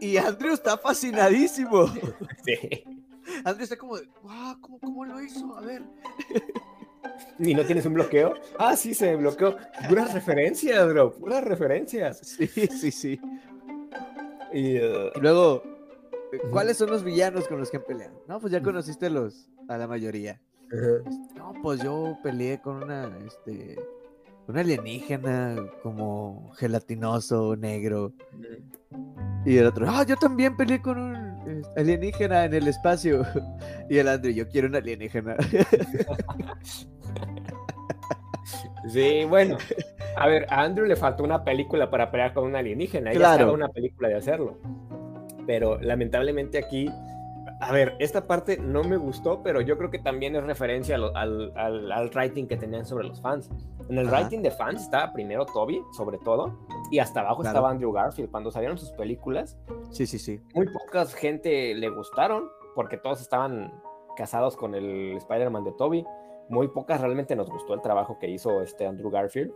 Y 0.00 0.16
Andrew 0.16 0.52
está 0.52 0.76
fascinadísimo. 0.76 1.86
Sí. 2.44 2.84
Andrew 3.44 3.62
está 3.62 3.76
como, 3.76 3.94
wow, 4.22 4.60
¿cómo, 4.60 4.78
¿cómo 4.80 5.04
lo 5.04 5.20
hizo? 5.22 5.54
A 5.56 5.60
ver. 5.60 5.82
¿Y 7.38 7.54
no 7.54 7.64
tienes 7.64 7.86
un 7.86 7.94
bloqueo? 7.94 8.34
Ah, 8.58 8.76
sí, 8.76 8.94
se 8.94 9.16
bloqueó. 9.16 9.56
Puras 9.88 10.12
referencias, 10.12 10.88
bro. 10.88 11.12
Puras 11.12 11.44
referencias. 11.44 12.18
Sí, 12.18 12.46
sí, 12.46 12.90
sí. 12.90 13.20
Y, 14.52 14.78
uh, 14.78 15.10
luego, 15.20 15.62
¿cuáles 16.50 16.76
son 16.76 16.90
los 16.90 17.04
villanos 17.04 17.46
con 17.48 17.58
los 17.58 17.70
que 17.70 17.76
han 17.76 17.84
peleado? 17.84 18.24
No, 18.26 18.40
pues 18.40 18.52
ya 18.52 18.62
conociste 18.62 19.10
los, 19.10 19.50
a 19.68 19.76
la 19.76 19.86
mayoría. 19.86 20.40
No, 21.36 21.54
pues 21.62 21.82
yo 21.82 22.18
peleé 22.22 22.60
con 22.60 22.82
una, 22.82 23.10
este, 23.26 23.78
una 24.48 24.62
alienígena 24.62 25.56
como 25.82 26.52
gelatinoso, 26.56 27.54
negro. 27.54 28.12
Y 29.44 29.58
el 29.58 29.66
otro, 29.66 29.86
ah, 29.88 30.04
yo 30.04 30.16
también 30.16 30.56
peleé 30.56 30.80
con 30.80 30.98
un 30.98 31.62
alienígena 31.76 32.46
en 32.46 32.54
el 32.54 32.68
espacio. 32.68 33.24
Y 33.90 33.96
el 33.96 34.08
Andrew, 34.08 34.32
yo 34.34 34.48
quiero 34.48 34.68
un 34.68 34.76
alienígena. 34.76 35.36
Sí, 38.88 39.24
bueno. 39.28 39.58
A 40.16 40.26
ver, 40.28 40.46
a 40.48 40.62
Andrew 40.62 40.86
le 40.86 40.96
faltó 40.96 41.22
una 41.22 41.44
película 41.44 41.90
para 41.90 42.10
pelear 42.10 42.32
con 42.32 42.44
un 42.44 42.56
alienígena. 42.56 43.10
Claro. 43.10 43.52
una 43.52 43.68
película 43.68 44.08
de 44.08 44.14
hacerlo. 44.14 44.56
Pero 45.46 45.78
lamentablemente 45.78 46.56
aquí 46.56 46.90
a 47.60 47.72
ver, 47.72 47.96
esta 47.98 48.26
parte 48.26 48.56
no 48.58 48.84
me 48.84 48.96
gustó, 48.96 49.42
pero 49.42 49.60
yo 49.60 49.76
creo 49.76 49.90
que 49.90 49.98
también 49.98 50.36
es 50.36 50.44
referencia 50.44 50.94
al, 50.94 51.16
al, 51.16 51.90
al, 51.90 52.10
writing 52.14 52.46
que 52.46 52.56
tenían 52.56 52.86
sobre 52.86 53.06
los 53.06 53.20
fans. 53.20 53.50
En 53.88 53.98
el 53.98 54.08
writing 54.08 54.42
de 54.42 54.50
fans 54.50 54.82
estaba 54.82 55.12
primero 55.12 55.44
Toby, 55.46 55.82
sobre 55.92 56.18
todo, 56.18 56.56
y 56.90 57.00
hasta 57.00 57.20
abajo 57.20 57.42
estaba 57.42 57.70
Andrew 57.70 57.90
Garfield. 57.90 58.30
Cuando 58.30 58.50
salieron 58.50 58.78
sus 58.78 58.92
películas, 58.92 59.58
sí, 59.90 60.06
sí, 60.06 60.18
sí. 60.18 60.40
Muy 60.54 60.66
poca 60.66 61.04
gente 61.06 61.74
le 61.74 61.88
gustaron, 61.88 62.48
porque 62.74 62.96
todos 62.96 63.20
estaban 63.20 63.72
casados 64.16 64.56
con 64.56 64.74
el 64.74 65.16
Spider-Man 65.16 65.64
de 65.64 65.72
Toby. 65.72 66.04
Muy 66.48 66.68
pocas 66.68 67.00
realmente 67.00 67.34
nos 67.34 67.50
gustó 67.50 67.74
el 67.74 67.82
trabajo 67.82 68.18
que 68.20 68.28
hizo 68.28 68.62
este 68.62 68.86
Andrew 68.86 69.10
Garfield. 69.10 69.52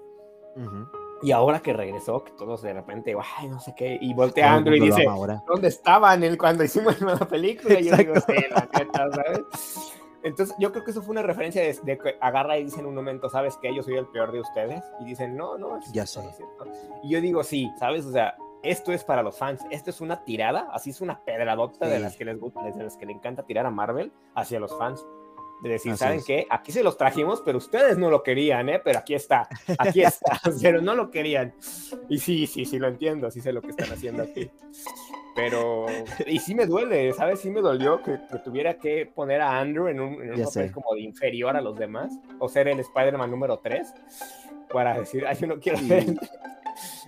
Y 1.23 1.31
ahora 1.31 1.61
que 1.61 1.73
regresó, 1.73 2.25
que 2.25 2.33
todos 2.33 2.63
de 2.63 2.73
repente, 2.73 3.15
ay, 3.39 3.49
no 3.49 3.61
sé 3.61 3.75
qué, 3.77 3.97
y 4.01 4.13
voltea 4.13 4.55
Andrew 4.55 4.75
y 4.75 4.81
dice, 4.81 5.05
¿dónde 5.47 5.69
estaban 5.69 6.23
el, 6.25 6.37
cuando 6.37 6.65
hicimos 6.65 7.01
la 7.01 7.17
película? 7.17 7.79
Y 7.79 7.85
yo 7.85 7.97
digo, 7.97 8.15
sí, 8.17 8.35
la 8.51 8.69
neta, 8.77 9.11
¿sabes? 9.13 9.93
Entonces, 10.25 10.55
yo 10.59 10.71
creo 10.73 10.85
que 10.85 10.93
eso 10.93 11.03
fue 11.03 11.13
una 11.13 11.23
referencia 11.23 11.63
de, 11.63 11.99
que 11.99 12.17
agarra 12.21 12.59
y 12.59 12.65
dice 12.65 12.81
en 12.81 12.87
un 12.87 12.95
momento, 12.95 13.29
¿sabes 13.29 13.57
qué? 13.61 13.75
Yo 13.75 13.83
soy 13.83 13.97
el 13.97 14.07
peor 14.07 14.33
de 14.33 14.41
ustedes. 14.41 14.83
Y 15.01 15.05
dicen, 15.05 15.37
no, 15.37 15.59
no, 15.59 15.79
es 15.79 15.93
ya 15.93 16.07
sé. 16.07 16.21
y 17.03 17.11
yo 17.11 17.21
digo, 17.21 17.43
sí, 17.43 17.71
¿sabes? 17.79 18.07
O 18.07 18.13
sea, 18.13 18.37
esto 18.63 18.93
es 18.93 19.03
para 19.03 19.23
los 19.23 19.37
fans. 19.37 19.65
Esto 19.71 19.91
es 19.91 20.01
una 20.01 20.25
tirada, 20.25 20.69
así 20.73 20.91
es 20.91 21.01
una 21.01 21.25
pedradota 21.25 21.89
de 21.89 21.99
las 21.99 22.17
que 22.17 22.25
les 22.25 22.39
gusta, 22.39 22.63
de 22.63 22.85
las 22.85 22.97
que 22.97 23.07
le 23.07 23.13
encanta 23.13 23.43
tirar 23.45 23.67
a 23.67 23.71
Marvel 23.71 24.13
hacia 24.35 24.61
los 24.61 24.77
fans 24.79 25.05
de 25.63 25.71
decir, 25.71 25.97
¿saben 25.97 26.21
qué? 26.27 26.47
Aquí 26.51 26.73
se 26.73 26.83
los 26.83 26.97
trajimos, 26.97 27.41
pero 27.41 27.59
ustedes 27.59 27.97
no 27.97 28.11
lo 28.11 28.23
querían, 28.23 28.69
¿eh? 28.69 28.81
Pero 28.83 28.99
aquí 28.99 29.15
está, 29.15 29.49
aquí 29.79 30.03
está, 30.03 30.41
pero 30.63 30.83
no 30.83 30.95
lo 30.95 31.11
querían. 31.11 31.55
Y 32.09 32.19
sí, 32.19 32.47
sí, 32.47 32.65
sí, 32.65 32.79
lo 32.79 32.89
entiendo, 32.89 33.31
sí 33.31 33.41
sé 33.41 33.53
lo 33.53 33.63
que 33.63 33.71
están 33.71 33.91
haciendo 33.93 34.25
aquí. 34.25 34.51
Pero, 35.35 35.87
y 36.27 36.39
sí 36.41 36.55
me 36.55 36.67
duele, 36.67 37.13
¿sabes? 37.13 37.41
Sí 37.41 37.51
me 37.51 37.61
dolió 37.61 38.03
que, 38.03 38.19
tuviera 38.45 38.75
que 38.75 39.07
poner 39.07 39.41
a 39.41 39.61
Andrew 39.61 39.87
en 39.87 40.01
un, 40.01 40.23
en 40.23 40.35
un 40.35 40.45
papel 40.45 40.73
como 40.73 40.95
de 40.95 41.01
inferior 41.01 41.57
a 41.57 41.61
los 41.61 41.79
demás, 41.79 42.13
o 42.39 42.49
ser 42.49 42.69
el 42.69 42.81
Spider-Man 42.81 43.31
número 43.31 43.59
3, 43.61 43.95
para 44.71 44.99
decir, 44.99 45.25
ay, 45.27 45.37
yo 45.41 45.47
no 45.47 45.59
quiero 45.59 45.79
ser. 45.79 46.07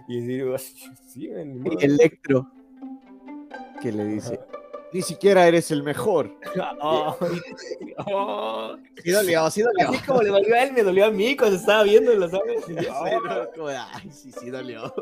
Y 0.07 0.21
decir, 0.21 0.45
sí, 1.07 1.31
Electro, 1.81 2.51
que 3.81 3.91
le 3.91 4.05
dice, 4.05 4.39
ni 4.95 5.03
siquiera 5.03 5.47
eres 5.47 5.71
el 5.71 5.83
mejor. 5.83 6.31
Oh, 6.81 7.17
oh. 8.07 8.77
Sí 9.03 9.11
dolió, 9.11 9.51
sí 9.51 9.63
dolió. 9.63 9.89
Así 9.89 9.99
como 10.07 10.23
le 10.23 10.29
dolió 10.29 10.55
a 10.55 10.63
él, 10.63 10.73
me 10.73 10.83
dolió 10.83 11.07
a 11.07 11.11
mí 11.11 11.37
cuando 11.37 11.57
estaba 11.57 11.83
viéndolo, 11.83 12.29
¿sabes? 12.29 12.63
ay, 13.93 14.11
sí, 14.11 14.31
sí 14.33 14.51
dolió. 14.51 14.95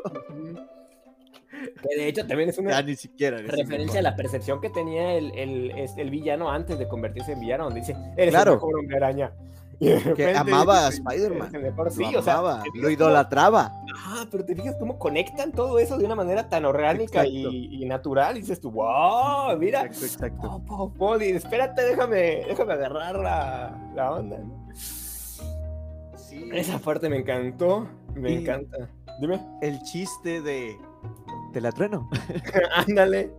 Que 1.81 1.95
de 1.95 2.07
hecho 2.07 2.25
también 2.25 2.49
es 2.49 2.57
una 2.57 2.81
ni 2.81 2.95
siquiera 2.95 3.37
referencia 3.37 3.99
a 3.99 4.03
la 4.03 4.15
percepción 4.15 4.59
que 4.61 4.69
tenía 4.69 5.13
el, 5.13 5.31
el, 5.37 5.71
el, 5.97 6.09
villano 6.09 6.49
antes 6.49 6.79
de 6.79 6.87
convertirse 6.87 7.33
en 7.33 7.41
villano, 7.41 7.65
donde 7.65 7.81
dice, 7.81 7.95
eres 8.17 8.33
el 8.33 8.51
mejor 8.51 8.79
hombre 8.79 8.97
araña 8.97 9.31
que 9.79 10.35
amaba 10.35 10.87
a 10.87 10.89
Spider-Man. 10.89 11.51
Sí, 11.91 12.03
lo, 12.11 12.19
o 12.19 12.21
sea, 12.21 12.41
lo 12.73 12.89
idolatraba. 12.89 13.71
Ah, 13.95 14.25
pero 14.29 14.45
te 14.45 14.55
fijas 14.55 14.75
cómo 14.79 14.97
conectan 14.97 15.51
todo 15.51 15.79
eso 15.79 15.97
de 15.97 16.05
una 16.05 16.15
manera 16.15 16.49
tan 16.49 16.65
orgánica 16.65 17.25
y, 17.25 17.83
natural. 17.85 18.37
Y 18.37 18.41
dices 18.41 18.59
tú, 18.59 18.71
wow, 18.71 19.57
mira. 19.57 19.83
Exacto, 19.85 20.05
exacto. 20.05 20.61
Oh, 20.69 21.15
espérate, 21.15 21.83
déjame, 21.83 22.43
déjame 22.47 22.73
agarrar 22.73 23.15
la, 23.17 23.91
la 23.95 24.11
onda. 24.11 24.37
Sí. 24.73 26.49
Esa 26.53 26.79
parte 26.79 27.09
me 27.09 27.17
encantó. 27.17 27.87
Me 28.15 28.33
encanta. 28.33 28.89
Dime. 29.19 29.39
El 29.61 29.81
chiste 29.83 30.41
de. 30.41 30.77
Te 31.51 31.61
la 31.61 31.71
trueno. 31.71 32.09
Ándale. 32.75 33.31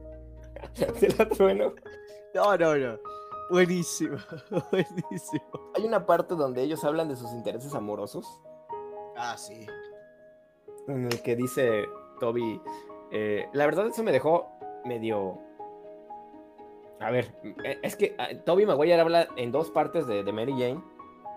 Te 1.01 1.09
la 1.17 1.29
trueno. 1.29 1.75
No, 2.35 2.57
no, 2.57 2.77
no. 2.77 3.14
Buenísimo, 3.51 4.17
buenísimo. 4.71 5.73
Hay 5.75 5.85
una 5.85 6.07
parte 6.07 6.35
donde 6.35 6.63
ellos 6.63 6.85
hablan 6.85 7.09
de 7.09 7.17
sus 7.17 7.33
intereses 7.33 7.75
amorosos. 7.75 8.27
Ah, 9.17 9.37
sí. 9.37 9.67
En 10.89 11.07
el 11.07 11.23
que 11.23 11.37
dice 11.37 11.85
Toby. 12.21 12.61
Eh, 13.11 13.49
la 13.53 13.67
verdad, 13.67 13.87
eso 13.87 14.03
me 14.03 14.13
dejó 14.13 14.49
medio. 14.85 15.39
A 17.01 17.11
ver, 17.11 17.35
eh, 17.65 17.79
es 17.83 17.97
que 17.97 18.15
ah, 18.19 18.29
Toby 18.45 18.67
Maguire 18.67 18.99
habla 19.01 19.29
en 19.37 19.53
dos 19.53 19.71
partes 19.71 20.07
de, 20.07 20.25
Mary 20.33 20.53
Jane. 20.53 20.83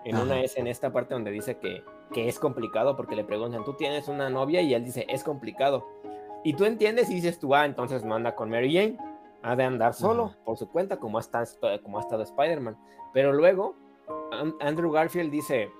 En 0.04 0.16
una 0.16 0.40
es 0.40 0.56
en 0.56 0.66
esta 0.66 0.92
parte 0.92 1.12
donde 1.12 1.30
dice 1.30 1.58
que, 1.58 1.82
que 2.12 2.28
es 2.28 2.38
complicado 2.38 2.96
porque 2.96 3.16
le 3.16 3.24
preguntan, 3.24 3.64
¿tú 3.64 3.74
tienes 3.74 4.08
una 4.08 4.30
novia? 4.30 4.62
Y 4.62 4.72
él 4.72 4.84
dice, 4.84 5.04
es 5.08 5.22
complicado. 5.22 5.86
Y 6.44 6.54
tú 6.54 6.64
entiendes 6.64 7.10
y 7.10 7.14
dices 7.14 7.38
tú, 7.38 7.54
ah, 7.54 7.66
entonces 7.66 8.04
no 8.04 8.14
anda 8.14 8.34
con 8.34 8.48
Mary 8.48 8.72
Jane 8.72 9.07
ha 9.42 9.56
de 9.56 9.64
andar 9.64 9.94
solo 9.94 10.34
por 10.44 10.56
su 10.56 10.68
cuenta, 10.68 10.98
como 10.98 11.18
ha, 11.18 11.20
estado, 11.20 11.46
como 11.82 11.98
ha 11.98 12.00
estado 12.00 12.22
Spider-Man. 12.22 12.76
Pero 13.12 13.32
luego, 13.32 13.76
Andrew 14.60 14.90
Garfield 14.90 15.30
dice, 15.30 15.70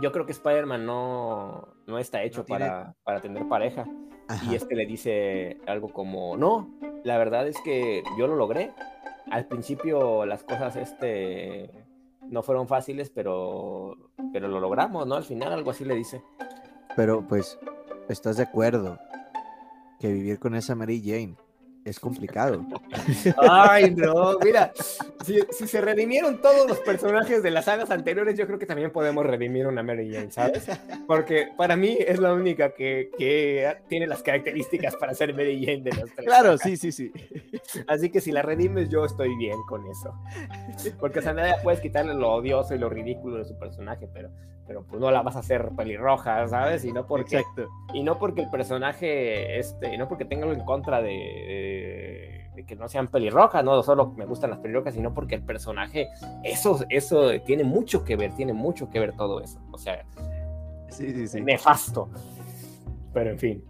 yo 0.00 0.12
creo 0.12 0.26
que 0.26 0.32
Spider-Man 0.32 0.84
no, 0.84 1.68
no 1.86 1.98
está 1.98 2.22
hecho 2.22 2.44
para, 2.44 2.94
para 3.04 3.20
tener 3.20 3.48
pareja. 3.48 3.86
Y 4.48 4.54
este 4.54 4.74
le 4.74 4.84
dice 4.84 5.58
algo 5.66 5.88
como, 5.88 6.36
no, 6.36 6.68
la 7.02 7.16
verdad 7.16 7.48
es 7.48 7.58
que 7.62 8.02
yo 8.18 8.26
lo 8.26 8.36
logré. 8.36 8.72
Al 9.30 9.46
principio 9.46 10.26
las 10.26 10.42
cosas 10.42 10.76
este, 10.76 11.70
no 12.22 12.42
fueron 12.42 12.68
fáciles, 12.68 13.10
pero, 13.10 13.96
pero 14.32 14.48
lo 14.48 14.60
logramos, 14.60 15.06
¿no? 15.06 15.14
Al 15.14 15.24
final 15.24 15.52
algo 15.52 15.70
así 15.70 15.84
le 15.84 15.94
dice. 15.94 16.22
Pero 16.94 17.26
pues, 17.26 17.58
¿estás 18.08 18.36
de 18.36 18.42
acuerdo 18.42 18.98
que 19.98 20.12
vivir 20.12 20.38
con 20.38 20.54
esa 20.54 20.74
Mary 20.74 21.02
Jane 21.04 21.36
es 21.88 21.98
complicado. 22.00 22.64
Ay, 23.36 23.90
no, 23.90 24.38
mira, 24.38 24.72
si, 25.24 25.40
se 25.66 25.80
redimieron 25.80 26.40
todos 26.40 26.68
los 26.68 26.78
personajes 26.80 27.42
de 27.42 27.50
las 27.50 27.64
sagas 27.64 27.90
anteriores, 27.90 28.38
yo 28.38 28.46
creo 28.46 28.58
que 28.58 28.66
también 28.66 28.90
podemos 28.92 29.26
redimir 29.26 29.66
una 29.66 29.82
Mary 29.82 30.12
Jane, 30.12 30.30
¿sabes? 30.30 30.66
Porque 31.06 31.48
para 31.56 31.76
mí 31.76 31.96
es 31.98 32.18
la 32.18 32.32
única 32.32 32.70
que, 32.70 33.10
tiene 33.88 34.06
las 34.06 34.22
características 34.22 34.96
para 34.96 35.14
ser 35.14 35.34
Mary 35.34 35.64
Jane 35.64 35.82
de 35.82 35.90
los 35.90 36.14
tres. 36.14 36.26
Claro, 36.26 36.56
sí, 36.58 36.76
sí, 36.76 36.92
sí. 36.92 37.12
Así 37.86 38.10
que 38.10 38.20
si 38.20 38.32
la 38.32 38.42
redimes, 38.42 38.88
yo 38.88 39.04
estoy 39.04 39.36
bien 39.36 39.58
con 39.68 39.86
eso. 39.86 40.14
Porque, 41.00 41.18
o 41.18 41.22
sea, 41.22 41.32
nada 41.32 41.56
puedes 41.62 41.80
quitarle 41.80 42.14
lo 42.14 42.32
odioso 42.32 42.74
y 42.74 42.78
lo 42.78 42.88
ridículo 42.88 43.38
de 43.38 43.44
su 43.44 43.58
personaje, 43.58 44.08
pero, 44.12 44.30
pero 44.66 44.84
pues 44.84 45.00
no 45.00 45.10
la 45.10 45.22
vas 45.22 45.36
a 45.36 45.40
hacer 45.40 45.70
pelirroja, 45.76 46.46
¿sabes? 46.48 46.84
Y 46.84 46.92
no 46.92 47.06
porque, 47.06 47.38
Exacto. 47.38 47.68
Y 47.92 48.02
no 48.02 48.18
porque 48.18 48.42
el 48.42 48.50
personaje, 48.50 49.58
este, 49.58 49.96
no 49.98 50.08
porque 50.08 50.24
tenga 50.24 50.46
algo 50.46 50.58
en 50.58 50.64
contra 50.64 51.02
de 51.02 51.08
de, 51.08 51.77
que 52.66 52.76
no 52.76 52.88
sean 52.88 53.08
pelirrojas, 53.08 53.64
no 53.64 53.82
solo 53.82 54.12
me 54.16 54.26
gustan 54.26 54.50
las 54.50 54.58
pelirrojas, 54.58 54.94
sino 54.94 55.14
porque 55.14 55.36
el 55.36 55.42
personaje, 55.42 56.08
eso, 56.44 56.84
eso 56.88 57.30
tiene 57.42 57.64
mucho 57.64 58.04
que 58.04 58.16
ver, 58.16 58.34
tiene 58.34 58.52
mucho 58.52 58.90
que 58.90 59.00
ver 59.00 59.16
todo 59.16 59.40
eso. 59.40 59.60
O 59.70 59.78
sea, 59.78 60.04
nefasto. 61.42 62.08
Pero 63.12 63.30
en 63.30 63.38
fin. 63.38 63.64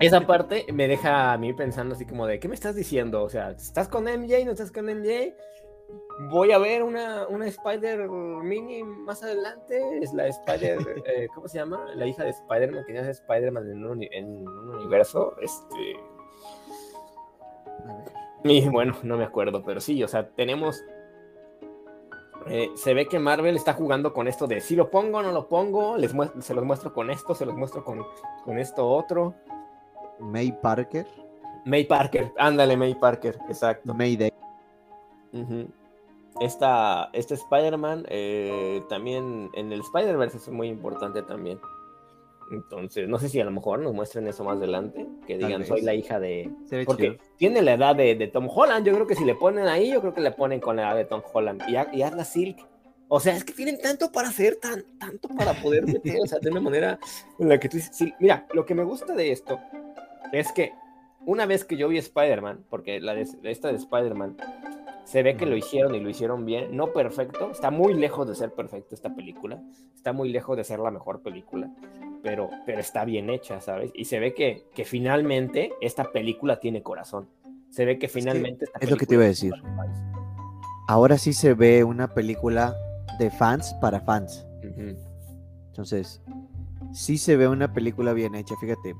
Esa 0.00 0.20
parte 0.26 0.66
me 0.72 0.88
deja 0.88 1.32
a 1.32 1.38
mí 1.38 1.52
pensando 1.54 1.94
así 1.94 2.04
como 2.04 2.26
de, 2.26 2.38
¿qué 2.38 2.48
me 2.48 2.54
estás 2.54 2.74
diciendo? 2.74 3.22
O 3.22 3.28
sea, 3.30 3.50
¿estás 3.52 3.88
con 3.88 4.04
MJ? 4.04 4.44
¿No 4.44 4.52
estás 4.52 4.70
con 4.70 4.84
MJ? 4.84 5.34
Voy 6.30 6.52
a 6.52 6.58
ver 6.58 6.82
una, 6.82 7.26
una 7.28 7.46
Spider 7.46 8.08
Mini 8.08 8.82
más 8.82 9.22
adelante. 9.22 9.98
Es 10.02 10.12
la 10.12 10.26
Spider, 10.26 10.78
eh, 11.06 11.28
¿cómo 11.34 11.48
se 11.48 11.58
llama? 11.58 11.86
La 11.94 12.06
hija 12.06 12.24
de 12.24 12.30
Spider-Man, 12.30 12.84
que 12.86 12.94
ya 12.94 13.00
es 13.00 13.20
Spider-Man 13.20 13.70
en 13.70 13.84
un, 13.86 14.02
en 14.02 14.48
un 14.48 14.68
universo. 14.76 15.36
Este, 15.40 15.96
y 18.44 18.68
bueno, 18.68 18.94
no 19.02 19.16
me 19.16 19.24
acuerdo, 19.24 19.62
pero 19.64 19.80
sí, 19.80 20.02
o 20.02 20.08
sea, 20.08 20.28
tenemos. 20.28 20.84
Eh, 22.48 22.70
se 22.76 22.94
ve 22.94 23.08
que 23.08 23.18
Marvel 23.18 23.56
está 23.56 23.72
jugando 23.72 24.12
con 24.12 24.28
esto 24.28 24.46
de 24.46 24.60
si 24.60 24.76
lo 24.76 24.88
pongo 24.88 25.18
o 25.18 25.22
no 25.22 25.32
lo 25.32 25.48
pongo, 25.48 25.96
les 25.96 26.12
se 26.38 26.54
los 26.54 26.64
muestro 26.64 26.92
con 26.94 27.10
esto, 27.10 27.34
se 27.34 27.44
los 27.44 27.56
muestro 27.56 27.84
con, 27.84 28.04
con 28.44 28.58
esto 28.58 28.88
otro. 28.88 29.34
May 30.20 30.52
Parker. 30.52 31.06
May 31.64 31.84
Parker, 31.84 32.32
ándale, 32.38 32.76
May 32.76 32.94
Parker, 32.94 33.36
exacto. 33.48 33.92
Mayday. 33.92 34.32
Esta, 36.40 37.10
este 37.12 37.34
Spider-Man 37.34 38.06
eh, 38.08 38.82
también 38.88 39.50
en 39.54 39.72
el 39.72 39.80
Spider-Verse 39.80 40.36
es 40.36 40.48
muy 40.48 40.68
importante 40.68 41.22
también. 41.22 41.58
Entonces, 42.50 43.08
no 43.08 43.18
sé 43.18 43.28
si 43.28 43.40
a 43.40 43.44
lo 43.44 43.50
mejor 43.50 43.80
nos 43.80 43.92
muestren 43.92 44.26
eso 44.28 44.44
más 44.44 44.56
adelante, 44.58 45.06
que 45.26 45.36
digan, 45.36 45.64
soy 45.64 45.82
la 45.82 45.94
hija 45.94 46.20
de... 46.20 46.50
Porque 46.84 47.18
tiene 47.36 47.62
la 47.62 47.74
edad 47.74 47.96
de, 47.96 48.30
Tom 48.32 48.48
Holland, 48.48 48.86
yo 48.86 48.94
creo 48.94 49.06
que 49.06 49.16
si 49.16 49.24
le 49.24 49.34
ponen 49.34 49.66
ahí, 49.66 49.90
yo 49.90 50.00
creo 50.00 50.14
que 50.14 50.20
le 50.20 50.30
ponen 50.30 50.60
con 50.60 50.76
la 50.76 50.82
edad 50.82 50.96
de 50.96 51.04
Tom 51.04 51.22
Holland. 51.32 51.62
Y, 51.68 51.96
y 51.96 52.02
haz 52.02 52.14
la 52.14 52.24
Silk. 52.24 52.58
O 53.08 53.20
sea, 53.20 53.36
es 53.36 53.44
que 53.44 53.52
tienen 53.52 53.78
tanto 53.78 54.10
para 54.10 54.28
hacer, 54.28 54.56
tan, 54.56 54.84
tanto 54.98 55.28
para 55.28 55.54
poder 55.54 55.86
meter, 55.86 56.20
o 56.22 56.26
sea, 56.26 56.38
de 56.40 56.50
una 56.50 56.60
manera 56.60 56.98
en 57.38 57.48
la 57.48 57.58
que 57.58 57.68
tú 57.68 57.76
dices, 57.76 58.12
mira, 58.18 58.46
lo 58.52 58.66
que 58.66 58.74
me 58.74 58.84
gusta 58.84 59.14
de 59.14 59.30
esto 59.30 59.60
es 60.32 60.50
que 60.52 60.72
una 61.24 61.46
vez 61.46 61.64
que 61.64 61.76
yo 61.76 61.88
vi 61.88 61.98
Spider-Man, 61.98 62.64
porque 62.68 63.00
la 63.00 63.14
de, 63.14 63.26
esta 63.44 63.68
de 63.68 63.76
Spider-Man, 63.76 64.36
se 65.04 65.22
ve 65.22 65.36
que 65.36 65.46
lo 65.46 65.56
hicieron 65.56 65.94
y 65.94 66.00
lo 66.00 66.10
hicieron 66.10 66.44
bien, 66.44 66.76
no 66.76 66.92
perfecto, 66.92 67.52
está 67.52 67.70
muy 67.70 67.94
lejos 67.94 68.26
de 68.26 68.34
ser 68.34 68.52
perfecto 68.52 68.94
esta 68.94 69.14
película, 69.14 69.62
está 69.94 70.12
muy 70.12 70.30
lejos 70.30 70.56
de 70.56 70.64
ser 70.64 70.80
la 70.80 70.90
mejor 70.90 71.22
película, 71.22 71.70
pero, 72.26 72.50
está 72.66 73.04
bien 73.04 73.30
hecha, 73.30 73.60
¿sabes? 73.60 73.92
Y 73.94 74.06
se 74.06 74.18
ve 74.18 74.34
que, 74.34 74.66
que 74.74 74.84
finalmente 74.84 75.72
esta 75.80 76.10
película 76.10 76.58
tiene 76.58 76.82
corazón. 76.82 77.28
Se 77.70 77.84
ve 77.84 78.00
que 78.00 78.08
finalmente... 78.08 78.66
Es, 78.80 78.90
lo 78.90 78.96
que 78.96 79.06
te 79.06 79.14
iba 79.14 79.22
a 79.22 79.28
decir. 79.28 79.52
Ahora 80.88 81.18
sí 81.18 81.32
se 81.32 81.54
ve 81.54 81.84
una 81.84 82.14
película 82.14 82.74
de 83.20 83.30
fans 83.30 83.74
para 83.80 84.00
fans. 84.00 84.44
Entonces, 85.68 86.20
sí 86.92 87.16
se 87.16 87.36
ve 87.36 87.46
una 87.46 87.72
película 87.72 88.12
bien 88.12 88.34
hecha. 88.34 88.56
Fíjate, 88.60 88.96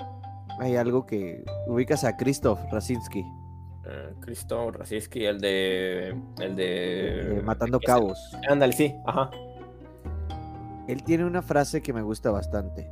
hay 0.61 0.77
algo 0.77 1.05
que 1.05 1.44
ubicas 1.66 2.05
a 2.05 2.16
Christoph 2.16 2.61
Rasinski. 2.70 3.20
Uh, 3.20 4.20
Christoph 4.20 4.77
Rasinski, 4.77 5.24
el 5.24 5.40
de. 5.40 6.16
El 6.40 6.55
de. 6.55 7.43
Matando 7.44 7.81
Cabos. 7.81 8.19
Ándale, 8.48 8.73
sí, 8.73 8.94
ajá. 9.05 9.31
Él 10.86 11.03
tiene 11.03 11.24
una 11.24 11.43
frase 11.43 11.82
que 11.82 11.93
me 11.93 12.03
gusta 12.03 12.31
bastante. 12.31 12.89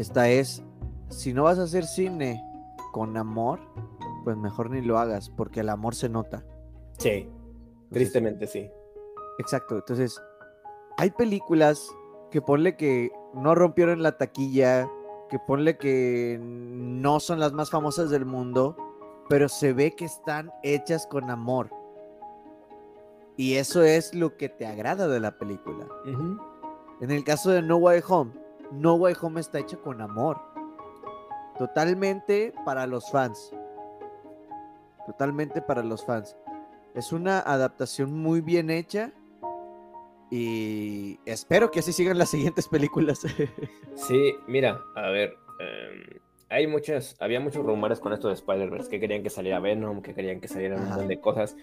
Esta 0.00 0.30
es: 0.30 0.62
si 1.10 1.34
no 1.34 1.42
vas 1.42 1.58
a 1.58 1.64
hacer 1.64 1.84
cine 1.84 2.42
con 2.90 3.18
amor, 3.18 3.60
pues 4.24 4.34
mejor 4.34 4.70
ni 4.70 4.80
lo 4.80 4.98
hagas, 4.98 5.28
porque 5.28 5.60
el 5.60 5.68
amor 5.68 5.94
se 5.94 6.08
nota. 6.08 6.42
Sí, 6.96 7.28
tristemente 7.92 8.46
sí. 8.46 8.70
Exacto, 9.38 9.76
entonces, 9.76 10.18
hay 10.96 11.10
películas 11.10 11.86
que 12.30 12.40
ponle 12.40 12.78
que 12.78 13.10
no 13.34 13.54
rompieron 13.54 14.02
la 14.02 14.16
taquilla, 14.16 14.88
que 15.28 15.38
ponle 15.38 15.76
que 15.76 16.38
no 16.40 17.20
son 17.20 17.38
las 17.38 17.52
más 17.52 17.68
famosas 17.70 18.08
del 18.08 18.24
mundo, 18.24 18.76
pero 19.28 19.50
se 19.50 19.74
ve 19.74 19.94
que 19.94 20.06
están 20.06 20.50
hechas 20.62 21.06
con 21.06 21.28
amor. 21.28 21.68
Y 23.36 23.56
eso 23.56 23.82
es 23.82 24.14
lo 24.14 24.38
que 24.38 24.48
te 24.48 24.66
agrada 24.66 25.08
de 25.08 25.20
la 25.20 25.36
película. 25.36 25.86
En 27.02 27.10
el 27.10 27.22
caso 27.22 27.50
de 27.50 27.60
No 27.60 27.76
Way 27.76 28.02
Home, 28.08 28.32
No 28.70 28.94
Way 28.94 29.14
Home 29.20 29.40
está 29.40 29.58
hecha 29.58 29.76
con 29.76 30.00
amor. 30.00 30.40
Totalmente 31.58 32.54
para 32.64 32.86
los 32.86 33.10
fans. 33.10 33.52
Totalmente 35.06 35.60
para 35.62 35.82
los 35.82 36.04
fans. 36.04 36.36
Es 36.94 37.12
una 37.12 37.40
adaptación 37.40 38.12
muy 38.12 38.40
bien 38.40 38.70
hecha 38.70 39.12
y 40.30 41.18
espero 41.24 41.70
que 41.70 41.80
así 41.80 41.92
sigan 41.92 42.18
las 42.18 42.30
siguientes 42.30 42.68
películas. 42.68 43.20
sí, 43.94 44.34
mira, 44.46 44.80
a 44.94 45.10
ver, 45.10 45.34
em, 45.58 46.20
hay 46.48 46.66
muchas, 46.66 47.16
había 47.20 47.40
muchos 47.40 47.64
rumores 47.64 47.98
con 47.98 48.12
esto 48.12 48.28
de 48.28 48.34
Spider-Verse, 48.34 48.88
que 48.88 49.00
querían 49.00 49.22
que 49.22 49.30
saliera 49.30 49.58
Venom, 49.58 50.02
que 50.02 50.14
querían 50.14 50.40
que 50.40 50.48
salieran 50.48 50.80
un 50.80 50.88
montón 50.88 51.08
de 51.08 51.20
cosas. 51.20 51.56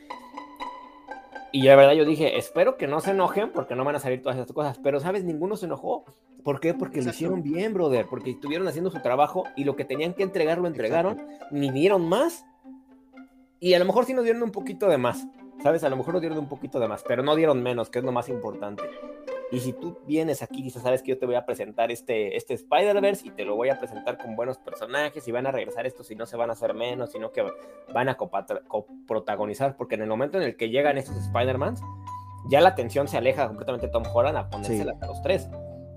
Y 1.53 1.63
la 1.63 1.77
verdad 1.77 1.93
yo 1.93 2.03
dije, 2.03 2.37
espero 2.37 2.77
que 2.77 2.87
no 2.87 2.99
se 2.99 3.11
enojen 3.11 3.51
porque 3.51 3.75
no 3.75 3.85
van 3.85 3.95
a 3.95 3.99
salir 3.99 4.21
todas 4.21 4.37
estas 4.37 4.53
cosas, 4.53 4.79
pero 4.83 4.99
sabes, 4.99 5.23
ninguno 5.23 5.55
se 5.55 5.65
enojó. 5.65 6.03
¿Por 6.47 6.61
qué? 6.61 6.73
Porque 6.73 7.01
lo 7.01 7.09
hicieron 7.09 7.43
bien, 7.43 7.73
brother, 7.73 8.05
porque 8.09 8.29
estuvieron 8.29 8.69
haciendo 8.69 8.89
su 8.89 9.01
trabajo 9.01 9.43
y 9.57 9.65
lo 9.65 9.75
que 9.75 9.83
tenían 9.83 10.13
que 10.13 10.23
entregar 10.23 10.59
lo 10.59 10.67
entregaron, 10.67 11.21
ni 11.51 11.71
dieron 11.71 12.07
más. 12.07 12.45
Y 13.59 13.73
a 13.73 13.79
lo 13.79 13.83
mejor 13.83 14.05
sí 14.05 14.13
nos 14.13 14.23
dieron 14.23 14.41
un 14.41 14.51
poquito 14.53 14.87
de 14.87 14.97
más, 14.97 15.27
¿Sabes? 15.61 15.83
A 15.83 15.89
lo 15.89 15.97
mejor 15.97 16.13
nos 16.13 16.21
dieron 16.21 16.39
un 16.39 16.47
poquito 16.47 16.79
de 16.79 16.87
más, 16.87 17.03
pero 17.05 17.21
no 17.21 17.35
dieron 17.35 17.61
menos, 17.61 17.89
que 17.89 17.99
es 17.99 18.05
lo 18.05 18.13
más 18.13 18.29
importante. 18.29 18.83
Y 19.51 19.59
si 19.59 19.73
tú 19.73 19.97
vienes 20.07 20.41
aquí 20.41 20.61
y 20.61 20.63
dices, 20.63 20.83
sabes 20.83 21.03
que 21.03 21.09
yo 21.09 21.19
te 21.19 21.25
voy 21.25 21.35
a 21.35 21.45
presentar 21.45 21.91
este, 21.91 22.37
este 22.37 22.53
Spider-Verse 22.53 23.27
y 23.27 23.31
te 23.31 23.43
lo 23.43 23.57
voy 23.57 23.67
a 23.67 23.77
presentar 23.77 24.17
con 24.17 24.37
buenos 24.37 24.57
personajes 24.57 25.27
y 25.27 25.33
van 25.33 25.47
a 25.47 25.51
regresar 25.51 25.85
estos 25.85 26.09
y 26.11 26.15
no 26.15 26.25
se 26.25 26.37
van 26.37 26.49
a 26.49 26.53
hacer 26.53 26.73
menos, 26.73 27.11
sino 27.11 27.33
que 27.33 27.43
van 27.93 28.07
a 28.07 28.15
coprotagonizar, 28.15 29.75
porque 29.75 29.95
en 29.95 30.03
el 30.03 30.07
momento 30.07 30.37
en 30.37 30.43
el 30.43 30.55
que 30.55 30.69
llegan 30.69 30.97
estos 30.97 31.17
Spider-Mans, 31.17 31.81
ya 32.49 32.61
la 32.61 32.69
atención 32.69 33.09
se 33.09 33.17
aleja 33.17 33.47
completamente 33.47 33.87
de 33.87 33.91
Tom 33.91 34.03
Holland 34.13 34.37
a 34.37 34.49
ponérsela 34.49 34.95
a 35.01 35.07
los 35.07 35.21
tres. 35.21 35.49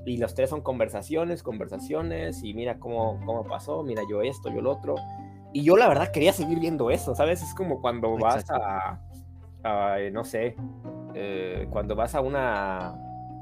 Y 0.06 0.16
los 0.16 0.34
tres 0.34 0.50
son 0.50 0.62
conversaciones, 0.62 1.42
conversaciones, 1.42 2.42
y 2.42 2.54
mira 2.54 2.78
cómo, 2.78 3.20
cómo 3.24 3.44
pasó, 3.44 3.82
mira 3.82 4.02
yo 4.10 4.22
esto, 4.22 4.48
yo 4.48 4.60
lo 4.60 4.72
otro. 4.72 4.94
Y 5.52 5.62
yo 5.64 5.76
la 5.76 5.88
verdad 5.88 6.10
quería 6.10 6.32
seguir 6.32 6.58
viendo 6.58 6.90
eso, 6.90 7.14
¿sabes? 7.14 7.42
Es 7.42 7.54
como 7.54 7.80
cuando 7.80 8.16
vas 8.16 8.44
a 8.50 9.00
no 10.12 10.24
sé, 10.24 10.56
eh, 11.14 11.66
cuando 11.70 11.94
vas 11.94 12.14
a 12.14 12.20
una, 12.20 12.94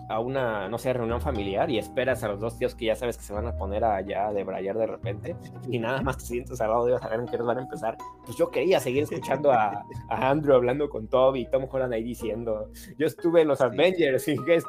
a 0.08 0.20
una, 0.20 0.68
no 0.68 0.78
sé, 0.78 0.92
reunión 0.92 1.20
familiar 1.20 1.70
y 1.70 1.78
esperas 1.78 2.22
a 2.24 2.28
los 2.28 2.40
dos 2.40 2.58
tíos 2.58 2.74
que 2.74 2.86
ya 2.86 2.96
sabes 2.96 3.16
que 3.18 3.24
se 3.24 3.32
van 3.32 3.46
a 3.46 3.56
poner 3.56 3.84
allá 3.84 4.32
de 4.32 4.42
brayar 4.44 4.76
de 4.78 4.86
repente 4.86 5.36
y 5.68 5.78
nada 5.78 6.00
más 6.02 6.18
te 6.18 6.24
sientes 6.24 6.60
al 6.60 6.70
lado 6.70 6.86
de 6.86 6.92
ellos 6.92 7.02
a 7.02 7.08
ver 7.08 7.20
en 7.20 7.26
qué 7.26 7.38
nos 7.38 7.46
van 7.46 7.58
a 7.58 7.62
empezar, 7.62 7.96
pues 8.24 8.36
yo 8.36 8.50
quería 8.50 8.80
seguir 8.80 9.02
escuchando 9.02 9.52
a, 9.52 9.84
a 10.08 10.30
Andrew 10.30 10.54
hablando 10.54 10.88
con 10.88 11.08
Toby 11.08 11.40
y 11.40 11.50
Tom 11.50 11.66
Holland 11.70 11.92
ahí 11.92 12.02
diciendo, 12.02 12.70
yo 12.98 13.06
estuve 13.06 13.42
en 13.42 13.48
los 13.48 13.60
Avengers 13.60 14.26
y 14.28 14.36
¿qué 14.44 14.56
es, 14.56 14.64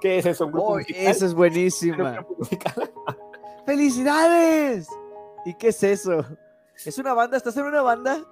¿qué 0.00 0.18
es 0.18 0.26
eso? 0.26 0.46
¿Un 0.46 0.84
eso 0.88 1.26
es 1.26 1.34
buenísimo. 1.34 2.04
¡Felicidades! 3.66 4.88
¿Y 5.44 5.54
qué 5.54 5.68
es 5.68 5.82
eso? 5.82 6.24
¿Es 6.84 6.98
una 6.98 7.14
banda? 7.14 7.36
¿Estás 7.36 7.56
en 7.56 7.64
una 7.64 7.82
banda? 7.82 8.24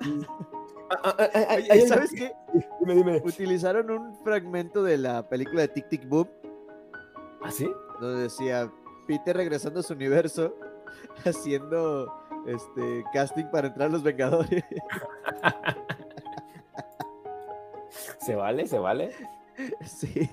¿Sabes 1.88 2.10
qué? 2.12 2.32
Dime, 2.80 2.94
dime. 2.94 3.22
Utilizaron 3.24 3.90
un 3.90 4.14
fragmento 4.22 4.82
de 4.82 4.98
la 4.98 5.28
película 5.28 5.62
de 5.62 5.68
Tic 5.68 5.88
Tic 5.88 6.08
Boom. 6.08 6.28
¿Ah, 7.44 7.50
sí? 7.50 7.70
Donde 8.00 8.22
decía 8.22 8.72
Peter 9.06 9.36
regresando 9.36 9.80
a 9.80 9.82
su 9.82 9.94
universo 9.94 10.54
haciendo 11.24 12.12
este 12.46 13.04
casting 13.12 13.46
para 13.50 13.68
entrar 13.68 13.88
a 13.88 13.92
los 13.92 14.02
Vengadores. 14.02 14.64
¿Se 18.18 18.34
vale? 18.34 18.66
¿Se 18.66 18.78
vale? 18.78 19.12
Sí. 19.84 20.28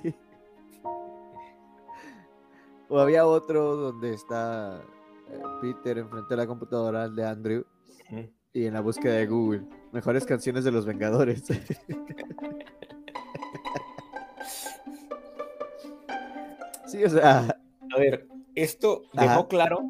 O 2.87 2.99
había 2.99 3.27
otro 3.27 3.75
donde 3.75 4.13
está 4.13 4.81
eh, 5.29 5.41
Peter 5.61 5.97
enfrente 5.99 6.29
de 6.29 6.37
la 6.37 6.47
computadora 6.47 7.09
de 7.09 7.27
Andrew 7.27 7.65
y 8.53 8.65
en 8.65 8.73
la 8.73 8.81
búsqueda 8.81 9.15
de 9.15 9.27
Google. 9.27 9.65
Mejores 9.91 10.25
canciones 10.25 10.63
de 10.63 10.71
los 10.71 10.85
Vengadores. 10.85 11.43
Sí, 16.89 17.03
o 17.03 17.09
sea. 17.09 17.57
A 17.93 17.97
ver, 17.97 18.27
esto 18.55 19.03
dejó 19.13 19.47
claro 19.47 19.81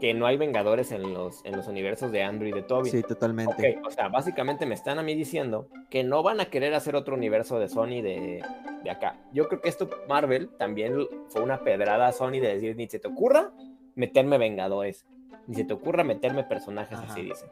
que 0.00 0.14
no 0.14 0.26
hay 0.26 0.36
Vengadores 0.36 0.90
en 0.90 1.14
los, 1.14 1.44
en 1.44 1.56
los 1.56 1.68
universos 1.68 2.10
de 2.10 2.22
Andrew 2.22 2.48
y 2.48 2.52
de 2.52 2.62
Toby. 2.62 2.90
Sí, 2.90 3.02
totalmente. 3.02 3.80
o 3.86 3.90
sea, 3.90 4.08
básicamente 4.08 4.66
me 4.66 4.74
están 4.74 4.98
a 4.98 5.02
mí 5.02 5.14
diciendo 5.14 5.68
que 5.90 6.02
no 6.02 6.22
van 6.22 6.40
a 6.40 6.46
querer 6.46 6.74
hacer 6.74 6.96
otro 6.96 7.14
universo 7.14 7.58
de 7.58 7.68
Sony 7.68 8.02
de, 8.02 8.44
de 8.82 8.90
acá. 8.90 9.16
Yo 9.32 9.48
creo 9.48 9.60
que 9.60 9.68
esto, 9.68 9.88
Marvel, 10.08 10.50
también 10.58 11.06
fue 11.28 11.42
una 11.42 11.62
pedrada 11.62 12.08
a 12.08 12.12
Sony 12.12 12.40
de 12.40 12.54
decir, 12.54 12.76
ni 12.76 12.88
se 12.88 12.98
te 12.98 13.08
ocurra 13.08 13.52
meterme 13.94 14.38
Vengadores, 14.38 15.06
ni 15.46 15.54
se 15.54 15.64
te 15.64 15.72
ocurra 15.72 16.04
meterme 16.04 16.44
personajes 16.44 16.98
así, 16.98 17.22
dice. 17.22 17.46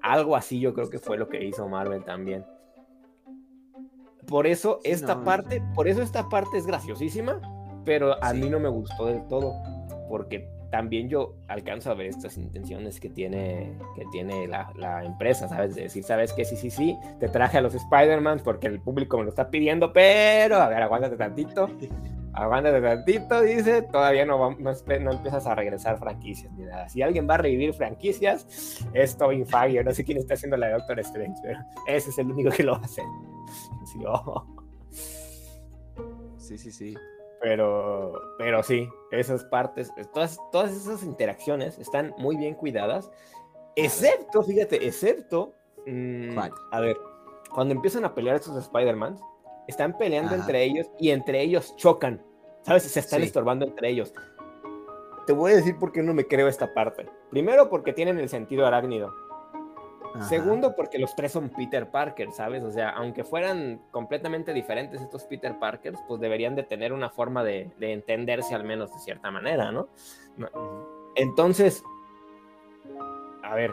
Algo 0.00 0.36
así 0.36 0.60
yo 0.60 0.74
creo 0.74 0.90
que 0.90 0.98
fue 0.98 1.16
lo 1.16 1.28
que 1.28 1.44
hizo 1.44 1.68
Marvel 1.68 2.04
también. 2.04 2.44
Por 4.26 4.46
eso 4.46 4.78
esta 4.84 5.24
parte, 5.24 5.62
por 5.74 5.88
eso 5.88 6.02
esta 6.02 6.28
parte 6.28 6.58
es 6.58 6.66
graciosísima, 6.66 7.40
pero 7.84 8.22
a 8.22 8.32
mí 8.32 8.48
no 8.48 8.60
me 8.60 8.68
gustó 8.68 9.06
del 9.06 9.26
todo, 9.28 9.54
porque 10.08 10.48
también 10.72 11.10
yo 11.10 11.34
alcanzo 11.48 11.90
a 11.90 11.94
ver 11.94 12.06
estas 12.06 12.38
intenciones 12.38 12.98
que 12.98 13.10
tiene, 13.10 13.76
que 13.94 14.06
tiene 14.10 14.48
la, 14.48 15.04
empresa, 15.04 15.46
¿sabes? 15.46 15.74
De 15.74 15.82
decir, 15.82 16.02
¿sabes 16.02 16.32
qué? 16.32 16.46
Sí, 16.46 16.56
sí, 16.56 16.70
sí, 16.70 16.98
te 17.20 17.28
traje 17.28 17.58
a 17.58 17.60
los 17.60 17.74
Spider-Man 17.74 18.40
porque 18.42 18.68
el 18.68 18.80
público 18.80 19.18
me 19.18 19.24
lo 19.24 19.28
está 19.28 19.50
pidiendo, 19.50 19.92
pero 19.92 20.56
a 20.56 20.68
ver, 20.68 20.82
aguántate 20.82 21.16
tantito. 21.16 21.68
de 22.32 22.80
tantito, 22.80 23.42
dice, 23.42 23.82
todavía 23.82 24.24
no, 24.24 24.56
no, 24.58 24.72
empiezas 25.10 25.46
a 25.46 25.54
regresar 25.54 25.98
franquicias 25.98 26.50
ni 26.54 26.64
nada. 26.64 26.88
Si 26.88 27.02
alguien 27.02 27.28
va 27.28 27.34
a 27.34 27.38
revivir 27.38 27.74
franquicias, 27.74 28.80
es 28.94 29.16
Tobin 29.18 29.46
Fabio, 29.46 29.84
no 29.84 29.92
sé 29.92 30.02
quién 30.04 30.16
está 30.16 30.34
haciendo 30.34 30.56
la 30.56 30.68
de 30.68 30.72
Doctor 30.72 31.00
Strange, 31.00 31.38
pero 31.42 31.60
ese 31.86 32.08
es 32.08 32.18
el 32.18 32.30
único 32.30 32.50
que 32.50 32.62
lo 32.62 32.72
va 32.72 32.78
a 32.78 32.84
hacer. 32.84 33.04
Oh. 34.06 34.46
Sí, 36.38 36.56
sí, 36.56 36.72
sí. 36.72 36.96
Pero, 37.42 38.12
pero 38.38 38.62
sí, 38.62 38.88
esas 39.10 39.44
partes, 39.44 39.92
todas, 40.14 40.38
todas 40.52 40.70
esas 40.70 41.02
interacciones 41.02 41.76
están 41.78 42.14
muy 42.16 42.36
bien 42.36 42.54
cuidadas, 42.54 43.10
excepto, 43.74 44.44
fíjate, 44.44 44.86
excepto, 44.86 45.52
mm, 45.86 46.38
a 46.70 46.80
ver, 46.80 46.96
cuando 47.52 47.74
empiezan 47.74 48.04
a 48.04 48.14
pelear 48.14 48.36
estos 48.36 48.56
Spider-Man, 48.56 49.18
están 49.66 49.96
peleando 49.96 50.34
entre 50.34 50.64
ellos 50.64 50.88
y 50.98 51.10
entre 51.10 51.42
ellos 51.42 51.74
chocan. 51.76 52.22
¿Sabes? 52.62 52.84
Se 52.84 53.00
están 53.00 53.22
estorbando 53.22 53.64
entre 53.64 53.90
ellos. 53.90 54.12
Te 55.26 55.32
voy 55.32 55.52
a 55.52 55.56
decir 55.56 55.76
por 55.78 55.92
qué 55.92 56.02
no 56.02 56.14
me 56.14 56.26
creo 56.26 56.48
esta 56.48 56.72
parte. 56.74 57.08
Primero, 57.30 57.68
porque 57.68 57.92
tienen 57.92 58.18
el 58.18 58.28
sentido 58.28 58.66
arácnido. 58.66 59.12
Segundo, 60.28 60.76
porque 60.76 60.98
los 60.98 61.14
tres 61.14 61.32
son 61.32 61.48
Peter 61.48 61.90
Parker, 61.90 62.32
¿sabes? 62.32 62.62
O 62.62 62.70
sea, 62.70 62.90
aunque 62.90 63.24
fueran 63.24 63.80
completamente 63.90 64.52
diferentes 64.52 65.00
estos 65.00 65.24
Peter 65.24 65.58
Parkers, 65.58 65.98
pues 66.06 66.20
deberían 66.20 66.54
de 66.54 66.62
tener 66.62 66.92
una 66.92 67.10
forma 67.10 67.42
de, 67.42 67.70
entenderse 67.80 68.54
al 68.54 68.64
menos 68.64 68.92
de 68.92 68.98
cierta 68.98 69.30
manera, 69.30 69.72
¿no? 69.72 69.88
Entonces, 71.14 71.82
a 73.42 73.54
ver, 73.54 73.72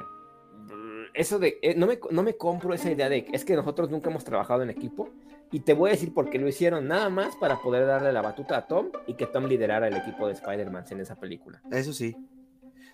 eso 1.13 1.39
de, 1.39 1.59
eh, 1.61 1.75
no, 1.75 1.87
me, 1.87 1.99
no 2.09 2.23
me 2.23 2.35
compro 2.35 2.73
esa 2.73 2.91
idea 2.91 3.09
de, 3.09 3.27
es 3.31 3.43
que 3.43 3.55
nosotros 3.55 3.89
nunca 3.89 4.09
hemos 4.09 4.23
trabajado 4.23 4.63
en 4.63 4.69
equipo. 4.69 5.09
Y 5.51 5.61
te 5.61 5.73
voy 5.73 5.89
a 5.89 5.93
decir 5.93 6.13
por 6.13 6.29
qué 6.29 6.37
lo 6.37 6.47
hicieron 6.47 6.87
nada 6.87 7.09
más 7.09 7.35
para 7.35 7.59
poder 7.59 7.87
darle 7.87 8.13
la 8.13 8.21
batuta 8.21 8.55
a 8.55 8.67
Tom 8.67 8.89
y 9.07 9.15
que 9.15 9.25
Tom 9.25 9.45
liderara 9.45 9.87
el 9.87 9.97
equipo 9.97 10.27
de 10.27 10.33
Spider-Man 10.33 10.85
en 10.91 10.99
esa 10.99 11.15
película. 11.15 11.59
Eso 11.71 11.91
sí. 11.91 12.15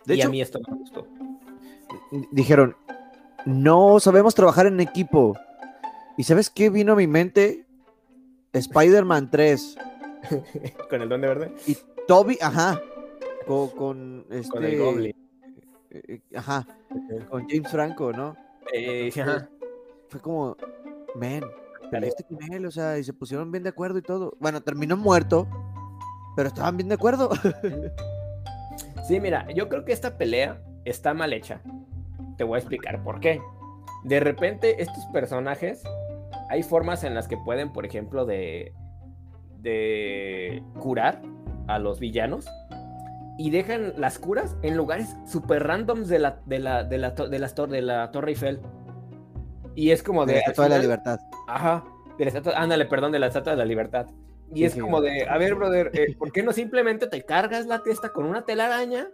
De 0.06 0.16
y 0.16 0.20
hecho, 0.20 0.30
a 0.30 0.32
mí 0.32 0.42
esto 0.42 0.60
me 0.66 0.78
gustó. 0.78 1.06
Dijeron, 2.32 2.78
no 3.46 4.00
sabemos 4.00 4.36
trabajar 4.36 4.68
en 4.68 4.80
equipo. 4.80 5.38
¿Y 6.18 6.24
sabes 6.24 6.50
qué 6.50 6.70
vino 6.70 6.94
a 6.94 6.96
mi 6.96 7.08
mente? 7.08 7.66
Spider-Man 8.54 9.30
3. 9.30 9.78
con 10.90 11.02
el 11.02 11.10
don 11.10 11.22
de 11.22 11.28
verde. 11.28 11.52
Y 11.68 11.78
Toby, 12.08 12.38
ajá. 12.42 12.82
Con, 13.46 13.70
con 13.70 14.26
este. 14.32 14.50
Con 14.50 14.64
el 14.64 14.80
Goblin. 14.80 15.16
eh, 15.92 16.02
eh, 16.08 16.22
Ajá. 16.36 16.66
Con 17.30 17.48
James 17.50 17.70
Franco, 17.70 18.12
¿no? 18.12 18.36
Eh, 18.74 19.12
ajá. 19.22 19.50
Fue 20.10 20.20
como, 20.22 20.56
man, 21.16 21.42
peleaste 21.92 22.24
con 22.24 22.42
él, 22.54 22.66
o 22.66 22.72
sea, 22.72 22.98
y 22.98 23.04
se 23.04 23.14
pusieron 23.14 23.52
bien 23.52 23.64
de 23.64 23.70
acuerdo 23.70 23.98
y 24.00 24.02
todo. 24.02 24.36
Bueno, 24.40 24.62
terminó 24.62 24.96
muerto, 24.98 25.48
pero 26.36 26.48
estaban 26.48 26.78
bien 26.78 26.90
de 26.90 26.96
acuerdo. 26.96 27.30
Sí, 29.08 29.20
mira, 29.20 29.46
yo 29.54 29.70
creo 29.70 29.86
que 29.86 29.92
esta 29.94 30.18
pelea 30.18 30.60
está 30.84 31.14
mal 31.14 31.32
hecha. 31.32 31.62
Te 32.38 32.44
voy 32.44 32.56
a 32.56 32.60
explicar 32.60 33.04
por 33.04 33.20
qué. 33.20 33.42
De 34.04 34.20
repente, 34.20 34.82
estos 34.82 35.06
personajes, 35.08 35.84
hay 36.50 36.64
formas 36.64 37.04
en 37.04 37.16
las 37.16 37.28
que 37.28 37.38
pueden, 37.38 37.72
por 37.74 37.86
ejemplo, 37.86 38.26
de, 38.26 38.74
de 39.62 40.64
curar 40.80 41.22
a 41.68 41.80
los 41.80 42.00
villanos 42.00 42.48
y 43.38 43.50
dejan 43.50 43.94
las 43.98 44.20
curas 44.20 44.56
en 44.62 44.78
lugares 44.78 45.16
super 45.26 45.66
randoms 45.66 46.08
de 46.08 46.20
la, 46.20 46.40
de 46.46 46.60
la, 46.60 46.84
de 46.84 46.98
la, 46.98 47.12
de 47.12 47.40
las 47.40 47.56
tor- 47.56 47.70
de 47.70 47.82
la 47.82 48.12
Torre 48.12 48.32
Eiffel. 48.32 48.62
Y 49.76 49.92
es 49.92 50.04
como 50.04 50.26
De 50.26 50.34
de. 50.34 50.40
la 50.40 50.40
Estatua 50.42 50.64
de 50.66 50.70
la 50.70 50.78
Libertad. 50.80 51.20
Ajá, 51.48 51.84
de 52.18 52.24
la 52.26 52.30
estatua, 52.30 52.54
ándale, 52.56 52.86
perdón, 52.86 53.12
de 53.12 53.20
la 53.20 53.28
estatua 53.28 53.54
de 53.54 53.58
la 53.58 53.66
libertad. 53.66 54.06
Y 54.52 54.60
Sí, 54.60 54.66
es 54.66 54.74
sí, 54.74 54.80
como 54.80 55.02
de, 55.02 55.28
a 55.28 55.38
ver, 55.38 55.56
brother, 55.56 55.92
eh, 55.94 56.16
¿por 56.18 56.32
qué 56.32 56.44
no 56.44 56.54
simplemente 56.54 57.08
te 57.08 57.24
cargas 57.24 57.66
la 57.66 57.82
testa 57.84 58.10
con 58.14 58.26
una 58.26 58.46
telaraña? 58.46 59.08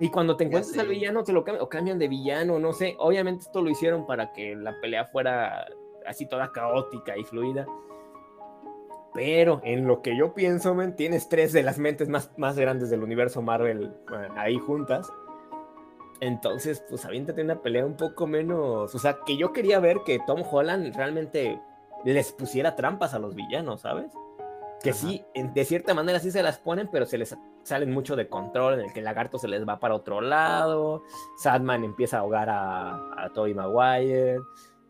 Y 0.00 0.08
cuando 0.08 0.36
te 0.36 0.44
encuentres 0.44 0.76
al 0.78 0.88
villano, 0.88 1.22
te 1.24 1.32
lo 1.32 1.44
cambian, 1.44 1.62
o 1.62 1.68
cambian 1.68 1.98
de 1.98 2.08
villano, 2.08 2.58
no 2.58 2.72
sé. 2.72 2.96
Obviamente 2.98 3.44
esto 3.44 3.60
lo 3.60 3.68
hicieron 3.68 4.06
para 4.06 4.32
que 4.32 4.56
la 4.56 4.80
pelea 4.80 5.04
fuera 5.04 5.66
así 6.06 6.26
toda 6.26 6.50
caótica 6.52 7.18
y 7.18 7.24
fluida. 7.24 7.66
Pero 9.12 9.60
en 9.62 9.86
lo 9.86 10.00
que 10.00 10.16
yo 10.16 10.34
pienso, 10.34 10.74
tienes 10.96 11.28
tres 11.28 11.52
de 11.52 11.62
las 11.62 11.78
mentes 11.78 12.08
más, 12.08 12.30
más 12.38 12.56
grandes 12.56 12.88
del 12.88 13.02
universo 13.02 13.42
Marvel 13.42 13.92
ahí 14.36 14.56
juntas. 14.58 15.12
Entonces, 16.20 16.82
pues 16.88 17.04
aviéntate 17.04 17.42
una 17.42 17.60
pelea 17.60 17.84
un 17.84 17.96
poco 17.96 18.26
menos. 18.26 18.94
O 18.94 18.98
sea, 18.98 19.18
que 19.26 19.36
yo 19.36 19.52
quería 19.52 19.80
ver 19.80 19.98
que 20.06 20.18
Tom 20.26 20.42
Holland 20.50 20.94
realmente 20.96 21.60
les 22.04 22.32
pusiera 22.32 22.74
trampas 22.74 23.12
a 23.12 23.18
los 23.18 23.34
villanos, 23.34 23.82
¿sabes? 23.82 24.12
Que 24.82 24.90
Ajá. 24.90 24.98
sí, 24.98 25.22
de 25.34 25.64
cierta 25.64 25.92
manera 25.94 26.18
sí 26.20 26.30
se 26.30 26.42
las 26.42 26.58
ponen, 26.58 26.88
pero 26.90 27.04
se 27.06 27.18
les 27.18 27.36
salen 27.64 27.90
mucho 27.92 28.16
de 28.16 28.28
control, 28.28 28.74
en 28.74 28.80
el 28.86 28.92
que 28.92 29.00
el 29.00 29.04
lagarto 29.04 29.38
se 29.38 29.46
les 29.48 29.68
va 29.68 29.78
para 29.78 29.94
otro 29.94 30.20
lado, 30.22 31.02
Sadman 31.38 31.84
empieza 31.84 32.16
a 32.16 32.20
ahogar 32.20 32.48
a, 32.48 32.94
a 33.24 33.28
Tobey 33.34 33.52
Maguire, 33.52 34.38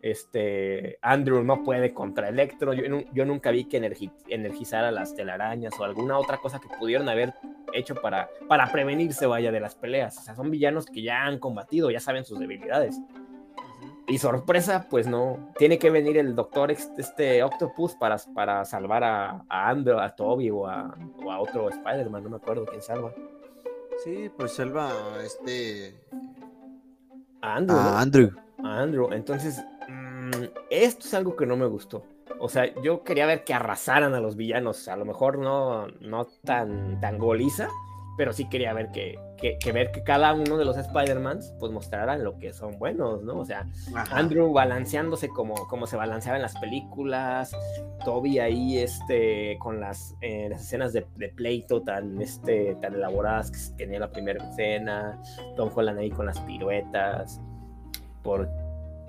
este, 0.02 0.98
Andrew 1.02 1.42
no 1.42 1.62
puede 1.62 1.92
contra 1.92 2.28
Electro, 2.28 2.72
yo, 2.72 2.88
nu- 2.88 3.04
yo 3.12 3.24
nunca 3.24 3.50
vi 3.50 3.64
que 3.64 3.78
energi- 3.82 4.12
energizara 4.28 4.90
las 4.90 5.14
telarañas 5.14 5.78
o 5.78 5.84
alguna 5.84 6.18
otra 6.18 6.38
cosa 6.38 6.58
que 6.60 6.68
pudieron 6.78 7.08
haber 7.08 7.34
hecho 7.72 7.94
para, 7.96 8.28
para 8.48 8.70
prevenirse, 8.72 9.26
vaya, 9.26 9.52
de 9.52 9.60
las 9.60 9.74
peleas. 9.74 10.16
O 10.18 10.22
sea, 10.22 10.34
son 10.34 10.50
villanos 10.50 10.86
que 10.86 11.02
ya 11.02 11.24
han 11.24 11.38
combatido, 11.38 11.90
ya 11.90 12.00
saben 12.00 12.24
sus 12.24 12.38
debilidades. 12.38 12.98
Y 14.10 14.18
sorpresa, 14.18 14.88
pues 14.90 15.06
no. 15.06 15.52
Tiene 15.56 15.78
que 15.78 15.88
venir 15.88 16.18
el 16.18 16.34
doctor 16.34 16.72
este 16.72 17.44
Octopus 17.44 17.94
para, 17.94 18.16
para 18.34 18.64
salvar 18.64 19.04
a, 19.04 19.44
a 19.48 19.68
Andrew, 19.68 20.00
a 20.00 20.16
Toby 20.16 20.50
o 20.50 20.66
a, 20.66 20.92
o 21.24 21.30
a 21.30 21.38
otro 21.38 21.68
Spider-Man, 21.68 22.24
no 22.24 22.30
me 22.30 22.36
acuerdo 22.36 22.66
quién 22.66 22.82
salva. 22.82 23.14
Sí, 24.02 24.28
pues 24.36 24.52
salva 24.52 24.90
a 24.90 25.22
este. 25.22 25.94
A 27.40 27.54
Andrew. 27.54 27.76
¿no? 27.76 27.82
A 27.82 28.00
Andrew. 28.00 28.30
a 28.64 28.80
Andrew. 28.80 29.12
Entonces, 29.12 29.64
mm, 29.88 30.44
esto 30.70 31.06
es 31.06 31.14
algo 31.14 31.36
que 31.36 31.46
no 31.46 31.56
me 31.56 31.66
gustó. 31.66 32.02
O 32.40 32.48
sea, 32.48 32.74
yo 32.82 33.04
quería 33.04 33.26
ver 33.26 33.44
que 33.44 33.54
arrasaran 33.54 34.14
a 34.14 34.20
los 34.20 34.34
villanos. 34.34 34.88
A 34.88 34.96
lo 34.96 35.04
mejor 35.04 35.38
no, 35.38 35.86
no 36.00 36.26
tan, 36.44 37.00
tan 37.00 37.18
goliza, 37.18 37.68
pero 38.20 38.34
sí 38.34 38.50
quería 38.50 38.74
ver 38.74 38.90
que, 38.92 39.18
que, 39.38 39.56
que 39.56 39.72
ver 39.72 39.92
que 39.92 40.02
cada 40.02 40.34
uno 40.34 40.58
de 40.58 40.66
los 40.66 40.76
Spider-Mans 40.76 41.54
pues 41.58 41.72
mostraran 41.72 42.22
lo 42.22 42.36
que 42.36 42.52
son 42.52 42.78
buenos, 42.78 43.22
¿no? 43.22 43.38
O 43.38 43.46
sea, 43.46 43.66
Ajá. 43.94 44.14
Andrew 44.14 44.52
balanceándose 44.52 45.30
como, 45.30 45.54
como 45.68 45.86
se 45.86 45.96
balanceaba 45.96 46.36
en 46.36 46.42
las 46.42 46.54
películas, 46.58 47.56
Toby 48.04 48.38
ahí 48.38 48.76
este, 48.76 49.56
con 49.58 49.80
las, 49.80 50.16
eh, 50.20 50.48
las 50.50 50.60
escenas 50.60 50.92
de, 50.92 51.06
de 51.16 51.30
pleito 51.30 51.80
tan, 51.80 52.20
este, 52.20 52.74
tan 52.74 52.92
elaboradas 52.92 53.50
que 53.50 53.84
tenía 53.84 54.00
la 54.00 54.12
primera 54.12 54.50
escena, 54.50 55.18
Tom 55.56 55.70
Holland 55.74 55.98
ahí 55.98 56.10
con 56.10 56.26
las 56.26 56.38
piruetas, 56.40 57.40
por, 58.22 58.50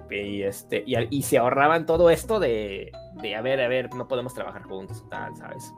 y, 0.10 0.44
este, 0.44 0.86
y, 0.88 0.96
y 1.10 1.22
se 1.24 1.38
ahorraban 1.38 1.86
todo 1.86 2.10
esto 2.10 2.40
de, 2.40 2.94
de, 3.22 3.36
a 3.36 3.42
ver, 3.42 3.60
a 3.60 3.68
ver, 3.68 3.94
no 3.94 4.08
podemos 4.08 4.34
trabajar 4.34 4.64
juntos, 4.64 5.04
tal, 5.10 5.36
¿sabes? 5.36 5.70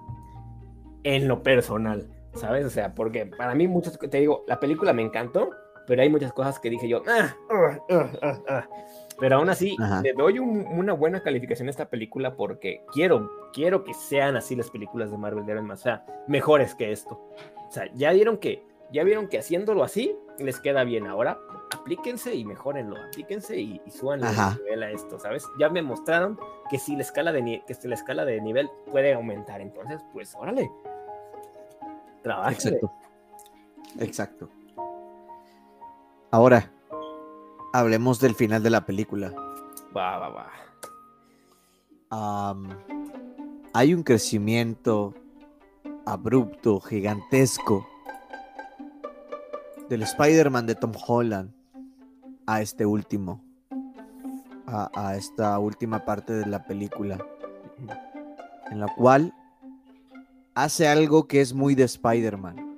En 1.03 1.27
lo 1.27 1.41
personal, 1.41 2.07
¿sabes? 2.33 2.65
O 2.65 2.69
sea, 2.69 2.93
porque 2.93 3.25
para 3.25 3.55
mí 3.55 3.67
muchas, 3.67 3.97
te 3.99 4.19
digo, 4.19 4.43
la 4.47 4.59
película 4.59 4.93
me 4.93 5.01
encantó, 5.01 5.49
pero 5.87 6.01
hay 6.01 6.09
muchas 6.09 6.31
cosas 6.33 6.59
que 6.59 6.69
dije 6.69 6.87
yo, 6.87 7.01
"Ah, 7.07 7.35
ah, 7.51 7.79
ah, 8.21 8.39
ah". 8.49 8.67
pero 9.19 9.35
aún 9.37 9.49
así 9.49 9.75
Ajá. 9.79 10.01
le 10.01 10.13
doy 10.13 10.39
un- 10.39 10.65
una 10.67 10.93
buena 10.93 11.21
calificación 11.21 11.67
a 11.67 11.71
esta 11.71 11.89
película 11.89 12.35
porque 12.35 12.83
quiero, 12.93 13.29
quiero 13.53 13.83
que 13.83 13.93
sean 13.93 14.35
así 14.35 14.55
las 14.55 14.69
películas 14.71 15.11
de 15.11 15.17
Marvel 15.17 15.45
de 15.45 15.61
más, 15.61 15.81
o 15.81 15.83
sea, 15.83 16.05
mejores 16.27 16.73
que 16.75 16.91
esto. 16.91 17.15
O 17.67 17.71
sea, 17.71 17.89
ya 17.93 18.11
vieron 18.13 18.37
que, 18.37 18.63
ya 18.91 19.03
vieron 19.03 19.27
que 19.27 19.37
haciéndolo 19.39 19.83
así 19.83 20.15
les 20.39 20.59
queda 20.59 20.83
bien. 20.83 21.05
Ahora 21.07 21.37
aplíquense 21.73 22.33
y 22.33 22.45
mejórenlo, 22.45 22.95
aplíquense 23.09 23.57
y, 23.59 23.81
y 23.85 23.91
súbanle 23.91 24.27
el 24.27 24.63
nivel 24.63 24.83
a 24.83 24.91
esto, 24.91 25.19
¿sabes? 25.19 25.45
Ya 25.59 25.69
me 25.69 25.81
mostraron 25.81 26.39
que 26.69 26.77
si 26.79 26.95
la 26.95 27.01
escala 27.01 27.31
de, 27.31 27.61
que 27.67 27.73
si 27.73 27.87
la 27.87 27.95
escala 27.95 28.25
de 28.25 28.39
nivel 28.41 28.69
puede 28.91 29.13
aumentar, 29.13 29.59
entonces, 29.61 30.01
pues, 30.13 30.33
órale. 30.35 30.69
Exacto. 32.23 32.91
Exacto. 33.99 34.49
Ahora, 36.31 36.71
hablemos 37.73 38.19
del 38.19 38.35
final 38.35 38.63
de 38.63 38.69
la 38.69 38.85
película. 38.85 39.31
Va, 39.95 40.17
va, 40.17 40.29
va. 40.29 40.47
Hay 43.73 43.93
un 43.93 44.03
crecimiento 44.03 45.13
abrupto, 46.05 46.79
gigantesco 46.79 47.87
del 49.89 50.03
Spider-Man 50.03 50.65
de 50.67 50.75
Tom 50.75 50.91
Holland 51.07 51.51
a 52.45 52.61
este 52.61 52.85
último, 52.85 53.41
a, 54.67 54.89
a 54.93 55.15
esta 55.15 55.57
última 55.59 56.05
parte 56.05 56.33
de 56.33 56.45
la 56.45 56.65
película, 56.65 57.17
en 58.69 58.79
la 58.79 58.87
cual 58.95 59.33
hace 60.55 60.87
algo 60.87 61.27
que 61.27 61.41
es 61.41 61.53
muy 61.53 61.75
de 61.75 61.83
Spider-Man. 61.83 62.77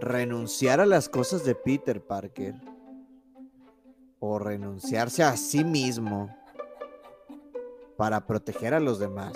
Renunciar 0.00 0.80
a 0.80 0.86
las 0.86 1.08
cosas 1.08 1.44
de 1.44 1.54
Peter 1.54 2.04
Parker 2.04 2.54
o 4.18 4.38
renunciarse 4.38 5.22
a 5.22 5.36
sí 5.36 5.64
mismo 5.64 6.34
para 7.96 8.26
proteger 8.26 8.74
a 8.74 8.80
los 8.80 8.98
demás. 8.98 9.32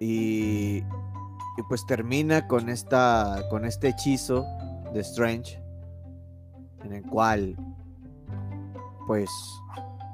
Y, 0.00 0.78
y 0.78 1.62
pues 1.68 1.84
termina 1.86 2.46
con 2.46 2.68
esta 2.68 3.42
con 3.50 3.64
este 3.64 3.88
hechizo 3.88 4.46
de 4.92 5.00
Strange 5.00 5.60
en 6.84 6.92
el 6.92 7.02
cual 7.02 7.56
pues 9.06 9.28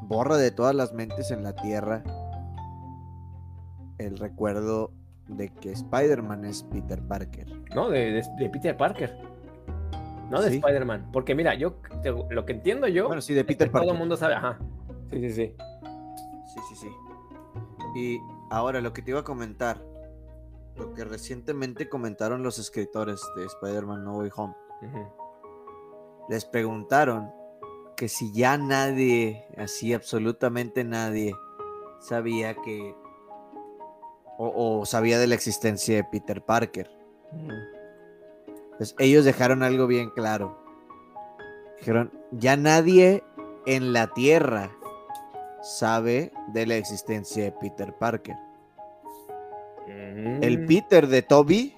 borra 0.03 0.39
de 0.39 0.51
todas 0.51 0.75
las 0.75 0.95
mentes 0.95 1.31
en 1.31 1.43
la 1.43 1.55
tierra 1.55 2.03
el 3.99 4.19
recuerdo 4.19 4.93
de 5.29 5.49
que 5.55 5.73
Spider-Man 5.73 6.45
es 6.45 6.63
Peter 6.65 7.01
Parker. 7.03 7.47
No, 7.75 7.89
de, 7.91 8.13
de- 8.13 8.25
de 8.39 8.49
Peter 8.51 8.77
Parker. 8.77 9.17
No 10.31 10.41
de 10.43 10.51
Sí. 10.51 10.57
Spider-Man. 10.57 11.11
Porque 11.13 11.35
mira, 11.35 11.55
yo 11.55 11.75
te- 12.03 12.11
lo 12.31 12.45
que 12.45 12.53
entiendo 12.53 12.89
yo. 12.89 13.07
Bueno, 13.07 13.23
sí, 13.23 13.35
de 13.35 13.41
es 13.41 13.47
que 13.47 13.55
Peter 13.55 13.69
Todo 13.71 13.83
el 13.83 13.87
Parker. 13.89 13.99
mundo 14.01 14.17
sabe. 14.17 14.35
Ajá. 14.35 14.59
Sí, 15.11 15.21
sí, 15.21 15.31
sí. 15.33 15.57
Sí, 16.47 16.61
sí, 16.71 16.77
sí. 16.77 16.89
Y 17.97 18.21
ahora 18.51 18.81
lo 18.81 18.93
que 18.93 19.03
te 19.03 19.11
iba 19.13 19.21
a 19.21 19.25
comentar, 19.25 19.81
lo 20.77 20.93
que 20.95 21.05
recientemente 21.05 21.89
comentaron 21.89 22.43
los 22.43 22.59
escritores 22.59 23.21
de 23.37 23.45
Spider-Man 23.45 24.05
No 24.05 24.19
Way 24.19 24.31
Home, 24.37 24.55
les 26.29 26.45
preguntaron 26.45 27.31
que 27.97 28.09
si 28.09 28.33
ya 28.33 28.57
nadie, 28.59 29.47
así 29.57 29.93
absolutamente 29.95 30.83
nadie, 30.85 31.35
sabía 32.01 32.55
que 32.57 32.95
o, 34.39 34.81
o 34.81 34.87
sabía 34.87 35.19
de 35.19 35.27
la 35.27 35.35
existencia 35.35 35.97
de 35.97 36.05
Peter 36.05 36.43
Parker. 36.43 36.91
Pues 38.77 38.95
ellos 38.99 39.25
dejaron 39.25 39.63
algo 39.63 39.87
bien 39.87 40.11
claro. 40.11 40.59
Dijeron, 41.79 42.13
ya 42.33 42.57
nadie 42.57 43.23
en 43.67 43.93
la 43.93 44.09
Tierra 44.09 44.71
sabe 45.63 46.33
de 46.53 46.67
la 46.67 46.77
existencia 46.77 47.45
de 47.45 47.53
Peter 47.53 47.93
Parker. 47.95 48.37
El 49.87 50.61
Mm. 50.61 50.67
Peter 50.67 51.07
de 51.07 51.23
Toby 51.23 51.75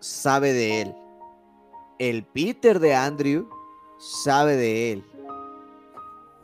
sabe 0.00 0.52
de 0.52 0.82
él. 0.82 0.94
El 1.98 2.24
Peter 2.24 2.80
de 2.80 2.94
Andrew 2.94 3.48
sabe 3.98 4.56
de 4.56 4.92
él. 4.92 5.04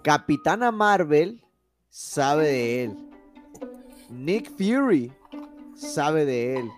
Capitana 0.02 0.70
Marvel 0.70 1.43
sabe 1.89 2.47
de 2.47 2.85
él. 2.85 3.10
Nick 4.10 4.51
Fury 4.56 5.12
sabe 5.79 6.25
de 6.25 6.57
él. 6.57 6.71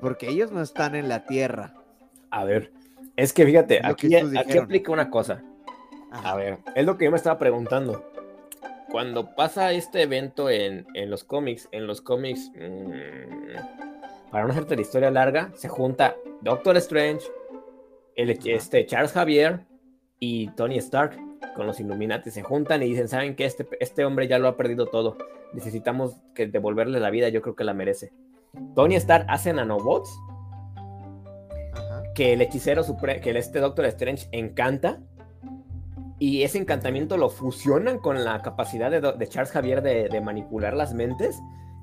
Porque 0.00 0.28
ellos 0.28 0.50
no 0.50 0.60
están 0.62 0.94
en 0.94 1.08
la 1.08 1.24
Tierra. 1.24 1.74
A 2.30 2.44
ver, 2.44 2.72
es 3.16 3.32
que 3.32 3.44
fíjate, 3.46 3.80
aquí, 3.84 4.14
aquí 4.14 4.58
aplica 4.58 4.92
una 4.92 5.10
cosa. 5.10 5.42
A 6.10 6.34
ver, 6.36 6.58
es 6.74 6.84
lo 6.84 6.96
que 6.96 7.06
yo 7.06 7.10
me 7.10 7.16
estaba 7.16 7.38
preguntando. 7.38 8.04
Cuando 8.90 9.34
pasa 9.34 9.72
este 9.72 10.02
evento 10.02 10.48
en, 10.48 10.86
los 11.08 11.24
cómics, 11.24 11.68
en 11.72 11.86
los 11.86 12.00
cómics, 12.00 12.50
mm, 12.54 14.30
para 14.30 14.44
no 14.44 14.50
hacerte 14.52 14.76
la 14.76 14.82
historia 14.82 15.10
larga, 15.10 15.50
se 15.54 15.68
junta 15.68 16.16
Doctor 16.42 16.76
Strange, 16.76 17.26
el, 18.14 18.30
este, 18.30 18.86
Charles 18.86 19.12
Javier 19.12 19.60
y 20.20 20.48
Tony 20.50 20.78
Stark 20.78 21.18
con 21.54 21.66
los 21.66 21.80
Illuminati. 21.80 22.30
Se 22.30 22.42
juntan 22.42 22.82
y 22.82 22.86
dicen, 22.86 23.08
¿saben 23.08 23.36
que 23.36 23.44
este, 23.44 23.66
este 23.80 24.04
hombre 24.04 24.28
ya 24.28 24.38
lo 24.38 24.48
ha 24.48 24.56
perdido 24.56 24.86
todo? 24.86 25.16
Necesitamos 25.52 26.16
que 26.34 26.46
devolverle 26.46 27.00
la 27.00 27.10
vida, 27.10 27.28
yo 27.28 27.40
creo 27.42 27.54
que 27.54 27.64
la 27.64 27.74
merece. 27.74 28.12
Tony 28.74 28.96
Stark 28.96 29.26
hace 29.28 29.52
nanobots 29.52 30.10
que 32.14 32.32
el 32.32 32.40
hechicero 32.40 32.84
supremo, 32.84 33.20
que 33.20 33.36
este 33.36 33.58
Doctor 33.58 33.86
Strange 33.86 34.28
encanta 34.32 35.00
y 36.18 36.42
ese 36.42 36.58
encantamiento 36.58 37.16
lo 37.16 37.28
fusionan 37.28 37.98
con 37.98 38.24
la 38.24 38.40
capacidad 38.40 38.90
de, 38.90 39.28
Charles 39.28 39.50
Javier 39.50 39.82
de, 39.82 40.20
manipular 40.20 40.74
las 40.74 40.94
mentes 40.94 41.40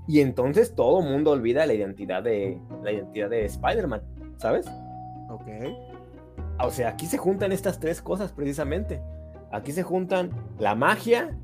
y 0.08 0.22
entonces 0.22 0.74
todo 0.74 1.02
mundo 1.02 1.32
olvida 1.32 1.66
la 1.66 1.74
identidad 1.74 2.24
de 2.24 2.60
la 2.82 2.92
identidad 2.92 3.30
de 3.30 3.46
Spider-Man, 3.46 4.02
¿sabes? 4.38 4.66
Ok. 5.30 5.48
O 6.60 6.72
sea, 6.72 6.90
aquí 6.90 7.06
se 7.06 7.18
juntan 7.18 7.52
estas 7.52 7.80
tres 7.80 8.02
cosas 8.02 8.32
precisamente. 8.32 9.02
Aquí 9.52 9.72
se 9.72 9.84
juntan 9.84 10.32
la 10.60 10.76
magia, 10.76 11.38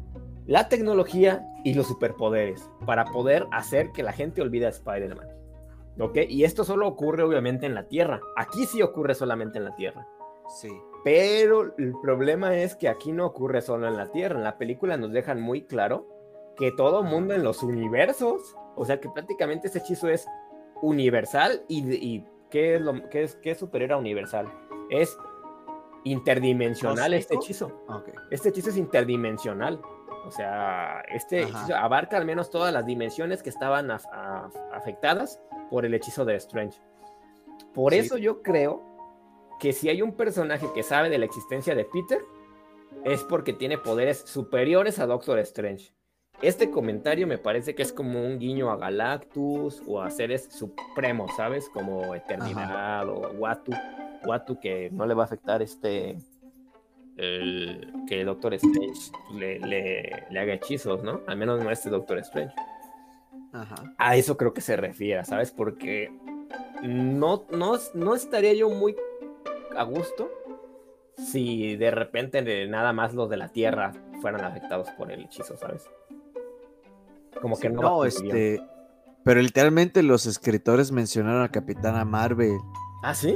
la 0.45 0.69
tecnología 0.69 1.45
y 1.63 1.73
los 1.73 1.87
superpoderes 1.87 2.69
para 2.85 3.05
poder 3.05 3.45
hacer 3.51 3.91
que 3.91 4.03
la 4.03 4.13
gente 4.13 4.41
olvide 4.41 4.65
a 4.65 4.69
Spider-Man. 4.69 5.27
¿Ok? 5.99 6.17
Y 6.29 6.43
esto 6.43 6.63
solo 6.63 6.87
ocurre 6.87 7.23
obviamente 7.23 7.65
en 7.65 7.73
la 7.73 7.87
Tierra. 7.87 8.21
Aquí 8.35 8.65
sí 8.65 8.81
ocurre 8.81 9.15
solamente 9.15 9.57
en 9.57 9.65
la 9.65 9.75
Tierra. 9.75 10.07
Sí. 10.59 10.69
Pero 11.03 11.75
el 11.77 11.93
problema 12.01 12.55
es 12.55 12.75
que 12.75 12.87
aquí 12.87 13.11
no 13.11 13.25
ocurre 13.25 13.61
solo 13.61 13.87
en 13.87 13.97
la 13.97 14.11
Tierra. 14.11 14.37
En 14.37 14.43
la 14.43 14.57
película 14.57 14.95
nos 14.95 15.11
dejan 15.11 15.41
muy 15.41 15.63
claro 15.63 16.07
que 16.55 16.71
todo 16.71 17.03
mundo 17.03 17.33
en 17.33 17.43
los 17.43 17.63
universos, 17.63 18.55
o 18.75 18.85
sea 18.85 18.99
que 18.99 19.09
prácticamente 19.09 19.67
ese 19.67 19.79
hechizo 19.79 20.09
es 20.09 20.27
universal 20.81 21.63
y, 21.67 22.23
¿qué, 22.49 22.75
es 22.75 22.81
lo, 22.81 23.07
qué, 23.09 23.23
es, 23.23 23.35
¿qué 23.35 23.51
es 23.51 23.57
superior 23.57 23.93
a 23.93 23.97
universal? 23.97 24.51
Es 24.89 25.17
interdimensional 26.11 27.13
este 27.13 27.35
hechizo. 27.35 27.85
Este 28.31 28.49
hechizo 28.49 28.69
es 28.69 28.77
interdimensional. 28.77 29.81
O 30.25 30.31
sea, 30.31 31.01
este 31.07 31.43
hechizo 31.43 31.75
abarca 31.75 32.17
al 32.17 32.25
menos 32.25 32.49
todas 32.49 32.73
las 32.73 32.85
dimensiones 32.85 33.41
que 33.41 33.49
estaban 33.49 33.89
afectadas 33.91 35.41
por 35.69 35.85
el 35.85 35.93
hechizo 35.93 36.25
de 36.25 36.35
Strange. 36.35 36.79
Por 37.73 37.93
eso 37.93 38.17
yo 38.17 38.41
creo 38.41 38.83
que 39.59 39.73
si 39.73 39.89
hay 39.89 40.01
un 40.01 40.13
personaje 40.13 40.67
que 40.73 40.83
sabe 40.83 41.09
de 41.09 41.17
la 41.17 41.25
existencia 41.25 41.75
de 41.75 41.85
Peter, 41.85 42.21
es 43.03 43.23
porque 43.23 43.53
tiene 43.53 43.77
poderes 43.77 44.19
superiores 44.19 44.99
a 44.99 45.05
Doctor 45.05 45.39
Strange. 45.39 45.93
Este 46.41 46.69
comentario 46.69 47.25
me 47.25 47.39
parece 47.39 47.73
que 47.73 47.81
es 47.81 47.91
como 47.91 48.23
un 48.23 48.37
guiño 48.37 48.69
a 48.69 48.77
Galactus 48.77 49.81
o 49.87 50.01
a 50.01 50.11
seres 50.11 50.47
supremos, 50.51 51.35
¿sabes? 51.35 51.67
Como 51.69 52.13
Eternidad 52.13 53.09
o 53.09 53.31
Watu. 53.39 53.71
Watu 54.23 54.59
que 54.59 54.89
no 54.91 55.05
le 55.05 55.15
va 55.15 55.23
a 55.23 55.25
afectar 55.25 55.61
este. 55.61 56.17
El, 57.15 57.91
que 58.07 58.23
Doctor 58.23 58.53
Strange 58.53 59.11
le, 59.33 59.59
le, 59.59 60.39
haga 60.39 60.53
hechizos, 60.53 61.01
¿no? 61.01 61.21
Al 61.25 61.37
menos 61.37 61.63
no 61.63 61.71
este 61.71 61.89
Doctor 61.89 62.19
Strange. 62.19 62.53
A 63.97 64.15
eso 64.15 64.37
creo 64.37 64.53
que 64.53 64.61
se 64.61 64.77
refiere, 64.77 65.25
¿sabes? 65.25 65.49
Porque 65.51 66.11
no, 66.83 67.45
no, 67.49 67.73
no 67.95 68.13
estaría 68.13 68.53
yo 68.53 68.69
muy 68.69 68.95
a 69.75 69.81
gusto 69.81 70.29
si 71.17 71.75
de 71.75 71.89
repente 71.91 72.67
nada 72.67 72.93
más 72.93 73.13
los 73.15 73.29
de 73.29 73.37
la 73.37 73.49
Tierra 73.49 73.93
fueran 74.21 74.43
afectados 74.43 74.89
por 74.91 75.11
el 75.11 75.23
hechizo, 75.23 75.57
¿sabes? 75.57 75.89
Como 77.41 77.57
que 77.57 77.69
no. 77.69 77.81
No, 77.81 78.05
este. 78.05 78.61
Pero 79.23 79.41
literalmente 79.41 80.03
los 80.03 80.25
escritores 80.25 80.91
mencionaron 80.91 81.43
a 81.43 81.49
Capitana 81.49 82.05
Marvel. 82.05 82.57
¿Ah, 83.03 83.13
sí? 83.13 83.35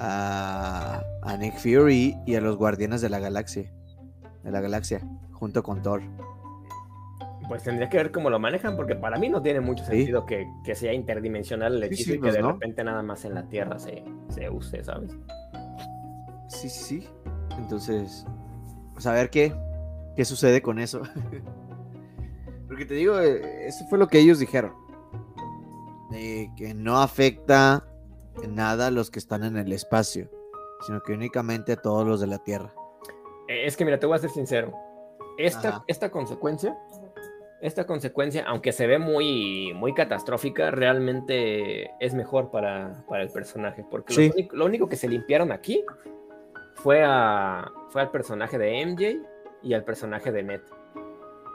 A, 0.00 1.02
a 1.22 1.36
Nick 1.36 1.58
Fury 1.58 2.16
y 2.26 2.34
a 2.36 2.40
los 2.40 2.56
Guardianes 2.56 3.02
de 3.02 3.10
la 3.10 3.18
Galaxia. 3.18 3.70
De 4.42 4.50
la 4.50 4.60
Galaxia, 4.60 5.02
junto 5.32 5.62
con 5.62 5.82
Thor. 5.82 6.02
Pues 7.48 7.62
tendría 7.62 7.88
que 7.88 7.98
ver 7.98 8.10
cómo 8.10 8.30
lo 8.30 8.38
manejan, 8.38 8.76
porque 8.76 8.96
para 8.96 9.18
mí 9.18 9.28
no 9.28 9.42
tiene 9.42 9.60
mucho 9.60 9.84
sentido 9.84 10.26
que, 10.26 10.46
sea 10.74 10.92
interdimensional 10.92 11.76
el 11.76 11.82
hechizo 11.84 12.14
y 12.14 12.20
que 12.20 12.32
de 12.32 12.42
repente 12.42 12.82
nada 12.82 13.02
más 13.02 13.24
en 13.24 13.34
la 13.34 13.48
Tierra 13.48 13.78
se, 13.78 14.04
se 14.30 14.50
use, 14.50 14.82
¿sabes? 14.82 15.12
Sí, 16.48 16.68
sí, 16.68 16.84
sí. 16.84 17.08
Entonces, 17.58 18.26
pues 18.94 19.06
a 19.06 19.12
ver 19.12 19.30
qué, 19.30 19.52
qué 20.16 20.24
sucede 20.24 20.62
con 20.62 20.78
eso. 20.78 21.02
Porque 22.66 22.84
te 22.84 22.94
digo, 22.94 23.20
eh, 23.20 23.66
eso 23.66 23.84
fue 23.88 23.98
lo 23.98 24.08
que 24.08 24.18
ellos 24.18 24.38
dijeron. 24.38 24.72
que 26.10 26.72
no 26.74 26.98
afecta 26.98 27.86
en 28.42 28.54
nada 28.54 28.88
a 28.88 28.90
los 28.90 29.10
que 29.10 29.18
están 29.18 29.44
en 29.44 29.56
el 29.56 29.72
espacio, 29.72 30.30
sino 30.86 31.02
que 31.02 31.12
únicamente 31.12 31.72
a 31.72 31.76
todos 31.76 32.06
los 32.06 32.20
de 32.20 32.26
la 32.26 32.38
Tierra. 32.38 32.72
Eh, 33.48 33.66
es 33.66 33.76
que 33.76 33.84
mira, 33.84 33.98
te 33.98 34.06
voy 34.06 34.16
a 34.16 34.18
ser 34.18 34.30
sincero. 34.30 34.72
Esta, 35.38 35.84
esta 35.86 36.10
consecuencia, 36.10 36.78
esta 37.60 37.86
consecuencia, 37.86 38.44
aunque 38.46 38.72
se 38.72 38.86
ve 38.86 38.98
muy, 38.98 39.72
muy 39.74 39.94
catastrófica, 39.94 40.70
realmente 40.70 41.90
es 42.00 42.14
mejor 42.14 42.50
para, 42.50 43.04
el 43.14 43.30
personaje. 43.30 43.84
Porque 43.90 44.48
lo 44.52 44.64
único 44.64 44.88
que 44.88 44.96
se 44.96 45.08
limpiaron 45.08 45.52
aquí 45.52 45.84
fue, 46.74 47.02
a, 47.04 47.70
fue 47.90 48.02
al 48.02 48.10
personaje 48.10 48.58
de 48.58 48.86
MJ 48.86 49.16
y 49.62 49.74
al 49.74 49.84
personaje 49.84 50.32
de 50.32 50.42
Ned. 50.42 50.60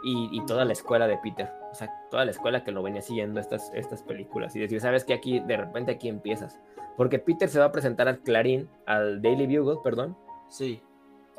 Y, 0.04 0.42
toda 0.46 0.66
la 0.66 0.74
escuela 0.74 1.08
de 1.08 1.18
Peter. 1.18 1.52
O 1.72 1.76
sea, 1.76 1.90
toda 2.10 2.26
la 2.26 2.32
escuela 2.32 2.64
que 2.64 2.72
lo 2.72 2.82
venía 2.84 3.02
siguiendo 3.02 3.40
estas, 3.40 3.72
estas 3.74 4.04
películas. 4.04 4.56
Y 4.56 4.60
decir, 4.60 4.82
sabes 4.82 5.04
que 5.04 5.14
aquí, 5.14 5.40
de 5.40 5.58
repente 5.58 5.92
aquí 5.92 6.10
empiezas. 6.10 6.60
Porque 6.98 7.20
Peter 7.20 7.50
se 7.50 7.60
va 7.60 7.66
a 7.66 7.72
presentar 7.72 8.08
al 8.08 8.20
Clarín, 8.20 8.68
al 8.86 9.22
Daily 9.22 9.58
Bugle, 9.58 9.80
perdón. 9.84 10.18
Sí. 10.50 10.82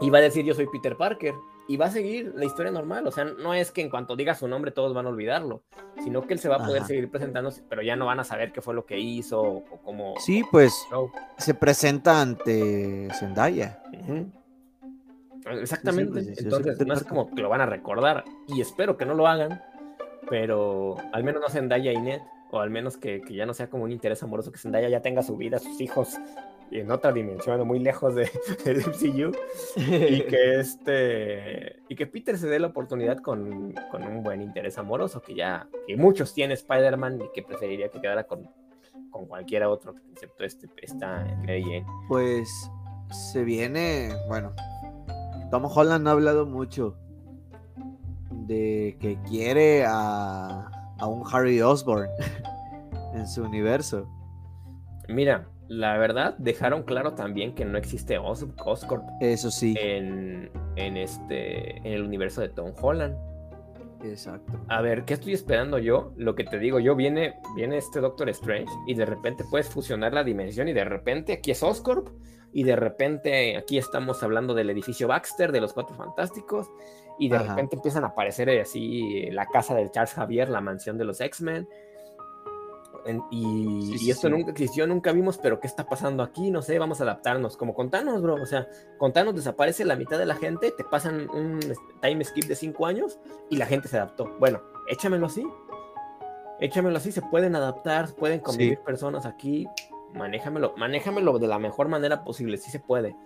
Y 0.01 0.11
va 0.11 0.19
a 0.19 0.23
decir, 0.23 0.45
yo 0.45 0.55
soy 0.55 0.67
Peter 0.73 0.97
Parker 0.97 1.35
y 1.69 1.77
va 1.77 1.87
a 1.87 1.91
seguir 1.91 2.33
la 2.37 2.45
historia 2.45 2.73
normal. 2.73 3.07
O 3.07 3.13
sea, 3.13 3.25
no 3.25 3.55
es 3.55 3.71
que 3.71 3.81
en 3.81 3.91
cuanto 3.91 4.17
diga 4.17 4.35
su 4.35 4.49
nombre 4.49 4.71
todos 4.73 4.95
van 4.95 5.07
a 5.07 5.11
olvidarlo, 5.11 5.63
sino 6.03 6.27
que 6.27 6.35
él 6.35 6.41
se 6.41 6.49
va 6.49 6.57
a 6.57 6.67
poder 6.67 6.85
seguir 6.85 7.11
presentándose, 7.11 7.63
pero 7.69 7.83
ya 7.83 7.97
no 7.97 8.07
van 8.07 8.21
a 8.21 8.25
saber 8.25 8.53
qué 8.53 8.61
fue 8.61 8.75
lo 8.75 8.85
que 8.87 8.99
hizo 8.99 9.41
o 9.41 9.65
cómo. 9.85 10.15
Sí, 10.19 10.43
pues 10.51 10.75
se 11.39 11.55
presenta 11.55 12.21
ante 12.21 13.09
Zendaya. 13.19 13.83
Exactamente. 15.51 16.21
Entonces, 16.39 16.87
no 16.87 16.95
es 16.95 17.05
como 17.05 17.35
que 17.35 17.43
lo 17.43 17.49
van 17.49 17.61
a 17.61 17.67
recordar. 17.67 18.25
Y 18.49 18.61
espero 18.61 18.97
que 18.97 19.05
no 19.05 19.15
lo 19.15 19.27
hagan, 19.27 19.63
pero 20.29 20.97
al 21.13 21.25
menos 21.25 21.43
no 21.43 21.49
Zendaya 21.49 21.93
y 21.93 22.01
Ned. 22.01 22.21
O 22.51 22.61
al 22.61 22.69
menos 22.69 22.99
que, 22.99 23.23
que 23.23 23.35
ya 23.35 23.47
no 23.47 23.55
sea 23.55 23.71
como 23.71 23.85
un 23.85 23.93
interés 23.93 24.23
amoroso, 24.23 24.53
que 24.53 24.59
Zendaya 24.59 24.91
ya 24.91 25.01
tenga 25.01 25.23
su 25.23 25.39
vida, 25.39 25.59
sus 25.59 25.81
hijos, 25.81 26.19
en 26.81 26.91
otra 26.91 27.13
dimensión, 27.13 27.67
muy 27.67 27.79
lejos 27.79 28.15
de, 28.15 28.31
del 28.65 28.79
MCU, 28.79 29.33
y 29.77 30.21
que 30.23 30.55
este 30.61 31.77
y 31.89 31.95
que 31.95 32.07
Peter 32.07 32.39
se 32.39 32.49
dé 32.49 32.59
la 32.59 32.69
oportunidad 32.69 33.19
con, 33.19 33.73
con 33.91 34.03
un 34.03 34.23
buen 34.23 34.43
interés 34.43 34.79
amoroso 34.79 35.21
que 35.21 35.35
ya 35.35 35.69
que 35.87 35.97
muchos 35.97 36.33
tienen 36.35 36.55
Spider-Man 36.55 37.21
y 37.23 37.33
que 37.35 37.43
preferiría 37.43 37.89
que 37.89 38.01
quedara 38.01 38.25
con, 38.25 38.49
con 39.11 39.27
cualquiera 39.27 39.69
otro, 39.69 39.95
excepto 40.13 40.45
este 40.45 40.69
esta 40.81 41.25
Mary 41.41 41.85
Pues 42.09 42.71
se 43.11 43.45
viene, 43.45 44.11
bueno, 44.29 44.55
Tom 45.53 45.67
Holland 45.67 46.09
ha 46.09 46.13
hablado 46.13 46.47
mucho 46.47 46.97
de 48.31 48.97
que 48.99 49.19
quiere 49.29 49.85
a, 49.87 50.71
a 50.99 51.07
un 51.07 51.25
Harry 51.31 51.61
Osborn 51.61 52.09
en 53.15 53.29
su 53.29 53.43
universo. 53.43 54.09
Mira, 55.11 55.47
la 55.69 55.99
verdad, 55.99 56.39
dejaron 56.39 56.85
claro 56.85 57.13
también 57.13 57.55
que 57.55 57.67
no 57.67 57.77
existe 57.77 58.17
Oscorp. 58.17 59.05
Eso 59.21 59.51
sí. 59.51 59.75
En, 59.79 60.49
este, 60.77 61.77
en 61.77 61.87
el 61.87 62.03
universo 62.03 62.41
de 62.41 62.49
Tom 62.49 62.73
Holland. 62.81 63.15
Exacto. 64.03 64.59
A 64.69 64.81
ver, 64.81 65.05
¿qué 65.05 65.13
estoy 65.13 65.35
esperando 65.35 65.79
yo? 65.79 66.15
Lo 66.17 66.35
que 66.35 66.45
te 66.45 66.59
digo, 66.59 66.81
yo 66.81 66.97
viene, 66.97 67.35
viene 67.55 67.77
este 67.77 68.01
Doctor 68.01 68.31
Strange 68.31 68.73
y 68.87 68.95
de 68.95 69.05
repente 69.05 69.45
puedes 69.51 69.69
fusionar 69.69 70.15
la 70.15 70.25
dimensión 70.25 70.67
y 70.69 70.73
de 70.73 70.85
repente 70.85 71.35
aquí 71.35 71.51
es 71.51 71.63
Oscorp 71.63 72.09
y 72.53 72.65
de 72.65 72.77
repente 72.77 73.57
aquí 73.57 73.79
estamos 73.79 74.23
hablando 74.23 74.55
del 74.55 74.71
edificio 74.71 75.09
Baxter 75.09 75.53
de 75.53 75.61
los 75.61 75.73
Cuatro 75.73 75.97
Fantásticos 75.97 76.69
y 77.19 77.29
de 77.29 77.39
repente 77.39 77.77
empiezan 77.77 78.05
a 78.05 78.09
aparecer 78.09 78.49
así 78.61 79.31
la 79.31 79.47
casa 79.47 79.75
de 79.75 79.91
Charles 79.91 80.15
Javier, 80.15 80.49
la 80.49 80.61
mansión 80.61 80.99
de 80.99 81.05
los 81.05 81.21
X-Men 81.21 81.69
y, 83.31 84.11
esto 84.11 84.29
nunca 84.29 84.53
existió, 84.53 84.87
nunca 84.87 85.13
vimos, 85.13 85.39
pero 85.39 85.59
¿qué 85.59 85.67
está 85.67 85.85
pasando 85.87 86.23
aquí? 86.23 86.51
No 86.51 86.63
sé, 86.63 86.79
vamos 86.79 87.01
a 87.01 87.05
adaptarnos. 87.05 87.57
Como 87.57 87.75
contanos, 87.75 88.23
bro. 88.23 88.35
O 88.35 88.47
sea, 88.47 88.69
contanos, 88.99 89.35
desaparece 89.35 89.85
la 89.85 89.97
mitad 89.97 90.19
de 90.19 90.27
la 90.27 90.37
gente, 90.37 90.71
te 90.71 90.85
pasan 90.85 91.29
un 91.31 91.61
time 92.01 92.25
skip 92.25 92.45
de 92.45 92.55
cinco 92.55 92.87
años 92.87 93.19
y 93.51 93.57
la 93.57 93.67
gente 93.67 93.89
se 93.89 93.97
adaptó. 93.97 94.37
Bueno, 94.39 94.63
échamelo 94.89 95.27
así. 95.27 95.47
Échamelo 96.61 96.97
así, 96.97 97.11
se 97.11 97.23
pueden 97.23 97.57
adaptar, 97.57 98.15
pueden 98.15 98.41
convivir 98.41 98.79
personas 98.81 99.27
aquí. 99.27 99.67
Manéjamelo, 100.15 100.75
manéjamelo 100.77 101.39
de 101.39 101.47
la 101.47 101.59
mejor 101.59 101.89
manera 101.89 102.25
posible, 102.25 102.59
sí 102.59 102.71
se 102.71 102.81
puede, 102.81 103.17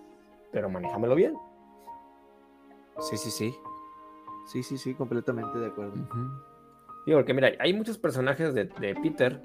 pero 0.51 0.69
manéjamelo 0.69 1.15
bien. 1.15 1.35
Sí, 2.99 3.17
sí, 3.17 3.29
sí. 3.29 3.55
Sí, 4.47 4.63
sí, 4.63 4.77
sí, 4.77 4.93
completamente 4.93 5.59
de 5.59 5.67
acuerdo. 5.67 5.93
Digo, 7.05 7.19
porque 7.19 7.33
mira, 7.33 7.51
hay 7.59 7.73
muchos 7.73 7.97
personajes 7.97 8.53
de, 8.53 8.65
Peter 8.65 9.41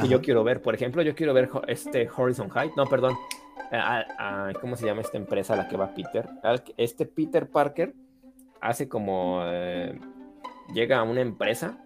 que 0.00 0.08
yo 0.08 0.22
quiero 0.22 0.42
ver. 0.42 0.62
Por 0.62 0.74
ejemplo, 0.74 1.02
yo 1.02 1.14
quiero 1.14 1.34
ver 1.34 1.50
este 1.68 2.08
Horizon 2.14 2.48
High. 2.48 2.72
No, 2.76 2.86
perdón. 2.86 3.14
¿Cómo 4.60 4.76
se 4.76 4.86
llama 4.86 5.02
esta 5.02 5.18
empresa 5.18 5.54
a 5.54 5.56
la 5.56 5.68
que 5.68 5.76
va 5.76 5.94
Peter? 5.94 6.28
Este 6.76 7.06
Peter 7.06 7.48
Parker 7.48 7.94
hace 8.60 8.88
como... 8.88 9.42
Eh, 9.44 9.98
llega 10.72 10.98
a 10.98 11.02
una 11.02 11.20
empresa 11.20 11.78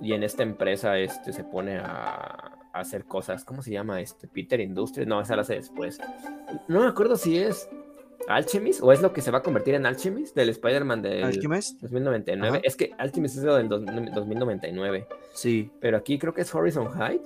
y 0.00 0.14
en 0.14 0.22
esta 0.22 0.42
empresa 0.42 0.96
este, 0.98 1.32
se 1.32 1.44
pone 1.44 1.78
a, 1.78 2.59
hacer 2.72 3.04
cosas. 3.04 3.44
¿Cómo 3.44 3.62
se 3.62 3.72
llama 3.72 4.00
este? 4.00 4.28
Peter 4.28 4.60
Industries. 4.60 5.06
No, 5.08 5.20
esa 5.20 5.36
la 5.36 5.42
hace 5.42 5.54
después. 5.54 5.98
No 6.68 6.80
me 6.80 6.86
acuerdo 6.86 7.16
si 7.16 7.38
es 7.38 7.68
Alchemist 8.28 8.82
o 8.82 8.92
es 8.92 9.02
lo 9.02 9.12
que 9.12 9.22
se 9.22 9.30
va 9.30 9.38
a 9.38 9.42
convertir 9.42 9.74
en 9.74 9.86
Alchemist 9.86 10.36
del 10.36 10.50
Spider-Man 10.50 11.02
del 11.02 11.22
2099. 11.80 12.60
Es 12.64 12.76
que 12.76 12.92
Alchemist 12.98 13.38
es 13.38 13.44
lo 13.44 13.56
del 13.56 13.68
2099. 13.68 15.06
Sí. 15.32 15.70
Pero 15.80 15.96
aquí 15.96 16.18
creo 16.18 16.34
que 16.34 16.42
es 16.42 16.54
Horizon 16.54 16.88
High. 16.88 17.20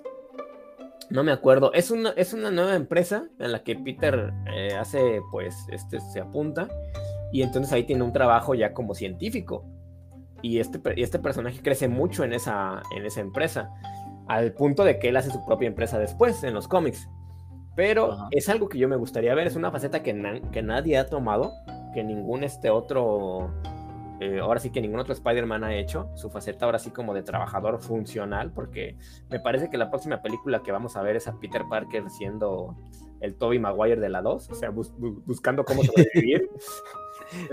No 1.11 1.23
me 1.23 1.33
acuerdo. 1.33 1.73
Es 1.73 1.91
una, 1.91 2.11
es 2.11 2.33
una 2.33 2.51
nueva 2.51 2.75
empresa 2.75 3.29
en 3.39 3.53
la 3.53 3.62
que 3.62 3.77
Peter 3.77 4.33
eh, 4.55 4.75
hace, 4.75 5.21
pues, 5.31 5.55
este, 5.71 6.01
se 6.01 6.21
apunta. 6.21 6.69
Y 7.33 7.43
entonces 7.43 7.73
ahí 7.73 7.85
tiene 7.85 8.03
un 8.03 8.12
trabajo 8.12 8.55
ya 8.55 8.73
como 8.73 8.95
científico. 8.95 9.65
Y 10.41 10.59
este, 10.59 10.81
este 10.97 11.19
personaje 11.19 11.61
crece 11.62 11.89
mucho 11.89 12.25
en 12.25 12.33
esa, 12.33 12.83
en 12.97 13.05
esa 13.05 13.21
empresa. 13.21 13.71
Al 14.27 14.53
punto 14.53 14.85
de 14.85 14.99
que 14.99 15.09
él 15.09 15.17
hace 15.17 15.31
su 15.31 15.45
propia 15.45 15.69
empresa 15.69 15.99
después, 15.99 16.43
en 16.45 16.55
los 16.55 16.69
cómics. 16.69 17.09
Pero 17.77 18.29
es 18.31 18.49
algo 18.49 18.69
que 18.69 18.79
yo 18.79 18.89
me 18.89 18.97
gustaría 18.97 19.35
ver, 19.35 19.47
es 19.47 19.57
una 19.57 19.71
faceta 19.71 20.03
que, 20.03 20.43
que 20.53 20.63
nadie 20.63 20.97
ha 20.97 21.09
tomado, 21.09 21.53
que 21.93 22.05
ningún 22.05 22.45
este 22.45 22.71
otro, 22.71 23.51
eh, 24.21 24.39
ahora 24.41 24.61
sí 24.61 24.71
que 24.71 24.81
ningún 24.81 25.01
otro 25.01 25.13
Spider-Man 25.13 25.65
ha 25.65 25.75
hecho, 25.75 26.09
su 26.15 26.31
faceta 26.31 26.67
ahora 26.67 26.79
sí 26.79 26.91
como 26.91 27.15
de 27.15 27.25
trabajador 27.25 27.81
funcional, 27.81 28.53
porque 28.53 28.97
me 29.29 29.41
parece 29.41 29.71
que 29.71 29.77
la 29.77 29.91
próxima 29.91 30.23
película 30.23 30.63
que 30.63 30.71
vamos 30.71 30.97
a 30.97 31.03
ver 31.03 31.17
es 31.17 31.27
a 31.27 31.39
Peter 31.41 31.63
Parker 31.69 32.09
siendo 32.11 32.77
el 33.21 33.35
Toby 33.35 33.59
Maguire 33.59 34.01
de 34.01 34.09
la 34.09 34.23
2, 34.23 34.51
o 34.51 34.55
sea, 34.55 34.71
buscando 34.71 35.65
cómo 35.65 35.83
sobrevivir. 35.85 36.49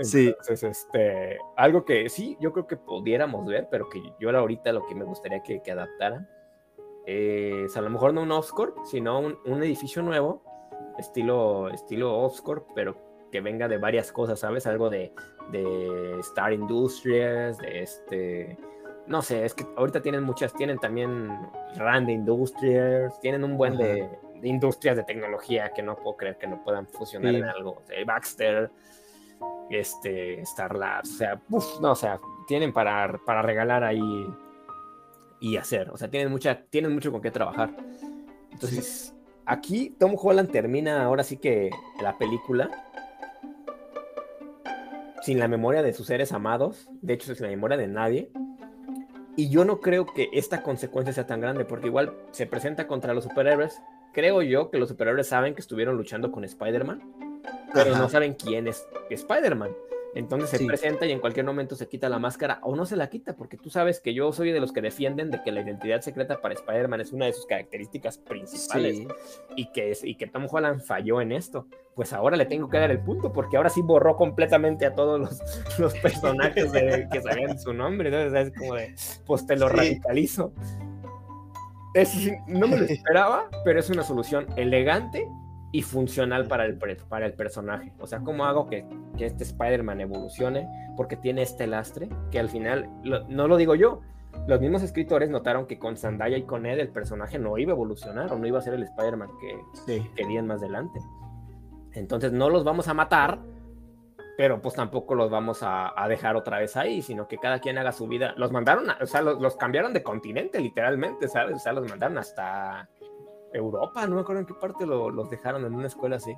sí. 0.02 0.32
este, 0.48 1.38
algo 1.56 1.84
que 1.84 2.08
sí, 2.08 2.36
yo 2.40 2.52
creo 2.52 2.68
que 2.68 2.76
pudiéramos 2.76 3.44
ver, 3.46 3.66
pero 3.72 3.88
que 3.88 4.00
yo 4.20 4.30
ahorita 4.30 4.72
lo 4.72 4.86
que 4.86 4.94
me 4.94 5.04
gustaría 5.04 5.42
que, 5.42 5.62
que 5.62 5.72
adaptaran 5.72 6.28
a 7.06 7.80
lo 7.80 7.90
mejor 7.90 8.14
no 8.14 8.22
un 8.22 8.32
Oscorp, 8.32 8.76
sino 8.84 9.18
un, 9.18 9.62
edificio 9.62 10.02
nuevo, 10.02 10.42
estilo, 10.98 11.68
estilo 11.70 12.18
Oscorp, 12.18 12.68
pero 12.74 12.96
que 13.30 13.40
venga 13.40 13.66
de 13.68 13.78
varias 13.78 14.12
cosas, 14.12 14.40
¿sabes? 14.40 14.66
Algo 14.66 14.90
de, 14.90 15.12
de 15.50 16.18
Star 16.20 16.52
Industries, 16.52 17.58
de 17.58 17.82
este... 17.82 18.58
No 19.06 19.20
sé, 19.20 19.44
es 19.44 19.52
que 19.54 19.66
ahorita 19.76 20.00
tienen 20.00 20.22
muchas, 20.22 20.54
tienen 20.54 20.78
también 20.78 21.28
Rand 21.76 22.08
Industries, 22.08 23.18
tienen 23.20 23.42
un 23.42 23.56
buen 23.56 23.76
de, 23.76 24.08
industrias 24.44 24.96
de 24.96 25.02
tecnología 25.02 25.72
que 25.72 25.82
no 25.82 25.96
puedo 25.96 26.16
creer 26.16 26.38
que 26.38 26.46
no 26.46 26.62
puedan 26.62 26.86
fusionar 26.86 27.34
en 27.34 27.44
algo. 27.44 27.82
Baxter, 28.06 28.70
este, 29.70 30.40
Star 30.42 30.76
Labs, 30.76 31.10
o 31.14 31.16
sea, 31.16 31.40
no, 31.80 31.90
o 31.90 31.96
sea, 31.96 32.20
tienen 32.46 32.72
para, 32.72 33.18
para 33.26 33.42
regalar 33.42 33.82
ahí 33.82 34.00
y 35.42 35.56
hacer. 35.56 35.90
O 35.90 35.98
sea, 35.98 36.08
tienen, 36.08 36.30
mucha, 36.30 36.62
tienen 36.70 36.94
mucho 36.94 37.10
con 37.10 37.20
qué 37.20 37.30
trabajar. 37.30 37.76
Entonces, 38.52 39.12
aquí 39.44 39.94
Tom 39.98 40.14
Holland 40.16 40.50
termina 40.50 41.04
ahora 41.04 41.24
sí 41.24 41.36
que 41.36 41.70
la 42.00 42.16
película 42.16 42.70
sin 45.22 45.38
la 45.38 45.48
memoria 45.48 45.82
de 45.82 45.92
sus 45.92 46.06
seres 46.06 46.32
amados, 46.32 46.88
de 47.00 47.14
hecho, 47.14 47.34
sin 47.34 47.44
la 47.44 47.50
memoria 47.50 47.76
de 47.76 47.88
nadie. 47.88 48.30
Y 49.36 49.48
yo 49.50 49.64
no 49.64 49.80
creo 49.80 50.06
que 50.06 50.28
esta 50.32 50.62
consecuencia 50.62 51.12
sea 51.12 51.26
tan 51.26 51.40
grande, 51.40 51.64
porque 51.64 51.88
igual 51.88 52.12
se 52.30 52.46
presenta 52.46 52.86
contra 52.86 53.12
los 53.12 53.24
superhéroes. 53.24 53.80
Creo 54.12 54.42
yo 54.42 54.70
que 54.70 54.78
los 54.78 54.88
superhéroes 54.88 55.26
saben 55.26 55.54
que 55.54 55.60
estuvieron 55.60 55.96
luchando 55.96 56.30
con 56.30 56.44
Spider-Man, 56.44 57.02
pero 57.72 57.96
no 57.96 58.08
saben 58.08 58.34
quién 58.34 58.68
es 58.68 58.86
Spider-Man. 59.10 59.70
Entonces 60.14 60.50
se 60.50 60.66
presenta 60.66 61.06
y 61.06 61.12
en 61.12 61.20
cualquier 61.20 61.46
momento 61.46 61.74
se 61.74 61.88
quita 61.88 62.10
la 62.10 62.18
máscara 62.18 62.58
o 62.62 62.76
no 62.76 62.84
se 62.84 62.96
la 62.96 63.08
quita, 63.08 63.34
porque 63.34 63.56
tú 63.56 63.70
sabes 63.70 64.00
que 64.00 64.12
yo 64.12 64.30
soy 64.32 64.52
de 64.52 64.60
los 64.60 64.72
que 64.72 64.82
defienden 64.82 65.30
de 65.30 65.42
que 65.42 65.52
la 65.52 65.62
identidad 65.62 66.02
secreta 66.02 66.40
para 66.40 66.54
Spider-Man 66.54 67.00
es 67.00 67.12
una 67.12 67.26
de 67.26 67.32
sus 67.32 67.46
características 67.46 68.18
principales 68.18 69.06
y, 69.56 69.72
que 69.72 69.90
es, 69.90 70.04
y 70.04 70.16
que 70.16 70.26
Tom 70.26 70.46
Holland 70.50 70.82
falló 70.82 71.22
en 71.22 71.32
esto. 71.32 71.66
Pues 71.94 72.12
ahora 72.12 72.36
le 72.36 72.44
tengo 72.44 72.68
que 72.68 72.78
dar 72.78 72.90
el 72.90 73.00
punto, 73.00 73.32
porque 73.32 73.56
ahora 73.56 73.70
sí 73.70 73.80
borró 73.80 74.16
completamente 74.16 74.84
a 74.84 74.94
todos 74.94 75.18
los, 75.18 75.40
los 75.78 75.94
personajes 75.94 76.70
que 76.72 77.22
sabían 77.22 77.58
su 77.58 77.72
nombre. 77.72 78.10
Entonces 78.10 78.48
es 78.48 78.58
como 78.58 78.74
de, 78.74 78.94
pues 79.24 79.46
te 79.46 79.56
lo 79.56 79.70
radicalizo. 79.70 80.52
no 82.48 82.68
me 82.68 82.76
lo 82.76 82.84
esperaba, 82.84 83.48
pero 83.64 83.80
es 83.80 83.88
una 83.88 84.02
solución 84.02 84.46
elegante 84.56 85.26
y 85.72 85.82
funcional 85.82 86.46
para 86.46 86.66
el, 86.66 86.78
para 87.08 87.26
el 87.26 87.32
personaje. 87.32 87.92
O 87.98 88.06
sea, 88.06 88.20
¿cómo 88.20 88.44
hago 88.44 88.66
que, 88.66 88.86
que 89.16 89.24
este 89.26 89.44
Spider-Man 89.44 90.02
evolucione? 90.02 90.68
Porque 90.96 91.16
tiene 91.16 91.42
este 91.42 91.66
lastre 91.66 92.10
que 92.30 92.38
al 92.38 92.50
final, 92.50 92.90
no 93.28 93.48
lo 93.48 93.56
digo 93.56 93.74
yo, 93.74 94.02
los 94.46 94.60
mismos 94.60 94.82
escritores 94.82 95.30
notaron 95.30 95.66
que 95.66 95.78
con 95.78 95.96
Zendaya 95.96 96.36
y 96.36 96.42
con 96.42 96.66
Ed 96.66 96.78
el 96.78 96.88
personaje 96.88 97.38
no 97.38 97.56
iba 97.58 97.72
a 97.72 97.74
evolucionar 97.74 98.32
o 98.32 98.38
no 98.38 98.46
iba 98.46 98.58
a 98.58 98.62
ser 98.62 98.74
el 98.74 98.82
Spider-Man 98.82 99.30
que 99.86 100.02
querían 100.14 100.46
más 100.46 100.60
adelante. 100.60 101.00
Entonces 101.92 102.32
no 102.32 102.50
los 102.50 102.64
vamos 102.64 102.88
a 102.88 102.94
matar, 102.94 103.40
pero 104.36 104.60
pues 104.60 104.74
tampoco 104.74 105.14
los 105.14 105.30
vamos 105.30 105.60
a, 105.62 105.94
dejar 106.08 106.36
otra 106.36 106.58
vez 106.58 106.76
ahí, 106.76 107.02
sino 107.02 107.28
que 107.28 107.38
cada 107.38 107.60
quien 107.60 107.78
haga 107.78 107.92
su 107.92 108.08
vida. 108.08 108.34
Los 108.36 108.52
mandaron, 108.52 108.86
o 109.00 109.06
sea, 109.06 109.22
los, 109.22 109.40
los, 109.40 109.56
cambiaron 109.56 109.92
de 109.92 110.02
continente 110.02 110.60
literalmente, 110.60 111.28
¿sabes? 111.28 111.56
O 111.56 111.58
sea, 111.58 111.72
los 111.72 111.88
mandaron 111.88 112.18
hasta 112.18 112.88
Europa, 113.52 114.06
no 114.06 114.16
me 114.16 114.20
acuerdo 114.22 114.40
en 114.40 114.46
qué 114.46 114.54
parte 114.54 114.86
lo, 114.86 115.10
los 115.10 115.30
dejaron 115.30 115.64
en 115.64 115.74
una 115.74 115.86
escuela 115.86 116.16
así. 116.16 116.36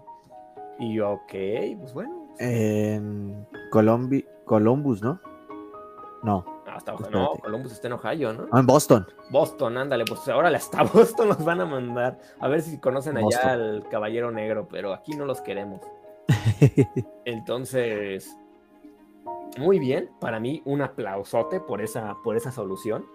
Y 0.79 0.95
yo, 0.95 1.13
ok, 1.13 1.33
pues 1.79 1.95
bueno. 1.95 2.29
En 2.39 3.47
Colombia, 3.71 4.25
Columbus, 4.45 5.03
¿no? 5.03 5.21
No. 6.23 6.45
Hasta, 6.67 6.93
no, 7.11 7.35
Columbus 7.41 7.73
está 7.73 7.87
en 7.87 7.93
Ohio, 7.93 8.33
¿no? 8.33 8.49
Ah, 8.51 8.59
en 8.59 8.67
Boston. 8.67 9.07
Boston, 9.31 9.79
ándale, 9.79 10.05
pues 10.05 10.27
ahora 10.29 10.49
hasta 10.49 10.83
Boston 10.93 11.29
los 11.29 11.45
van 11.45 11.61
a 11.61 11.67
mandar. 11.67 12.19
A 12.41 12.49
ver 12.49 12.63
si 12.63 12.81
conocen 12.81 13.17
allá 13.17 13.53
al 13.53 13.87
Caballero 13.89 14.33
Negro, 14.33 14.67
pero 14.69 14.93
aquí 14.93 15.15
no 15.15 15.25
los 15.25 15.41
queremos. 15.41 15.81
Entonces, 17.25 18.37
muy 19.59 19.79
bien, 19.79 20.11
para 20.21 20.41
mí 20.41 20.63
un 20.65 20.83
aplausote 20.83 21.61
por 21.61 21.81
esa, 21.81 22.17
por 22.25 22.37
esa 22.37 22.51
solución, 22.51 23.07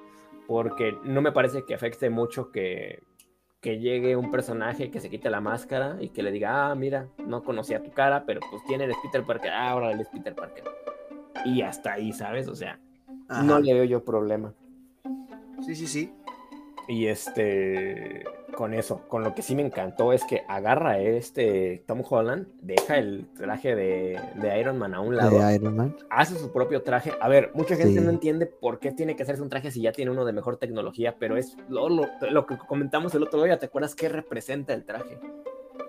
porque 0.48 0.98
no 1.04 1.22
me 1.22 1.34
parece 1.34 1.66
que 1.66 1.74
afecte 1.74 2.10
mucho 2.10 2.52
que, 2.52 3.04
que 3.62 3.80
llegue 3.80 4.16
un 4.16 4.32
personaje 4.32 4.90
que 4.90 5.00
se 5.00 5.10
quite 5.10 5.30
la 5.30 5.42
máscara 5.42 5.98
y 6.00 6.10
que 6.10 6.24
le 6.24 6.32
diga, 6.32 6.72
ah, 6.72 6.76
mira, 6.76 7.08
no 7.26 7.44
conocía 7.44 7.84
tu 7.84 7.92
cara, 7.92 8.24
pero 8.26 8.40
pues 8.50 8.64
tiene 8.66 8.86
el 8.86 8.94
Peter 9.04 9.24
Parker, 9.24 9.52
ah, 9.52 9.72
ahora 9.72 9.92
es 9.92 10.08
Peter 10.08 10.34
Parker. 10.34 10.64
Y 11.46 11.62
hasta 11.62 11.94
ahí, 11.94 12.14
¿sabes? 12.14 12.48
O 12.48 12.56
sea, 12.56 12.80
no 13.44 13.60
le 13.60 13.74
veo 13.74 13.84
yo 13.84 14.04
problema. 14.04 14.54
Sí, 15.66 15.76
sí, 15.76 15.88
sí. 15.88 16.14
Y 16.88 17.08
este, 17.08 18.24
con 18.56 18.74
eso, 18.74 19.02
con 19.08 19.24
lo 19.24 19.34
que 19.34 19.42
sí 19.42 19.56
me 19.56 19.62
encantó 19.62 20.14
es 20.14 20.24
que 20.24 20.44
agarra 20.48 21.00
este 21.00 21.84
Tom 21.88 22.04
Holland, 22.08 22.48
deja 22.62 22.98
el 22.98 23.28
traje 23.36 23.76
de, 23.76 24.20
Iron 24.60 24.78
Man 24.78 24.94
a 24.94 25.02
un 25.02 25.16
lado, 25.16 25.40
hace 26.10 26.38
su 26.38 26.52
propio 26.52 26.84
traje. 26.84 27.14
A 27.22 27.28
ver, 27.28 27.52
mucha 27.54 27.76
gente 27.76 28.02
no 28.02 28.10
entiende 28.10 28.46
por 28.46 28.80
qué 28.80 28.92
tiene 28.92 29.16
que 29.16 29.24
hacerse 29.24 29.42
un 29.42 29.50
traje 29.50 29.72
si 29.72 29.82
ya 29.82 29.92
tiene 29.92 30.12
uno 30.12 30.26
de 30.26 30.34
mejor 30.34 30.58
tecnología, 30.58 31.16
pero 31.20 31.38
es 31.38 31.58
lo, 31.70 31.90
lo, 31.90 32.46
que 32.46 32.58
comentamos 32.58 33.14
el 33.16 33.24
otro 33.24 33.44
día, 33.44 33.60
¿te 33.60 33.68
acuerdas 33.68 33.96
qué 33.96 34.10
representa 34.10 34.74
el 34.74 34.86
traje? 34.86 35.20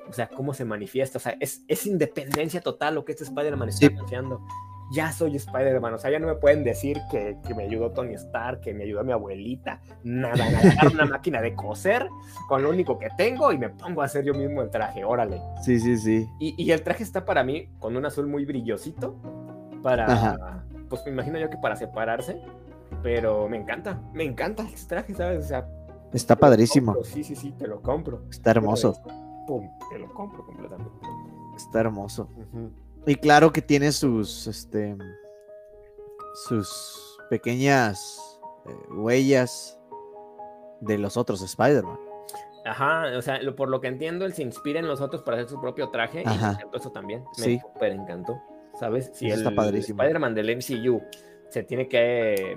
O 0.09 0.13
sea, 0.13 0.29
cómo 0.29 0.55
se 0.55 0.65
manifiesta, 0.65 1.19
o 1.19 1.21
sea, 1.21 1.37
es, 1.41 1.65
es 1.69 1.87
independencia 1.87 2.61
total 2.61 2.97
lo 2.97 3.05
que 3.05 3.13
este 3.13 3.25
Spider-Man 3.25 3.69
está 3.69 3.87
anunciando 3.87 4.41
ya 4.91 5.13
soy 5.13 5.37
Spider-Man. 5.37 5.95
O 5.95 5.99
sea, 5.99 6.11
ya 6.11 6.19
no 6.19 6.27
me 6.27 6.35
pueden 6.35 6.65
decir 6.65 7.01
que, 7.11 7.37
me 7.55 7.65
ayudó 7.65 7.91
Tony 7.93 8.15
Stark, 8.15 8.61
que 8.61 8.75
me 8.75 8.85
ayudó 8.85 9.05
mi 9.05 9.13
abuelita. 9.13 9.81
Nada, 10.05 10.45
agarrar 10.45 10.93
una 10.93 11.05
máquina 11.07 11.41
de 11.41 11.55
coser 11.55 12.09
con 12.49 12.63
lo 12.63 12.71
único 12.71 12.99
que 12.99 13.09
tengo 13.17 13.53
y 13.53 13.59
me 13.59 13.71
pongo 13.71 14.03
a 14.03 14.07
hacer 14.07 14.25
yo 14.25 14.35
mismo 14.35 14.63
el 14.63 14.71
traje. 14.71 15.05
Órale. 15.05 15.41
Sí, 15.63 15.79
sí, 15.79 15.97
sí. 15.97 16.29
Y, 16.39 16.71
el 16.71 16.83
traje 16.83 17.03
está 17.03 17.25
para 17.25 17.43
mí 17.45 17.69
con 17.79 17.97
un 17.97 18.07
azul 18.07 18.27
muy 18.27 18.45
brillosito. 18.45 19.17
Para. 19.83 20.65
Pues 20.89 21.03
me 21.07 21.13
imagino 21.13 21.39
yo 21.39 21.49
que 21.51 21.57
para 21.57 21.77
separarse. 21.77 22.41
Pero 23.03 23.49
me 23.49 23.57
encanta, 23.57 24.01
me 24.13 24.25
encanta 24.25 24.63
el 24.63 24.87
traje, 24.87 25.15
¿sabes? 25.15 25.45
O 25.45 25.49
sea, 25.49 25.67
Está 26.13 26.35
padrísimo. 26.37 26.97
Sí, 27.05 27.23
sí, 27.23 27.37
sí, 27.37 27.53
te 27.53 27.69
lo 27.69 27.81
compro. 27.81 28.25
Está 28.31 28.51
hermoso. 28.51 28.97
Pum, 29.47 29.71
te 29.91 29.99
lo 29.99 30.13
compro 30.13 30.45
completamente. 30.45 30.93
Está 31.57 31.81
hermoso. 31.81 32.29
Y 33.07 33.15
claro 33.17 33.53
que 33.53 33.63
tiene 33.63 33.93
sus, 33.93 34.47
este, 34.47 34.97
sus 36.49 37.19
pequeñas 37.31 38.41
eh, 38.67 38.73
huellas 38.91 39.79
de 40.81 40.99
los 40.99 41.17
otros 41.17 41.43
Spider-Man. 41.43 41.99
Ajá, 42.65 43.05
o 43.17 43.23
sea, 43.23 43.41
por 43.57 43.69
lo 43.71 43.81
que 43.81 43.89
entiendo, 43.89 44.27
él 44.27 44.35
se 44.35 44.43
inspira 44.43 44.81
en 44.81 44.87
los 44.87 45.01
otros 45.01 45.23
para 45.23 45.39
hacer 45.39 45.49
su 45.49 45.61
propio 45.61 45.89
traje. 45.89 46.23
Ajá. 46.27 46.59
Y 46.73 46.77
eso 46.77 46.91
también. 46.93 47.25
Me 47.39 47.45
Sí. 47.45 47.59
súper 47.61 47.93
encantó. 47.93 48.41
¿Sabes? 48.79 49.11
Si 49.15 49.27
Eso 49.27 49.35
el 49.35 49.41
está 49.47 49.55
padrísimo. 49.55 50.03
Spider-Man 50.03 50.35
del 50.35 50.51
MCU 50.57 51.03
se 51.49 51.63
tiene 51.65 51.89
que 51.89 52.53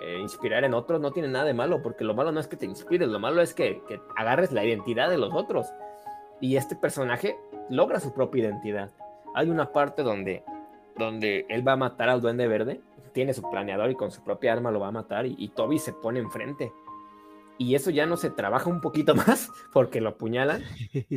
eh, 0.00 0.18
inspirar 0.20 0.64
en 0.64 0.74
otros, 0.74 1.00
no 1.00 1.10
tiene 1.10 1.28
nada 1.28 1.44
de 1.44 1.54
malo, 1.54 1.82
porque 1.82 2.04
lo 2.04 2.14
malo 2.14 2.30
no 2.30 2.38
es 2.38 2.46
que 2.46 2.56
te 2.56 2.66
inspires, 2.66 3.08
lo 3.08 3.18
malo 3.18 3.42
es 3.42 3.52
que, 3.52 3.82
que 3.88 4.00
agarres 4.16 4.52
la 4.52 4.64
identidad 4.64 5.10
de 5.10 5.18
los 5.18 5.34
otros. 5.34 5.66
Y 6.40 6.56
este 6.56 6.76
personaje 6.76 7.36
logra 7.68 7.98
su 7.98 8.14
propia 8.14 8.44
identidad. 8.44 8.90
Hay 9.38 9.50
una 9.50 9.72
parte 9.72 10.02
donde, 10.02 10.42
donde 10.96 11.46
él 11.48 11.66
va 11.66 11.72
a 11.72 11.76
matar 11.76 12.08
al 12.08 12.20
Duende 12.20 12.48
Verde, 12.48 12.80
tiene 13.12 13.32
su 13.34 13.48
planeador 13.50 13.90
y 13.90 13.94
con 13.94 14.10
su 14.10 14.22
propia 14.24 14.52
arma 14.52 14.70
lo 14.72 14.80
va 14.80 14.88
a 14.88 14.92
matar, 14.92 15.26
y, 15.26 15.34
y 15.38 15.48
Toby 15.50 15.78
se 15.78 15.92
pone 15.92 16.18
enfrente. 16.18 16.72
Y 17.60 17.74
eso 17.74 17.90
ya 17.90 18.06
no 18.06 18.16
se 18.16 18.30
trabaja 18.30 18.68
un 18.70 18.80
poquito 18.80 19.14
más 19.16 19.48
porque 19.72 20.00
lo 20.00 20.10
apuñalan, 20.10 20.62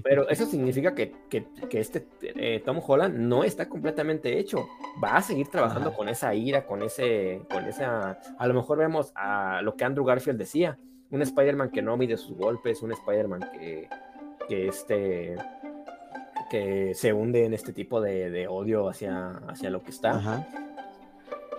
pero 0.04 0.28
eso 0.30 0.46
significa 0.46 0.94
que, 0.96 1.14
que- 1.30 1.46
que 1.70 1.80
este 1.80 2.08
eh, 2.22 2.62
Tom 2.66 2.80
Holland 2.86 3.16
no 3.18 3.44
está 3.44 3.68
completamente 3.70 4.38
hecho. 4.40 4.68
Va 5.04 5.18
a 5.18 5.22
seguir 5.22 5.48
trabajando 5.50 5.90
Ajá. 5.90 5.98
con 5.98 6.10
esa 6.10 6.34
ira, 6.36 6.66
con 6.66 6.82
ese, 6.84 7.42
con 7.52 7.66
esa. 7.66 8.20
A 8.38 8.48
lo 8.48 8.54
mejor 8.54 8.78
vemos 8.80 9.12
a 9.16 9.62
lo 9.64 9.76
que 9.76 9.84
Andrew 9.86 10.06
Garfield 10.06 10.38
decía: 10.40 10.78
un 11.12 11.22
Spider-Man 11.22 11.70
que 11.72 11.82
no 11.84 11.96
mide 11.98 12.18
sus 12.18 12.36
golpes, 12.38 12.82
un 12.82 12.92
Spider-Man 12.92 13.42
que, 13.54 13.88
que, 14.48 14.68
este, 14.68 15.36
que 16.52 16.94
se 16.96 17.14
hunde 17.14 17.46
en 17.46 17.54
este 17.54 17.72
tipo 17.72 18.02
de, 18.02 18.30
de 18.30 18.48
odio 18.48 18.90
hacia, 18.90 19.38
hacia 19.48 19.70
lo 19.70 19.82
que 19.82 19.92
está. 19.92 20.12
Ajá. 20.18 20.48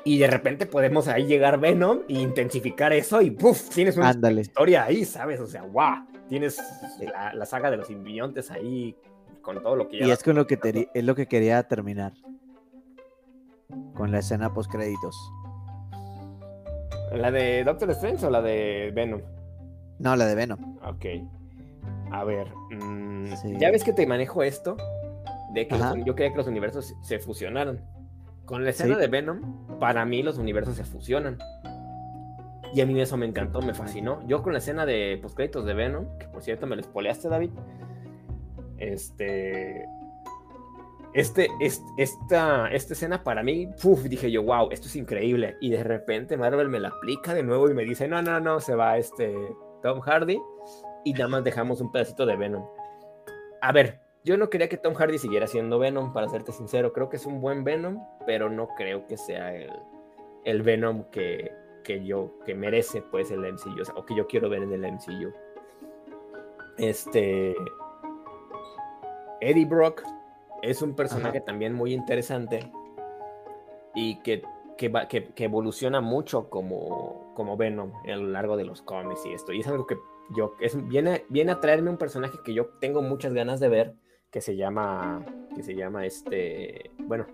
Y 0.04 0.18
de 0.18 0.26
repente 0.26 0.66
podemos 0.66 1.08
ahí 1.08 1.24
llegar 1.26 1.58
Venom 1.58 2.00
e 2.08 2.14
intensificar 2.20 2.92
eso 2.92 3.22
y 3.22 3.30
¡puf! 3.30 3.70
Tienes 3.70 3.96
una 3.96 4.10
Ándale. 4.10 4.42
historia 4.42 4.84
ahí, 4.84 5.04
¿sabes? 5.06 5.40
O 5.40 5.46
sea, 5.46 5.62
¡guau! 5.62 6.04
Tienes 6.28 6.58
la, 7.00 7.32
la 7.32 7.46
saga 7.46 7.70
de 7.70 7.78
los 7.78 7.86
simbiontes 7.86 8.50
ahí 8.50 8.94
con 9.40 9.62
todo 9.62 9.76
lo 9.76 9.88
que 9.88 9.96
Y 10.04 10.10
es 10.10 10.22
con 10.22 10.34
lo 10.36 10.46
que 10.46 10.56
te- 10.58 10.88
es 10.92 11.04
lo 11.04 11.14
que 11.14 11.26
quería 11.26 11.62
terminar. 11.62 12.12
Con 13.94 14.12
la 14.12 14.18
escena 14.18 14.52
post 14.52 14.70
créditos. 14.70 15.16
¿La 17.14 17.30
de 17.30 17.64
Doctor 17.64 17.90
Strange 17.92 18.26
o 18.26 18.30
la 18.30 18.42
de 18.42 18.90
Venom? 18.94 19.20
No, 20.00 20.16
la 20.16 20.26
de 20.26 20.34
Venom. 20.34 20.78
Ok. 20.84 21.04
A 22.12 22.24
ver. 22.24 22.48
mm, 22.70 23.34
Sí. 23.36 23.56
Ya 23.58 23.70
ves 23.70 23.82
que 23.84 23.92
te 23.92 24.06
manejo 24.06 24.42
esto. 24.42 24.76
De 25.52 25.66
que 25.68 25.76
los- 25.76 26.04
yo 26.04 26.14
quería 26.14 26.30
que 26.32 26.38
los 26.38 26.46
universos 26.46 26.94
se- 27.02 27.18
fusionaran. 27.18 27.80
Con 28.46 28.64
la 28.64 28.70
escena 28.70 28.94
Sí. 28.96 29.00
de 29.00 29.06
Venom, 29.08 29.78
para 29.78 30.04
mí 30.04 30.22
los 30.22 30.38
universos 30.38 30.76
se 30.76 30.84
fusionan. 30.84 31.38
Y 32.74 32.80
a 32.80 32.86
mí 32.86 32.98
eso 33.00 33.16
me 33.18 33.26
encantó, 33.26 33.60
me 33.60 33.74
fascinó. 33.74 34.26
Yo 34.26 34.42
con 34.42 34.52
la 34.54 34.58
escena 34.60 34.86
de 34.86 35.18
postcréditos 35.20 35.64
de 35.66 35.74
Venom, 35.74 36.06
que 36.18 36.26
por 36.28 36.42
cierto 36.42 36.66
me 36.66 36.74
lo 36.76 36.82
spoileaste, 36.82 37.28
David. 37.28 37.50
Este. 38.78 39.86
Este, 41.14 41.48
es- 41.60 41.82
esta, 41.98 42.68
esta 42.72 42.94
escena 42.94 43.22
para 43.22 43.42
mí, 43.42 43.68
puf, 43.82 44.04
dije 44.04 44.30
yo, 44.30 44.42
wow, 44.44 44.68
esto 44.70 44.86
es 44.86 44.96
increíble. 44.96 45.56
Y 45.60 45.70
de 45.70 45.84
repente 45.84 46.38
Marvel 46.38 46.70
me 46.70 46.80
la 46.80 46.88
aplica 46.88 47.34
de 47.34 47.42
nuevo 47.42 47.68
y 47.68 47.74
me 47.74 47.84
dice, 47.84 48.08
no, 48.08 48.22
no, 48.22 48.40
no, 48.40 48.60
se 48.60 48.74
va 48.74 48.96
este 48.96 49.36
Tom 49.82 50.00
Hardy 50.00 50.40
y 51.04 51.12
nada 51.12 51.28
más 51.28 51.44
dejamos 51.44 51.80
un 51.80 51.90
pedacito 51.92 52.26
de 52.26 52.36
Venom. 52.36 52.64
A 53.60 53.72
ver, 53.72 54.00
yo 54.24 54.36
no 54.36 54.50
quería 54.50 54.68
que 54.68 54.76
Tom 54.76 54.94
Hardy 54.94 55.18
siguiera 55.18 55.46
siendo 55.46 55.78
Venom, 55.78 56.12
para 56.12 56.28
serte 56.28 56.52
sincero. 56.52 56.92
Creo 56.92 57.08
que 57.08 57.16
es 57.16 57.26
un 57.26 57.40
buen 57.40 57.64
Venom, 57.64 58.04
pero 58.26 58.48
no 58.50 58.68
creo 58.76 59.06
que 59.06 59.16
sea 59.16 59.54
el, 59.54 59.70
el 60.44 60.62
Venom 60.62 61.04
que, 61.10 61.52
que 61.84 62.04
yo, 62.04 62.32
que 62.46 62.54
merece 62.54 63.02
pues 63.02 63.30
el 63.30 63.40
MCU, 63.40 63.80
o, 63.80 63.84
sea, 63.84 63.94
o 63.96 64.04
que 64.06 64.14
yo 64.14 64.26
quiero 64.26 64.48
ver 64.48 64.62
en 64.62 64.72
el 64.72 64.92
MCU. 64.92 65.32
Este... 66.78 67.54
Eddie 69.40 69.64
Brock 69.64 70.02
es 70.62 70.82
un 70.82 70.94
personaje 70.94 71.38
Ajá. 71.38 71.44
también 71.46 71.74
muy 71.74 71.92
interesante 71.92 72.70
y 73.94 74.20
que, 74.22 74.42
que, 74.78 74.88
va- 74.88 75.08
que- 75.08 75.32
que 75.34 75.44
evoluciona 75.44 76.00
mucho 76.00 76.48
como, 76.48 77.32
como 77.34 77.56
Venom 77.56 77.90
a 78.04 78.16
lo 78.16 78.28
largo 78.28 78.56
de 78.56 78.64
los 78.64 78.82
cómics 78.82 79.26
y 79.26 79.32
esto. 79.32 79.52
Y 79.52 79.60
es 79.60 79.66
algo 79.66 79.86
que 79.86 79.96
yo, 80.34 80.54
es, 80.60 80.76
viene, 80.88 81.24
viene 81.28 81.52
a 81.52 81.60
traerme 81.60 81.90
un 81.90 81.98
personaje 81.98 82.38
que 82.44 82.54
yo 82.54 82.66
tengo 82.80 83.02
muchas 83.02 83.32
ganas 83.32 83.60
de 83.60 83.68
ver, 83.68 83.94
que 84.30 84.40
se 84.40 84.56
llama, 84.56 85.24
que 85.54 85.62
se 85.62 85.74
llama 85.74 86.06
este, 86.06 86.90
bueno, 86.98 87.26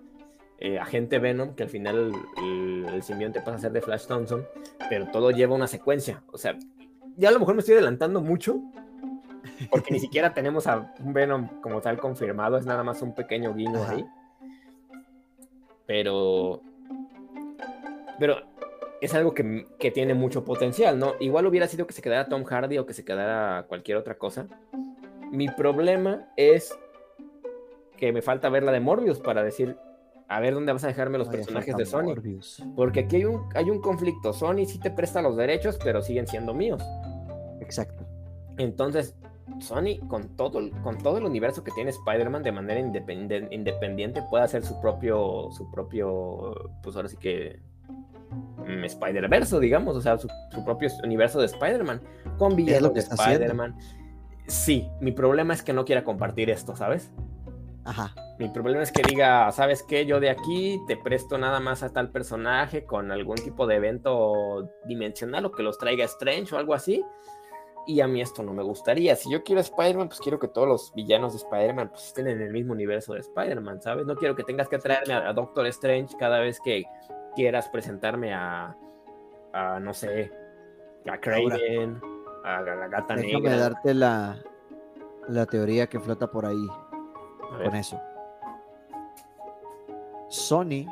eh, 0.59 0.79
Agente 0.79 1.19
Venom, 1.19 1.55
que 1.55 1.63
al 1.63 1.69
final 1.69 2.13
el, 2.39 2.87
el 2.93 3.03
simbionte 3.03 3.41
pasa 3.41 3.55
a 3.55 3.59
ser 3.59 3.73
de 3.73 3.81
Flash 3.81 4.07
Thompson, 4.07 4.47
pero 4.89 5.07
todo 5.11 5.31
lleva 5.31 5.55
una 5.55 5.69
secuencia. 5.69 6.23
O 6.33 6.39
sea, 6.39 6.57
ya 7.17 7.29
a 7.29 7.33
lo 7.33 7.39
mejor 7.39 7.55
me 7.55 7.61
estoy 7.61 7.75
adelantando 7.75 8.21
mucho, 8.21 8.61
porque 9.71 9.93
ni 9.93 10.01
siquiera 10.01 10.35
tenemos 10.35 10.67
a 10.67 10.93
un 11.01 11.13
Venom 11.13 11.61
como 11.61 11.81
tal 11.81 11.99
confirmado, 11.99 12.57
es 12.57 12.67
nada 12.67 12.83
más 12.83 13.03
un 13.03 13.15
pequeño 13.15 13.55
guiño 13.55 13.83
Ajá. 13.83 13.93
ahí. 13.93 14.07
Pero. 15.87 16.61
Pero 18.19 18.48
es 19.01 19.15
algo 19.15 19.33
que, 19.35 19.67
que 19.79 19.91
tiene 19.91 20.15
mucho 20.15 20.45
potencial, 20.45 20.99
¿no? 20.99 21.15
Igual 21.21 21.47
hubiera 21.47 21.67
sido 21.69 21.87
que 21.87 21.93
se 21.95 22.03
quedara 22.03 22.29
Tom 22.29 22.45
Hardy 22.45 22.79
o 22.79 22.87
que 22.87 22.95
se 22.95 23.05
quedara 23.05 23.67
cualquier 23.69 23.97
otra 23.97 24.17
cosa. 24.19 24.49
Mi 25.31 25.49
problema 25.49 26.29
es 26.37 26.77
que 27.97 28.13
me 28.13 28.23
falta 28.23 28.49
ver 28.49 28.63
la 28.63 28.73
de 28.73 28.81
Morbius 28.81 29.19
para 29.21 29.43
decir, 29.43 29.77
a 30.29 30.41
ver 30.41 30.55
dónde 30.55 30.73
vas 30.73 30.85
a 30.85 30.89
dejarme 30.89 31.19
los 31.19 31.29
personajes 31.29 31.77
de 31.77 31.87
Sony. 31.87 32.03
Morbius. 32.05 32.63
Porque 32.77 33.01
aquí 33.01 33.17
hay 33.17 33.25
un, 33.25 33.49
hay 33.55 33.71
un 33.71 33.81
conflicto. 33.81 34.33
Sony 34.33 34.65
sí 34.67 34.79
te 34.79 34.91
presta 34.91 35.23
los 35.23 35.37
derechos, 35.37 35.79
pero 35.83 36.03
siguen 36.03 36.27
siendo 36.27 36.55
míos. 36.55 36.83
Exacto. 37.61 38.05
Entonces, 38.57 39.17
Sony, 39.61 39.99
con 40.09 40.37
todo, 40.37 40.59
el- 40.59 40.73
con 40.83 40.99
todo 40.99 41.19
el 41.19 41.25
universo 41.25 41.65
que 41.65 41.71
tiene 41.73 41.91
Spider-Man 41.91 42.43
de 42.43 42.53
manera 42.53 42.81
independen- 42.81 43.49
independiente, 43.51 44.23
puede 44.31 44.45
hacer 44.45 44.65
su 44.65 44.81
propio, 44.81 45.49
su 45.51 45.71
propio, 45.71 46.71
pues 46.83 46.95
ahora 46.97 47.09
sí 47.09 47.17
que 47.17 47.61
Spider-Verse, 48.85 49.59
digamos, 49.61 49.97
o 49.97 50.01
sea, 50.01 50.19
su, 50.19 50.29
su 50.51 50.65
propio 50.65 50.89
universo 51.05 51.41
de 51.41 51.47
Spider-Man, 51.47 52.01
con 52.37 52.57
villanos 52.57 52.95
de. 52.95 53.01
Spider-Man. 53.01 53.77
Sí, 54.47 54.89
mi 55.01 55.13
problema 55.13 55.53
es 55.55 55.63
que 55.63 55.73
no 55.73 55.85
quiera 55.85 56.05
compartir 56.05 56.51
esto, 56.51 56.75
¿sabes? 56.75 57.11
Ajá. 57.85 58.15
Mi 58.39 58.49
problema 58.49 58.83
es 58.83 58.93
que 58.93 59.03
diga, 59.03 59.51
¿sabes 59.51 59.83
qué? 59.83 60.07
Yo 60.07 60.21
de 60.21 60.31
aquí 60.31 60.79
te 60.87 60.97
presto 60.97 61.39
nada 61.39 61.59
más 61.59 61.83
a 61.83 61.93
tal 61.93 62.11
personaje 62.11 62.85
con 62.85 63.11
algún 63.11 63.37
tipo 63.37 63.67
de 63.67 63.77
evento 63.77 64.71
dimensional 64.85 65.47
o 65.47 65.53
que 65.53 65.63
los 65.63 65.79
traiga 65.79 66.05
Strange 66.05 66.55
o 66.55 66.59
algo 66.59 66.75
así. 66.75 67.05
Y 67.87 68.01
a 68.01 68.07
mí 68.07 68.21
esto 68.21 68.43
no 68.43 68.53
me 68.53 68.63
gustaría. 68.63 69.17
Si 69.17 69.33
yo 69.33 69.43
quiero 69.43 69.63
Spider-Man, 69.63 70.09
pues 70.09 70.21
quiero 70.21 70.39
que 70.39 70.49
todos 70.49 70.69
los 70.69 70.93
villanos 70.95 71.33
de 71.33 71.39
Spider-Man 71.39 71.89
pues, 71.89 72.09
estén 72.09 72.29
en 72.29 72.43
el 72.43 72.53
mismo 72.53 72.75
universo 72.75 73.15
de 73.15 73.21
Spider-Man, 73.21 73.81
¿sabes? 73.81 74.07
No 74.07 74.15
quiero 74.15 74.37
que 74.37 74.45
tengas 74.45 74.69
que 74.69 74.79
traerme 74.79 75.15
a 75.15 75.33
Doctor 75.33 75.67
Strange 75.67 76.15
cada 76.19 76.39
vez 76.39 76.61
que 76.61 76.85
quieras 77.39 77.69
presentarme 77.69 78.35
a, 78.35 78.77
a 79.53 79.79
no 79.79 79.95
sé, 79.95 80.33
a 81.09 81.19
Kraven, 81.19 82.01
a 82.45 82.61
la 82.63 82.89
gata 82.89 83.15
Déjame 83.15 83.43
negra. 83.45 83.57
darte 83.57 83.95
la, 83.95 84.43
la 85.29 85.47
teoría 85.47 85.87
que 85.89 86.01
flota 86.01 86.29
por 86.29 86.45
ahí 86.47 86.67
A 87.53 87.57
ver. 87.59 87.67
con 87.69 87.77
eso. 87.77 88.01
Sony 90.29 90.85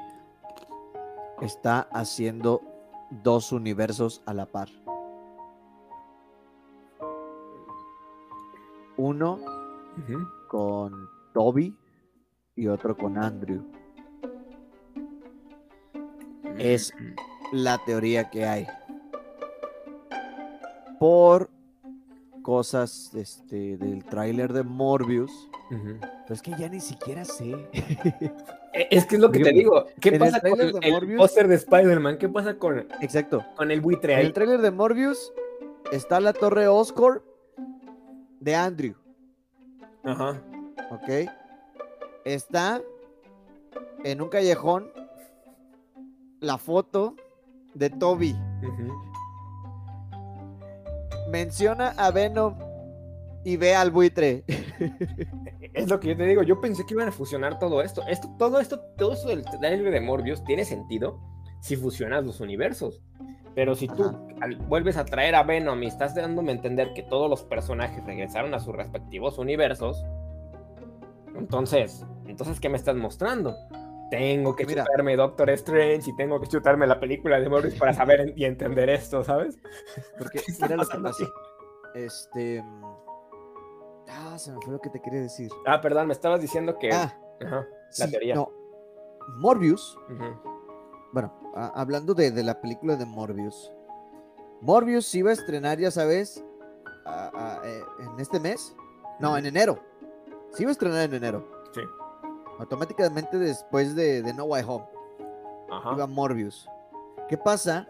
está 1.42 1.88
haciendo 1.90 2.60
dos 3.10 3.50
universos 3.50 4.22
a 4.24 4.32
la 4.32 4.46
par. 4.46 4.68
Uno 8.96 9.40
con 10.48 11.08
Toby 11.34 11.76
y 12.54 12.68
otro 12.68 12.96
con 12.96 13.18
Andrew. 13.18 13.64
Es 16.58 16.92
la 17.52 17.78
teoría 17.84 18.30
que 18.30 18.44
hay. 18.46 18.66
Por 20.98 21.50
cosas 22.42 23.12
este, 23.14 23.76
del 23.76 24.04
tráiler 24.04 24.52
de 24.52 24.62
Morbius. 24.62 25.32
Pero 25.68 26.34
es 26.34 26.42
que 26.42 26.52
ya 26.58 26.68
ni 26.68 26.80
siquiera 26.80 27.24
sé. 27.24 27.54
Eh, 28.72 28.88
Es 28.90 29.06
que 29.06 29.16
es 29.16 29.20
lo 29.20 29.30
que 29.32 29.40
te 29.40 29.52
Digo. 29.52 29.86
¿Qué 30.00 30.10
en 30.10 30.14
el 30.14 30.20
pasa 30.20 30.40
con 30.40 30.60
el, 30.60 30.76
el 30.82 31.16
póster 31.16 31.48
de 31.48 31.54
Spider-Man? 31.56 32.18
¿Qué 32.18 32.28
pasa 32.28 32.54
con, 32.58 32.86
Exacto. 33.00 33.44
con 33.56 33.70
el 33.70 33.80
buitre 33.80 34.12
En 34.12 34.18
ahí? 34.20 34.26
el 34.26 34.32
tráiler 34.32 34.60
de 34.60 34.70
Morbius 34.70 35.32
está 35.92 36.20
la 36.20 36.32
torre 36.32 36.68
Oscorp 36.68 37.24
de 38.40 38.54
Andrew. 38.54 38.94
Ajá. 40.04 40.40
¿Ok? 40.90 41.28
Está 42.24 42.80
en 44.04 44.20
un 44.20 44.28
callejón 44.28 44.88
la 46.40 46.58
foto 46.58 47.16
de 47.74 47.90
Toby. 47.90 48.36
Menciona 51.30 51.88
a 51.96 52.10
Venom 52.10 52.54
y 53.44 53.56
ve 53.56 53.74
al 53.74 53.90
buitre. 53.90 54.44
Es 55.72 55.88
lo 55.88 56.00
que 56.00 56.08
yo 56.08 56.16
te 56.16 56.24
digo, 56.24 56.42
yo 56.42 56.60
pensé 56.60 56.86
que 56.86 56.94
iban 56.94 57.08
a 57.08 57.12
fusionar 57.12 57.58
todo 57.58 57.82
esto. 57.82 58.02
esto 58.08 58.34
todo 58.38 58.60
esto, 58.60 58.80
todo 58.96 59.12
esto 59.12 59.28
del 59.28 59.44
trailer 59.44 59.92
de 59.92 60.00
Morbius 60.00 60.42
tiene 60.44 60.64
sentido 60.64 61.20
si 61.60 61.76
fusionas 61.76 62.24
los 62.24 62.40
universos. 62.40 63.02
Pero 63.54 63.74
si 63.74 63.88
tú 63.88 64.10
vuelves 64.68 64.96
a 64.96 65.04
traer 65.04 65.34
a 65.34 65.42
Venom 65.42 65.82
y 65.82 65.86
estás 65.86 66.14
dándome 66.14 66.52
a 66.52 66.54
entender 66.54 66.92
que 66.94 67.02
todos 67.02 67.28
los 67.28 67.42
personajes 67.42 68.04
regresaron 68.04 68.54
a 68.54 68.60
sus 68.60 68.74
respectivos 68.74 69.38
universos, 69.38 70.04
entonces, 71.34 72.04
entonces 72.26 72.60
¿qué 72.60 72.68
me 72.68 72.76
estás 72.76 72.96
mostrando? 72.96 73.54
Tengo 74.10 74.54
que 74.54 74.66
chutarme 74.66 75.16
Doctor 75.16 75.50
Strange 75.50 76.10
y 76.10 76.16
tengo 76.16 76.40
que 76.40 76.46
chutarme 76.46 76.86
la 76.86 77.00
película 77.00 77.40
de 77.40 77.48
Morbius 77.48 77.74
para 77.74 77.92
saber 77.92 78.32
y 78.36 78.44
entender 78.44 78.88
esto, 78.88 79.24
¿sabes? 79.24 79.58
Porque 80.18 80.40
mira 80.60 80.76
lo 80.76 80.86
que 80.86 80.98
pasa. 80.98 81.24
Este. 81.94 82.64
Ah, 84.08 84.38
se 84.38 84.52
me 84.52 84.60
fue 84.60 84.74
lo 84.74 84.80
que 84.80 84.90
te 84.90 85.00
quería 85.00 85.22
decir. 85.22 85.50
Ah, 85.66 85.80
perdón, 85.80 86.06
me 86.06 86.12
estabas 86.12 86.40
diciendo 86.40 86.78
que. 86.78 86.92
Ah, 86.92 87.18
la 87.98 88.08
teoría. 88.08 88.34
No. 88.36 88.50
Morbius. 89.38 89.98
Bueno, 91.12 91.32
hablando 91.54 92.14
de, 92.14 92.30
la 92.42 92.60
película 92.60 92.96
de 92.96 93.06
Morbius. 93.06 93.72
Morbius 94.60 95.12
iba 95.14 95.30
a 95.30 95.34
estrenar, 95.34 95.78
ya 95.78 95.90
sabes, 95.90 96.44
eh, 97.64 97.82
en 98.00 98.20
este 98.20 98.38
mes. 98.38 98.76
No, 99.18 99.36
en 99.36 99.46
enero. 99.46 99.80
Sí 100.52 100.62
iba 100.62 100.70
a 100.70 100.72
estrenar 100.72 101.02
en 101.02 101.14
enero. 101.14 101.48
Sí. 101.74 101.80
Automáticamente 102.58 103.38
después 103.38 103.94
de, 103.94 104.22
No 104.34 104.44
Way 104.44 104.64
Home. 104.66 104.84
Ajá. 105.70 105.92
Iba 105.92 106.06
Morbius. 106.06 106.68
¿Qué 107.28 107.36
pasa? 107.36 107.88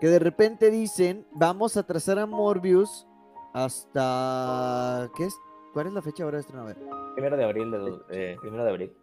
Que 0.00 0.08
de 0.08 0.18
repente 0.18 0.70
dicen, 0.70 1.26
vamos 1.32 1.76
a 1.76 1.82
trazar 1.82 2.18
a 2.18 2.26
Morbius 2.26 3.06
hasta... 3.52 5.08
¿Qué 5.16 5.24
es? 5.26 5.36
¿Cuál 5.72 5.88
es 5.88 5.92
la 5.92 6.02
fecha 6.02 6.24
ahora 6.24 6.38
de 6.38 6.40
estrenar? 6.40 6.76
Primero 7.14 7.36
de 7.36 7.44
abril, 7.44 7.70
de, 7.70 7.98
eh, 8.10 8.36
primero 8.40 8.64
de 8.64 8.70
abril. 8.70 8.96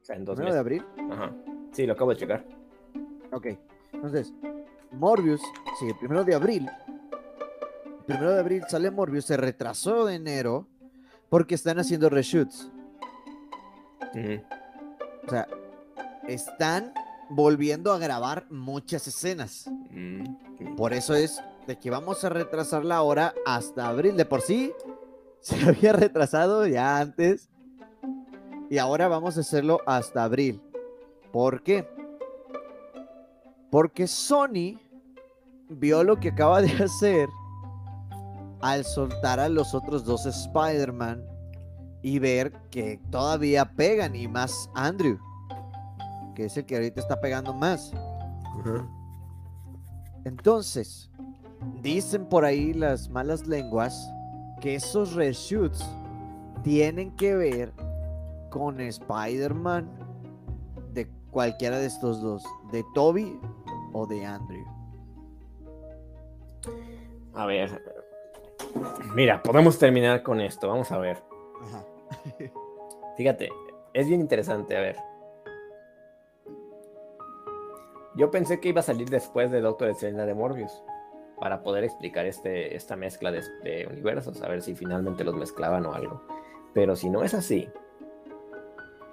O 0.00 0.04
sea, 0.04 0.16
en 0.16 0.24
dos 0.24 0.36
¿Primero 0.36 0.54
de 0.54 0.60
abril? 0.60 0.84
Ajá. 1.10 1.32
Sí, 1.72 1.86
lo 1.86 1.92
acabo 1.92 2.10
de 2.10 2.16
checar. 2.16 2.44
Ok. 3.32 3.46
Entonces, 3.92 4.32
Morbius, 4.92 5.40
sí, 5.78 5.88
el 5.88 5.96
primero 5.96 6.24
de 6.24 6.34
abril. 6.34 6.68
El 7.98 8.04
primero 8.04 8.32
de 8.32 8.40
abril 8.40 8.64
sale 8.68 8.90
Morbius, 8.90 9.26
se 9.26 9.36
retrasó 9.36 10.06
de 10.06 10.16
enero 10.16 10.66
porque 11.28 11.54
están 11.54 11.78
haciendo 11.78 12.10
reshoots. 12.10 12.71
O 15.26 15.30
sea, 15.30 15.46
están 16.28 16.92
volviendo 17.30 17.92
a 17.92 17.98
grabar 17.98 18.46
muchas 18.50 19.06
escenas. 19.06 19.70
Mm, 19.90 20.74
por 20.76 20.92
eso 20.92 21.14
es 21.14 21.42
de 21.66 21.78
que 21.78 21.90
vamos 21.90 22.24
a 22.24 22.28
retrasar 22.28 22.84
la 22.84 23.02
hora 23.02 23.34
hasta 23.46 23.88
abril. 23.88 24.16
De 24.16 24.24
por 24.24 24.42
sí, 24.42 24.72
se 25.40 25.60
había 25.68 25.92
retrasado 25.92 26.66
ya 26.66 26.98
antes. 26.98 27.48
Y 28.70 28.78
ahora 28.78 29.08
vamos 29.08 29.36
a 29.36 29.40
hacerlo 29.40 29.80
hasta 29.86 30.24
abril. 30.24 30.62
¿Por 31.30 31.62
qué? 31.62 31.86
Porque 33.70 34.06
Sony 34.06 34.78
vio 35.68 36.04
lo 36.04 36.20
que 36.20 36.28
acaba 36.28 36.60
de 36.60 36.72
hacer 36.84 37.28
al 38.60 38.84
soltar 38.84 39.40
a 39.40 39.48
los 39.48 39.74
otros 39.74 40.04
dos 40.04 40.26
Spider-Man 40.26 41.31
y 42.02 42.18
ver 42.18 42.52
que 42.70 43.00
todavía 43.10 43.64
pegan 43.64 44.16
y 44.16 44.26
más 44.26 44.68
Andrew, 44.74 45.18
que 46.34 46.46
es 46.46 46.56
el 46.56 46.66
que 46.66 46.74
ahorita 46.76 47.00
está 47.00 47.20
pegando 47.20 47.54
más. 47.54 47.92
Entonces, 50.24 51.10
dicen 51.80 52.26
por 52.26 52.44
ahí 52.44 52.72
las 52.72 53.08
malas 53.08 53.46
lenguas 53.46 54.12
que 54.60 54.74
esos 54.74 55.14
reshoots 55.14 55.84
tienen 56.62 57.14
que 57.16 57.34
ver 57.34 57.72
con 58.50 58.80
Spider-Man 58.80 59.90
de 60.92 61.08
cualquiera 61.30 61.78
de 61.78 61.86
estos 61.86 62.20
dos, 62.20 62.44
de 62.70 62.84
Toby 62.94 63.38
o 63.92 64.06
de 64.06 64.24
Andrew. 64.26 64.64
A 67.34 67.46
ver, 67.46 67.82
mira, 69.14 69.42
podemos 69.42 69.78
terminar 69.78 70.22
con 70.22 70.40
esto, 70.40 70.68
vamos 70.68 70.92
a 70.92 70.98
ver. 70.98 71.31
Fíjate, 73.16 73.50
es 73.94 74.08
bien 74.08 74.20
interesante, 74.20 74.76
a 74.76 74.80
ver. 74.80 74.96
Yo 78.14 78.30
pensé 78.30 78.60
que 78.60 78.68
iba 78.68 78.80
a 78.80 78.84
salir 78.84 79.08
después 79.08 79.50
de 79.50 79.60
Doctor 79.60 79.88
Strange 79.90 80.26
de 80.26 80.34
Morbius 80.34 80.82
para 81.38 81.62
poder 81.62 81.82
explicar 81.84 82.26
este, 82.26 82.76
esta 82.76 82.94
mezcla 82.94 83.32
de, 83.32 83.88
universos, 83.90 84.42
a 84.42 84.48
ver 84.48 84.62
si 84.62 84.74
finalmente 84.74 85.24
los 85.24 85.34
mezclaban 85.34 85.86
o 85.86 85.94
algo. 85.94 86.22
Pero 86.74 86.94
si 86.94 87.10
no 87.10 87.22
es 87.22 87.34
así, 87.34 87.68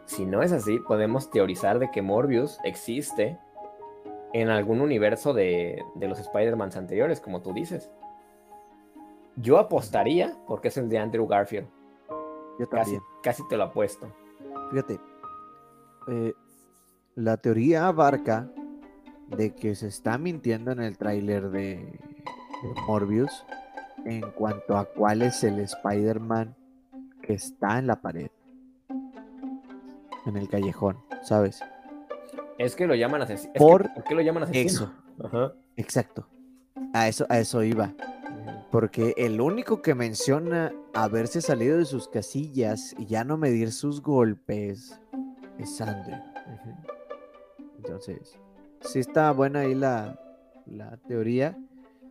si 0.06 0.26
no 0.26 0.44
es 0.44 0.52
así, 0.52 0.80
podemos 0.80 1.32
teorizar 1.32 1.80
de 1.80 1.92
que 1.92 2.02
Morbius 2.02 2.60
existe 2.64 3.40
en 4.34 4.50
algún 4.50 4.82
universo 4.82 5.34
de, 5.34 5.84
de 5.96 6.08
los 6.08 6.20
Spider-Mans 6.20 6.76
anteriores, 6.76 7.22
como 7.22 7.42
tú 7.42 7.54
dices. 7.54 7.90
Yo 9.38 9.58
apostaría 9.58 10.36
porque 10.46 10.68
es 10.68 10.78
el 10.78 10.90
de 10.90 11.00
Andrew 11.00 11.26
Garfield. 11.26 11.68
Yo 12.60 12.68
también. 12.68 13.02
Casi, 13.24 13.48
te 13.48 13.56
lo 13.56 13.64
apuesto. 13.64 14.14
Fíjate, 14.70 15.00
eh, 16.10 16.34
la 17.16 17.38
teoría 17.38 17.88
abarca 17.88 18.52
de 19.28 19.56
que 19.56 19.76
se 19.76 19.88
está 19.88 20.18
mintiendo 20.18 20.72
en 20.72 20.82
el 20.82 20.98
tráiler 20.98 21.50
de, 21.50 22.00
Morbius 22.86 23.46
en 24.06 24.22
cuanto 24.32 24.78
a 24.78 24.86
cuál 24.86 25.22
es 25.22 25.44
el 25.44 25.60
Spider-Man 25.60 26.56
que 27.22 27.34
está 27.34 27.80
en 27.80 27.88
la 27.88 28.02
pared, 28.02 28.30
en 30.26 30.36
el 30.36 30.50
callejón, 30.50 30.98
¿sabes? 31.24 31.62
Es 32.58 32.76
que 32.76 32.88
lo 32.88 32.96
llaman 32.96 33.22
asesino. 33.22 33.54
Por, 33.54 33.90
qué 34.04 34.16
lo 34.16 34.22
llaman 34.22 34.44
asesino? 34.44 34.68
Eso. 34.68 34.94
Ajá. 35.24 35.54
Exacto. 35.78 36.28
A 36.94 37.08
eso, 37.08 37.26
a 37.30 37.40
eso 37.40 37.64
iba. 37.64 37.94
Porque 38.72 39.16
el 39.18 39.42
único 39.42 39.82
que 39.82 39.96
menciona 39.96 40.72
haberse 40.94 41.42
salido 41.42 41.78
de 41.78 41.86
sus 41.86 42.08
casillas 42.08 42.96
y 43.00 43.08
ya 43.08 43.24
no 43.24 43.38
medir 43.38 43.72
sus 43.72 44.02
golpes 44.02 45.00
es 45.58 45.78
Sandra. 45.78 46.24
Entonces, 47.78 48.40
sí 48.82 49.00
está 49.00 49.32
buena 49.32 49.62
ahí 49.62 49.74
la, 49.74 50.20
teoría. 51.08 51.58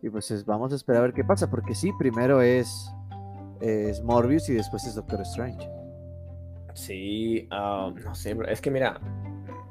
Y 0.01 0.09
pues 0.09 0.45
vamos 0.45 0.73
a 0.73 0.75
esperar 0.75 1.01
a 1.01 1.05
ver 1.05 1.13
qué 1.13 1.23
pasa. 1.23 1.49
Porque 1.49 1.75
sí, 1.75 1.91
primero 1.97 2.41
es, 2.41 2.91
es 3.61 4.01
Morbius 4.01 4.49
y 4.49 4.53
después 4.53 4.85
es 4.85 4.95
Doctor 4.95 5.21
Strange. 5.21 5.69
Sí, 6.73 7.47
ah, 7.51 7.91
no 8.03 8.15
sé, 8.15 8.37
es 8.47 8.61
que 8.61 8.71
mira, 8.71 8.99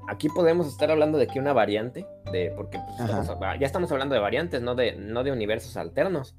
aquí 0.08 0.28
podemos 0.28 0.66
estar 0.66 0.90
hablando 0.90 1.18
de 1.18 1.26
que 1.26 1.38
una 1.38 1.52
variante, 1.52 2.06
de, 2.32 2.52
porque 2.56 2.78
pues, 2.78 3.28
ya 3.60 3.66
estamos 3.66 3.92
hablando 3.92 4.14
de 4.14 4.20
variantes, 4.20 4.62
no 4.62 4.74
de, 4.74 4.96
no 4.96 5.22
de 5.22 5.30
universos 5.30 5.76
alternos, 5.76 6.34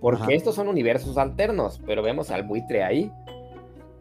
porque 0.00 0.34
estos 0.34 0.54
son 0.54 0.68
universos 0.68 1.16
alternos, 1.16 1.80
pero 1.86 2.02
vemos 2.02 2.30
al 2.30 2.42
buitre 2.42 2.84
ahí 2.84 3.10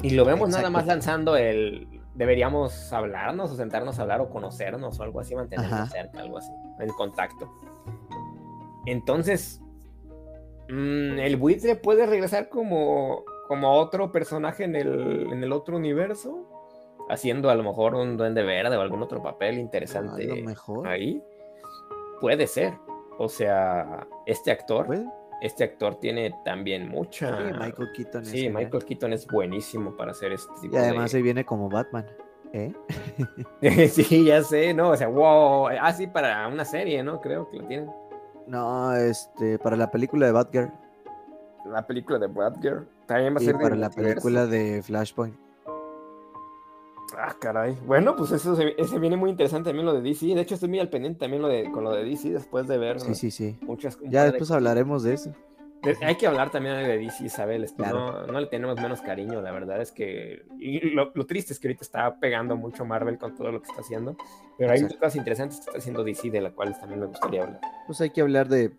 y 0.02 0.12
lo 0.12 0.26
vemos 0.26 0.50
nada 0.50 0.70
más 0.70 0.86
lanzando 0.86 1.38
el, 1.38 1.88
deberíamos 2.16 2.92
hablarnos 2.92 3.52
o 3.52 3.56
sentarnos 3.56 3.98
a 3.98 4.02
hablar 4.02 4.20
o 4.20 4.30
conocernos 4.30 5.00
o 5.00 5.04
algo 5.04 5.22
así, 5.22 5.36
mantenernos 5.36 5.90
cerca, 5.90 6.20
algo 6.20 6.38
así, 6.38 6.52
en 6.80 6.90
contacto. 6.90 7.50
Entonces, 8.86 9.62
mm, 10.68 11.20
el 11.20 11.38
buitre 11.38 11.78
puede 11.78 12.06
regresar 12.06 12.50
como, 12.50 13.24
como 13.48 13.72
otro 13.76 14.12
personaje 14.12 14.66
en 14.66 14.76
el, 14.76 15.32
en 15.32 15.42
el 15.42 15.54
otro 15.54 15.78
universo 15.78 16.53
haciendo 17.14 17.50
a 17.50 17.56
lo 17.56 17.64
mejor 17.64 17.96
un 17.96 18.18
duende 18.18 18.44
verde 18.44 18.76
o 18.78 18.82
algún 18.82 19.02
otro 19.02 19.22
papel 19.22 19.60
interesante 19.60 20.44
ahí. 20.86 21.22
Puede 22.20 22.48
ser. 22.48 22.74
O 23.18 23.30
sea, 23.30 24.08
este 24.26 24.52
actor, 24.52 24.88
este 25.42 25.64
actor 25.64 25.96
tiene 26.00 26.34
también 26.44 26.90
mucha. 26.90 27.38
Sí, 27.38 27.44
Michael 27.54 27.90
Keaton. 27.96 28.26
Sí, 28.26 28.50
Michael 28.50 28.86
Keaton 28.86 29.14
es 29.14 29.28
buenísimo 29.28 29.96
para 29.96 30.12
hacer 30.12 30.32
este 30.34 30.52
tipo 30.62 30.76
Y 30.76 30.80
además 30.80 31.14
ahí 31.14 31.22
viene 31.22 31.46
como 31.46 31.70
Batman. 31.70 32.06
¿Eh? 32.54 32.72
sí, 33.90 34.26
ya 34.26 34.44
sé, 34.44 34.74
¿no? 34.74 34.92
O 34.92 34.98
sea, 34.98 35.08
wow. 35.08 35.68
Ah, 35.80 35.92
sí, 35.94 36.08
para 36.08 36.48
una 36.48 36.66
serie, 36.66 37.04
¿no? 37.04 37.20
Creo 37.20 37.50
que 37.50 37.58
lo 37.58 37.68
tienen. 37.68 37.90
No, 38.48 38.96
este, 38.96 39.58
para 39.60 39.76
la 39.76 39.90
película 39.90 40.26
de 40.26 40.32
Batgirl. 40.32 40.72
La 41.66 41.86
película 41.86 42.20
de 42.20 42.28
Batgirl. 42.28 42.88
También 43.06 43.34
va 43.34 43.38
a 43.38 43.42
ser 43.42 43.58
para 43.58 43.76
la 43.76 43.90
película 43.90 44.46
de 44.46 44.82
Flashpoint. 44.84 45.43
Ah, 47.18 47.36
caray. 47.40 47.78
Bueno, 47.86 48.16
pues 48.16 48.32
eso 48.32 48.58
ese 48.60 49.00
viene 49.00 49.18
muy 49.18 49.30
interesante 49.30 49.70
también 49.70 49.86
lo 49.86 49.94
de 49.94 50.02
DC. 50.02 50.28
De 50.28 50.42
hecho, 50.42 50.56
estoy 50.56 50.70
muy 50.70 50.80
al 50.80 50.90
pendiente 50.90 51.20
también 51.20 51.42
lo 51.42 51.48
de, 51.48 51.70
con 51.72 51.84
lo 51.84 51.92
de 51.92 52.04
DC 52.04 52.32
después 52.32 52.68
de 52.68 52.78
ver 52.78 53.00
sí, 53.00 53.16
sí, 53.16 53.32
sí. 53.32 53.58
muchas 53.62 53.98
Ya 54.04 54.26
después 54.26 54.52
hablaremos 54.52 55.04
de 55.04 55.14
eso. 55.14 55.34
hay 56.02 56.16
que 56.16 56.28
hablar 56.28 56.50
también 56.50 56.76
de 56.78 56.98
DC, 56.98 57.26
Isabel. 57.26 57.68
No, 57.78 58.26
no, 58.26 58.40
le 58.40 58.48
tenemos 58.48 58.80
menos 58.80 59.02
cariño, 59.02 59.42
la 59.42 59.52
verdad 59.52 59.82
es 59.82 59.92
que. 59.92 60.46
Y 60.60 60.80
lo, 60.92 61.12
triste 61.26 61.54
es 61.54 61.60
que 61.60 61.68
ahorita 61.68 61.84
está 61.84 62.20
pegando 62.20 62.56
mucho 62.56 62.86
Marvel 62.86 63.18
con 63.18 63.36
todo 63.36 63.52
lo 63.52 63.62
que 63.62 63.70
está 63.70 63.82
haciendo. 63.82 64.16
Pero 64.58 64.72
hay 64.72 64.82
cosas 64.84 65.16
interesantes 65.16 65.60
que 65.60 65.66
está 65.66 65.78
haciendo 65.78 66.04
DC 66.04 66.30
de 66.30 66.42
las 66.42 66.54
cuales 66.54 66.80
también 66.80 67.02
me 67.02 67.08
gustaría 67.08 67.44
hablar. 67.44 67.62
Pues 67.86 68.00
hay 68.02 68.12
que 68.12 68.22
hablar 68.22 68.48
de 68.48 68.72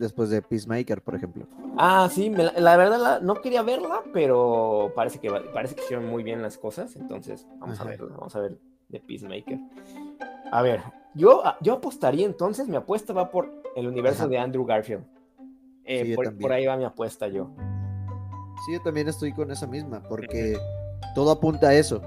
después 0.00 0.30
de 0.30 0.42
Peacemaker, 0.42 1.02
por 1.02 1.14
ejemplo. 1.14 1.46
Ah, 1.76 2.08
sí, 2.10 2.30
la, 2.30 2.76
verdad 2.76 3.20
no 3.20 3.34
quería 3.36 3.62
verla, 3.62 4.02
pero 4.12 4.92
parece 4.96 5.20
que, 5.20 5.30
parece 5.30 5.74
que 5.74 5.82
hicieron 5.82 6.06
muy 6.06 6.22
bien 6.22 6.42
las 6.42 6.58
cosas, 6.58 6.96
entonces 6.96 7.46
vamos 7.58 7.80
a 7.80 7.84
verla, 7.84 8.16
vamos 8.16 8.34
a 8.34 8.40
ver 8.40 8.58
de 8.88 9.00
Peacemaker. 9.00 9.58
A 10.50 10.62
ver, 10.62 10.82
yo, 11.14 11.42
yo 11.60 11.74
apostaría 11.74 12.26
entonces, 12.26 12.66
mi 12.66 12.76
apuesta 12.76 13.12
va 13.12 13.30
por 13.30 13.52
el 13.76 13.86
universo 13.86 14.26
de 14.26 14.38
Andrew 14.38 14.64
Garfield. 14.64 15.04
Eh, 15.84 16.14
por, 16.14 16.52
ahí 16.52 16.66
va 16.66 16.76
mi 16.76 16.84
apuesta 16.84 17.28
yo. 17.28 17.50
Sí, 18.64 18.72
yo 18.72 18.82
también 18.82 19.08
estoy 19.08 19.32
con 19.32 19.50
esa 19.50 19.66
misma, 19.66 20.02
porque 20.08 20.58
todo 21.14 21.30
apunta 21.30 21.68
a 21.68 21.74
eso. 21.74 22.00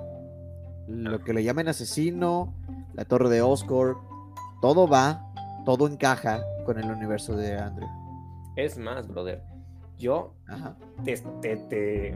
Lo 0.87 1.19
que 1.19 1.33
le 1.33 1.43
llamen 1.43 1.67
asesino, 1.67 2.53
la 2.93 3.05
torre 3.05 3.29
de 3.29 3.41
Oscar, 3.41 3.95
todo 4.61 4.87
va, 4.87 5.32
todo 5.65 5.87
encaja 5.87 6.43
con 6.65 6.79
el 6.79 6.89
universo 6.89 7.35
de 7.35 7.57
Andrew. 7.57 7.87
Es 8.55 8.77
más, 8.77 9.07
brother, 9.07 9.41
yo 9.97 10.35
Te, 11.03 12.15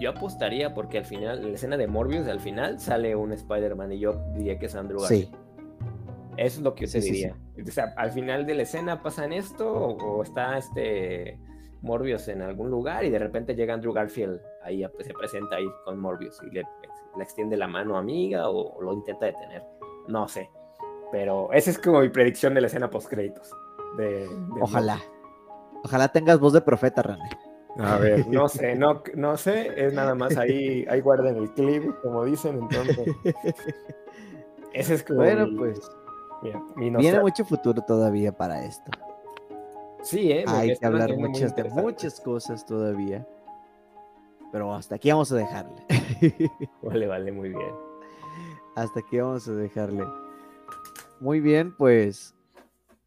yo 0.00 0.10
apostaría 0.10 0.74
porque 0.74 0.98
al 0.98 1.04
final, 1.04 1.38
en 1.38 1.48
la 1.48 1.54
escena 1.54 1.76
de 1.76 1.86
Morbius, 1.86 2.28
al 2.28 2.40
final 2.40 2.78
sale 2.78 3.16
un 3.16 3.32
Spider-Man 3.32 3.92
y 3.92 3.98
yo 4.00 4.20
diría 4.34 4.58
que 4.58 4.66
es 4.66 4.74
Andrew 4.74 5.00
Garfield. 5.00 5.30
Sí. 5.30 5.36
Eso 6.36 6.58
es 6.58 6.62
lo 6.62 6.74
que 6.74 6.86
yo 6.86 6.92
te 6.92 7.00
diría. 7.00 7.36
O 7.66 7.70
sea, 7.70 7.94
al 7.96 8.12
final 8.12 8.46
de 8.46 8.54
la 8.54 8.62
escena 8.62 9.02
pasan 9.02 9.32
esto 9.32 9.72
o, 9.72 10.22
está 10.22 10.56
este 10.56 11.38
Morbius 11.82 12.28
en 12.28 12.42
algún 12.42 12.70
lugar 12.70 13.04
y 13.04 13.10
de 13.10 13.18
repente 13.18 13.54
llega 13.54 13.74
Andrew 13.74 13.92
Garfield 13.92 14.40
ahí 14.62 14.84
pues, 14.94 15.06
se 15.06 15.14
presenta 15.14 15.56
ahí 15.56 15.66
con 15.84 15.98
Morbius 15.98 16.40
y 16.42 16.50
le, 16.54 16.64
extiende 17.20 17.56
la 17.56 17.66
mano 17.66 17.96
amiga 17.96 18.48
o, 18.48 18.80
lo 18.80 18.92
intenta 18.92 19.26
detener. 19.26 19.64
No 20.06 20.28
sé. 20.28 20.48
Pero 21.10 21.52
esa 21.52 21.70
es 21.70 21.78
como 21.78 22.00
mi 22.00 22.08
predicción 22.08 22.54
de 22.54 22.60
la 22.60 22.66
escena 22.66 22.90
post 22.90 23.08
créditos. 23.08 23.50
De, 23.96 24.28
Ojalá. 24.60 25.00
Ojalá 25.84 26.08
tengas 26.08 26.38
voz 26.38 26.52
de 26.52 26.60
profeta, 26.60 27.02
René. 27.02 27.30
A 27.78 27.96
ver, 27.98 28.26
no 28.28 28.48
sé, 28.48 28.74
no, 28.74 29.02
no 29.14 29.36
sé, 29.36 29.72
es 29.76 29.94
nada 29.94 30.14
más 30.14 30.36
ahí, 30.36 30.84
ahí 30.88 31.00
guarden 31.00 31.36
el 31.36 31.50
clip, 31.52 31.94
como 32.02 32.24
dicen, 32.24 32.58
entonces. 32.58 33.14
Ese 34.72 34.94
es 34.94 35.02
como. 35.02 35.20
Bueno, 35.20 35.46
pues. 35.56 35.80
Viene 36.76 37.20
mucho 37.20 37.44
futuro 37.44 37.82
todavía 37.82 38.32
para 38.32 38.64
esto. 38.64 38.90
Sí, 40.02 40.30
¿eh? 40.30 40.44
Hay 40.46 40.76
que 40.76 40.86
hablar 40.86 41.16
muchas, 41.16 41.54
de 41.56 41.64
muchas 41.64 42.20
cosas 42.20 42.64
todavía. 42.64 43.26
Pero 44.52 44.72
hasta 44.72 44.94
aquí 44.94 45.10
vamos 45.10 45.30
a 45.32 45.36
dejarle. 45.36 45.82
vale, 46.82 47.06
vale, 47.06 47.32
muy 47.32 47.50
bien. 47.50 47.74
Hasta 48.76 49.00
aquí 49.00 49.18
vamos 49.18 49.48
a 49.48 49.52
dejarle. 49.52 50.04
Muy 51.20 51.40
bien, 51.40 51.74
pues 51.76 52.34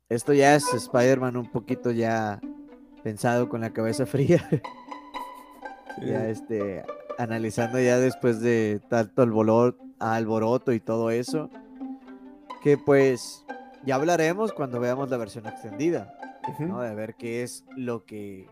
esto 0.09 0.33
ya 0.33 0.55
es 0.55 0.73
Spider-Man 0.73 1.37
un 1.37 1.49
poquito 1.49 1.91
ya 1.91 2.41
pensado 3.03 3.49
con 3.49 3.61
la 3.61 3.71
cabeza 3.71 4.05
fría. 4.07 4.47
Ya 6.05 6.27
este, 6.27 6.83
analizando 7.17 7.79
ya 7.79 7.99
después 7.99 8.39
de 8.41 8.81
tanto 8.89 9.21
alboroto 9.21 10.71
y 10.73 10.79
todo 10.79 11.11
eso 11.11 11.49
que 12.61 12.77
pues 12.77 13.45
ya 13.83 13.95
hablaremos 13.95 14.53
cuando 14.53 14.79
veamos 14.79 15.09
la 15.09 15.17
versión 15.17 15.47
extendida, 15.47 16.13
¿no? 16.59 16.81
De 16.81 16.93
ver 16.93 17.15
qué 17.15 17.43
es 17.43 17.65
lo 17.75 18.05
que 18.05 18.47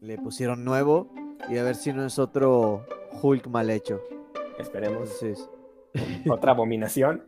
le 0.00 0.18
pusieron 0.18 0.64
nuevo 0.64 1.10
y 1.48 1.56
a 1.56 1.62
ver 1.62 1.74
si 1.74 1.92
no 1.92 2.04
es 2.04 2.18
otro 2.18 2.86
Hulk 3.22 3.48
mal 3.48 3.70
hecho. 3.70 4.00
Esperemos. 4.58 5.10
Otra 6.28 6.52
abominación. 6.52 7.24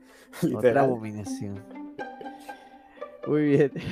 Otra 0.54 0.82
abominación. 0.82 1.75
Muy 3.26 3.42
bien. 3.42 3.72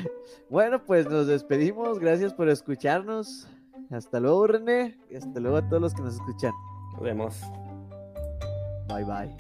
Bueno, 0.51 0.85
pues 0.85 1.09
nos 1.09 1.27
despedimos. 1.27 1.99
Gracias 1.99 2.33
por 2.33 2.49
escucharnos. 2.49 3.49
Hasta 3.91 4.21
luego, 4.21 4.47
René. 4.47 4.97
Y 5.11 5.17
hasta 5.17 5.41
luego 5.41 5.57
a 5.57 5.69
todos 5.69 5.83
los 5.83 5.95
que 5.95 6.03
nos 6.03 6.15
escuchan. 6.15 6.53
Nos 6.93 7.03
vemos. 7.03 7.41
Bye 8.87 9.05
bye. 9.05 9.35